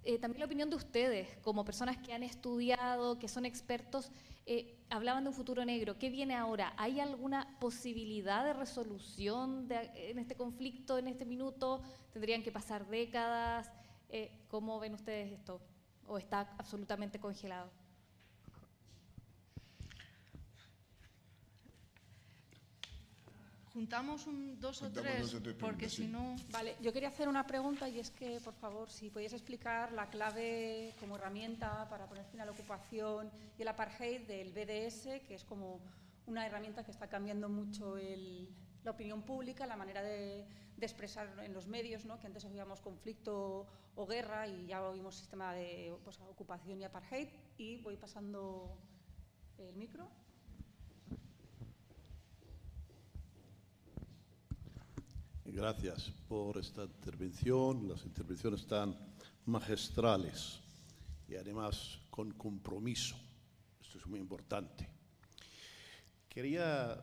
eh, 0.05 0.18
también 0.18 0.40
la 0.40 0.47
opinión 0.47 0.70
de 0.70 0.76
ustedes 0.76 1.28
como 1.43 1.64
personas 1.64 1.97
que 1.98 2.12
han 2.12 2.22
estudiado, 2.22 3.18
que 3.18 3.28
son 3.28 3.47
expertos. 3.47 4.10
eh, 4.47 4.76
hablaban 4.90 5.24
de 5.24 5.31
un 5.31 5.35
futuro 5.35 5.64
negro. 5.64 5.98
¿Qué 5.98 6.10
viene 6.10 6.35
ahora? 6.35 6.74
¿Hay 6.76 7.01
alguna 7.01 7.56
posibilidad 7.60 8.44
de 8.44 8.52
resolución 8.52 9.66
en 9.70 10.18
este 10.18 10.35
conflicto, 10.36 10.98
en 10.98 11.09
este 11.09 11.24
minuto? 11.24 11.82
¿Tendrían 12.12 12.43
que 12.43 12.52
pasar 12.52 12.86
décadas? 12.86 13.72
Eh, 14.10 14.31
¿Cómo 14.48 14.78
ven 14.78 14.94
ustedes 14.94 15.32
esto? 15.32 15.60
¿O 16.06 16.18
está 16.18 16.55
absolutamente 16.59 17.18
congelado? 17.18 17.70
Juntamos 23.75 24.27
un 24.29 24.59
dos 24.61 24.83
o 24.83 24.91
tres, 24.91 25.21
dos 25.21 25.35
o 25.35 25.43
tres 25.43 25.57
porque 25.57 25.89
si 25.91 26.07
no... 26.07 26.37
Vale, 26.53 26.77
yo 26.81 26.93
quería 26.93 27.09
hacer 27.09 27.29
una 27.29 27.45
pregunta 27.45 27.89
y 27.89 27.99
es 27.99 28.11
que, 28.11 28.41
por 28.41 28.55
favor, 28.55 28.89
si 28.89 29.11
podías 29.11 29.33
explicar 29.33 29.93
la 29.93 30.09
clave 30.09 30.95
como 31.01 31.17
herramienta 31.17 31.89
para 31.91 32.07
poner 32.07 32.25
fin 32.27 32.41
a 32.41 32.45
la 32.45 32.53
ocupación 32.53 33.31
y 33.59 33.63
el 33.63 33.69
apartheid 33.69 34.23
del 34.29 34.53
BDS, 34.53 35.27
que 35.27 35.35
es 35.35 35.45
como 35.45 35.81
una 36.27 36.47
herramienta 36.47 36.85
que 36.85 36.93
está 36.93 37.09
cambiando 37.09 37.49
mucho 37.49 37.97
el- 37.99 38.49
la 38.85 38.93
opinión 38.93 39.23
pública, 39.23 39.67
la 39.67 39.77
manera 39.77 40.03
de, 40.03 40.47
de 40.77 40.87
expresar 40.87 41.27
en 41.43 41.53
los 41.53 41.67
medios, 41.67 42.05
¿no? 42.05 42.21
que 42.21 42.27
antes 42.29 42.45
oíamos 42.45 42.81
conflicto 42.81 43.67
o 43.97 44.07
guerra 44.07 44.47
y 44.47 44.67
ya 44.67 44.87
oímos 44.89 45.17
sistema 45.17 45.53
de 45.53 45.93
pues, 46.05 46.21
ocupación 46.21 46.81
y 46.81 46.85
apartheid. 46.85 47.29
Y 47.59 47.79
voy 47.79 47.97
pasando 47.97 48.79
el 49.59 49.75
micro. 49.75 50.09
Gracias 55.47 56.11
por 56.27 56.57
esta 56.57 56.85
intervención, 56.85 57.87
las 57.87 58.03
intervenciones 58.07 58.66
tan 58.66 58.97
magistrales 59.45 60.59
y 61.29 61.37
además 61.37 62.01
con 62.09 62.33
compromiso. 62.33 63.15
Esto 63.81 63.99
es 63.99 64.07
muy 64.07 64.21
importante. 64.21 64.89
Quería, 66.31 66.99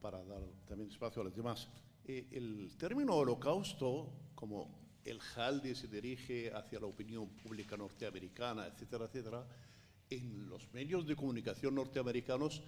para 0.00 0.24
dar 0.24 0.42
también 0.66 0.90
espacio 0.90 1.20
a 1.20 1.26
los 1.26 1.36
demás, 1.36 1.68
eh, 2.06 2.28
el 2.32 2.74
término 2.78 3.14
holocausto, 3.14 4.30
como 4.34 4.98
el 5.04 5.20
JALDE 5.20 5.74
se 5.74 5.86
dirige 5.86 6.50
hacia 6.50 6.80
la 6.80 6.86
opinión 6.86 7.28
pública 7.28 7.76
norteamericana, 7.76 8.66
etcétera, 8.68 9.04
etcétera, 9.04 9.46
en 10.08 10.48
los 10.48 10.72
medios 10.72 11.06
de 11.06 11.14
comunicación 11.14 11.74
norteamericanos 11.74 12.62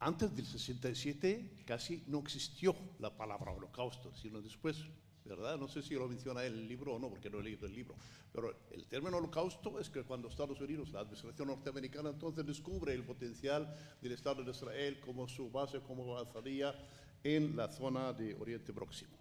antes 0.00 0.34
del 0.34 0.46
67 0.46 1.64
casi 1.66 2.02
no 2.06 2.20
existió 2.20 2.74
la 2.98 3.14
palabra 3.14 3.52
holocausto, 3.52 4.14
sino 4.14 4.40
después, 4.40 4.78
¿verdad? 5.26 5.58
No 5.58 5.68
sé 5.68 5.82
si 5.82 5.94
lo 5.94 6.08
menciona 6.08 6.44
en 6.44 6.54
el 6.54 6.66
libro 6.66 6.94
o 6.94 6.98
no, 6.98 7.10
porque 7.10 7.28
no 7.28 7.38
he 7.38 7.42
leído 7.42 7.66
el 7.66 7.74
libro, 7.74 7.94
pero 8.32 8.56
el 8.70 8.86
término 8.86 9.18
holocausto 9.18 9.78
es 9.78 9.90
que 9.90 10.02
cuando 10.02 10.28
Estados 10.28 10.58
Unidos, 10.60 10.90
la 10.90 11.00
administración 11.00 11.48
norteamericana, 11.48 12.08
entonces 12.08 12.46
descubre 12.46 12.94
el 12.94 13.04
potencial 13.04 13.76
del 14.00 14.12
Estado 14.12 14.42
de 14.42 14.50
Israel 14.52 14.98
como 15.00 15.28
su 15.28 15.50
base, 15.50 15.80
como 15.80 16.16
avanzaría 16.16 16.74
en 17.22 17.54
la 17.54 17.68
zona 17.68 18.14
de 18.14 18.34
Oriente 18.36 18.72
Próximo. 18.72 19.12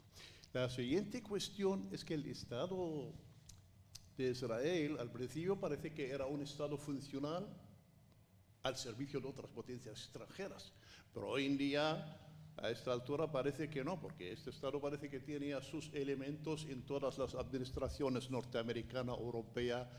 La 0.54 0.70
siguiente 0.70 1.22
cuestión 1.22 1.90
es 1.92 2.06
que 2.06 2.14
el 2.14 2.26
Estado 2.26 3.12
de 4.18 4.32
Israel 4.32 4.98
al 4.98 5.12
principio 5.12 5.60
parece 5.60 5.94
que 5.94 6.10
era 6.10 6.26
un 6.26 6.42
Estado 6.42 6.78
funcional 6.78 7.48
al 8.70 8.78
servicio 8.78 9.20
de 9.20 9.28
otras 9.28 9.50
potencias 9.52 10.00
extranjeras, 10.00 10.72
pero 11.14 11.30
hoy 11.30 11.48
en 11.48 11.58
día 11.58 12.20
a 12.58 12.70
esta 12.70 12.92
altura 12.92 13.32
parece 13.32 13.70
que 13.70 13.84
no, 13.84 14.00
porque 14.00 14.32
este 14.32 14.52
Estado 14.52 14.80
parece 14.80 15.10
que 15.10 15.20
tenía 15.20 15.62
sus 15.62 15.90
elementos 15.94 16.66
en 16.70 16.84
todas 16.84 17.18
las 17.18 17.34
administraciones 17.36 18.30
norteamericana, 18.30 19.14
europea, 19.14 19.90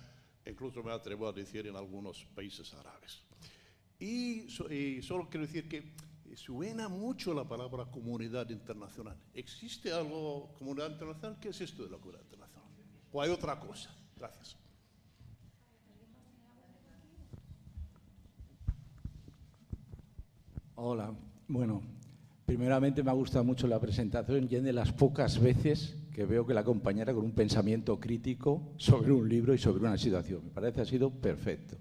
incluso 0.46 0.82
me 0.82 0.92
atrevo 0.92 1.26
a 1.26 1.32
decir 1.32 1.66
en 1.66 1.76
algunos 1.76 2.24
países 2.34 2.72
árabes. 2.74 3.22
Y, 3.98 4.46
y 4.72 5.02
solo 5.02 5.28
quiero 5.28 5.46
decir 5.46 5.68
que 5.68 5.94
suena 6.36 6.88
mucho 6.88 7.34
la 7.34 7.44
palabra 7.44 7.86
comunidad 7.86 8.48
internacional. 8.50 9.16
¿Existe 9.34 9.92
algo, 9.92 10.54
comunidad 10.58 10.90
internacional? 10.90 11.38
¿Qué 11.40 11.48
es 11.48 11.60
esto 11.60 11.84
de 11.84 11.90
la 11.90 11.98
comunidad 11.98 12.22
internacional? 12.22 12.68
¿O 13.12 13.20
hay 13.20 13.30
otra 13.30 13.58
cosa? 13.58 13.90
Gracias. 14.16 14.59
Hola, 20.82 21.12
bueno, 21.46 21.82
primeramente 22.46 23.02
me 23.02 23.10
ha 23.10 23.12
gustado 23.12 23.44
mucho 23.44 23.66
la 23.66 23.78
presentación 23.78 24.48
y 24.50 24.54
es 24.54 24.62
de 24.62 24.72
las 24.72 24.90
pocas 24.94 25.38
veces 25.38 25.94
que 26.14 26.24
veo 26.24 26.46
que 26.46 26.54
la 26.54 26.64
compañera 26.64 27.12
con 27.12 27.22
un 27.22 27.32
pensamiento 27.32 28.00
crítico 28.00 28.62
sobre 28.78 29.12
un 29.12 29.28
libro 29.28 29.52
y 29.52 29.58
sobre 29.58 29.80
una 29.80 29.98
situación. 29.98 30.40
Me 30.42 30.50
parece 30.50 30.80
ha 30.80 30.86
sido 30.86 31.10
perfecto. 31.10 31.76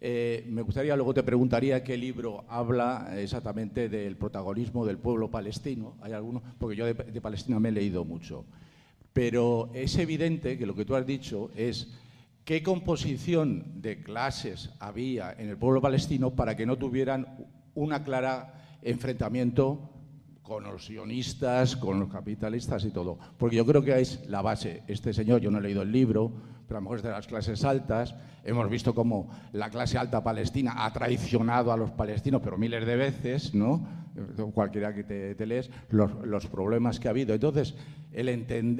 Eh, 0.00 0.46
me 0.48 0.62
gustaría, 0.62 0.96
luego 0.96 1.12
te 1.12 1.22
preguntaría 1.24 1.84
qué 1.84 1.98
libro 1.98 2.46
habla 2.48 3.10
exactamente 3.18 3.90
del 3.90 4.16
protagonismo 4.16 4.86
del 4.86 4.96
pueblo 4.96 5.30
palestino. 5.30 5.98
Hay 6.00 6.12
alguno, 6.12 6.42
porque 6.58 6.74
yo 6.74 6.86
de, 6.86 6.94
de, 6.94 7.20
Palestina 7.20 7.60
me 7.60 7.68
he 7.68 7.72
leído 7.72 8.06
mucho. 8.06 8.46
Pero 9.12 9.68
es 9.74 9.94
evidente 9.98 10.56
que 10.56 10.64
lo 10.64 10.74
que 10.74 10.86
tú 10.86 10.96
has 10.96 11.06
dicho 11.06 11.50
es 11.54 11.92
qué 12.46 12.62
composición 12.62 13.82
de 13.82 14.02
clases 14.02 14.70
había 14.80 15.34
en 15.34 15.50
el 15.50 15.58
pueblo 15.58 15.82
palestino 15.82 16.34
para 16.34 16.56
que 16.56 16.64
no 16.64 16.78
tuvieran 16.78 17.55
una 17.76 18.02
clara 18.02 18.54
enfrentamiento 18.82 19.92
con 20.42 20.64
los 20.64 20.86
sionistas, 20.86 21.76
con 21.76 21.98
los 21.98 22.08
capitalistas 22.08 22.84
y 22.84 22.90
todo. 22.90 23.18
Porque 23.36 23.56
yo 23.56 23.66
creo 23.66 23.82
que 23.82 24.00
es 24.00 24.28
la 24.28 24.42
base. 24.42 24.82
Este 24.86 25.12
señor, 25.12 25.40
yo 25.40 25.50
no 25.50 25.58
he 25.58 25.62
leído 25.62 25.82
el 25.82 25.90
libro, 25.90 26.32
pero 26.66 26.78
a 26.78 26.80
lo 26.80 26.84
mejor 26.84 26.98
es 26.98 27.04
de 27.04 27.10
las 27.10 27.26
clases 27.26 27.64
altas. 27.64 28.14
Hemos 28.44 28.70
visto 28.70 28.94
cómo 28.94 29.28
la 29.52 29.70
clase 29.70 29.98
alta 29.98 30.22
palestina 30.22 30.84
ha 30.84 30.92
traicionado 30.92 31.72
a 31.72 31.76
los 31.76 31.90
palestinos, 31.90 32.40
pero 32.44 32.56
miles 32.56 32.86
de 32.86 32.96
veces, 32.96 33.54
¿no? 33.54 34.06
Cualquiera 34.54 34.94
que 34.94 35.02
te, 35.04 35.46
lees, 35.46 35.68
los, 35.90 36.46
problemas 36.46 37.00
que 37.00 37.08
ha 37.08 37.10
habido. 37.10 37.34
Entonces, 37.34 37.74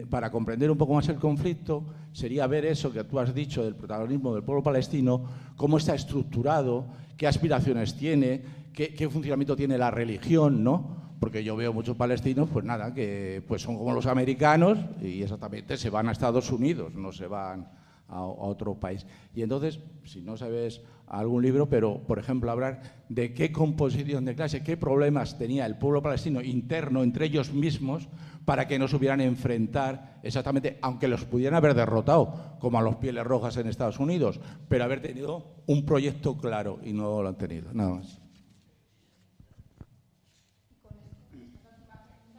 para 0.09 0.31
comprender 0.31 0.71
un 0.71 0.79
poco 0.79 0.95
más 0.95 1.09
el 1.09 1.17
conflicto, 1.17 1.85
sería 2.13 2.47
ver 2.47 2.65
eso 2.65 2.93
que 2.93 3.05
tú 3.05 3.19
has 3.19 3.35
dicho 3.35 3.65
del 3.65 3.75
protagonismo 3.75 4.33
del 4.35 4.45
pueblo 4.45 4.63
palestino, 4.63 5.25
cómo 5.57 5.79
está 5.79 5.95
estructurado, 5.95 6.87
qué 7.17 7.27
aspiraciones 7.27 7.97
tiene, 7.97 8.43
qué, 8.77 9.09
funcionamiento 9.09 9.57
tiene 9.57 9.79
la 9.79 9.91
religión, 9.91 10.63
¿no? 10.63 11.07
porque 11.19 11.43
yo 11.43 11.57
veo 11.57 11.73
muchos 11.73 11.97
palestinos, 11.97 12.49
pues 12.53 12.63
nada, 12.65 12.93
que 12.93 13.43
pues 13.49 13.63
son 13.63 13.79
como 13.79 13.95
los 13.95 14.05
americanos 14.05 14.79
y 15.01 15.23
exactamente 15.23 15.79
se 15.79 15.89
van 15.89 16.09
a 16.09 16.13
Estados 16.13 16.53
Unidos, 16.53 16.95
no 16.95 17.11
se 17.11 17.27
van 17.27 17.67
a, 18.09 18.21
otro 18.23 18.75
país. 18.75 19.07
Y 19.35 19.41
entonces, 19.41 19.81
si 20.05 20.21
no 20.21 20.37
sabes 20.37 20.83
algún 21.07 21.43
libro, 21.43 21.71
pero 21.71 22.03
por 22.07 22.19
ejemplo 22.19 22.51
hablar 22.51 22.83
de 23.09 23.33
qué 23.33 23.51
composición 23.51 24.27
de 24.27 24.35
clase, 24.35 24.63
qué 24.63 24.77
problemas 24.77 25.39
tenía 25.39 25.65
el 25.65 25.79
pueblo 25.79 26.03
palestino 26.03 26.43
interno 26.43 27.03
entre 27.03 27.27
ellos 27.27 27.51
mismos 27.55 28.09
para 28.45 28.69
que 28.69 28.79
no 28.79 28.87
se 28.87 28.97
hubieran 28.97 29.23
enfrentar 29.23 30.21
exactamente, 30.23 30.79
aunque 30.83 31.09
los 31.09 31.25
pudieran 31.25 31.57
haber 31.57 31.75
derrotado, 31.75 32.59
como 32.61 32.79
a 32.79 32.83
los 32.83 32.97
pieles 32.97 33.25
rojas 33.25 33.57
en 33.57 33.69
Estados 33.69 33.99
Unidos, 33.99 34.39
pero 34.69 34.85
haber 34.85 35.01
tenido 35.01 35.63
un 35.67 35.87
proyecto 35.87 36.37
claro 36.37 36.79
y 36.85 36.93
no 36.93 37.23
lo 37.23 37.29
han 37.29 37.39
tenido, 37.39 37.73
nada 37.73 37.95
más. 37.95 38.26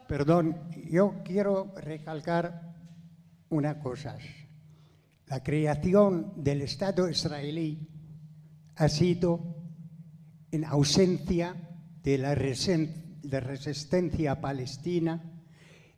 Perdón, 0.08 0.56
yo 0.90 1.16
quiero 1.22 1.74
recalcar 1.76 2.74
una 3.50 3.78
cosa. 3.78 4.16
La 5.26 5.42
creación 5.42 6.32
del 6.42 6.62
Estado 6.62 7.10
israelí 7.10 7.86
ha 8.76 8.88
sido 8.88 9.54
en 10.50 10.64
ausencia 10.64 11.54
de 12.02 12.16
la 12.16 12.34
resistencia 12.34 14.40
palestina 14.40 15.22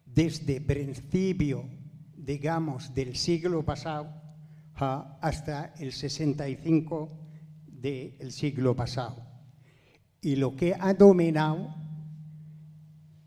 desde 0.05 0.61
principio, 0.61 1.71
digamos, 2.17 2.93
del 2.93 3.15
siglo 3.15 3.65
pasado 3.65 4.13
hasta 4.75 5.73
el 5.79 5.93
65 5.93 7.17
del 7.69 8.33
siglo 8.33 8.75
pasado. 8.75 9.25
Y 10.21 10.35
lo 10.35 10.57
que 10.57 10.75
ha 10.75 10.95
dominado 10.95 11.90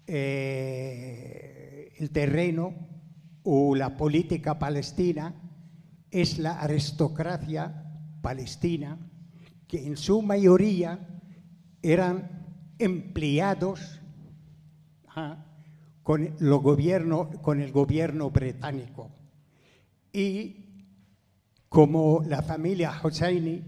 eh, 0.07 1.93
el 1.97 2.09
terreno 2.11 2.73
o 3.43 3.75
la 3.75 3.97
política 3.97 4.59
palestina 4.59 5.35
es 6.11 6.37
la 6.37 6.59
aristocracia 6.59 7.83
palestina, 8.21 8.97
que 9.67 9.85
en 9.85 9.97
su 9.97 10.21
mayoría 10.21 11.21
eran 11.81 12.73
empleados 12.79 14.01
¿ah? 15.07 15.45
con, 16.03 16.35
el 16.39 17.71
gobierno 17.71 18.29
británico. 18.29 19.11
Y 20.11 20.63
como 21.69 22.23
la 22.27 22.43
familia 22.43 22.93
Hosseini, 23.01 23.63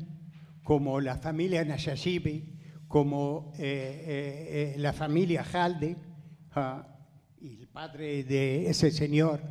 como 0.63 1.01
la 1.01 1.17
familia 1.17 1.65
Nashashibi, 1.65 2.55
como 2.87 3.51
eh, 3.57 3.63
eh, 4.07 4.73
eh, 4.75 4.79
la 4.79 4.93
familia 4.93 5.43
Halde, 5.51 5.95
y 7.41 7.61
el 7.61 7.67
padre 7.67 8.23
de 8.23 8.69
ese 8.69 8.91
señor 8.91 9.41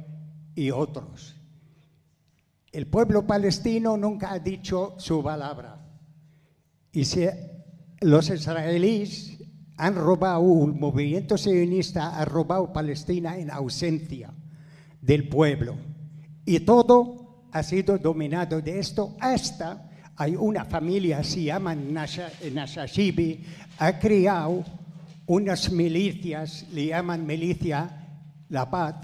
y 0.54 0.70
otros. 0.70 1.36
El 2.72 2.86
pueblo 2.86 3.26
palestino 3.26 3.96
nunca 3.96 4.32
ha 4.32 4.38
dicho 4.38 4.94
su 4.98 5.22
palabra. 5.22 5.80
Y 6.92 7.04
si 7.04 7.26
los 8.00 8.30
israelíes 8.30 9.38
han 9.76 9.96
robado, 9.96 10.64
el 10.64 10.74
movimiento 10.74 11.36
sionista 11.36 12.18
ha 12.18 12.24
robado 12.24 12.72
Palestina 12.72 13.36
en 13.36 13.50
ausencia 13.50 14.32
del 15.00 15.28
pueblo. 15.28 15.76
Y 16.46 16.60
todo 16.60 17.48
ha 17.52 17.62
sido 17.62 17.98
dominado 17.98 18.60
de 18.60 18.78
esto 18.78 19.16
hasta 19.20 19.90
hay 20.16 20.36
una 20.36 20.64
familia, 20.64 21.24
se 21.24 21.44
llama 21.44 21.74
Nashashibi, 21.74 23.44
ha 23.78 23.98
creado 23.98 24.64
unas 25.26 25.70
milicias, 25.70 26.66
le 26.72 26.86
llaman 26.86 27.26
milicia 27.26 27.90
La 28.48 28.70
Paz, 28.70 28.96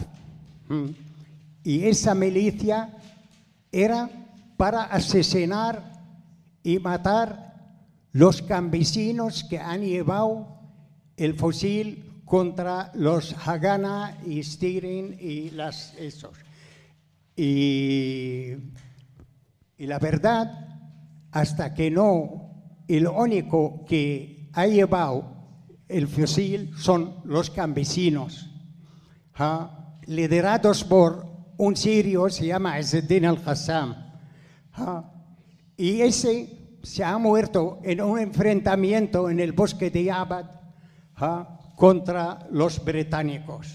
y 1.64 1.84
esa 1.84 2.14
milicia 2.14 2.96
era 3.72 4.08
para 4.56 4.84
asesinar 4.84 5.92
y 6.62 6.78
matar 6.78 7.50
los 8.12 8.42
campesinos 8.42 9.44
que 9.44 9.58
han 9.58 9.82
llevado 9.82 10.46
el 11.16 11.34
fusil 11.34 12.22
contra 12.24 12.92
los 12.94 13.34
Hagana 13.46 14.18
y 14.26 14.42
Stirin 14.42 15.16
y 15.18 15.50
las 15.50 15.94
esos. 15.94 16.36
Y, 17.36 18.52
y 19.78 19.86
la 19.86 19.98
verdad, 19.98 20.68
hasta 21.32 21.74
que 21.74 21.90
no, 21.90 22.50
el 22.86 23.06
único 23.06 23.84
que 23.86 24.48
ha 24.52 24.66
llevado 24.66 25.39
el 25.90 26.06
fusil 26.06 26.72
son 26.76 27.16
los 27.24 27.50
campesinos, 27.50 28.48
liderados 30.06 30.84
por 30.84 31.26
un 31.56 31.76
sirio, 31.76 32.30
se 32.30 32.46
llama 32.46 32.78
Ezzeddin 32.78 33.26
al-Qassam. 33.26 33.94
Y 35.76 36.00
ese 36.00 36.78
se 36.82 37.04
ha 37.04 37.18
muerto 37.18 37.80
en 37.82 38.00
un 38.00 38.18
enfrentamiento 38.18 39.28
en 39.28 39.40
el 39.40 39.52
bosque 39.52 39.90
de 39.90 40.10
Abad 40.10 40.46
contra 41.76 42.46
los 42.50 42.82
británicos. 42.84 43.68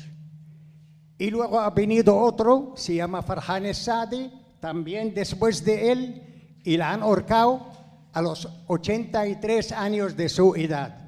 Y 1.18 1.30
luego 1.30 1.60
ha 1.60 1.70
venido 1.70 2.18
otro, 2.18 2.74
se 2.76 2.96
llama 2.96 3.22
Farhan 3.22 3.74
Sadi, 3.74 4.32
también 4.60 5.14
después 5.14 5.64
de 5.64 5.92
él, 5.92 6.62
y 6.64 6.78
la 6.78 6.92
han 6.92 7.04
ahorcado 7.04 7.68
a 8.14 8.22
los 8.22 8.48
83 8.68 9.72
años 9.74 10.16
de 10.16 10.30
su 10.30 10.56
edad 10.56 11.05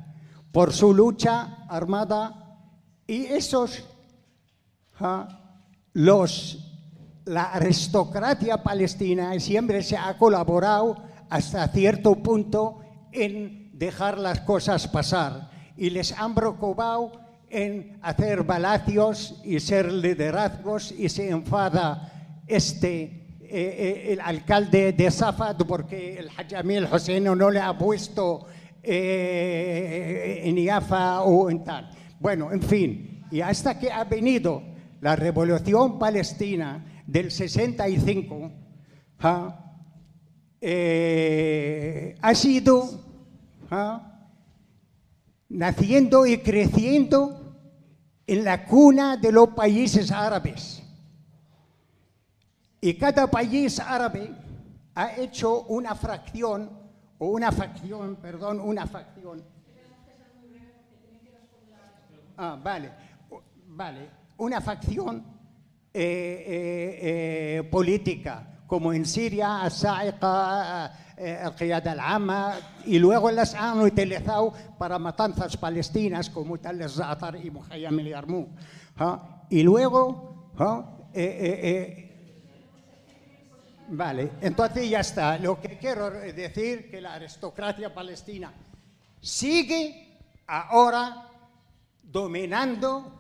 por 0.58 0.74
su 0.74 0.92
lucha 0.92 1.68
armada 1.70 2.58
y 3.06 3.26
esos, 3.26 3.84
los, 5.94 6.58
la 7.26 7.52
aristocracia 7.52 8.64
palestina 8.64 9.40
siempre 9.40 9.84
se 9.84 9.96
ha 9.96 10.18
colaborado 10.18 10.98
hasta 11.30 11.68
cierto 11.68 12.16
punto 12.16 12.80
en 13.12 13.70
dejar 13.78 14.18
las 14.18 14.40
cosas 14.40 14.88
pasar 14.88 15.52
y 15.78 15.92
les 15.92 16.12
han 16.14 16.34
preocupado 16.34 17.12
en 17.52 18.00
hacer 18.02 18.42
balacios 18.42 19.40
y 19.44 19.60
ser 19.60 19.94
liderazgos 19.94 20.92
y 20.92 21.08
se 21.10 21.30
enfada 21.30 22.42
este 22.48 23.04
eh, 23.04 23.48
eh, 23.52 24.14
el 24.14 24.22
alcalde 24.22 24.92
de 24.92 25.12
Safad 25.12 25.58
porque 25.68 26.18
el 26.18 26.30
Hajjamil 26.30 26.86
Hosseino 26.86 27.36
no 27.36 27.52
le 27.52 27.60
ha 27.60 27.78
puesto 27.78 28.48
eh, 28.89 30.41
en 30.45 30.57
IAFA 30.57 31.22
o 31.23 31.49
en 31.49 31.64
tal. 31.64 31.89
Bueno, 32.19 32.51
en 32.51 32.61
fin, 32.61 33.26
y 33.30 33.41
hasta 33.41 33.77
que 33.77 33.91
ha 33.91 34.05
venido 34.05 34.64
la 35.01 35.15
revolución 35.15 35.99
palestina 35.99 37.03
del 37.05 37.31
65, 37.31 38.51
¿ah? 39.19 39.76
eh, 40.61 42.15
ha 42.22 42.34
sido 42.34 43.05
naciendo 45.49 46.26
y 46.26 46.38
creciendo 46.38 47.55
en 48.26 48.43
la 48.43 48.65
cuna 48.65 49.18
de 49.18 49.31
los 49.31 49.49
países 49.49 50.11
árabes. 50.11 50.81
Y 52.80 52.93
cada 52.93 53.30
país 53.30 53.80
árabe 53.80 54.31
ha 54.95 55.15
hecho 55.15 55.64
una 55.64 55.95
fracción, 55.95 56.86
o 57.19 57.27
una 57.27 57.52
facción, 57.52 58.15
perdón, 58.18 58.60
una 58.60 58.85
facción. 58.85 59.44
Ah, 62.38 62.57
vale, 62.61 62.91
vale. 63.68 64.10
Una 64.38 64.61
facción 64.61 65.23
eh, 65.94 66.45
eh, 66.48 66.99
eh, 67.02 67.64
política, 67.64 68.61
como 68.68 68.94
en 68.94 69.06
Siria, 69.06 69.64
Asaiqa, 69.64 70.85
Al-Qiyad 71.18 71.88
al-Amma, 71.88 72.53
y 72.85 72.99
luego 72.99 73.31
las 73.31 73.56
han 73.56 73.81
utilizado 73.81 74.53
para 74.77 74.99
matanzas 74.99 75.57
palestinas, 75.57 76.30
como 76.30 76.60
tal 76.60 76.88
Zatar 76.88 77.44
y 77.44 77.49
Muhammad 77.49 77.85
al-Yarmouk. 77.85 78.49
¿ah? 78.98 79.45
Y 79.49 79.64
luego, 79.64 80.52
¿ah? 80.60 80.94
Vale, 83.88 84.31
entonces 84.41 84.89
ya 84.89 84.99
está. 84.99 85.38
Lo 85.38 85.59
que 85.59 85.77
quiero 85.77 86.09
decir 86.09 86.89
que 86.89 87.01
la 87.01 87.14
aristocracia 87.14 87.93
palestina 87.93 88.53
sigue 89.22 90.18
ahora 90.47 91.30
dominando 92.03 93.14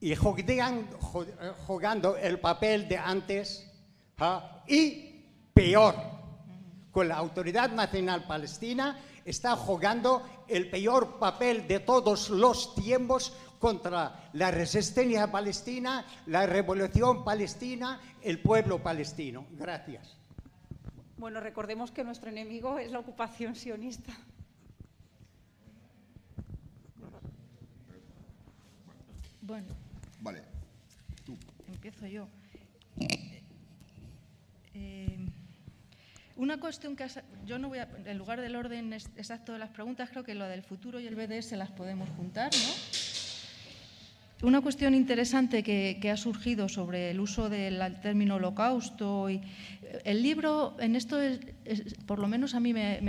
y 0.00 0.14
jugando 0.14 2.16
el 2.16 2.38
papel 2.38 2.88
de 2.88 2.98
antes 2.98 3.70
¿ah? 4.18 4.62
y 4.66 5.24
peor, 5.54 5.94
con 6.90 7.08
la 7.08 7.16
Autoridad 7.16 7.70
Nacional 7.70 8.26
Palestina 8.26 9.00
está 9.24 9.56
jugando 9.56 10.22
el 10.48 10.70
peor 10.70 11.18
papel 11.18 11.66
de 11.66 11.80
todos 11.80 12.30
los 12.30 12.74
tiempos 12.74 13.32
contra 13.58 14.28
la 14.34 14.50
resistencia 14.50 15.30
palestina, 15.30 16.04
la 16.26 16.46
revolución 16.46 17.24
palestina, 17.24 18.00
el 18.22 18.40
pueblo 18.40 18.82
palestino. 18.82 19.46
Gracias. 19.52 20.16
Bueno, 21.18 21.40
recordemos 21.40 21.90
que 21.90 22.04
nuestro 22.04 22.28
enemigo 22.30 22.78
es 22.78 22.90
la 22.92 22.98
ocupación 22.98 23.54
sionista. 23.56 24.12
Bueno, 29.42 29.68
Vale. 30.20 30.42
empiezo 31.68 32.06
yo. 32.06 32.26
Eh, 34.74 35.16
una 36.36 36.58
cuestión 36.58 36.96
que 36.96 37.04
has- 37.04 37.20
yo 37.44 37.58
no 37.58 37.68
voy 37.68 37.78
a, 37.78 37.88
en 38.04 38.18
lugar 38.18 38.40
del 38.40 38.56
orden 38.56 38.92
exacto 38.92 39.52
de 39.52 39.58
las 39.58 39.70
preguntas, 39.70 40.10
creo 40.10 40.24
que 40.24 40.34
lo 40.34 40.46
del 40.46 40.62
futuro 40.62 40.98
y 41.00 41.06
el 41.06 41.14
BDS 41.14 41.52
las 41.56 41.70
podemos 41.70 42.08
juntar, 42.10 42.50
¿no? 42.52 43.15
Una 44.42 44.60
cuestión 44.60 44.94
interesante 44.94 45.62
que, 45.62 46.10
ha 46.12 46.16
surgido 46.16 46.68
sobre 46.68 47.10
el 47.10 47.20
uso 47.20 47.48
del 47.48 47.80
término 48.02 48.34
holocausto. 48.36 49.30
Y, 49.30 49.36
eh, 49.36 50.02
el 50.04 50.22
libro, 50.22 50.76
en 50.78 50.94
esto, 50.94 51.18
es- 51.20 51.40
por 52.04 52.18
lo 52.18 52.28
menos 52.28 52.54
a 52.54 52.60
mí 52.60 52.74
me, 52.74 53.00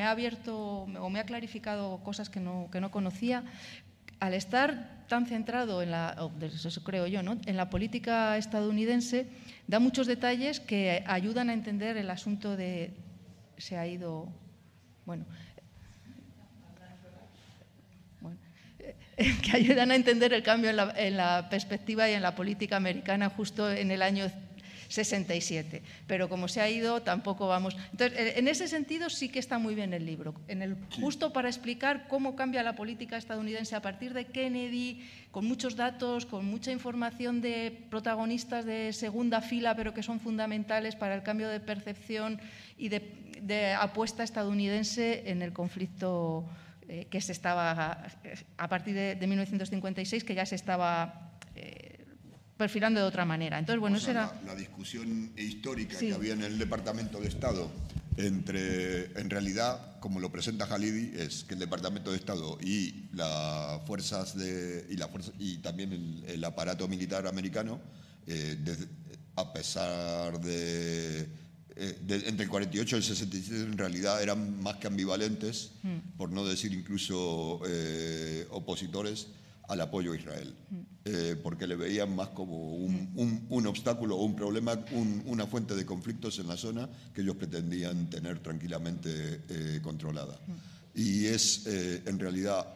ha- 0.00 0.10
abierto 0.10 0.82
o 0.84 1.10
me 1.10 1.18
ha 1.18 1.24
clarificado 1.26 1.98
cosas 2.04 2.30
que 2.30 2.38
no, 2.38 2.68
que 2.70 2.80
no 2.80 2.90
conocía. 2.92 3.42
Al 4.20 4.32
estar 4.34 5.04
tan 5.08 5.26
centrado 5.26 5.82
en 5.82 5.90
la, 5.90 6.16
eso 6.40 6.84
creo 6.84 7.08
yo, 7.08 7.22
¿no? 7.22 7.36
en 7.46 7.56
la 7.56 7.68
política 7.68 8.38
estadounidense, 8.38 9.26
da 9.66 9.80
muchos 9.80 10.06
detalles 10.06 10.60
que 10.60 11.02
ayudan 11.06 11.50
a 11.50 11.52
entender 11.52 11.96
el 11.96 12.08
asunto 12.08 12.56
de 12.56 12.94
se 13.58 13.76
ha 13.76 13.86
ido, 13.86 14.28
bueno, 15.04 15.24
eh, 18.78 18.94
que 19.42 19.56
ayudan 19.56 19.90
a 19.90 19.96
entender 19.96 20.32
el 20.32 20.42
cambio 20.42 20.70
en 20.70 20.76
la, 20.76 20.94
en 20.96 21.16
la 21.16 21.48
perspectiva 21.48 22.08
y 22.08 22.14
en 22.14 22.22
la 22.22 22.34
política 22.34 22.76
americana 22.76 23.30
justo 23.30 23.70
en 23.70 23.90
el 23.90 24.02
año 24.02 24.30
67. 24.88 25.82
Pero 26.06 26.28
como 26.28 26.48
se 26.48 26.60
ha 26.60 26.70
ido, 26.70 27.02
tampoco 27.02 27.48
vamos. 27.48 27.76
Entonces, 27.92 28.36
en 28.36 28.48
ese 28.48 28.68
sentido 28.68 29.10
sí 29.10 29.28
que 29.28 29.38
está 29.38 29.58
muy 29.58 29.74
bien 29.74 29.92
el 29.92 30.06
libro. 30.06 30.34
En 30.48 30.62
el, 30.62 30.76
justo 31.00 31.32
para 31.32 31.48
explicar 31.48 32.06
cómo 32.08 32.36
cambia 32.36 32.62
la 32.62 32.76
política 32.76 33.16
estadounidense 33.16 33.74
a 33.74 33.82
partir 33.82 34.14
de 34.14 34.26
Kennedy, 34.26 35.04
con 35.30 35.46
muchos 35.46 35.76
datos, 35.76 36.26
con 36.26 36.44
mucha 36.46 36.70
información 36.70 37.40
de 37.40 37.86
protagonistas 37.90 38.64
de 38.64 38.92
segunda 38.92 39.40
fila, 39.40 39.74
pero 39.74 39.94
que 39.94 40.02
son 40.02 40.20
fundamentales 40.20 40.96
para 40.96 41.14
el 41.14 41.22
cambio 41.22 41.48
de 41.48 41.60
percepción 41.60 42.40
y 42.78 42.88
de, 42.88 43.00
de 43.42 43.72
apuesta 43.72 44.22
estadounidense 44.22 45.30
en 45.30 45.42
el 45.42 45.52
conflicto 45.52 46.44
eh, 46.88 47.06
que 47.10 47.20
se 47.20 47.32
estaba, 47.32 48.06
a 48.58 48.68
partir 48.68 48.94
de, 48.94 49.14
de 49.14 49.26
1956, 49.26 50.24
que 50.24 50.34
ya 50.34 50.46
se 50.46 50.54
estaba 50.54 51.38
eh, 51.54 52.04
perfilando 52.56 53.00
de 53.00 53.06
otra 53.06 53.24
manera. 53.24 53.58
Entonces, 53.58 53.80
bueno, 53.80 53.96
O 53.96 54.00
sea, 54.00 54.10
eso 54.12 54.20
era... 54.20 54.40
la, 54.42 54.52
la 54.52 54.54
discusión 54.54 55.32
histórica 55.36 55.98
Sí. 55.98 56.08
que 56.08 56.14
había 56.14 56.34
en 56.34 56.42
el 56.42 56.58
Departamento 56.58 57.20
de 57.20 57.28
Estado 57.28 57.70
entre, 58.16 59.06
en 59.20 59.28
realidad, 59.28 59.98
como 59.98 60.20
lo 60.20 60.30
presenta 60.30 60.66
Halidi, 60.66 61.12
es 61.18 61.42
que 61.44 61.54
el 61.54 61.60
Departamento 61.60 62.10
de 62.12 62.16
Estado 62.18 62.58
y 62.60 63.08
las 63.12 63.84
fuerzas 63.86 64.36
de, 64.36 64.86
y 64.88 64.96
la 64.96 65.08
fuerza, 65.08 65.32
y 65.38 65.58
también 65.58 65.92
el, 65.92 66.24
el 66.28 66.44
aparato 66.44 66.86
militar 66.86 67.26
americano, 67.26 67.80
eh, 68.26 68.56
a 69.36 69.52
pesar 69.52 70.38
de, 70.40 71.26
eh, 71.76 71.98
de- 72.06 72.28
entre 72.28 72.44
el 72.44 72.50
48 72.50 72.96
y 72.96 72.98
el 72.98 73.04
67, 73.04 73.62
en 73.62 73.76
realidad 73.78 74.22
eran 74.22 74.62
más 74.62 74.76
que 74.76 74.86
ambivalentes, 74.86 75.72
Mm. 75.82 76.16
por 76.16 76.30
no 76.30 76.44
decir 76.46 76.72
incluso 76.72 77.60
eh, 77.66 78.46
opositores 78.50 79.26
al 79.68 79.80
apoyo 79.80 80.12
a 80.12 80.16
Israel, 80.16 80.54
eh, 81.06 81.36
porque 81.42 81.66
le 81.66 81.74
veían 81.74 82.14
más 82.14 82.28
como 82.28 82.74
un, 82.76 83.10
un- 83.16 83.46
un 83.48 83.66
obstáculo 83.66 84.16
o 84.16 84.24
un 84.24 84.36
problema, 84.36 84.78
un- 84.92 85.22
una 85.26 85.46
fuente 85.46 85.74
de 85.74 85.86
conflictos 85.86 86.38
en 86.38 86.48
la 86.48 86.56
zona 86.56 86.88
que 87.14 87.22
ellos 87.22 87.36
pretendían 87.36 88.08
tener 88.10 88.40
tranquilamente 88.40 89.80
controlada. 89.82 90.38
Y 90.94 91.24
es 91.26 91.66
en 91.66 92.18
realidad, 92.20 92.66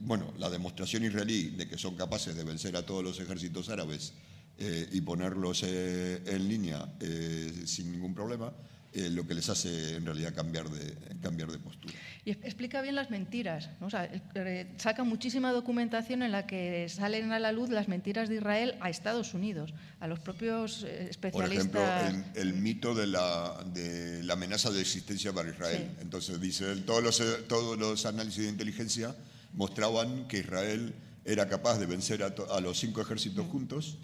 bueno, 0.00 0.32
la 0.38 0.48
demostración 0.50 1.04
israelí 1.04 1.50
de 1.50 1.68
que 1.68 1.76
son 1.78 1.94
capaces 1.96 2.34
de 2.34 2.44
vencer 2.44 2.74
a 2.76 2.82
todos 2.86 3.04
los 3.04 3.20
ejércitos 3.20 3.68
árabes 3.68 4.14
eh, 4.58 4.88
y 4.92 5.00
ponerlos 5.00 5.62
eh, 5.64 6.22
en 6.26 6.48
línea 6.48 6.86
eh, 7.00 7.62
sin 7.66 7.90
ningún 7.92 8.14
problema, 8.14 8.52
eh, 8.92 9.10
lo 9.10 9.26
que 9.26 9.34
les 9.34 9.48
hace 9.48 9.96
en 9.96 10.06
realidad 10.06 10.32
cambiar 10.32 10.70
de, 10.70 10.94
cambiar 11.20 11.50
de 11.50 11.58
postura. 11.58 11.92
Y 12.24 12.30
explica 12.30 12.80
bien 12.80 12.94
las 12.94 13.10
mentiras. 13.10 13.68
¿no? 13.80 13.88
O 13.88 13.90
sea, 13.90 14.04
eh, 14.36 14.72
saca 14.78 15.02
muchísima 15.02 15.50
documentación 15.50 16.22
en 16.22 16.30
la 16.30 16.46
que 16.46 16.88
salen 16.88 17.32
a 17.32 17.40
la 17.40 17.50
luz 17.50 17.68
las 17.70 17.88
mentiras 17.88 18.28
de 18.28 18.36
Israel 18.36 18.76
a 18.80 18.90
Estados 18.90 19.34
Unidos, 19.34 19.74
a 19.98 20.06
los 20.06 20.20
propios 20.20 20.84
eh, 20.86 21.10
Por 21.32 21.44
ejemplo, 21.52 21.80
especialistas. 21.82 22.36
el, 22.36 22.48
el 22.48 22.54
mito 22.54 22.94
de 22.94 23.08
la, 23.08 23.64
de 23.74 24.22
la 24.22 24.34
amenaza 24.34 24.70
de 24.70 24.80
existencia 24.80 25.32
para 25.32 25.50
Israel. 25.50 25.88
Sí. 25.90 25.98
Entonces, 26.00 26.40
dice, 26.40 26.70
él, 26.70 26.84
todos 26.84 27.02
los, 27.02 27.20
todos 27.48 27.76
los 27.76 28.06
análisis 28.06 28.44
de 28.44 28.50
inteligencia 28.50 29.14
mostraban 29.54 30.28
que 30.28 30.38
Israel 30.38 30.94
era 31.24 31.48
capaz 31.48 31.78
de 31.78 31.86
vencer 31.86 32.22
a, 32.22 32.34
to- 32.34 32.52
a 32.54 32.60
los 32.60 32.78
cinco 32.78 33.00
ejércitos 33.00 33.44
juntos 33.46 33.98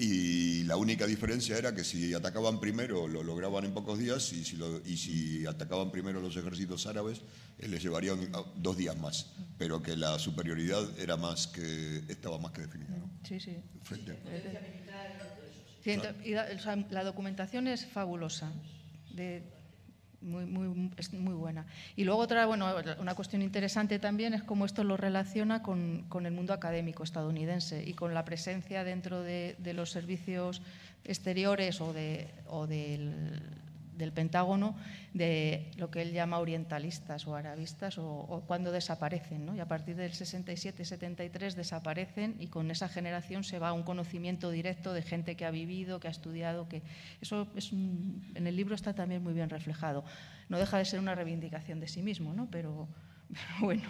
y 0.00 0.62
la 0.62 0.76
única 0.76 1.06
diferencia 1.06 1.58
era 1.58 1.74
que 1.74 1.82
si 1.82 2.14
atacaban 2.14 2.60
primero 2.60 3.08
lo 3.08 3.22
lograban 3.24 3.64
en 3.64 3.74
pocos 3.74 3.98
días 3.98 4.32
y 4.32 4.44
si, 4.44 4.56
lo- 4.56 4.80
y 4.86 4.96
si 4.96 5.44
atacaban 5.44 5.90
primero 5.90 6.20
los 6.20 6.36
ejércitos 6.36 6.86
árabes 6.86 7.20
eh, 7.58 7.66
les 7.66 7.82
llevarían 7.82 8.30
ah, 8.32 8.44
dos 8.56 8.76
días 8.76 8.96
más, 8.96 9.32
pero 9.58 9.82
que 9.82 9.96
la 9.96 10.18
superioridad 10.20 10.84
era 11.00 11.16
más 11.16 11.48
que, 11.48 11.98
estaba 12.08 12.38
más 12.38 12.52
que 12.52 12.62
definida. 12.62 12.90
¿no? 12.90 13.10
Sí, 13.26 13.40
sí. 13.40 13.56
Frente 13.82 14.12
a- 14.12 14.16
Sí, 15.82 15.90
ento- 15.90 16.14
y 16.24 16.30
la, 16.34 16.46
o 16.54 16.58
sea, 16.60 16.76
la 16.90 17.02
documentación 17.04 17.66
es 17.66 17.84
fabulosa, 17.86 18.52
de- 19.14 19.42
muy, 20.20 20.46
muy, 20.46 20.90
es 20.96 21.12
muy 21.12 21.34
buena. 21.34 21.66
Y 21.96 22.04
luego 22.04 22.20
otra, 22.20 22.46
bueno, 22.46 22.66
una 22.98 23.14
cuestión 23.14 23.42
interesante 23.42 23.98
también 23.98 24.34
es 24.34 24.42
cómo 24.42 24.64
esto 24.66 24.84
lo 24.84 24.96
relaciona 24.96 25.62
con, 25.62 26.04
con 26.08 26.26
el 26.26 26.32
mundo 26.32 26.52
académico 26.52 27.02
estadounidense 27.04 27.84
y 27.86 27.94
con 27.94 28.14
la 28.14 28.24
presencia 28.24 28.84
dentro 28.84 29.22
de, 29.22 29.54
de 29.58 29.74
los 29.74 29.90
servicios 29.90 30.62
exteriores 31.04 31.80
o, 31.80 31.92
de, 31.92 32.28
o 32.48 32.66
del- 32.66 33.40
del 33.98 34.12
Pentágono 34.12 34.76
de 35.12 35.70
lo 35.76 35.90
que 35.90 36.00
él 36.02 36.12
llama 36.12 36.38
orientalistas 36.38 37.26
o 37.26 37.34
arabistas 37.34 37.98
o, 37.98 38.06
o 38.06 38.40
cuando 38.46 38.72
desaparecen. 38.72 39.44
¿no? 39.44 39.54
Y 39.54 39.60
a 39.60 39.66
partir 39.68 39.96
del 39.96 40.12
67-73 40.12 41.54
desaparecen 41.54 42.36
y 42.38 42.46
con 42.46 42.70
esa 42.70 42.88
generación 42.88 43.44
se 43.44 43.58
va 43.58 43.68
a 43.70 43.72
un 43.72 43.82
conocimiento 43.82 44.50
directo 44.50 44.92
de 44.92 45.02
gente 45.02 45.36
que 45.36 45.44
ha 45.44 45.50
vivido, 45.50 46.00
que 46.00 46.08
ha 46.08 46.10
estudiado, 46.10 46.68
que 46.68 46.82
eso 47.20 47.48
es 47.56 47.72
un- 47.72 48.24
en 48.34 48.46
el 48.46 48.56
libro 48.56 48.74
está 48.74 48.94
también 48.94 49.22
muy 49.22 49.34
bien 49.34 49.50
reflejado. 49.50 50.04
No 50.48 50.58
deja 50.58 50.78
de 50.78 50.84
ser 50.84 51.00
una 51.00 51.14
reivindicación 51.14 51.80
de 51.80 51.88
sí 51.88 52.02
mismo, 52.02 52.32
¿no? 52.32 52.48
pero, 52.50 52.88
pero 53.28 53.66
bueno. 53.66 53.82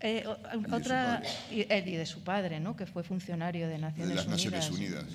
Eh, 0.00 0.24
otra, 0.72 1.22
y 1.50 1.64
de 1.64 2.04
su 2.06 2.22
padre, 2.24 2.60
¿no? 2.60 2.76
que 2.76 2.84
fue 2.84 3.02
funcionario 3.04 3.68
de 3.68 3.78
Naciones 3.78 4.08
de 4.08 4.14
las 4.16 4.26
Naciones 4.28 4.70
Unidas. 4.70 5.06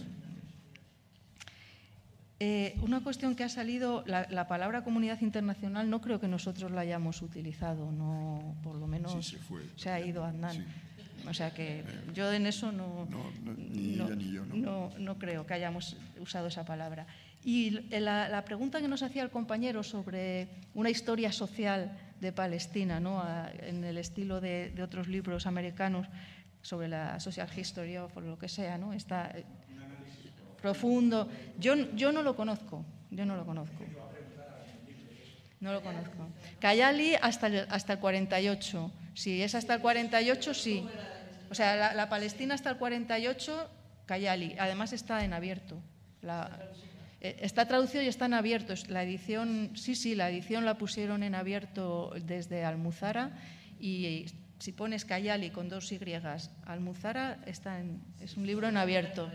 Eh, 2.42 2.78
una 2.82 3.02
cuestión 3.04 3.36
que 3.36 3.44
ha 3.44 3.50
salido, 3.50 4.04
la, 4.08 4.26
la 4.30 4.48
palabra 4.48 4.84
comunidad 4.84 5.20
internacional 5.22 5.90
no 5.90 6.00
creo 6.00 6.22
que 6.22 6.28
nosotros 6.30 6.72
la 6.72 6.82
hayamos 6.82 7.22
utilizado, 7.22 7.92
no, 7.92 8.56
por 8.64 8.76
lo 8.78 8.88
menos 8.88 9.26
Sí, 9.26 9.36
se 9.36 9.44
fue. 9.44 9.62
se 9.76 9.90
ha 9.90 10.00
ido 10.00 10.24
Adnan. 10.24 10.66
O 11.28 11.34
sea 11.34 11.54
que 11.54 11.84
yo 12.14 12.32
en 12.32 12.46
eso 12.48 12.72
no, 12.72 13.06
no, 13.10 13.54
ni 13.58 13.96
ella 13.96 14.16
ni 14.16 14.32
yo, 14.32 14.46
¿no? 14.46 15.18
creo 15.20 15.46
que 15.46 15.54
hayamos 15.54 15.98
usado 16.18 16.48
esa 16.48 16.64
palabra. 16.64 17.06
Y 17.44 17.72
la, 18.00 18.30
la 18.30 18.46
pregunta 18.46 18.80
que 18.80 18.88
nos 18.88 19.04
hacía 19.04 19.24
el 19.24 19.30
compañero 19.30 19.84
sobre 19.84 20.48
una 20.74 20.90
historia 20.90 21.34
social 21.34 21.92
de 22.22 22.32
Palestina, 22.32 23.02
¿no? 23.02 23.20
A- 23.22 23.50
en 23.52 23.84
el 23.84 23.98
estilo 23.98 24.40
de, 24.40 24.72
de 24.72 24.82
otros 24.82 25.10
libros 25.10 25.46
americanos 25.46 26.08
sobre 26.62 26.88
la 26.88 27.20
social 27.20 27.50
history 27.56 27.98
o 27.98 28.08
por 28.08 28.24
lo 28.24 28.38
que 28.38 28.48
sea, 28.48 28.78
¿no? 28.78 28.94
Está 28.94 29.32
eh, 29.36 29.46
profundo. 30.62 31.30
Yo, 31.58 31.76
yo 31.96 32.12
no 32.12 32.22
lo 32.24 32.36
conozco, 32.36 32.86
yo 33.12 33.26
no 33.26 33.36
lo 33.36 33.46
conozco. 33.46 33.84
No 35.60 35.74
lo 35.74 35.82
conozco. 35.82 36.28
Cayali 36.60 37.16
hasta 37.22 37.48
el, 37.48 37.66
hasta 37.70 37.94
el 37.94 38.00
48. 38.00 38.92
Si 39.14 39.42
es 39.42 39.56
hasta 39.56 39.74
el 39.76 39.82
48, 39.82 40.54
sí. 40.54 40.86
O 41.52 41.56
sea, 41.56 41.94
la, 41.94 42.08
Palestina 42.08 42.56
hasta 42.56 42.70
el 42.70 42.78
48, 42.78 43.70
Cayali. 44.06 44.56
Además 44.58 44.94
está 44.94 45.26
en 45.26 45.34
abierto. 45.34 45.82
La- 46.22 46.58
eh, 47.22 47.36
está 47.42 47.66
traducido 47.66 48.02
y 48.02 48.08
está 48.08 48.28
en 48.28 48.36
abierto. 48.36 48.74
La 48.88 49.04
edición, 49.04 49.72
sí, 49.76 49.96
sí, 49.96 50.16
la 50.16 50.30
edición 50.30 50.64
la 50.64 50.78
pusieron 50.78 51.24
en 51.24 51.36
abierto 51.36 52.14
desde 52.24 52.64
Almuzara 52.64 53.32
y 53.82 54.28
si 54.60 54.72
pones 54.72 55.04
Cayali 55.04 55.50
con 55.50 55.68
dos 55.68 55.92
Y, 55.92 56.00
Almuzara 56.66 57.40
está 57.46 57.80
en- 57.80 58.02
es 58.22 58.38
un 58.38 58.48
libro 58.48 58.70
en 58.70 58.78
abierto. 58.78 59.30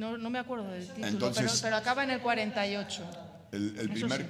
No, 0.00 0.16
no 0.16 0.30
me 0.30 0.38
acuerdo 0.38 0.70
del 0.70 0.86
título, 0.88 1.06
Entonces- 1.08 1.44
pero, 1.60 1.60
pero 1.62 1.76
acaba 1.76 2.04
en 2.04 2.10
el 2.10 2.20
48. 2.22 3.04
El, 3.52 3.78
el 3.78 3.90
primer, 3.90 4.20
sí. 4.22 4.26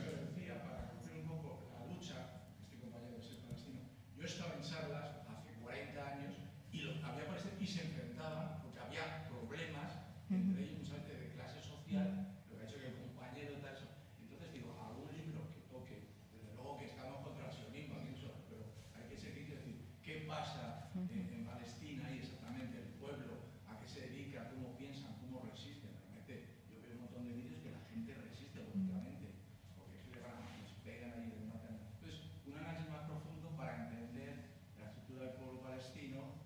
Yo 4.19 4.27
estaba 4.27 4.55
en 4.57 4.65
salas 4.65 5.11
hace 5.29 5.53
40 5.63 6.09
años 6.09 6.35
y 6.73 6.79
lo, 6.83 6.93
había 7.07 7.27
parecido 7.29 7.55
y 7.61 7.67
se 7.67 7.83
enfrentaban 7.87 8.59
porque 8.63 8.81
había 8.81 9.29
problemas 9.29 9.93
entre 10.31 10.63
ellos, 10.65 10.91
un 10.91 11.07
de 11.07 11.31
clase 11.39 11.61
social, 11.63 12.35
lo 12.51 12.57
que 12.59 12.65
ha 12.65 12.69
hecho 12.69 12.79
que 12.81 12.89
el 12.89 12.97
compañero 13.07 13.53
y 13.59 13.63
tal. 13.63 13.75
eso. 13.75 13.87
Entonces 14.23 14.53
digo, 14.53 14.75
algún 14.75 15.07
libro 15.15 15.47
que 15.55 15.61
toque, 15.71 15.97
desde 16.35 16.55
luego 16.55 16.79
que 16.79 16.87
estamos 16.87 17.23
contra 17.23 17.47
el 17.47 17.55
sionismo, 17.55 17.95
aquí 18.03 18.15
eso, 18.19 18.31
pero 18.51 18.75
hay 18.97 19.07
que 19.07 19.17
seguir 19.17 19.47
y 19.47 19.55
decir, 19.55 19.77
¿qué 20.03 20.27
pasa 20.27 20.91
en, 20.99 21.31
en 21.31 21.45
Palestina 21.47 22.11
y 22.11 22.19
exactamente 22.19 22.79
el 22.79 22.91
pueblo, 22.99 23.55
a 23.71 23.79
qué 23.79 23.87
se 23.89 24.09
dedica, 24.11 24.51
cómo 24.51 24.75
piensan, 24.79 25.15
cómo 25.21 25.43
resisten? 25.51 25.91
Realmente 25.99 26.63
yo 26.71 26.79
veo 26.83 26.95
un 26.95 27.01
montón 27.11 27.25
de 27.27 27.33
vídeos 27.35 27.59
que 27.63 27.71
la 27.75 27.83
gente 27.91 28.15
resiste 28.15 28.61
políticamente, 28.63 29.27
porque 29.75 29.99
es 29.99 30.05
que 30.07 30.15
le 30.15 30.23
van 30.23 30.39
a, 30.39 30.47
les 30.63 30.71
pegan 30.87 31.11
ahí, 31.19 31.27
les 31.35 31.43
matan. 31.51 31.75
Entonces, 31.99 32.23
un 32.47 32.55
análisis 32.55 32.87
más 32.91 33.03
profundo 33.11 33.51
para 33.59 33.91
entender 33.91 34.63
la 34.79 34.87
estructura 34.95 35.27
del 35.27 35.35
pueblo 35.43 35.59
palestino 35.63 36.39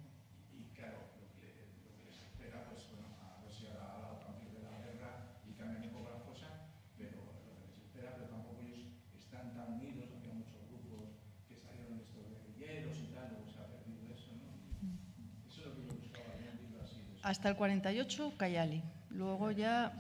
y, 0.53 0.73
claro, 0.77 1.01
lo 1.21 1.29
que, 1.37 1.49
lo 1.85 1.91
que 1.97 2.05
les 2.09 2.17
espera, 2.21 2.65
pues 2.71 2.85
bueno, 2.93 3.09
a 3.21 3.41
ver 3.45 3.51
si 3.53 3.67
ahora 3.69 3.85
ha 3.89 4.01
dado 4.05 4.17
cambios 4.25 4.53
de 4.55 4.63
la 4.65 4.77
guerra 4.85 5.11
y 5.49 5.53
cambian 5.57 5.89
un 5.89 5.95
poco 5.97 6.11
las 6.13 6.23
cosas, 6.29 6.53
pero 6.99 7.17
lo 7.25 7.33
que 7.41 7.53
les 7.65 7.73
espera, 7.89 8.15
pero 8.15 8.29
tampoco 8.31 8.61
ellos 8.63 8.85
están 9.17 9.55
tan 9.57 9.81
unidos, 9.81 10.13
había 10.13 10.35
muchos 10.37 10.61
grupos 10.69 11.17
que 11.49 11.57
salieron 11.57 11.99
de 11.99 12.05
estos 12.05 12.25
guerrilleros 12.29 12.95
y 13.01 13.09
tal, 13.17 13.27
luego 13.33 13.47
se 13.49 13.59
ha 13.63 13.67
perdido 13.73 14.03
eso, 14.13 14.31
¿no? 14.39 14.49
Y 14.85 15.49
eso 15.49 15.59
es 15.61 15.67
lo 15.67 15.73
que 15.79 15.83
yo 15.89 15.93
buscaba, 15.97 16.37
en 16.37 16.53
un 16.53 16.59
libro 16.69 16.83
así. 16.85 17.01
de- 17.09 17.15
Hasta 17.35 17.49
el 17.49 17.57
48, 17.57 18.35
Cayali. 18.37 18.81
Luego 19.11 19.51
ya... 19.51 19.93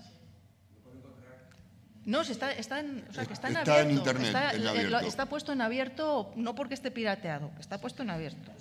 No, 2.04 2.22
se 2.22 2.30
está, 2.30 2.52
está 2.52 2.78
en, 2.78 3.04
o 3.10 3.12
sea, 3.12 3.26
que 3.26 3.32
está 3.32 3.48
en 3.48 3.56
Está 3.56 3.80
en 3.80 3.86
abierto. 3.88 3.98
internet, 3.98 4.26
está, 4.26 4.50
en 4.52 4.62
lo- 4.64 4.70
abierto. 4.70 4.98
está 5.00 5.26
puesto 5.26 5.52
en 5.52 5.60
abierto, 5.60 6.32
no 6.36 6.54
porque 6.54 6.74
esté 6.74 6.92
pirateado, 6.92 7.50
está 7.58 7.78
puesto 7.80 8.04
en 8.04 8.10
abierto. 8.10 8.52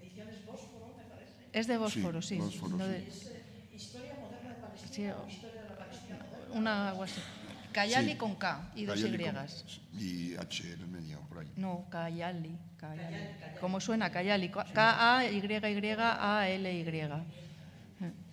Ediciones 0.00 0.46
Bósforo, 0.46 0.94
me 0.96 1.02
parece. 1.04 1.32
Es 1.52 1.66
de 1.66 1.78
Bósforo, 1.78 2.22
sí. 2.22 2.36
Sí, 2.36 2.40
Bósforo, 2.40 2.76
no 2.76 2.84
sí. 2.84 2.90
de- 2.92 3.08
Es 3.08 3.26
eh, 3.26 3.42
Historia 3.74 4.12
moderna 4.20 4.50
de 4.50 4.54
Palestina. 4.62 4.92
Sí, 4.92 5.06
o 5.08 5.26
Historia 5.28 5.62
de 5.62 5.68
la 5.70 5.76
Palestina 5.76 6.18
moderna. 6.30 6.54
una 6.60 6.88
algo 6.90 7.02
así. 7.02 7.20
Cayali 7.72 8.12
Sí. 8.12 8.16
con 8.18 8.34
K 8.36 8.72
y 8.76 8.84
dos 8.84 8.96
Cayali 9.00 9.24
Y. 9.98 10.04
y 10.32 10.36
H 10.36 10.72
en 10.72 10.80
el 10.80 10.88
medio, 10.88 11.20
por 11.28 11.38
ahí. 11.38 11.50
No, 11.56 11.86
Cayali. 11.90 12.56
Cayali. 12.76 13.16
Como 13.60 13.80
suena 13.80 14.10
Cayali. 14.10 14.50
K-A-Y-Y-A-L-Y. 15.80 17.10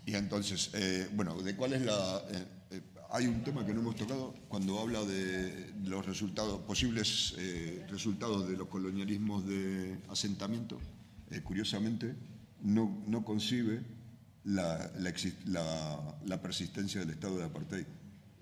Y 0.05 0.15
entonces, 0.15 0.69
eh, 0.73 1.09
bueno, 1.13 1.35
¿de 1.41 1.55
cuál 1.55 1.73
es 1.73 1.81
la...? 1.81 2.21
eh, 2.31 2.45
eh, 2.71 2.81
hay 3.09 3.27
un 3.27 3.43
tema 3.43 3.65
que 3.65 3.73
no 3.73 3.81
hemos 3.81 3.95
tocado 3.95 4.33
cuando 4.47 4.79
habla 4.79 5.03
de 5.03 5.73
los 5.83 6.05
resultados, 6.05 6.61
posibles 6.61 7.35
eh, 7.37 7.85
resultados 7.89 8.47
de 8.47 8.55
los 8.55 8.67
colonialismos 8.69 9.45
de 9.45 9.97
asentamiento. 10.09 10.79
Eh, 11.31 11.41
curiosamente, 11.41 12.15
no, 12.61 13.03
no 13.07 13.23
concibe 13.25 13.81
la, 14.45 14.89
la 14.97 15.09
exis- 15.09 15.35
la- 15.45 16.15
la 16.25 16.41
persistencia 16.41 17.01
del 17.01 17.09
estado 17.11 17.37
de 17.37 17.43
apartheid, 17.45 17.85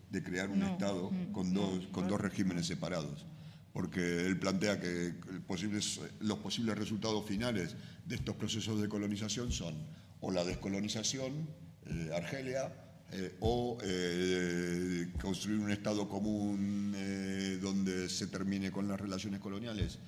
de 0.10 0.24
crear 0.24 0.50
un 0.50 0.60
No, 0.60 0.68
estado 0.72 1.12
con, 1.34 1.54
dos, 1.54 1.86
con 1.92 2.08
dos 2.08 2.20
regímenes 2.22 2.68
separados. 2.68 3.26
Porque 3.74 4.26
él 4.26 4.40
plantea 4.40 4.80
que 4.80 5.14
posibles- 5.48 6.00
los 6.22 6.40
posibles 6.40 6.78
resultados 6.78 7.26
finales 7.26 7.76
de 8.06 8.16
estos 8.16 8.36
procesos 8.36 8.82
de 8.82 8.88
colonización 8.88 9.52
son 9.52 9.76
o 10.22 10.32
la 10.32 10.46
descolonización, 10.46 11.48
eh, 11.86 12.10
Argelia, 12.16 12.74
eh, 13.12 13.36
o 13.42 13.78
eh, 13.84 15.12
construir 15.22 15.60
un 15.60 15.72
Estado 15.72 16.08
común 16.08 16.94
eh, 16.96 17.60
donde 17.62 18.08
se 18.10 18.28
termine 18.28 18.72
con 18.72 18.88
las 18.88 19.00
relaciones 19.00 19.40
coloniales, 19.40 20.00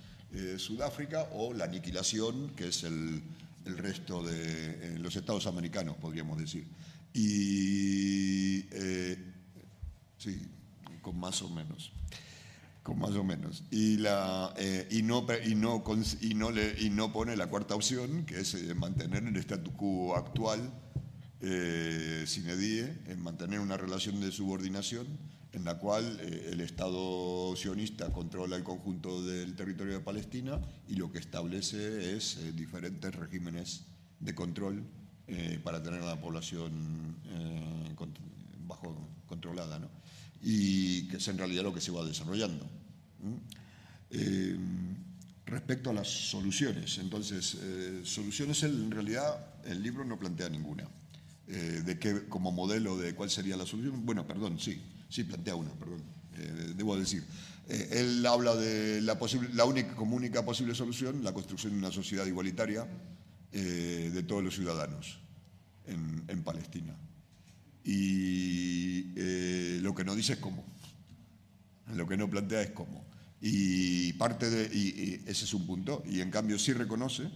Sudáfrica, 0.57 1.23
o 1.33 1.53
la 1.53 1.63
aniquilación, 1.65 2.49
que 2.55 2.67
es 2.67 2.83
el, 2.83 3.21
el 3.65 3.77
resto 3.77 4.21
de 4.23 4.97
los 4.99 5.15
Estados 5.15 5.47
americanos, 5.47 5.95
podríamos 5.97 6.37
decir. 6.37 6.67
Y 7.13 8.59
sí, 10.17 10.41
con 11.01 11.19
más 11.19 11.41
o 11.41 11.49
menos 11.49 11.91
con 12.83 12.99
más 12.99 13.11
o 13.11 13.23
menos 13.23 13.63
y 13.69 13.97
la 13.97 14.53
eh, 14.57 14.87
y 14.91 15.01
no 15.03 15.25
y 15.45 15.55
no 15.55 15.83
y 16.21 16.33
no 16.35 16.51
le 16.51 16.81
y 16.81 16.89
no 16.89 17.11
pone 17.11 17.35
la 17.35 17.47
cuarta 17.47 17.75
opción 17.75 18.25
que 18.25 18.39
es 18.39 18.53
eh, 18.53 18.73
mantener 18.75 19.23
el 19.25 19.35
statu 19.37 19.73
quo 19.73 20.15
actual 20.15 20.71
eh, 21.41 22.23
sine 22.25 22.55
die 22.55 22.87
en 23.07 23.21
mantener 23.21 23.59
una 23.59 23.75
relación 23.75 24.21
de 24.21 24.31
subordinación 24.31 25.05
en 25.57 25.65
la 25.65 25.79
cual 25.79 26.19
eh, 26.21 26.49
el 26.51 26.61
Estado 26.61 27.55
sionista 27.55 28.11
controla 28.11 28.55
el 28.55 28.63
conjunto 28.63 29.23
del 29.23 29.55
territorio 29.55 29.93
de 29.93 29.99
Palestina 29.99 30.59
y 30.87 30.95
lo 30.95 31.11
que 31.11 31.17
establece 31.17 32.15
es 32.15 32.37
eh, 32.37 32.51
diferentes 32.53 33.13
regímenes 33.15 33.85
de 34.19 34.35
control 34.35 34.83
eh, 35.27 35.59
para 35.63 35.81
tener 35.81 36.01
a 36.03 36.05
la 36.05 36.21
población 36.21 37.17
bajo 38.67 38.95
controlada, 39.25 39.79
¿no? 39.79 39.89
Y 40.41 41.07
que 41.07 41.17
es 41.17 41.27
en 41.27 41.37
realidad 41.37 41.63
lo 41.63 41.73
que 41.73 41.81
se 41.81 41.91
va 41.91 42.05
desarrollando. 42.05 42.69
Eh, 44.09 44.57
respecto 45.47 45.89
a 45.89 45.93
las 45.93 46.07
soluciones, 46.07 46.97
entonces, 46.97 47.57
eh, 47.61 48.01
soluciones 48.03 48.61
en 48.63 48.91
realidad 48.91 49.55
el 49.65 49.81
libro 49.81 50.03
no 50.05 50.19
plantea 50.19 50.49
ninguna. 50.49 50.87
Eh, 51.47 51.81
de 51.85 51.97
qué, 51.97 52.27
como 52.27 52.51
modelo 52.51 52.97
de 52.97 53.15
cuál 53.15 53.29
sería 53.29 53.55
la 53.55 53.65
solución, 53.65 54.05
bueno, 54.05 54.27
perdón, 54.27 54.59
sí, 54.59 54.81
sí 55.07 55.23
plantea 55.23 55.55
una, 55.55 55.71
perdón, 55.71 56.03
eh, 56.37 56.73
debo 56.75 56.97
decir. 56.97 57.23
Él 57.69 58.25
habla 58.25 58.55
de 58.55 59.01
la, 59.01 59.17
la 59.53 59.65
única, 59.65 59.93
como 59.95 60.19
posible 60.45 60.73
solución, 60.73 61.21
la 61.21 61.33
construcción 61.33 61.73
de 61.73 61.79
una 61.79 61.91
sociedad 61.91 62.25
igualitaria 62.25 62.87
de 63.51 64.23
todos 64.23 64.41
los 64.41 64.55
ciudadanos 64.55 65.19
en 65.85 66.43
Palestina. 66.43 66.95
Y 67.87 69.13
eh, 69.15 69.79
lo 69.81 69.95
que 69.95 70.03
no 70.03 70.13
dice 70.13 70.33
es 70.33 70.39
cómo. 70.39 70.61
Lo 71.95 72.05
que 72.05 72.17
no 72.17 72.29
plantea 72.29 72.61
es 72.61 72.71
cómo. 72.71 73.05
Y 73.39 74.11
parte 74.13 74.49
de, 74.49 74.65
y, 74.75 75.23
ese 75.25 75.45
es 75.45 75.53
un 75.53 75.65
punto, 75.65 76.03
y 76.05 76.19
en 76.19 76.29
cambio 76.29 76.59
sí 76.59 76.73
reconoce 76.73 77.29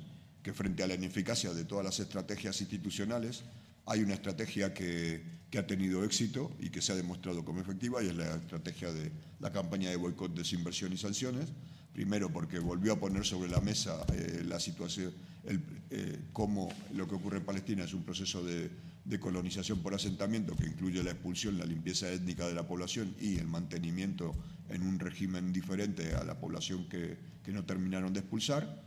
que 0.43 0.51
frente 0.51 0.83
a 0.83 0.87
la 0.87 0.95
ineficacia 0.95 1.53
de 1.53 1.63
todas 1.63 1.85
las 1.85 1.99
estrategias 1.99 2.59
institucionales, 2.59 3.43
Hay 3.87 4.01
una 4.03 4.13
estrategia 4.13 4.73
que, 4.73 5.23
que 5.49 5.57
ha 5.57 5.65
tenido 5.65 6.03
éxito 6.03 6.51
y 6.59 6.69
que 6.69 6.81
se 6.81 6.91
ha 6.91 6.95
demostrado 6.95 7.43
como 7.43 7.61
efectiva 7.61 8.03
y 8.03 8.07
es 8.07 8.15
la 8.15 8.35
estrategia 8.35 8.91
de 8.91 9.11
la 9.39 9.51
campaña 9.51 9.89
de 9.89 9.95
boicot, 9.95 10.35
desinversión 10.35 10.93
y 10.93 10.97
sanciones. 10.97 11.49
Primero 11.91 12.29
porque 12.29 12.59
volvió 12.59 12.93
a 12.93 12.99
poner 12.99 13.25
sobre 13.25 13.49
la 13.49 13.59
mesa 13.59 14.05
eh, 14.13 14.43
la 14.45 14.59
situación, 14.59 15.13
el, 15.45 15.61
eh, 15.89 16.19
cómo 16.31 16.69
lo 16.93 17.07
que 17.07 17.15
ocurre 17.15 17.37
en 17.37 17.45
Palestina 17.45 17.83
es 17.85 17.93
un 17.93 18.03
proceso 18.03 18.43
de, 18.43 18.69
de 19.05 19.19
colonización 19.19 19.81
por 19.81 19.93
asentamiento 19.93 20.55
que 20.55 20.67
incluye 20.67 21.03
la 21.03 21.11
expulsión, 21.11 21.57
la 21.57 21.65
limpieza 21.65 22.11
étnica 22.11 22.47
de 22.47 22.53
la 22.53 22.67
población 22.67 23.15
y 23.19 23.37
el 23.37 23.47
mantenimiento 23.47 24.35
en 24.69 24.83
un 24.83 24.99
régimen 24.99 25.51
diferente 25.51 26.13
a 26.13 26.23
la 26.23 26.39
población 26.39 26.87
que, 26.87 27.17
que 27.43 27.51
no 27.51 27.63
terminaron 27.65 28.13
de 28.13 28.19
expulsar. 28.19 28.81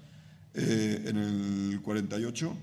Eh, 0.54 1.02
en 1.06 1.16
el 1.16 1.80
48 1.82 2.56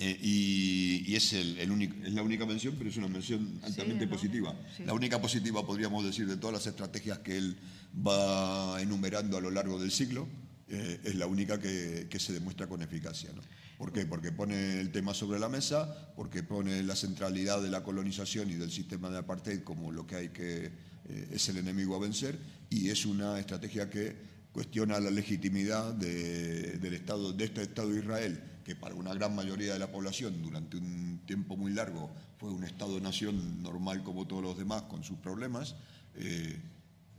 eh, 0.00 0.18
y, 0.20 1.04
y, 1.06 1.14
es, 1.14 1.32
el, 1.34 1.56
el 1.58 1.70
único, 1.70 1.94
es 2.04 2.12
la 2.12 2.22
única 2.22 2.44
mención, 2.46 2.74
pero 2.76 2.90
es 2.90 2.96
una 2.96 3.06
mención 3.06 3.60
altamente 3.62 4.04
sí, 4.04 4.10
positiva. 4.10 4.56
Sí. 4.76 4.84
La 4.84 4.92
única 4.92 5.20
positiva, 5.20 5.64
podríamos 5.64 6.04
decir, 6.04 6.26
de 6.26 6.36
todas 6.36 6.54
las 6.54 6.66
estrategias 6.66 7.20
que 7.20 7.36
él 7.36 7.56
va 8.04 8.80
enumerando 8.82 9.36
a 9.36 9.40
lo 9.40 9.52
largo 9.52 9.80
del 9.80 9.92
siglo, 9.92 10.26
eh, 10.68 11.00
es 11.04 11.14
la 11.14 11.26
única 11.26 11.60
que, 11.60 12.08
que, 12.10 12.18
se 12.18 12.32
demuestra 12.32 12.66
con 12.66 12.82
eficacia. 12.82 13.30
¿no? 13.32 13.42
¿Por 13.84 13.92
qué? 13.92 14.06
Porque 14.06 14.32
pone 14.32 14.80
el 14.80 14.90
tema 14.92 15.12
sobre 15.12 15.38
la 15.38 15.50
mesa, 15.50 16.10
porque 16.16 16.42
pone 16.42 16.82
la 16.82 16.96
centralidad 16.96 17.60
de 17.60 17.68
la 17.68 17.82
colonización 17.82 18.48
y 18.48 18.54
del 18.54 18.70
sistema 18.70 19.10
de 19.10 19.18
apartheid 19.18 19.60
como 19.60 19.92
lo 19.92 20.06
que 20.06 20.16
hay 20.16 20.28
que 20.30 20.72
eh, 21.04 21.28
es 21.30 21.50
el 21.50 21.58
enemigo 21.58 21.94
a 21.94 21.98
vencer, 21.98 22.38
y 22.70 22.88
es 22.88 23.04
una 23.04 23.38
estrategia 23.38 23.90
que 23.90 24.16
cuestiona 24.52 24.98
la 25.00 25.10
legitimidad 25.10 25.92
de, 25.92 26.78
del 26.78 26.94
Estado, 26.94 27.34
de 27.34 27.44
este 27.44 27.60
Estado 27.60 27.90
de 27.90 27.98
Israel, 27.98 28.42
que 28.64 28.74
para 28.74 28.94
una 28.94 29.12
gran 29.12 29.34
mayoría 29.34 29.74
de 29.74 29.78
la 29.78 29.92
población 29.92 30.40
durante 30.40 30.78
un 30.78 31.20
tiempo 31.26 31.54
muy 31.54 31.74
largo 31.74 32.10
fue 32.38 32.48
un 32.48 32.64
Estado-nación 32.64 33.62
normal 33.62 34.02
como 34.02 34.26
todos 34.26 34.42
los 34.42 34.56
demás, 34.56 34.84
con 34.84 35.04
sus 35.04 35.18
problemas, 35.18 35.76
eh, 36.14 36.58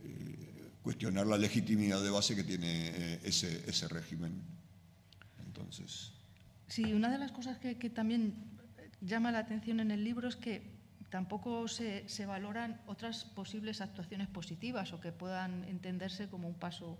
eh, 0.03 0.71
cuestionar 0.81 1.27
la 1.27 1.37
legitimidad 1.37 2.01
de 2.01 2.09
base 2.09 2.35
que 2.35 2.43
tiene 2.43 2.87
eh, 2.87 3.19
ese, 3.23 3.69
ese, 3.69 3.87
régimen. 3.87 4.41
Entonces. 5.45 6.14
Sí, 6.67 6.93
una 6.93 7.11
de 7.11 7.17
las 7.17 7.31
cosas 7.31 7.57
que, 7.57 7.77
que, 7.77 7.89
también 7.89 8.33
llama 9.01 9.31
la 9.31 9.39
atención 9.39 9.79
en 9.79 9.91
el 9.91 10.03
libro 10.03 10.27
es 10.27 10.35
que 10.35 10.75
tampoco 11.09 11.67
se, 11.67 12.07
se 12.09 12.25
valoran 12.25 12.81
otras 12.87 13.23
posibles 13.23 13.81
actuaciones 13.81 14.27
positivas 14.27 14.91
o 14.93 14.99
que 14.99 15.11
puedan 15.11 15.63
entenderse 15.65 16.27
como 16.27 16.47
un 16.47 16.55
paso 16.55 16.97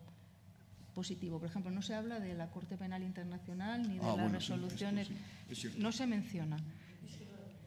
positivo. 0.95 1.39
Por 1.39 1.49
ejemplo, 1.49 1.69
no 1.69 1.81
se 1.81 1.93
habla 1.93 2.19
de 2.19 2.33
la 2.33 2.49
Corte 2.49 2.77
Penal 2.77 3.03
Internacional 3.03 3.83
ni 3.83 3.95
de 3.95 4.05
ah, 4.05 4.07
las 4.07 4.15
bueno, 4.15 4.29
resoluciones. 4.29 5.09
Sí, 5.49 5.55
sí, 5.55 5.75
no 5.77 5.91
se 5.91 6.07
menciona. 6.07 6.57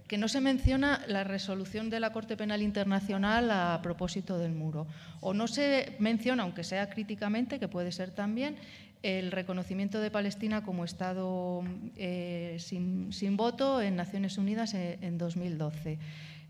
Que 0.09 0.17
no 0.17 0.27
se 0.27 0.41
menciona 0.41 1.03
la 1.07 1.23
resolución 1.23 1.91
de 1.91 2.01
la 2.01 2.15
Corte 2.15 2.35
Penal 2.35 2.63
Internacional 2.63 3.51
a 3.51 3.81
propósito 3.83 4.39
del 4.39 4.53
muro. 4.53 4.87
O 5.21 5.35
no 5.35 5.47
se 5.47 5.97
menciona, 5.99 6.45
aunque 6.45 6.65
sea 6.65 6.89
críticamente, 6.89 7.61
que 7.61 7.69
puede 7.69 7.93
ser 7.93 8.11
también, 8.11 8.57
el 9.03 9.31
reconocimiento 9.31 10.01
de 10.01 10.11
Palestina 10.11 10.63
como 10.63 10.85
Estado 10.85 11.63
eh, 11.97 12.57
sin, 12.59 13.37
voto 13.37 13.81
en 13.81 13.97
Naciones 13.97 14.39
Unidas 14.39 14.75
en, 14.75 15.03
en 15.03 15.19
2012. 15.19 15.99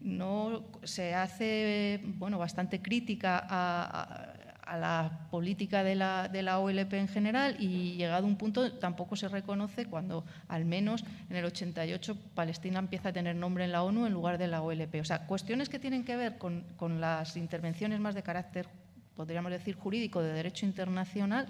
No 0.01 0.65
se 0.85 1.15
hace 1.15 2.01
bueno, 2.05 2.39
bastante 2.39 2.81
crítica 2.81 3.45
a, 3.49 4.35
la 4.79 5.27
política 5.31 5.83
de 5.83 5.95
la, 5.95 6.59
OLP 6.59 6.93
en 6.93 7.09
general 7.09 7.57
y 7.59 7.97
llegado 7.97 8.27
un 8.27 8.37
punto 8.37 8.71
tampoco 8.73 9.17
se 9.17 9.27
reconoce 9.27 9.87
cuando 9.87 10.27
al 10.47 10.67
menos 10.67 11.05
en 11.31 11.37
el 11.37 11.47
88 11.47 12.19
Palestina 12.35 12.79
empieza 12.79 13.09
a 13.09 13.13
tener 13.15 13.35
nombre 13.35 13.65
en 13.65 13.73
la 13.73 13.83
ONU 13.83 14.05
en 14.05 14.13
lugar 14.13 14.37
de 14.37 14.47
la 14.47 14.61
OLP. 14.61 14.97
O 15.01 15.05
sea, 15.05 15.27
cuestiones 15.27 15.71
que 15.71 15.79
tienen 15.79 16.05
que 16.05 16.17
ver 16.17 16.37
con 16.37 17.01
las 17.01 17.39
intervenciones 17.39 17.99
más 17.99 18.15
de 18.15 18.23
carácter, 18.23 18.69
podríamos 19.17 19.51
decir, 19.51 19.75
jurídico 19.75 20.23
de 20.23 20.35
derecho 20.35 20.67
internacional, 20.67 21.47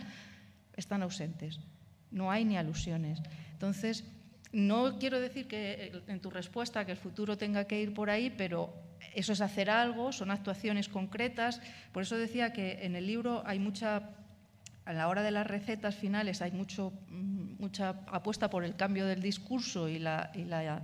están 0.78 1.02
ausentes. 1.02 1.60
No 2.10 2.30
hay 2.30 2.44
ni 2.44 2.56
alusiones. 2.56 3.20
Entonces, 3.52 4.04
no 4.52 4.98
quiero 4.98 5.20
decir 5.20 5.46
que 5.46 6.02
en 6.06 6.20
tu 6.20 6.30
respuesta 6.30 6.86
que 6.86 6.92
el 6.92 6.98
futuro 6.98 7.36
tenga 7.36 7.64
que 7.64 7.80
ir 7.80 7.92
por 7.92 8.08
ahí, 8.08 8.30
pero 8.30 8.72
eso 9.14 9.32
es 9.32 9.40
hacer 9.40 9.68
algo, 9.68 10.12
son 10.12 10.30
actuaciones 10.30 10.88
concretas. 10.88 11.60
Por 11.92 12.02
eso 12.02 12.16
decía 12.16 12.52
que 12.52 12.78
en 12.82 12.96
el 12.96 13.06
libro 13.06 13.42
hay 13.44 13.58
mucha, 13.58 14.10
a 14.86 14.92
la 14.92 15.08
hora 15.08 15.22
de 15.22 15.32
las 15.32 15.46
recetas 15.46 15.96
finales, 15.96 16.40
hay 16.40 16.52
mucho, 16.52 16.92
mm, 17.08 17.60
mucha 17.60 17.90
apuesta 18.06 18.48
por 18.48 18.64
el 18.64 18.74
cambio 18.76 19.06
del 19.06 19.20
discurso 19.20 19.88
y 19.88 19.98
la, 19.98 20.30
y 20.34 20.44
la, 20.44 20.82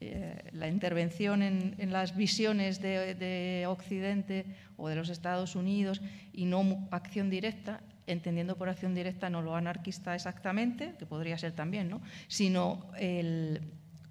eh, 0.00 0.68
intervención 0.70 1.42
en, 1.42 1.74
en, 1.78 1.92
las 1.92 2.14
visiones 2.14 2.80
de 2.80 3.64
Occidente 3.66 4.44
o 4.76 4.88
de 4.88 4.96
los 4.96 5.08
Estados 5.08 5.56
Unidos 5.56 6.02
y 6.32 6.44
no 6.44 6.86
acción 6.90 7.30
directa 7.30 7.80
entendiendo 8.08 8.56
por 8.56 8.68
acción 8.68 8.94
directa 8.94 9.30
no 9.30 9.42
lo 9.42 9.54
anarquista 9.54 10.14
exactamente, 10.14 10.94
que 10.98 11.06
podría 11.06 11.38
ser 11.38 11.52
también, 11.52 11.88
¿no? 11.88 12.00
sino 12.26 12.86
el, 12.98 13.60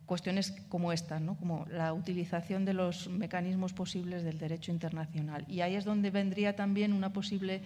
cuestiones 0.07 0.52
como 0.69 0.91
estas, 0.94 1.22
¿no? 1.22 1.36
como 1.36 1.65
la 1.69 1.94
utilización 1.94 2.65
de 2.65 2.74
los 2.74 3.10
mecanismos 3.10 3.74
posibles 3.74 4.24
del 4.24 4.40
derecho 4.40 4.72
internacional. 4.72 5.45
Y 5.48 5.61
ahí 5.61 5.76
es 5.76 5.86
donde 5.86 6.10
vendría 6.10 6.56
también 6.56 6.94
una 6.94 7.11
posible 7.11 7.61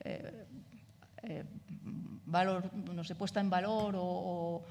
eh, 0.00 0.46
eh, 1.22 1.44
valor, 2.26 2.72
no 2.74 3.04
sé, 3.04 3.14
puesta 3.14 3.40
en 3.40 3.50
valor 3.50 3.94
o, 3.96 4.64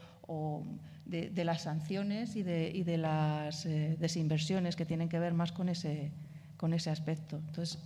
de, 1.05 1.45
las 1.45 1.63
sanciones 1.63 2.35
y 2.35 2.43
de, 2.43 2.71
y 2.73 2.83
de 2.83 2.97
las 2.97 3.65
eh, 3.65 3.97
desinversiones 3.99 4.75
que 4.75 4.85
tienen 4.85 5.09
que 5.09 5.19
ver 5.19 5.33
más 5.33 5.51
con 5.51 5.69
ese, 5.69 6.11
con 6.57 6.73
ese 6.73 6.89
aspecto. 6.89 7.37
Entonces, 7.37 7.77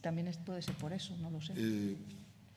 también 0.00 0.30
puede 0.44 0.60
ser 0.60 0.74
por 0.74 0.92
eso, 0.92 1.16
no 1.18 1.30
lo 1.30 1.40
sé. 1.40 1.54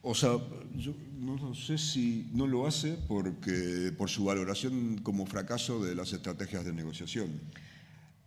O 0.07 0.13
sea, 0.13 0.37
yo 0.77 0.93
no 1.19 1.55
sé 1.55 1.79
si 1.79 2.29
no 2.31 2.45
lo 2.45 2.67
hace 2.67 2.95
porque, 3.07 3.91
por 3.97 4.07
su 4.07 4.23
valoración 4.23 4.99
como 5.01 5.25
fracaso 5.25 5.83
de 5.83 5.95
las 5.95 6.13
estrategias 6.13 6.63
de 6.63 6.73
negociación. 6.73 7.31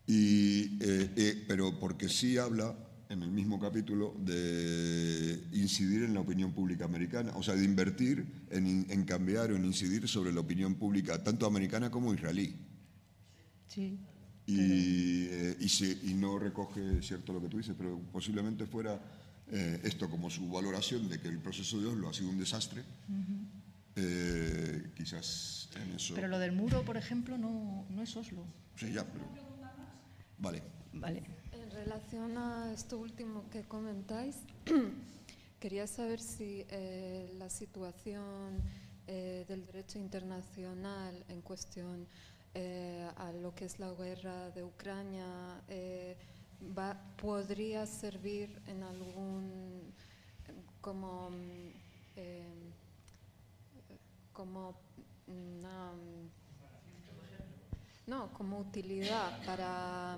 Y, 0.05 0.77
eh, 0.83 1.13
eh, 1.15 1.45
pero 1.47 1.79
porque 1.79 2.09
sí 2.09 2.37
habla 2.37 2.75
en 3.09 3.23
el 3.23 3.31
mismo 3.31 3.61
capítulo 3.61 4.17
de 4.19 5.41
incidir 5.53 6.03
en 6.03 6.15
la 6.15 6.21
opinión 6.21 6.53
pública 6.53 6.85
americana, 6.85 7.33
o 7.37 7.45
sea, 7.45 7.55
de 7.55 7.65
invertir 7.65 8.27
en, 8.51 8.85
en 8.91 9.05
cambiar 9.05 9.53
o 9.53 9.57
en 9.57 9.65
incidir 9.65 10.09
sobre 10.09 10.33
la 10.33 10.41
opinión 10.41 10.75
pública, 10.75 11.23
tanto 11.23 11.47
americana 11.47 11.93
como 11.93 12.13
israelí. 12.13 12.57
Sí. 13.69 14.01
Y, 14.47 15.27
eh, 15.31 15.57
y, 15.61 15.69
se, 15.69 15.97
y 16.03 16.15
no 16.15 16.41
recoge, 16.41 17.01
cierto 17.03 17.33
lo 17.33 17.41
que 17.41 17.49
tú 17.49 17.59
dices, 17.59 17.77
pero 17.79 18.01
posiblemente 18.11 18.67
fuera 18.67 19.01
eh, 19.51 19.81
esto 19.85 20.09
como 20.11 20.31
su 20.31 20.49
valoración 20.51 21.09
de 21.09 21.21
que 21.21 21.29
el 21.29 21.39
proceso 21.39 21.81
de 21.81 21.87
Oslo 21.87 22.09
ha 22.09 22.13
sido 22.13 22.31
un 22.31 22.39
desastre, 22.39 22.81
uh 22.81 23.13
-huh. 23.13 23.47
eh, 23.97 24.91
quizás 24.97 25.69
en 25.77 25.93
eso... 25.95 26.15
Pero 26.15 26.29
lo 26.29 26.39
del 26.39 26.53
muro, 26.53 26.85
por 26.85 26.97
ejemplo, 26.97 27.39
no, 27.39 27.87
no 27.89 28.03
es 28.03 28.17
Oslo. 28.17 28.45
Sí, 28.77 28.93
ya, 28.93 29.05
pero... 29.05 29.25
Vale. 30.39 30.63
Vale. 30.93 31.23
En 31.53 31.71
relación 31.71 32.39
a 32.39 32.73
esto 32.73 32.99
último 32.99 33.49
que 33.51 33.63
comentáis, 33.63 34.37
quería 35.61 35.87
saber 35.87 36.21
si 36.21 36.65
eh, 36.71 37.31
la 37.39 37.51
situación 37.51 38.63
eh, 39.07 39.45
del 39.49 39.67
derecho 39.67 39.99
internacional 39.99 41.25
en 41.29 41.41
cuestión 41.43 42.07
eh, 42.55 43.09
a 43.17 43.33
lo 43.33 43.55
que 43.55 43.65
es 43.65 43.79
la 43.79 43.93
guerra 43.93 44.51
de 44.51 44.63
Ucrania 44.63 45.63
va, 46.77 47.01
podría 47.17 47.87
servir 47.87 48.61
en 48.67 48.83
algún 48.83 49.93
como 50.81 51.31
eh, 52.17 52.47
como 54.33 54.75
una, 55.27 55.93
no 58.07 58.33
como 58.33 58.59
utilidad 58.61 59.45
para 59.45 60.17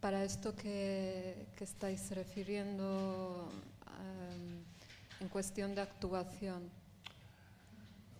para 0.00 0.24
esto 0.24 0.54
que, 0.54 1.48
que 1.56 1.64
estáis 1.64 2.10
refiriendo 2.12 3.50
um, 3.86 5.22
en 5.22 5.28
cuestión 5.28 5.74
de 5.74 5.82
actuación. 5.82 6.70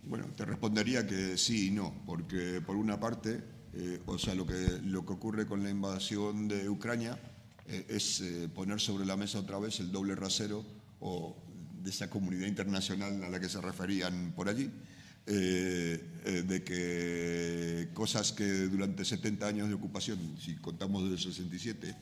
Bueno 0.03 0.27
te 0.37 0.45
respondería 0.45 1.07
que 1.07 1.39
sí 1.39 1.69
y 1.69 1.71
no 1.71 1.95
porque 2.07 2.61
por 2.61 2.77
una 2.77 2.99
parte 2.99 3.60
eh, 3.73 4.01
o 4.07 4.19
sea, 4.19 4.35
lo 4.35 4.47
que, 4.47 4.81
lo 4.85 5.07
que 5.07 5.13
ocurre 5.13 5.47
con 5.47 5.63
la 5.63 5.71
invasión 5.71 6.49
de 6.49 6.69
Ucrania 6.69 7.19
eh, 7.67 7.87
es 7.89 8.21
eh, 8.21 8.49
poner 8.53 8.81
sobre 8.81 9.07
la 9.07 9.17
mesa 9.17 9.39
otra 9.39 9.59
vez 9.59 9.79
el 9.79 9.93
doble 9.93 10.17
rasero 10.17 10.65
o 11.01 11.37
de 11.83 11.91
esa 11.91 12.11
comunidad 12.11 12.49
internacional 12.49 13.23
a 13.23 13.29
la 13.29 13.41
que 13.41 13.49
se 13.49 13.61
referían 13.61 14.33
por 14.37 14.49
allí, 14.49 14.71
de 15.27 16.63
que 16.65 17.89
cosas 17.95 18.33
que 18.33 18.45
durante 18.45 19.05
70 19.05 19.47
años 19.47 19.69
de 19.69 19.75
ocupación, 19.75 20.19
si 20.39 20.57
contamos 20.57 21.05
desde 21.05 21.15
el 21.15 21.33
67, 21.33 21.97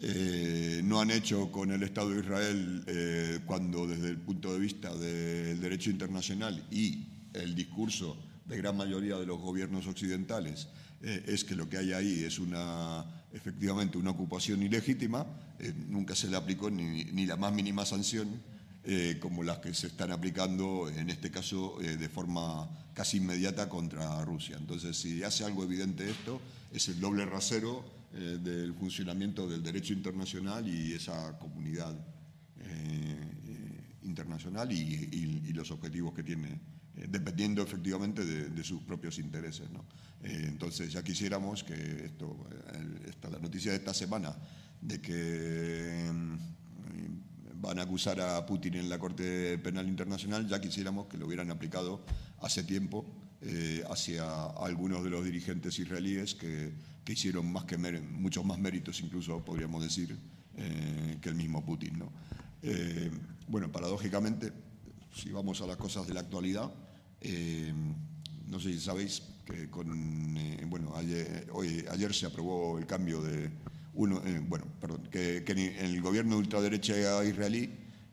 eh, 0.00 0.80
no 0.82 1.00
han 1.00 1.10
hecho 1.10 1.52
con 1.52 1.70
el 1.70 1.82
Estado 1.84 2.10
de 2.10 2.20
Israel 2.20 3.42
cuando 3.46 3.86
desde 3.86 4.08
el 4.08 4.16
punto 4.16 4.52
de 4.52 4.58
vista 4.58 4.92
del 4.94 5.60
derecho 5.60 5.90
internacional 5.90 6.66
y 6.70 7.06
el 7.34 7.54
discurso 7.54 8.16
de 8.48 8.56
gran 8.56 8.76
mayoría 8.76 9.16
de 9.16 9.26
los 9.26 9.38
gobiernos 9.40 9.86
occidentales 9.86 10.68
eh, 11.02 11.22
es 11.26 11.44
que 11.44 11.54
lo 11.54 11.68
que 11.68 11.76
hay 11.78 11.92
ahí 11.92 12.24
es 12.24 12.38
una, 12.38 13.04
efectivamente 13.32 13.98
una 13.98 14.10
ocupación 14.10 14.62
ilegítima, 14.62 15.26
eh, 15.60 15.72
nunca 15.88 16.14
se 16.16 16.28
le 16.28 16.36
aplicó 16.36 16.70
ni, 16.70 17.04
ni 17.04 17.26
la 17.26 17.36
más 17.36 17.52
mínima 17.52 17.84
sanción 17.84 18.28
eh, 18.84 19.18
como 19.20 19.42
las 19.42 19.58
que 19.58 19.74
se 19.74 19.88
están 19.88 20.10
aplicando, 20.12 20.88
en 20.88 21.10
este 21.10 21.30
caso, 21.30 21.78
eh, 21.82 21.96
de 21.98 22.08
forma 22.08 22.68
casi 22.94 23.18
inmediata 23.18 23.68
contra 23.68 24.24
Rusia. 24.24 24.56
Entonces, 24.58 24.96
si 24.96 25.22
hace 25.22 25.44
algo 25.44 25.62
evidente 25.62 26.08
esto, 26.08 26.40
es 26.72 26.88
el 26.88 26.98
doble 27.00 27.26
rasero 27.26 27.84
del 28.10 28.72
funcionamiento 28.72 29.46
del 29.46 29.62
derecho 29.62 29.92
internacional 29.92 30.66
y 30.66 30.94
esa 30.94 31.38
comunidad 31.38 31.94
internacional 34.02 34.72
y, 34.72 34.76
y- 35.12 35.42
y 35.48 35.52
los 35.52 35.70
objetivos 35.70 36.14
que 36.14 36.22
tiene, 36.22 36.58
dependiendo 37.08 37.62
efectivamente 37.62 38.24
de, 38.24 38.64
sus 38.64 38.82
propios 38.82 39.18
intereses. 39.18 39.68
Eh, 40.22 40.44
entonces, 40.48 40.92
ya 40.92 41.02
quisiéramos 41.02 41.62
que 41.62 41.74
esto, 42.06 42.48
eh, 42.50 43.10
esta, 43.10 43.30
la 43.30 43.38
noticia 43.38 43.72
de 43.72 43.78
esta 43.78 43.94
semana 43.94 44.36
de 44.80 45.00
que 45.00 46.10
mm, 46.12 47.60
van 47.60 47.78
a 47.78 47.82
acusar 47.82 48.20
a 48.20 48.44
Putin 48.46 48.74
en 48.74 48.88
la 48.88 48.98
Corte 48.98 49.58
Penal 49.58 49.88
Internacional, 49.88 50.48
ya 50.48 50.60
quisiéramos 50.60 51.06
que 51.06 51.18
lo 51.18 51.26
hubieran 51.26 51.50
aplicado 51.50 52.04
hace 52.40 52.62
tiempo 52.64 53.04
eh, 53.40 53.84
hacia 53.88 54.46
algunos 54.46 55.04
de 55.04 55.10
los 55.10 55.24
dirigentes 55.24 55.78
israelíes 55.78 56.34
que, 56.34 56.72
que 57.04 57.12
hicieron 57.12 57.50
más 57.50 57.64
que 57.64 57.78
muchos 57.78 58.44
más 58.44 58.58
méritos, 58.58 59.00
incluso 59.00 59.44
podríamos 59.44 59.82
decir, 59.82 60.18
eh, 60.60 61.18
que 61.22 61.28
el 61.28 61.36
mismo 61.36 61.64
Putin. 61.64 62.00
¿no? 62.00 62.12
Eh, 62.62 63.10
bueno, 63.46 63.70
paradójicamente, 63.70 64.52
si 65.14 65.30
vamos 65.30 65.60
a 65.60 65.66
las 65.66 65.76
cosas 65.76 66.06
de 66.08 66.14
la 66.14 66.20
actualidad, 66.20 66.70
eh, 67.20 67.72
no 68.46 68.60
sé 68.60 68.72
si 68.72 68.80
sabéis 68.80 69.22
que 69.44 69.68
con, 69.70 70.36
eh, 70.36 70.64
bueno, 70.66 70.94
ayer, 70.96 71.48
hoy, 71.52 71.84
ayer 71.90 72.14
se 72.14 72.26
aprobó 72.26 72.78
el 72.78 72.86
cambio 72.86 73.22
de 73.22 73.50
uno, 73.94 74.22
eh, 74.24 74.40
bueno, 74.46 74.66
perdón, 74.80 75.08
que, 75.10 75.38
el 75.80 76.00
gobierno 76.00 76.36
de 76.36 76.42
ultraderecha 76.42 77.24
israelí, 77.24 77.70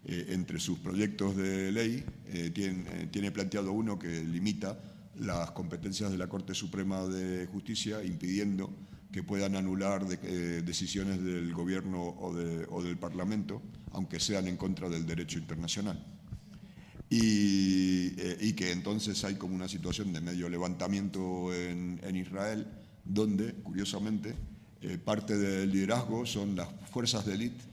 entre 0.07 0.60
sus 0.60 0.77
proyectos 0.77 1.36
de 1.36 1.72
ley, 1.72 2.06
tiene, 2.53 3.07
tiene 3.07 3.32
planteado 3.32 3.72
uno 3.72 3.98
que 3.98 4.23
limita 4.23 4.80
las 5.15 5.49
competencias 5.49 6.11
de 6.11 6.18
la 6.19 6.27
Corte 6.27 6.53
Suprema 6.53 7.06
de 7.06 7.48
Justicia, 7.48 8.03
impidiendo 8.03 8.72
que 9.11 9.23
puedan 9.23 9.56
anular 9.56 10.07
de- 10.07 10.61
decisiones 10.61 11.23
del 11.23 11.52
gobierno 11.53 12.03
o 12.03 12.84
del 12.84 12.98
Parlamento, 12.98 13.64
aunque 13.94 14.19
sean 14.19 14.48
en 14.48 14.57
contra 14.57 14.90
del 14.90 15.07
derecho 15.07 15.40
internacional 15.40 16.15
y, 17.10 18.07
eh, 18.19 18.38
y 18.41 18.53
que 18.53 18.72
entonces 18.72 19.23
hay 19.23 19.36
como 19.36 19.56
una 19.56 19.68
situación 19.68 20.11
de 20.11 20.22
medio 20.22 20.49
levantamiento 20.49 21.53
en, 21.53 22.15
Israel, 22.15 22.65
donde, 23.03 23.53
curiosamente, 23.53 24.34
eh, 24.82 24.98
parte 24.98 25.38
del 25.38 25.72
liderazgo 25.72 26.26
son 26.26 26.56
las 26.56 26.68
fuerzas 26.91 27.26
de 27.26 27.34
élite 27.36 27.64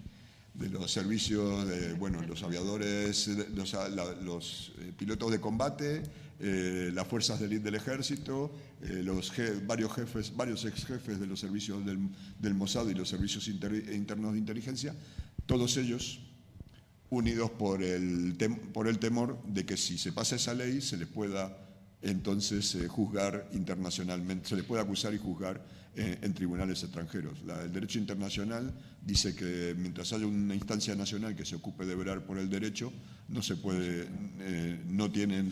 de 0.54 0.68
los 0.68 0.90
servicios, 0.92 1.66
de, 1.66 1.94
bueno, 1.94 2.20
los 2.22 2.42
aviadores, 2.42 3.26
los, 3.54 3.74
los, 4.22 4.72
eh, 4.80 4.92
pilotos 4.98 5.30
de 5.30 5.40
combate, 5.40 6.02
eh, 6.40 6.90
las 6.92 7.06
fuerzas 7.08 7.40
de 7.40 7.46
élite 7.46 7.64
del 7.64 7.76
ejército, 7.76 8.52
los 8.82 9.32
varios 9.64 9.94
jefes, 9.94 10.36
varios 10.36 10.64
ex 10.64 10.84
jefes 10.84 11.20
de 11.20 11.26
los 11.26 11.40
servicios 11.40 11.86
del, 11.86 12.00
del 12.40 12.54
Mossad 12.54 12.88
y 12.88 12.94
los 12.94 13.08
servicios 13.08 13.48
inter- 13.48 13.94
internos 13.94 14.32
de 14.32 14.38
inteligencia, 14.40 14.94
todos 15.46 15.76
ellos 15.76 16.20
unidos 17.12 17.50
por 17.50 17.82
el, 17.82 18.34
por 18.72 18.88
el 18.88 18.98
temor 18.98 19.38
de 19.46 19.66
que 19.66 19.76
si 19.76 19.98
se 19.98 20.12
pasa 20.12 20.36
esa 20.36 20.54
ley 20.54 20.80
se 20.80 20.96
les 20.96 21.06
pueda 21.06 21.56
entonces 22.00 22.74
eh, 22.74 22.88
juzgar 22.88 23.48
internacionalmente, 23.52 24.48
se 24.48 24.56
les 24.56 24.64
puede 24.64 24.80
acusar 24.82 25.12
y 25.14 25.18
juzgar 25.18 25.62
eh, 25.94 26.18
en 26.22 26.32
tribunales 26.32 26.82
extranjeros. 26.82 27.42
La- 27.44 27.62
el 27.62 27.70
derecho 27.72 27.98
internacional 27.98 28.72
dice 29.04 29.34
que 29.36 29.74
mientras 29.78 30.12
haya 30.14 30.26
una 30.26 30.54
instancia 30.54 30.94
nacional 30.94 31.36
que 31.36 31.44
se 31.44 31.54
ocupe 31.56 31.84
de 31.84 31.94
velar 31.94 32.24
por 32.24 32.38
el 32.38 32.48
derecho, 32.48 32.90
no 33.28 33.42
se 33.42 33.56
puede, 33.56 34.08
eh, 34.40 34.80
no 34.88 35.10
tiene 35.12 35.44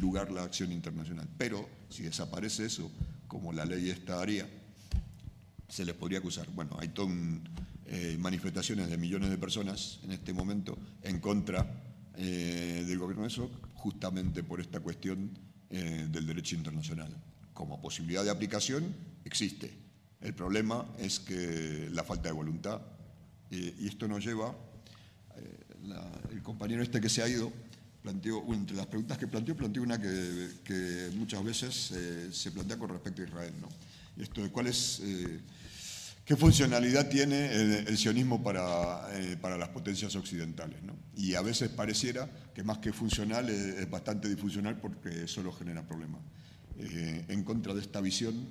lugar 0.00 0.30
la 0.30 0.44
acción 0.44 0.70
internacional. 0.70 1.26
Pero 1.38 1.66
si 1.88 2.02
desaparece 2.02 2.66
eso, 2.66 2.90
como 3.26 3.52
la 3.54 3.64
ley 3.64 3.88
esta 3.88 4.20
haría, 4.20 4.46
se 5.68 5.84
les 5.86 5.94
podría 5.94 6.18
acusar. 6.18 6.46
Bueno, 6.54 6.76
hay 6.78 6.88
todas 7.86 8.18
manifestaciones 8.18 8.88
de 8.90 8.96
millones 8.96 9.30
de 9.30 9.38
personas 9.38 10.00
en 10.02 10.12
este 10.12 10.32
momento 10.32 10.76
en 11.02 11.20
contra 11.20 11.66
eh, 12.16 12.84
del 12.86 12.98
gobierno 12.98 13.26
eso, 13.26 13.50
justamente 13.74 14.42
por 14.42 14.60
esta 14.60 14.80
cuestión 14.80 15.30
eh, 15.70 16.06
del 16.10 16.26
derecho 16.26 16.56
internacional. 16.56 17.14
Como 17.54 17.80
posibilidad 17.80 18.24
de 18.24 18.30
aplicación 18.30 18.94
existe. 19.24 19.72
El 20.20 20.34
problema 20.34 20.86
es 20.98 21.20
que 21.20 21.88
la 21.92 22.02
falta 22.04 22.28
de 22.28 22.32
voluntad, 22.34 22.80
eh, 23.50 23.74
y 23.78 23.86
esto 23.86 24.08
nos 24.08 24.24
lleva, 24.24 24.54
eh, 25.36 25.58
la- 25.84 26.10
el 26.32 26.42
compañero 26.42 26.82
este 26.82 27.00
que 27.00 27.08
se 27.08 27.22
ha 27.22 27.28
ido, 27.28 27.52
planteó, 28.02 28.42
entre 28.52 28.76
las 28.76 28.86
preguntas 28.86 29.18
que 29.18 29.26
planteó, 29.26 29.56
planteó 29.56 29.82
una 29.82 30.00
que, 30.00 30.50
que 30.64 31.10
muchas 31.16 31.44
veces 31.44 31.92
eh, 31.92 32.28
se 32.32 32.50
plantea 32.50 32.78
con 32.78 32.88
respecto 32.90 33.22
a 33.22 33.26
Israel. 33.26 33.52
¿no? 33.60 33.68
Esto 34.22 34.42
de 34.42 34.50
cuál 34.50 34.68
es, 34.68 35.00
eh, 35.04 35.40
qué 36.26 36.36
funcionalidad 36.36 37.08
tiene 37.08 37.52
el, 37.54 37.96
sionismo 37.96 38.42
para, 38.42 39.08
eh, 39.14 39.36
para 39.40 39.56
las 39.56 39.68
potencias 39.68 40.16
occidentales. 40.16 40.82
¿no? 40.82 40.96
Y 41.14 41.34
a 41.34 41.40
veces 41.40 41.68
pareciera 41.70 42.28
que 42.52 42.64
más 42.64 42.78
que 42.78 42.92
funcional 42.92 43.48
es 43.48 43.88
bastante 43.88 44.28
disfuncional 44.28 44.76
porque 44.76 45.28
solo 45.28 45.52
genera 45.52 45.86
problemas. 45.86 46.20
Eh, 46.78 47.24
en 47.28 47.44
contra 47.44 47.72
de 47.72 47.80
esta 47.80 48.00
visión, 48.00 48.48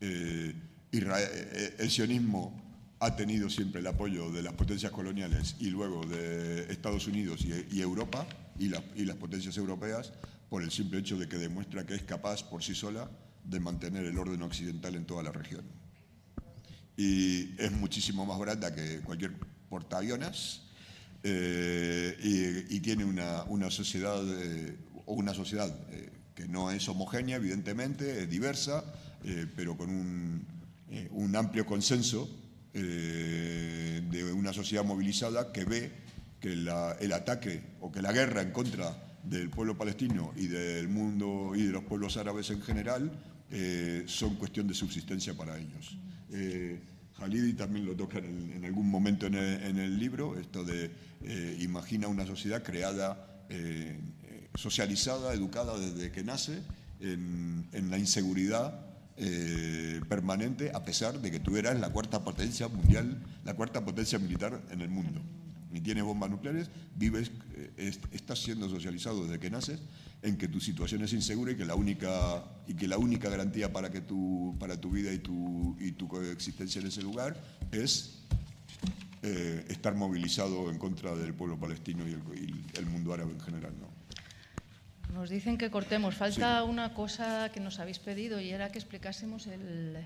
eh, 0.00 0.54
el 0.92 1.90
sionismo 1.90 2.62
ha 3.00 3.16
tenido 3.16 3.50
siempre 3.50 3.80
el 3.80 3.86
apoyo 3.88 4.30
de 4.30 4.42
las 4.42 4.54
potencias 4.54 4.92
coloniales 4.92 5.56
y 5.58 5.68
luego 5.68 6.06
de 6.06 6.72
Estados 6.72 7.08
Unidos 7.08 7.44
y, 7.44 7.80
Europa 7.80 8.24
y 8.58 8.68
las 8.68 9.16
potencias 9.16 9.56
europeas 9.58 10.12
por 10.48 10.62
el 10.62 10.70
simple 10.70 11.00
hecho 11.00 11.18
de 11.18 11.28
que 11.28 11.36
demuestra 11.36 11.84
que 11.84 11.96
es 11.96 12.02
capaz 12.02 12.48
por 12.48 12.62
sí 12.62 12.74
sola 12.74 13.10
de 13.44 13.60
mantener 13.60 14.06
el 14.06 14.16
orden 14.16 14.40
occidental 14.42 14.94
en 14.94 15.04
toda 15.04 15.24
la 15.24 15.32
región. 15.32 15.85
Y 16.96 17.54
es 17.58 17.72
muchísimo 17.72 18.24
más 18.24 18.38
barata 18.38 18.74
que 18.74 19.00
cualquier 19.00 19.32
portaaviones 19.68 20.62
eh, 21.22 22.66
y, 22.70 22.80
tiene 22.80 23.04
una, 23.04 23.42
una 23.44 23.70
sociedad 23.70 24.22
eh, 24.28 24.76
una 25.06 25.34
sociedad 25.34 25.74
eh, 25.90 26.10
que 26.34 26.46
no 26.46 26.70
es 26.70 26.88
homogénea, 26.88 27.36
evidentemente, 27.36 28.22
es 28.22 28.30
diversa, 28.30 28.84
eh, 29.24 29.46
pero 29.56 29.76
con 29.76 29.90
un, 29.90 30.44
un 31.12 31.36
amplio 31.36 31.64
consenso 31.64 32.28
de 32.72 34.32
una 34.34 34.52
sociedad 34.52 34.84
movilizada 34.84 35.50
que 35.50 35.64
ve 35.64 35.90
que 36.38 36.52
el 36.52 37.12
ataque 37.14 37.62
o 37.80 37.90
que 37.90 38.02
la 38.02 38.12
guerra 38.12 38.42
en 38.42 38.50
contra 38.50 38.94
del 39.24 39.48
pueblo 39.48 39.78
palestino 39.78 40.34
y 40.36 40.46
del 40.46 40.86
mundo 40.88 41.52
y 41.56 41.62
de 41.62 41.72
los 41.72 41.84
pueblos 41.84 42.18
árabes 42.18 42.50
en 42.50 42.60
general 42.60 43.10
son 44.04 44.34
cuestión 44.34 44.68
de 44.68 44.74
subsistencia 44.74 45.32
para 45.32 45.56
ellos. 45.56 45.96
Eh, 46.30 46.80
Halidi 47.18 47.54
también 47.54 47.86
lo 47.86 47.94
toca 47.96 48.18
en, 48.18 48.62
algún 48.64 48.88
momento 48.90 49.26
en 49.26 49.34
el, 49.36 49.98
libro, 49.98 50.38
esto 50.38 50.64
de 50.64 50.90
eh, 51.22 51.56
imagina 51.60 52.08
una 52.08 52.26
sociedad 52.26 52.62
creada, 52.62 53.44
eh, 53.48 53.98
eh, 54.24 54.48
socializada, 54.54 55.32
educada 55.32 55.78
desde 55.78 56.12
que 56.12 56.22
nace 56.22 56.60
en, 57.00 57.66
la 57.90 57.98
inseguridad 57.98 58.84
permanente, 60.10 60.72
a 60.74 60.84
pesar 60.84 61.20
de 61.22 61.30
que 61.30 61.40
tú 61.40 61.56
eras 61.56 61.80
la 61.80 61.88
cuarta 61.88 62.22
potencia 62.22 62.68
mundial, 62.68 63.22
la 63.46 63.54
cuarta 63.54 63.82
potencia 63.82 64.18
militar 64.18 64.60
en 64.70 64.82
el 64.82 64.90
mundo. 64.90 65.22
Y 65.72 65.80
tienes 65.80 66.04
bombas 66.04 66.28
nucleares, 66.30 66.68
vives, 66.96 67.30
est- 67.78 68.04
estás 68.12 68.40
siendo 68.42 68.68
socializado 68.68 69.24
desde 69.24 69.38
que 69.38 69.48
naces 69.50 69.80
en 70.26 70.36
que 70.36 70.48
tu 70.48 70.60
situación 70.60 71.02
es 71.04 71.12
insegura 71.12 71.52
y 71.52 71.56
que 71.56 71.64
la 71.64 71.76
única, 71.76 72.44
y 72.66 72.74
que 72.74 72.88
la 72.88 72.98
única 72.98 73.30
garantía 73.30 73.72
para, 73.72 73.90
que 73.90 74.00
tu, 74.00 74.56
para 74.58 74.80
tu 74.80 74.90
vida 74.90 75.12
y 75.12 75.18
tu, 75.18 75.76
y 75.78 75.92
tu 75.92 76.08
coexistencia 76.08 76.80
en 76.80 76.88
ese 76.88 77.00
lugar 77.00 77.40
es 77.70 78.24
eh, 79.22 79.64
estar 79.68 79.94
movilizado 79.94 80.68
en 80.68 80.78
contra 80.78 81.14
del 81.14 81.32
pueblo 81.32 81.58
palestino 81.58 82.08
y 82.08 82.12
el, 82.12 82.22
y 82.36 82.78
el 82.78 82.86
mundo 82.86 83.14
árabe 83.14 83.32
en 83.32 83.40
general. 83.40 83.72
¿no? 83.80 83.86
Nos 85.14 85.30
dicen 85.30 85.58
que 85.58 85.70
cortemos. 85.70 86.16
Falta 86.16 86.64
una 86.64 86.92
cosa 86.92 87.52
que 87.52 87.60
nos 87.60 87.78
habéis 87.78 88.00
pedido 88.00 88.40
y 88.40 88.50
era 88.50 88.72
que 88.72 88.78
explicásemos 88.78 89.46
el, 89.46 89.96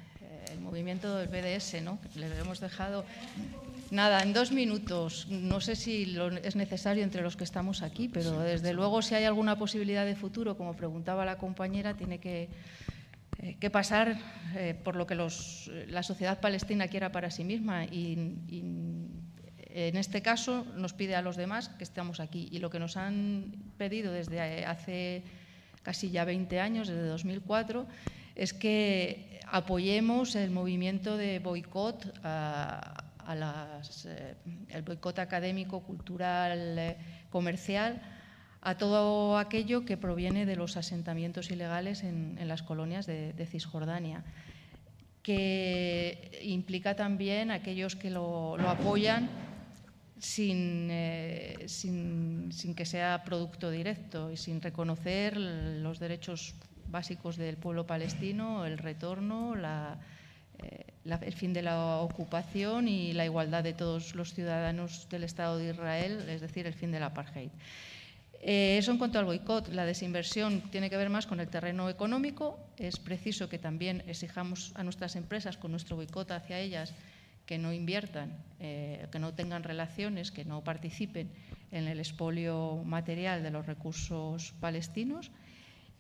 el 0.53 0.61
movimiento 0.61 1.17
del 1.17 1.29
BDS, 1.29 1.83
¿no? 1.83 1.99
Le 2.15 2.27
hemos 2.39 2.61
dejado. 2.61 3.07
Nada, 3.91 4.23
en 4.23 4.33
dos 4.33 4.53
minutos. 4.53 5.27
No 5.29 5.61
sé 5.61 5.75
si 5.75 6.07
lo 6.07 6.29
es 6.31 6.55
necesario 6.55 7.03
entre 7.03 7.23
los 7.23 7.37
que 7.37 7.43
estamos 7.45 7.83
aquí, 7.83 8.09
pero 8.09 8.39
desde 8.41 8.73
luego 8.73 9.03
si 9.03 9.15
hay 9.17 9.25
alguna 9.25 9.59
posibilidad 9.59 10.07
de 10.07 10.15
futuro, 10.15 10.57
como 10.57 10.77
preguntaba 10.77 11.25
la 11.25 11.39
compañera, 11.39 11.95
tiene 11.97 12.19
que, 12.21 12.49
eh, 13.39 13.57
que 13.59 13.69
pasar 13.71 14.17
eh, 14.55 14.75
por 14.85 14.95
lo 14.95 15.07
que 15.09 15.17
los- 15.17 15.71
la 15.89 16.05
sociedad 16.05 16.39
palestina 16.41 16.87
quiera 16.87 17.11
para 17.11 17.31
sí 17.33 17.43
misma 17.43 17.85
y, 17.85 18.37
y 18.49 18.63
en 19.73 19.97
este 19.97 20.23
caso 20.23 20.65
nos 20.77 20.93
pide 20.93 21.17
a 21.17 21.23
los 21.23 21.37
demás 21.37 21.69
que 21.71 21.83
estemos 21.85 22.21
aquí 22.21 22.49
y 22.53 22.59
lo 22.59 22.71
que 22.71 22.79
nos 22.79 22.97
han 22.97 23.53
pedido 23.77 24.13
desde 24.13 24.65
hace 24.67 25.23
casi 25.83 26.11
ya 26.11 26.25
20 26.25 26.61
años, 26.61 26.87
desde 26.89 27.07
2004, 27.07 27.87
es 28.37 28.53
que 28.53 29.41
apoyemos 29.47 30.37
el 30.37 30.51
movimiento 30.51 31.17
de 31.17 31.41
boicot 31.41 32.13
a, 32.23 33.00
eh, 33.29 34.35
el 34.69 34.83
boicot 34.83 35.19
académico, 35.19 35.81
cultural, 35.81 36.79
eh, 36.79 36.97
comercial, 37.31 38.03
a 38.63 38.77
todo 38.77 39.39
aquello 39.39 39.85
que 39.85 39.97
proviene 39.97 40.45
de 40.47 40.57
los 40.57 40.77
asentamientos 40.77 41.51
ilegales 41.51 42.03
en, 42.05 42.37
las 42.47 42.63
colonias 42.63 43.07
de, 43.07 43.47
Cisjordania, 43.47 44.23
que 45.23 46.41
implica 46.43 46.95
también 46.95 47.51
aquellos 47.51 47.97
que 47.97 48.11
lo, 48.11 48.57
apoyan 48.69 49.31
eh, 50.39 51.65
sin, 51.67 52.51
sin, 52.53 52.75
que 52.75 52.85
sea 52.85 53.25
producto 53.25 53.71
directo 53.71 54.31
y 54.31 54.37
sin 54.37 54.61
reconocer 54.61 55.39
los 55.39 55.99
derechos 55.99 56.55
básicos 56.91 57.37
del 57.37 57.57
pueblo 57.57 57.87
palestino, 57.87 58.67
el 58.67 58.77
retorno, 58.77 59.55
eh, 60.63 60.85
el 61.05 61.33
fin 61.33 61.53
de 61.53 61.63
la 61.63 61.99
ocupación 61.99 62.89
y 62.89 63.13
la 63.13 63.25
igualdad 63.25 63.65
de 63.65 63.73
todos 63.73 64.15
los 64.15 64.35
ciudadanos 64.35 65.09
del 65.09 65.25
Estado 65.25 65.59
de 65.59 65.71
Israel, 65.71 66.29
es 66.29 66.41
decir, 66.41 66.67
el 66.67 66.75
fin 66.75 66.93
del 66.93 67.03
apartheid. 67.03 67.51
Eh, 68.43 68.79
eso 68.79 68.91
en 68.91 68.99
cuanto 68.99 69.19
al 69.19 69.27
boicot. 69.27 69.69
La 69.69 69.85
desinversión 69.85 70.63
tiene 70.71 70.89
que 70.89 70.97
ver 70.97 71.11
más 71.11 71.27
con 71.27 71.41
el 71.41 71.49
terreno 71.49 71.91
económico. 71.91 72.59
Es 72.79 72.99
preciso 72.99 73.49
que 73.49 73.59
también 73.59 74.03
exijamos 74.07 74.73
a 74.75 74.83
nuestras 74.83 75.17
empresas 75.17 75.57
con 75.57 75.71
nuestro 75.71 75.97
boicot 75.97 76.31
hacia 76.31 76.59
ellas 76.59 76.95
que 77.45 77.59
no 77.59 77.73
inviertan, 77.73 78.33
eh, 78.61 79.07
que 79.11 79.19
no 79.19 79.35
tengan 79.35 79.63
relaciones, 79.63 80.31
que 80.31 80.45
no 80.45 80.63
participen 80.63 81.29
en 81.73 81.89
el 81.89 81.99
expolio 81.99 82.83
material 82.85 83.43
de 83.43 83.51
los 83.51 83.67
recursos 83.67 84.55
palestinos 84.61 85.31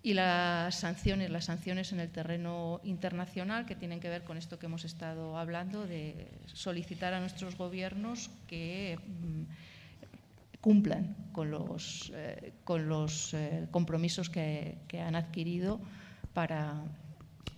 y 0.02 0.14
las 0.14 0.76
sanciones, 0.76 1.30
las 1.30 1.44
sanciones 1.44 1.92
en 1.92 2.00
el 2.00 2.10
terreno 2.10 2.80
internacional 2.84 3.66
que 3.66 3.76
tienen 3.76 4.00
que 4.00 4.08
ver 4.08 4.24
con 4.24 4.38
esto 4.38 4.58
que 4.58 4.66
hemos 4.66 4.84
estado 4.84 5.36
hablando 5.36 5.86
de 5.86 6.28
solicitar 6.46 7.12
a 7.12 7.20
nuestros 7.20 7.56
gobiernos 7.56 8.30
que 8.46 8.98
mm, 8.98 9.42
cumplan 10.60 11.16
con 11.32 11.50
los, 11.50 12.12
eh, 12.14 12.52
con 12.64 12.88
los 12.88 13.34
eh, 13.34 13.66
compromisos 13.70 14.30
que, 14.30 14.78
han 14.98 15.16
adquirido 15.16 15.80
para, 16.32 16.82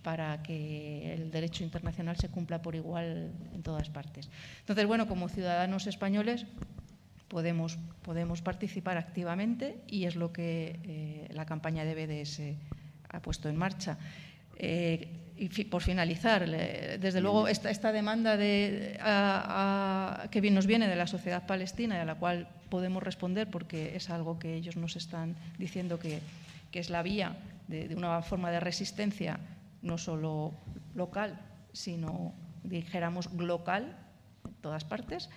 para 0.01 0.43
que 0.43 1.13
el 1.13 1.31
derecho 1.31 1.63
internacional 1.63 2.17
se 2.17 2.29
cumpla 2.29 2.61
por 2.61 2.75
igual 2.75 3.31
en 3.53 3.63
todas 3.63 3.89
partes. 3.89 4.29
Entonces, 4.59 4.85
bueno, 4.85 5.07
como 5.07 5.29
ciudadanos 5.29 5.87
españoles 5.87 6.45
podemos, 7.33 7.79
podemos 8.03 8.43
participar 8.43 8.97
activamente 8.97 9.81
y 9.87 10.05
es 10.05 10.15
lo 10.15 10.31
que 10.31 10.79
eh, 10.83 11.27
la 11.33 11.47
campaña 11.47 11.83
de 11.83 11.95
BDS 11.95 12.41
ha 13.09 13.21
puesto 13.23 13.49
en 13.49 13.57
marcha. 13.57 13.97
y 14.55 15.47
por 15.65 15.81
finalizar, 15.81 16.47
desde 16.47 17.21
luego 17.21 17.47
esta, 17.47 17.71
esta 17.71 17.91
demanda 17.91 18.37
de, 18.37 18.99
que 20.29 20.51
nos 20.51 20.67
viene 20.67 20.87
de 20.87 20.95
la 20.95 21.07
sociedad 21.07 21.47
palestina 21.47 21.97
y 21.97 22.01
a 22.01 22.05
la 22.05 22.15
cual 22.15 22.47
podemos 22.69 23.01
responder 23.01 23.49
porque 23.49 23.95
es 23.95 24.11
algo 24.11 24.37
que 24.37 24.53
ellos 24.53 24.77
nos 24.77 24.95
están 24.95 25.35
diciendo 25.57 25.97
que, 25.97 26.21
es 26.71 26.89
la 26.91 27.01
vía 27.01 27.35
de, 27.67 27.95
una 27.95 28.21
forma 28.21 28.51
de 28.51 28.59
resistencia 28.59 29.39
no 29.81 29.97
solo 29.97 30.53
local, 30.93 31.41
sino, 31.73 32.33
dijéramos, 32.63 33.35
global 33.35 33.97
en 34.45 34.53
todas 34.61 34.83
partes. 34.85 35.29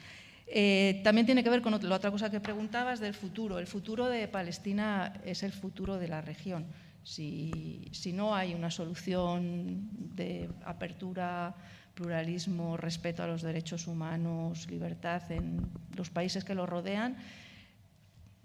Eh, 0.48 1.00
también 1.02 1.26
tiene 1.26 1.42
que 1.42 1.50
ver 1.50 1.60
con 1.60 1.76
la 1.88 1.96
otra 1.96 2.10
cosa 2.10 2.30
que 2.30 2.40
preguntabas 2.40 3.00
del 3.00 3.14
futuro. 3.14 3.58
El 3.58 3.66
futuro 3.66 4.06
de 4.06 4.28
Palestina 4.28 5.12
es 5.24 5.42
el 5.42 5.52
futuro 5.52 5.98
de 5.98 6.08
la 6.08 6.20
región. 6.20 6.66
Si, 7.02 7.90
no 8.14 8.34
hay 8.34 8.54
una 8.54 8.70
solución 8.70 9.88
de 10.14 10.50
apertura 10.64 11.54
pluralismo, 11.94 12.76
respeto 12.76 13.22
a 13.22 13.26
los 13.26 13.42
derechos 13.42 13.86
humanos, 13.86 14.68
libertad 14.70 15.22
en 15.30 15.66
los 15.96 16.10
países 16.10 16.44
que 16.44 16.54
lo 16.54 16.66
rodean, 16.66 17.16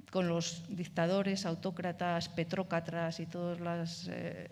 con 0.09 0.27
los 0.27 0.63
dictadores, 0.69 1.45
autócratas, 1.45 2.29
petrócratas 2.29 3.19
y 3.19 3.25
todas 3.25 3.59
las... 3.59 4.07
Eh, 4.09 4.47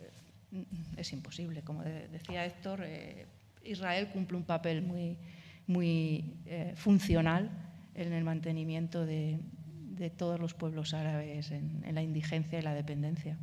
es 0.97 1.13
imposible. 1.13 1.61
Como 1.61 1.83
decía 1.83 2.45
Héctor, 2.45 2.81
eh, 2.83 3.27
Israel 3.63 4.09
cumple 4.11 4.37
un 4.37 4.43
papel 4.43 4.81
muy, 4.81 5.17
muy 5.69 6.35
eh, 6.45 6.73
funcional 6.75 7.49
en 7.95 8.11
el 8.11 8.25
mantenimiento 8.25 9.05
de, 9.05 9.39
todos 10.17 10.39
los 10.39 10.53
pueblos 10.53 10.93
árabes 10.93 11.51
en 11.51 11.93
la 11.93 12.01
indigencia 12.01 12.57
y 12.57 12.61
la 12.61 12.73
dependencia. 12.73 13.37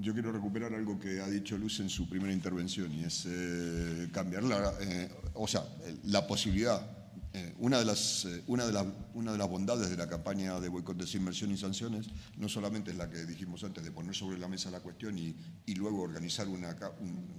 Yo 0.00 0.12
quiero 0.12 0.30
recuperar 0.30 0.72
algo 0.74 0.96
que 0.96 1.20
ha 1.20 1.26
dicho 1.26 1.58
Luz 1.58 1.80
en 1.80 1.88
su 1.88 2.08
primera 2.08 2.32
intervención 2.32 2.92
y 2.94 3.02
es 3.02 3.26
eh, 3.26 4.08
cambiar 4.12 4.44
la, 4.44 4.72
eh, 4.80 5.08
o 5.34 5.48
sea, 5.48 5.64
la 6.04 6.24
posibilidad. 6.24 6.80
Eh, 7.32 7.54
una, 7.58 7.80
de 7.80 7.84
las, 7.84 8.26
una, 8.46 8.64
de 8.64 8.92
una 9.14 9.32
de 9.32 9.38
las 9.38 9.48
bondades 9.48 9.90
de 9.90 9.96
la 9.96 10.08
campaña 10.08 10.60
de 10.60 10.68
boicot, 10.68 10.96
desinversión 10.96 11.50
y 11.50 11.56
sanciones 11.56 12.06
no 12.36 12.48
solamente 12.48 12.92
es 12.92 12.96
la 12.96 13.10
que 13.10 13.26
dijimos 13.26 13.64
antes 13.64 13.82
de 13.82 13.90
poner 13.90 14.14
sobre 14.14 14.38
la 14.38 14.46
mesa 14.46 14.70
la 14.70 14.80
cuestión 14.80 15.18
y, 15.18 15.34
y 15.66 15.74
luego 15.74 16.02
organizar 16.02 16.46
una, 16.46 16.76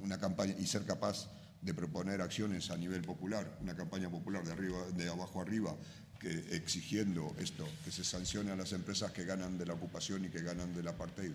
una 0.02 0.18
campaña 0.18 0.54
y 0.60 0.68
ser 0.68 0.84
capaz 0.84 1.30
de 1.62 1.74
proponer 1.74 2.22
acciones 2.22 2.72
a 2.72 2.78
nivel 2.78 3.02
popular, 3.02 3.58
una 3.62 3.76
campaña 3.76 4.10
popular 4.10 4.44
de, 4.44 4.52
arriba, 4.52 4.78
de 4.96 5.10
abajo 5.10 5.42
arriba, 5.42 5.76
que, 6.20 6.56
exigiendo 6.56 7.36
esto, 7.40 7.68
que 7.84 7.92
se 7.92 8.04
sancione 8.04 8.52
a 8.52 8.56
las 8.56 8.74
empresas 8.74 9.12
que 9.12 9.26
ganan 9.26 9.58
de 9.58 9.66
la 9.66 9.74
ocupación 9.74 10.26
y 10.26 10.30
que 10.30 10.42
ganan 10.42 10.74
del 10.74 10.88
apartheid 10.88 11.32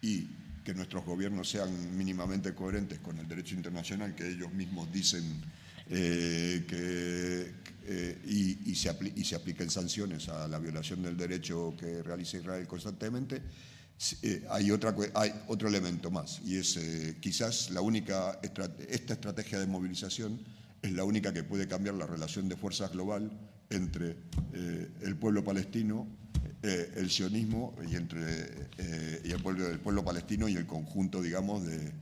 y 0.00 0.26
que 0.64 0.74
nuestros 0.74 1.04
gobiernos 1.04 1.48
sean 1.48 1.96
mínimamente 1.96 2.54
coherentes 2.54 2.98
con 2.98 3.18
el 3.18 3.26
derecho 3.26 3.54
internacional 3.54 4.14
que 4.14 4.28
ellos 4.28 4.52
mismos 4.52 4.92
dicen 4.92 5.42
eh, 5.90 6.64
que, 6.68 7.52
eh, 7.86 8.18
y, 8.26 8.74
se 8.74 8.94
y, 9.16 9.24
se 9.24 9.34
apliquen 9.34 9.70
sanciones 9.70 10.28
a 10.28 10.46
la 10.46 10.58
violación 10.58 11.02
del 11.02 11.16
derecho 11.16 11.74
que 11.78 12.02
realiza 12.02 12.36
Israel 12.36 12.66
constantemente, 12.66 13.40
eh, 14.22 14.44
hay, 14.50 14.70
otra, 14.70 14.94
hay 15.14 15.32
otro 15.48 15.68
elemento 15.68 16.10
más 16.10 16.40
y 16.44 16.56
es 16.56 16.78
quizás 17.20 17.70
la 17.70 17.80
única, 17.80 18.38
esta 18.42 19.12
estrategia 19.12 19.58
de 19.58 19.66
movilización 19.66 20.40
es 20.82 20.92
la 20.92 21.04
única 21.04 21.32
que 21.32 21.42
puede 21.42 21.66
cambiar 21.66 21.94
la 21.96 22.06
relación 22.06 22.48
de 22.48 22.56
fuerzas 22.56 22.92
global 22.92 23.30
entre 23.70 24.16
el 25.02 25.16
pueblo 25.16 25.44
palestino 25.44 26.06
eh, 26.60 26.92
el 26.96 27.08
sionismo 27.08 27.76
y 27.88 27.94
entre 27.94 28.20
eh, 28.78 29.22
y 29.24 29.30
el, 29.30 29.40
pueblo, 29.40 29.68
el 29.68 29.78
pueblo 29.78 30.04
palestino 30.04 30.48
y 30.48 30.56
el 30.56 30.66
conjunto, 30.66 31.22
digamos, 31.22 31.64
de, 31.64 31.92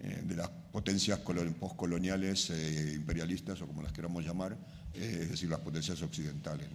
eh, 0.00 0.24
las 0.34 0.48
potencias 0.72 1.18
postcoloniales 1.18 2.50
imperialistas 2.94 3.60
o 3.60 3.66
como 3.66 3.82
las 3.82 3.92
queramos 3.92 4.24
llamar, 4.24 4.56
es 4.94 5.30
decir, 5.30 5.50
las 5.50 5.60
potencias 5.60 6.00
occidentales. 6.00 6.66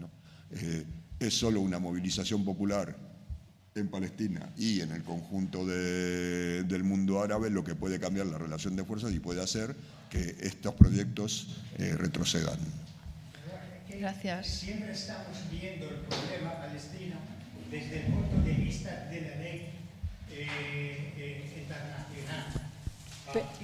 es 1.20 1.34
solo 1.34 1.62
una 1.62 1.80
movilización 1.80 2.46
popular 2.46 2.96
en 3.76 3.88
Palestina 3.88 4.50
y 4.58 4.82
en 4.82 4.92
el 4.92 5.04
conjunto 5.04 5.66
del 5.66 6.84
mundo 6.84 7.22
árabe 7.22 7.50
lo 7.50 7.64
que 7.64 7.76
puede 7.76 8.00
cambiar 8.00 8.28
la 8.28 8.38
relación 8.38 8.76
de 8.76 8.84
fuerzas 8.84 9.14
y 9.14 9.20
puede 9.20 9.42
hacer 9.42 9.76
que 10.10 10.36
estos 10.42 10.74
proyectos 10.76 11.56
retrocedan. 11.78 12.60
Gracias. 14.02 14.48
Siempre 14.48 14.92
estamos 14.94 15.38
viendo 15.52 15.88
el 15.88 15.98
problema 15.98 16.60
palestino 16.60 17.18
desde 17.70 18.00
el 18.00 18.12
punto 18.12 18.42
de 18.44 18.54
vista 18.54 19.06
de 19.12 19.22
la 19.22 19.36
ley 19.36 19.70
eh, 20.32 21.14
eh, 21.18 21.62
internacional. 21.62 22.50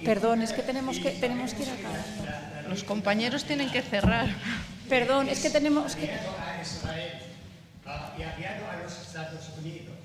perdón, 0.06 0.44
es 0.44 0.54
que 0.54 0.62
tenemos 0.62 1.00
que, 1.00 1.10
tenemos 1.12 1.56
que 1.56 1.64
ir 1.64 1.70
acá. 1.70 2.64
Los 2.70 2.84
compañeros 2.84 3.46
tienen 3.46 3.72
que 3.72 3.82
cerrar. 3.82 4.28
Perdón, 4.88 5.28
es 5.28 5.40
que 5.42 5.50
tenemos 5.50 5.96
que... 5.96 6.12
a 6.12 6.62
Israel 6.62 7.14
y 8.18 8.22
enviado 8.22 8.70
a 8.70 8.84
los 8.84 9.02
Estados 9.02 9.50
Unidos. 9.58 9.97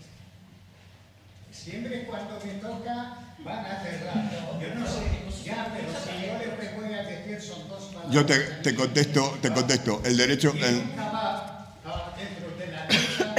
Siempre 1.62 2.04
cuando 2.06 2.40
me 2.44 2.54
toca 2.54 3.18
van 3.44 3.64
a 3.64 3.80
cerrar. 3.84 4.58
Yo 4.60 4.74
no 4.74 4.84
sé, 4.84 5.44
ya, 5.44 5.72
pero 5.72 5.92
si 5.92 6.26
yo 6.26 6.56
les 6.60 6.76
voy 6.76 6.92
a 6.92 7.02
decir 7.04 7.40
son 7.40 7.68
dos 7.68 7.84
palabras. 7.84 8.12
Yo 8.12 8.26
te, 8.26 8.36
te 8.36 8.74
contesto, 8.74 9.38
te 9.40 9.52
contesto. 9.52 10.02
El 10.04 10.16
derecho... 10.16 10.52
El... 10.54 10.82
dentro 12.18 12.50
de 12.58 12.66
la 12.66 12.86
lucha 12.86 13.34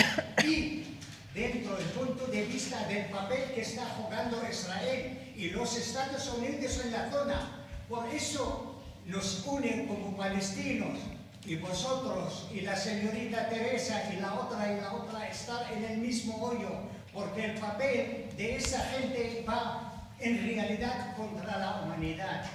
y 0.45 0.97
dentro 1.33 1.75
del 1.75 1.87
punto 1.87 2.27
de 2.27 2.45
vista 2.45 2.87
del 2.87 3.07
papel 3.07 3.43
que 3.53 3.61
está 3.61 3.85
jugando 3.87 4.41
Israel 4.49 5.33
y 5.35 5.49
los 5.49 5.75
Estados 5.75 6.33
Unidos 6.37 6.79
en 6.85 6.91
la 6.93 7.11
zona. 7.11 7.65
Por 7.89 8.07
eso 8.07 8.81
nos 9.05 9.45
unen 9.45 9.85
como 9.85 10.15
palestinos 10.15 10.97
y 11.45 11.57
vosotros 11.57 12.47
y 12.53 12.61
la 12.61 12.77
señorita 12.77 13.49
Teresa 13.49 14.13
y 14.13 14.21
la 14.21 14.35
otra 14.35 14.71
y 14.71 14.79
la 14.79 14.93
otra 14.93 15.27
estar 15.27 15.73
en 15.73 15.83
el 15.83 15.97
mismo 15.97 16.41
hoyo 16.41 16.92
porque 17.13 17.45
el 17.45 17.59
papel 17.59 18.29
de 18.35 18.55
esa 18.55 18.79
gente 18.85 19.45
va 19.47 20.09
en 20.19 20.43
realidad 20.43 21.15
contra 21.15 21.57
la 21.59 21.81
humanidad. 21.81 22.45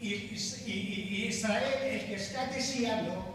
Y, 0.00 0.14
Israel, 1.28 1.82
el 1.82 2.06
que 2.06 2.14
está 2.14 2.46
deseando 2.46 3.34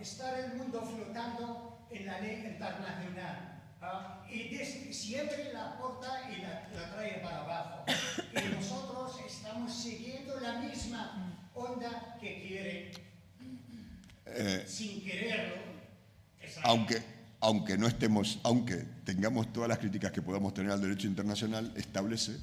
estar 0.00 0.38
el 0.38 0.54
mundo 0.54 0.80
flotando 0.82 1.78
en 1.90 2.06
la 2.06 2.20
ley 2.20 2.42
internacional. 2.46 3.60
Ah, 3.82 4.24
y 4.30 4.56
siempre 4.92 5.52
la 5.52 5.72
aporta 5.72 6.30
y 6.30 6.40
la, 6.42 6.68
la 6.74 6.90
trae 6.94 7.20
para 7.22 7.40
abajo. 7.40 7.84
Y 8.32 8.54
nosotros 8.54 9.16
estamos 9.26 9.74
siguiendo 9.74 10.38
la 10.40 10.58
misma 10.60 11.36
onda 11.54 12.16
que 12.20 12.42
quiere, 12.46 12.92
Eh, 14.26 14.64
sin 14.66 15.02
quererlo. 15.02 15.56
Aunque, 16.62 17.02
aunque 17.40 17.76
no 17.76 17.88
estemos, 17.88 18.38
aunque 18.44 18.86
tengamos 19.14 19.52
todas 19.52 19.68
las 19.68 19.78
críticas 19.78 20.12
que 20.12 20.22
podamos 20.22 20.54
tener 20.54 20.70
al 20.70 20.80
derecho 20.80 21.08
internacional, 21.08 21.72
establece 21.74 22.36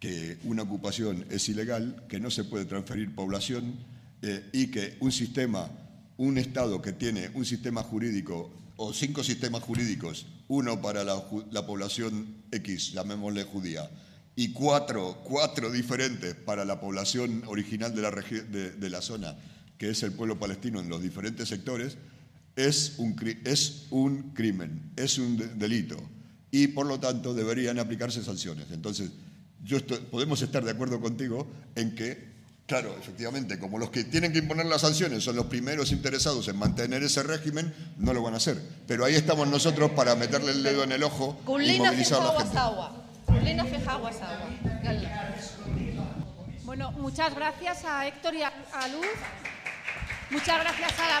que 0.00 0.38
una 0.44 0.62
ocupación 0.62 1.26
es 1.28 1.46
ilegal, 1.50 2.02
que 2.08 2.18
no 2.18 2.30
se 2.30 2.44
puede 2.44 2.64
transferir 2.64 3.14
población 3.14 3.74
eh, 4.22 4.48
y 4.54 4.68
que 4.68 4.96
un 5.00 5.12
sistema, 5.12 5.68
un 6.16 6.38
Estado 6.38 6.80
que 6.80 6.92
tiene 6.94 7.28
un 7.34 7.44
sistema 7.44 7.82
jurídico 7.82 8.50
o 8.78 8.94
cinco 8.94 9.22
sistemas 9.22 9.62
jurídicos, 9.62 10.24
uno 10.48 10.80
para 10.80 11.04
la, 11.04 11.66
población 11.66 12.36
X, 12.52 12.92
llamémosle 12.92 13.44
judía, 13.44 13.90
y 14.34 14.52
cuatro, 14.52 15.20
cuatro 15.24 15.70
diferentes 15.70 16.34
para 16.34 16.64
la 16.64 16.80
población 16.80 17.42
original 17.48 17.94
de 17.94 18.00
la, 18.00 18.10
de- 18.12 18.70
de 18.70 18.90
la 18.90 19.02
zona, 19.02 19.36
que 19.76 19.90
es 19.90 20.02
el 20.04 20.12
pueblo 20.12 20.38
palestino 20.38 20.80
en 20.80 20.88
los 20.88 21.02
diferentes 21.02 21.48
sectores, 21.50 21.98
es 22.58 22.94
un, 22.98 23.16
es 23.44 23.86
un 23.90 24.34
crimen, 24.34 24.90
es 24.96 25.16
un 25.18 25.58
delito 25.58 25.96
y 26.50 26.66
por 26.68 26.86
lo 26.86 26.98
tanto 26.98 27.32
deberían 27.32 27.78
aplicarse 27.78 28.22
sanciones. 28.24 28.66
Entonces, 28.72 29.10
yo 29.62 29.76
estoy, 29.76 29.98
podemos 29.98 30.42
estar 30.42 30.64
de 30.64 30.72
acuerdo 30.72 31.00
contigo 31.00 31.46
en 31.76 31.94
que, 31.94 32.32
claro, 32.66 32.96
efectivamente, 32.98 33.60
como 33.60 33.78
los 33.78 33.90
que 33.90 34.02
tienen 34.02 34.32
que 34.32 34.40
imponer 34.40 34.66
las 34.66 34.80
sanciones 34.80 35.22
son 35.22 35.36
los 35.36 35.46
primeros 35.46 35.92
interesados 35.92 36.48
en 36.48 36.56
mantener 36.56 37.04
ese 37.04 37.22
régimen, 37.22 37.72
no 37.96 38.12
lo 38.12 38.22
van 38.22 38.34
a 38.34 38.38
hacer. 38.38 38.60
Pero 38.88 39.04
ahí 39.04 39.14
estamos 39.14 39.46
nosotros 39.46 39.92
para 39.92 40.16
meterle 40.16 40.50
el 40.50 40.64
dedo 40.64 40.82
en 40.82 40.90
el 40.90 41.04
ojo 41.04 41.40
y 41.46 41.78
movilizar 41.78 42.20
a 42.20 42.32
la 42.32 42.40
gente. 42.40 42.58
Bueno, 46.64 46.90
muchas 46.92 47.34
gracias 47.36 47.84
a 47.84 48.08
Héctor 48.08 48.34
y 48.34 48.42
a 48.42 48.88
Luz. 48.92 49.06
Muchas 50.30 50.60
gracias 50.60 50.92
a 50.98 51.20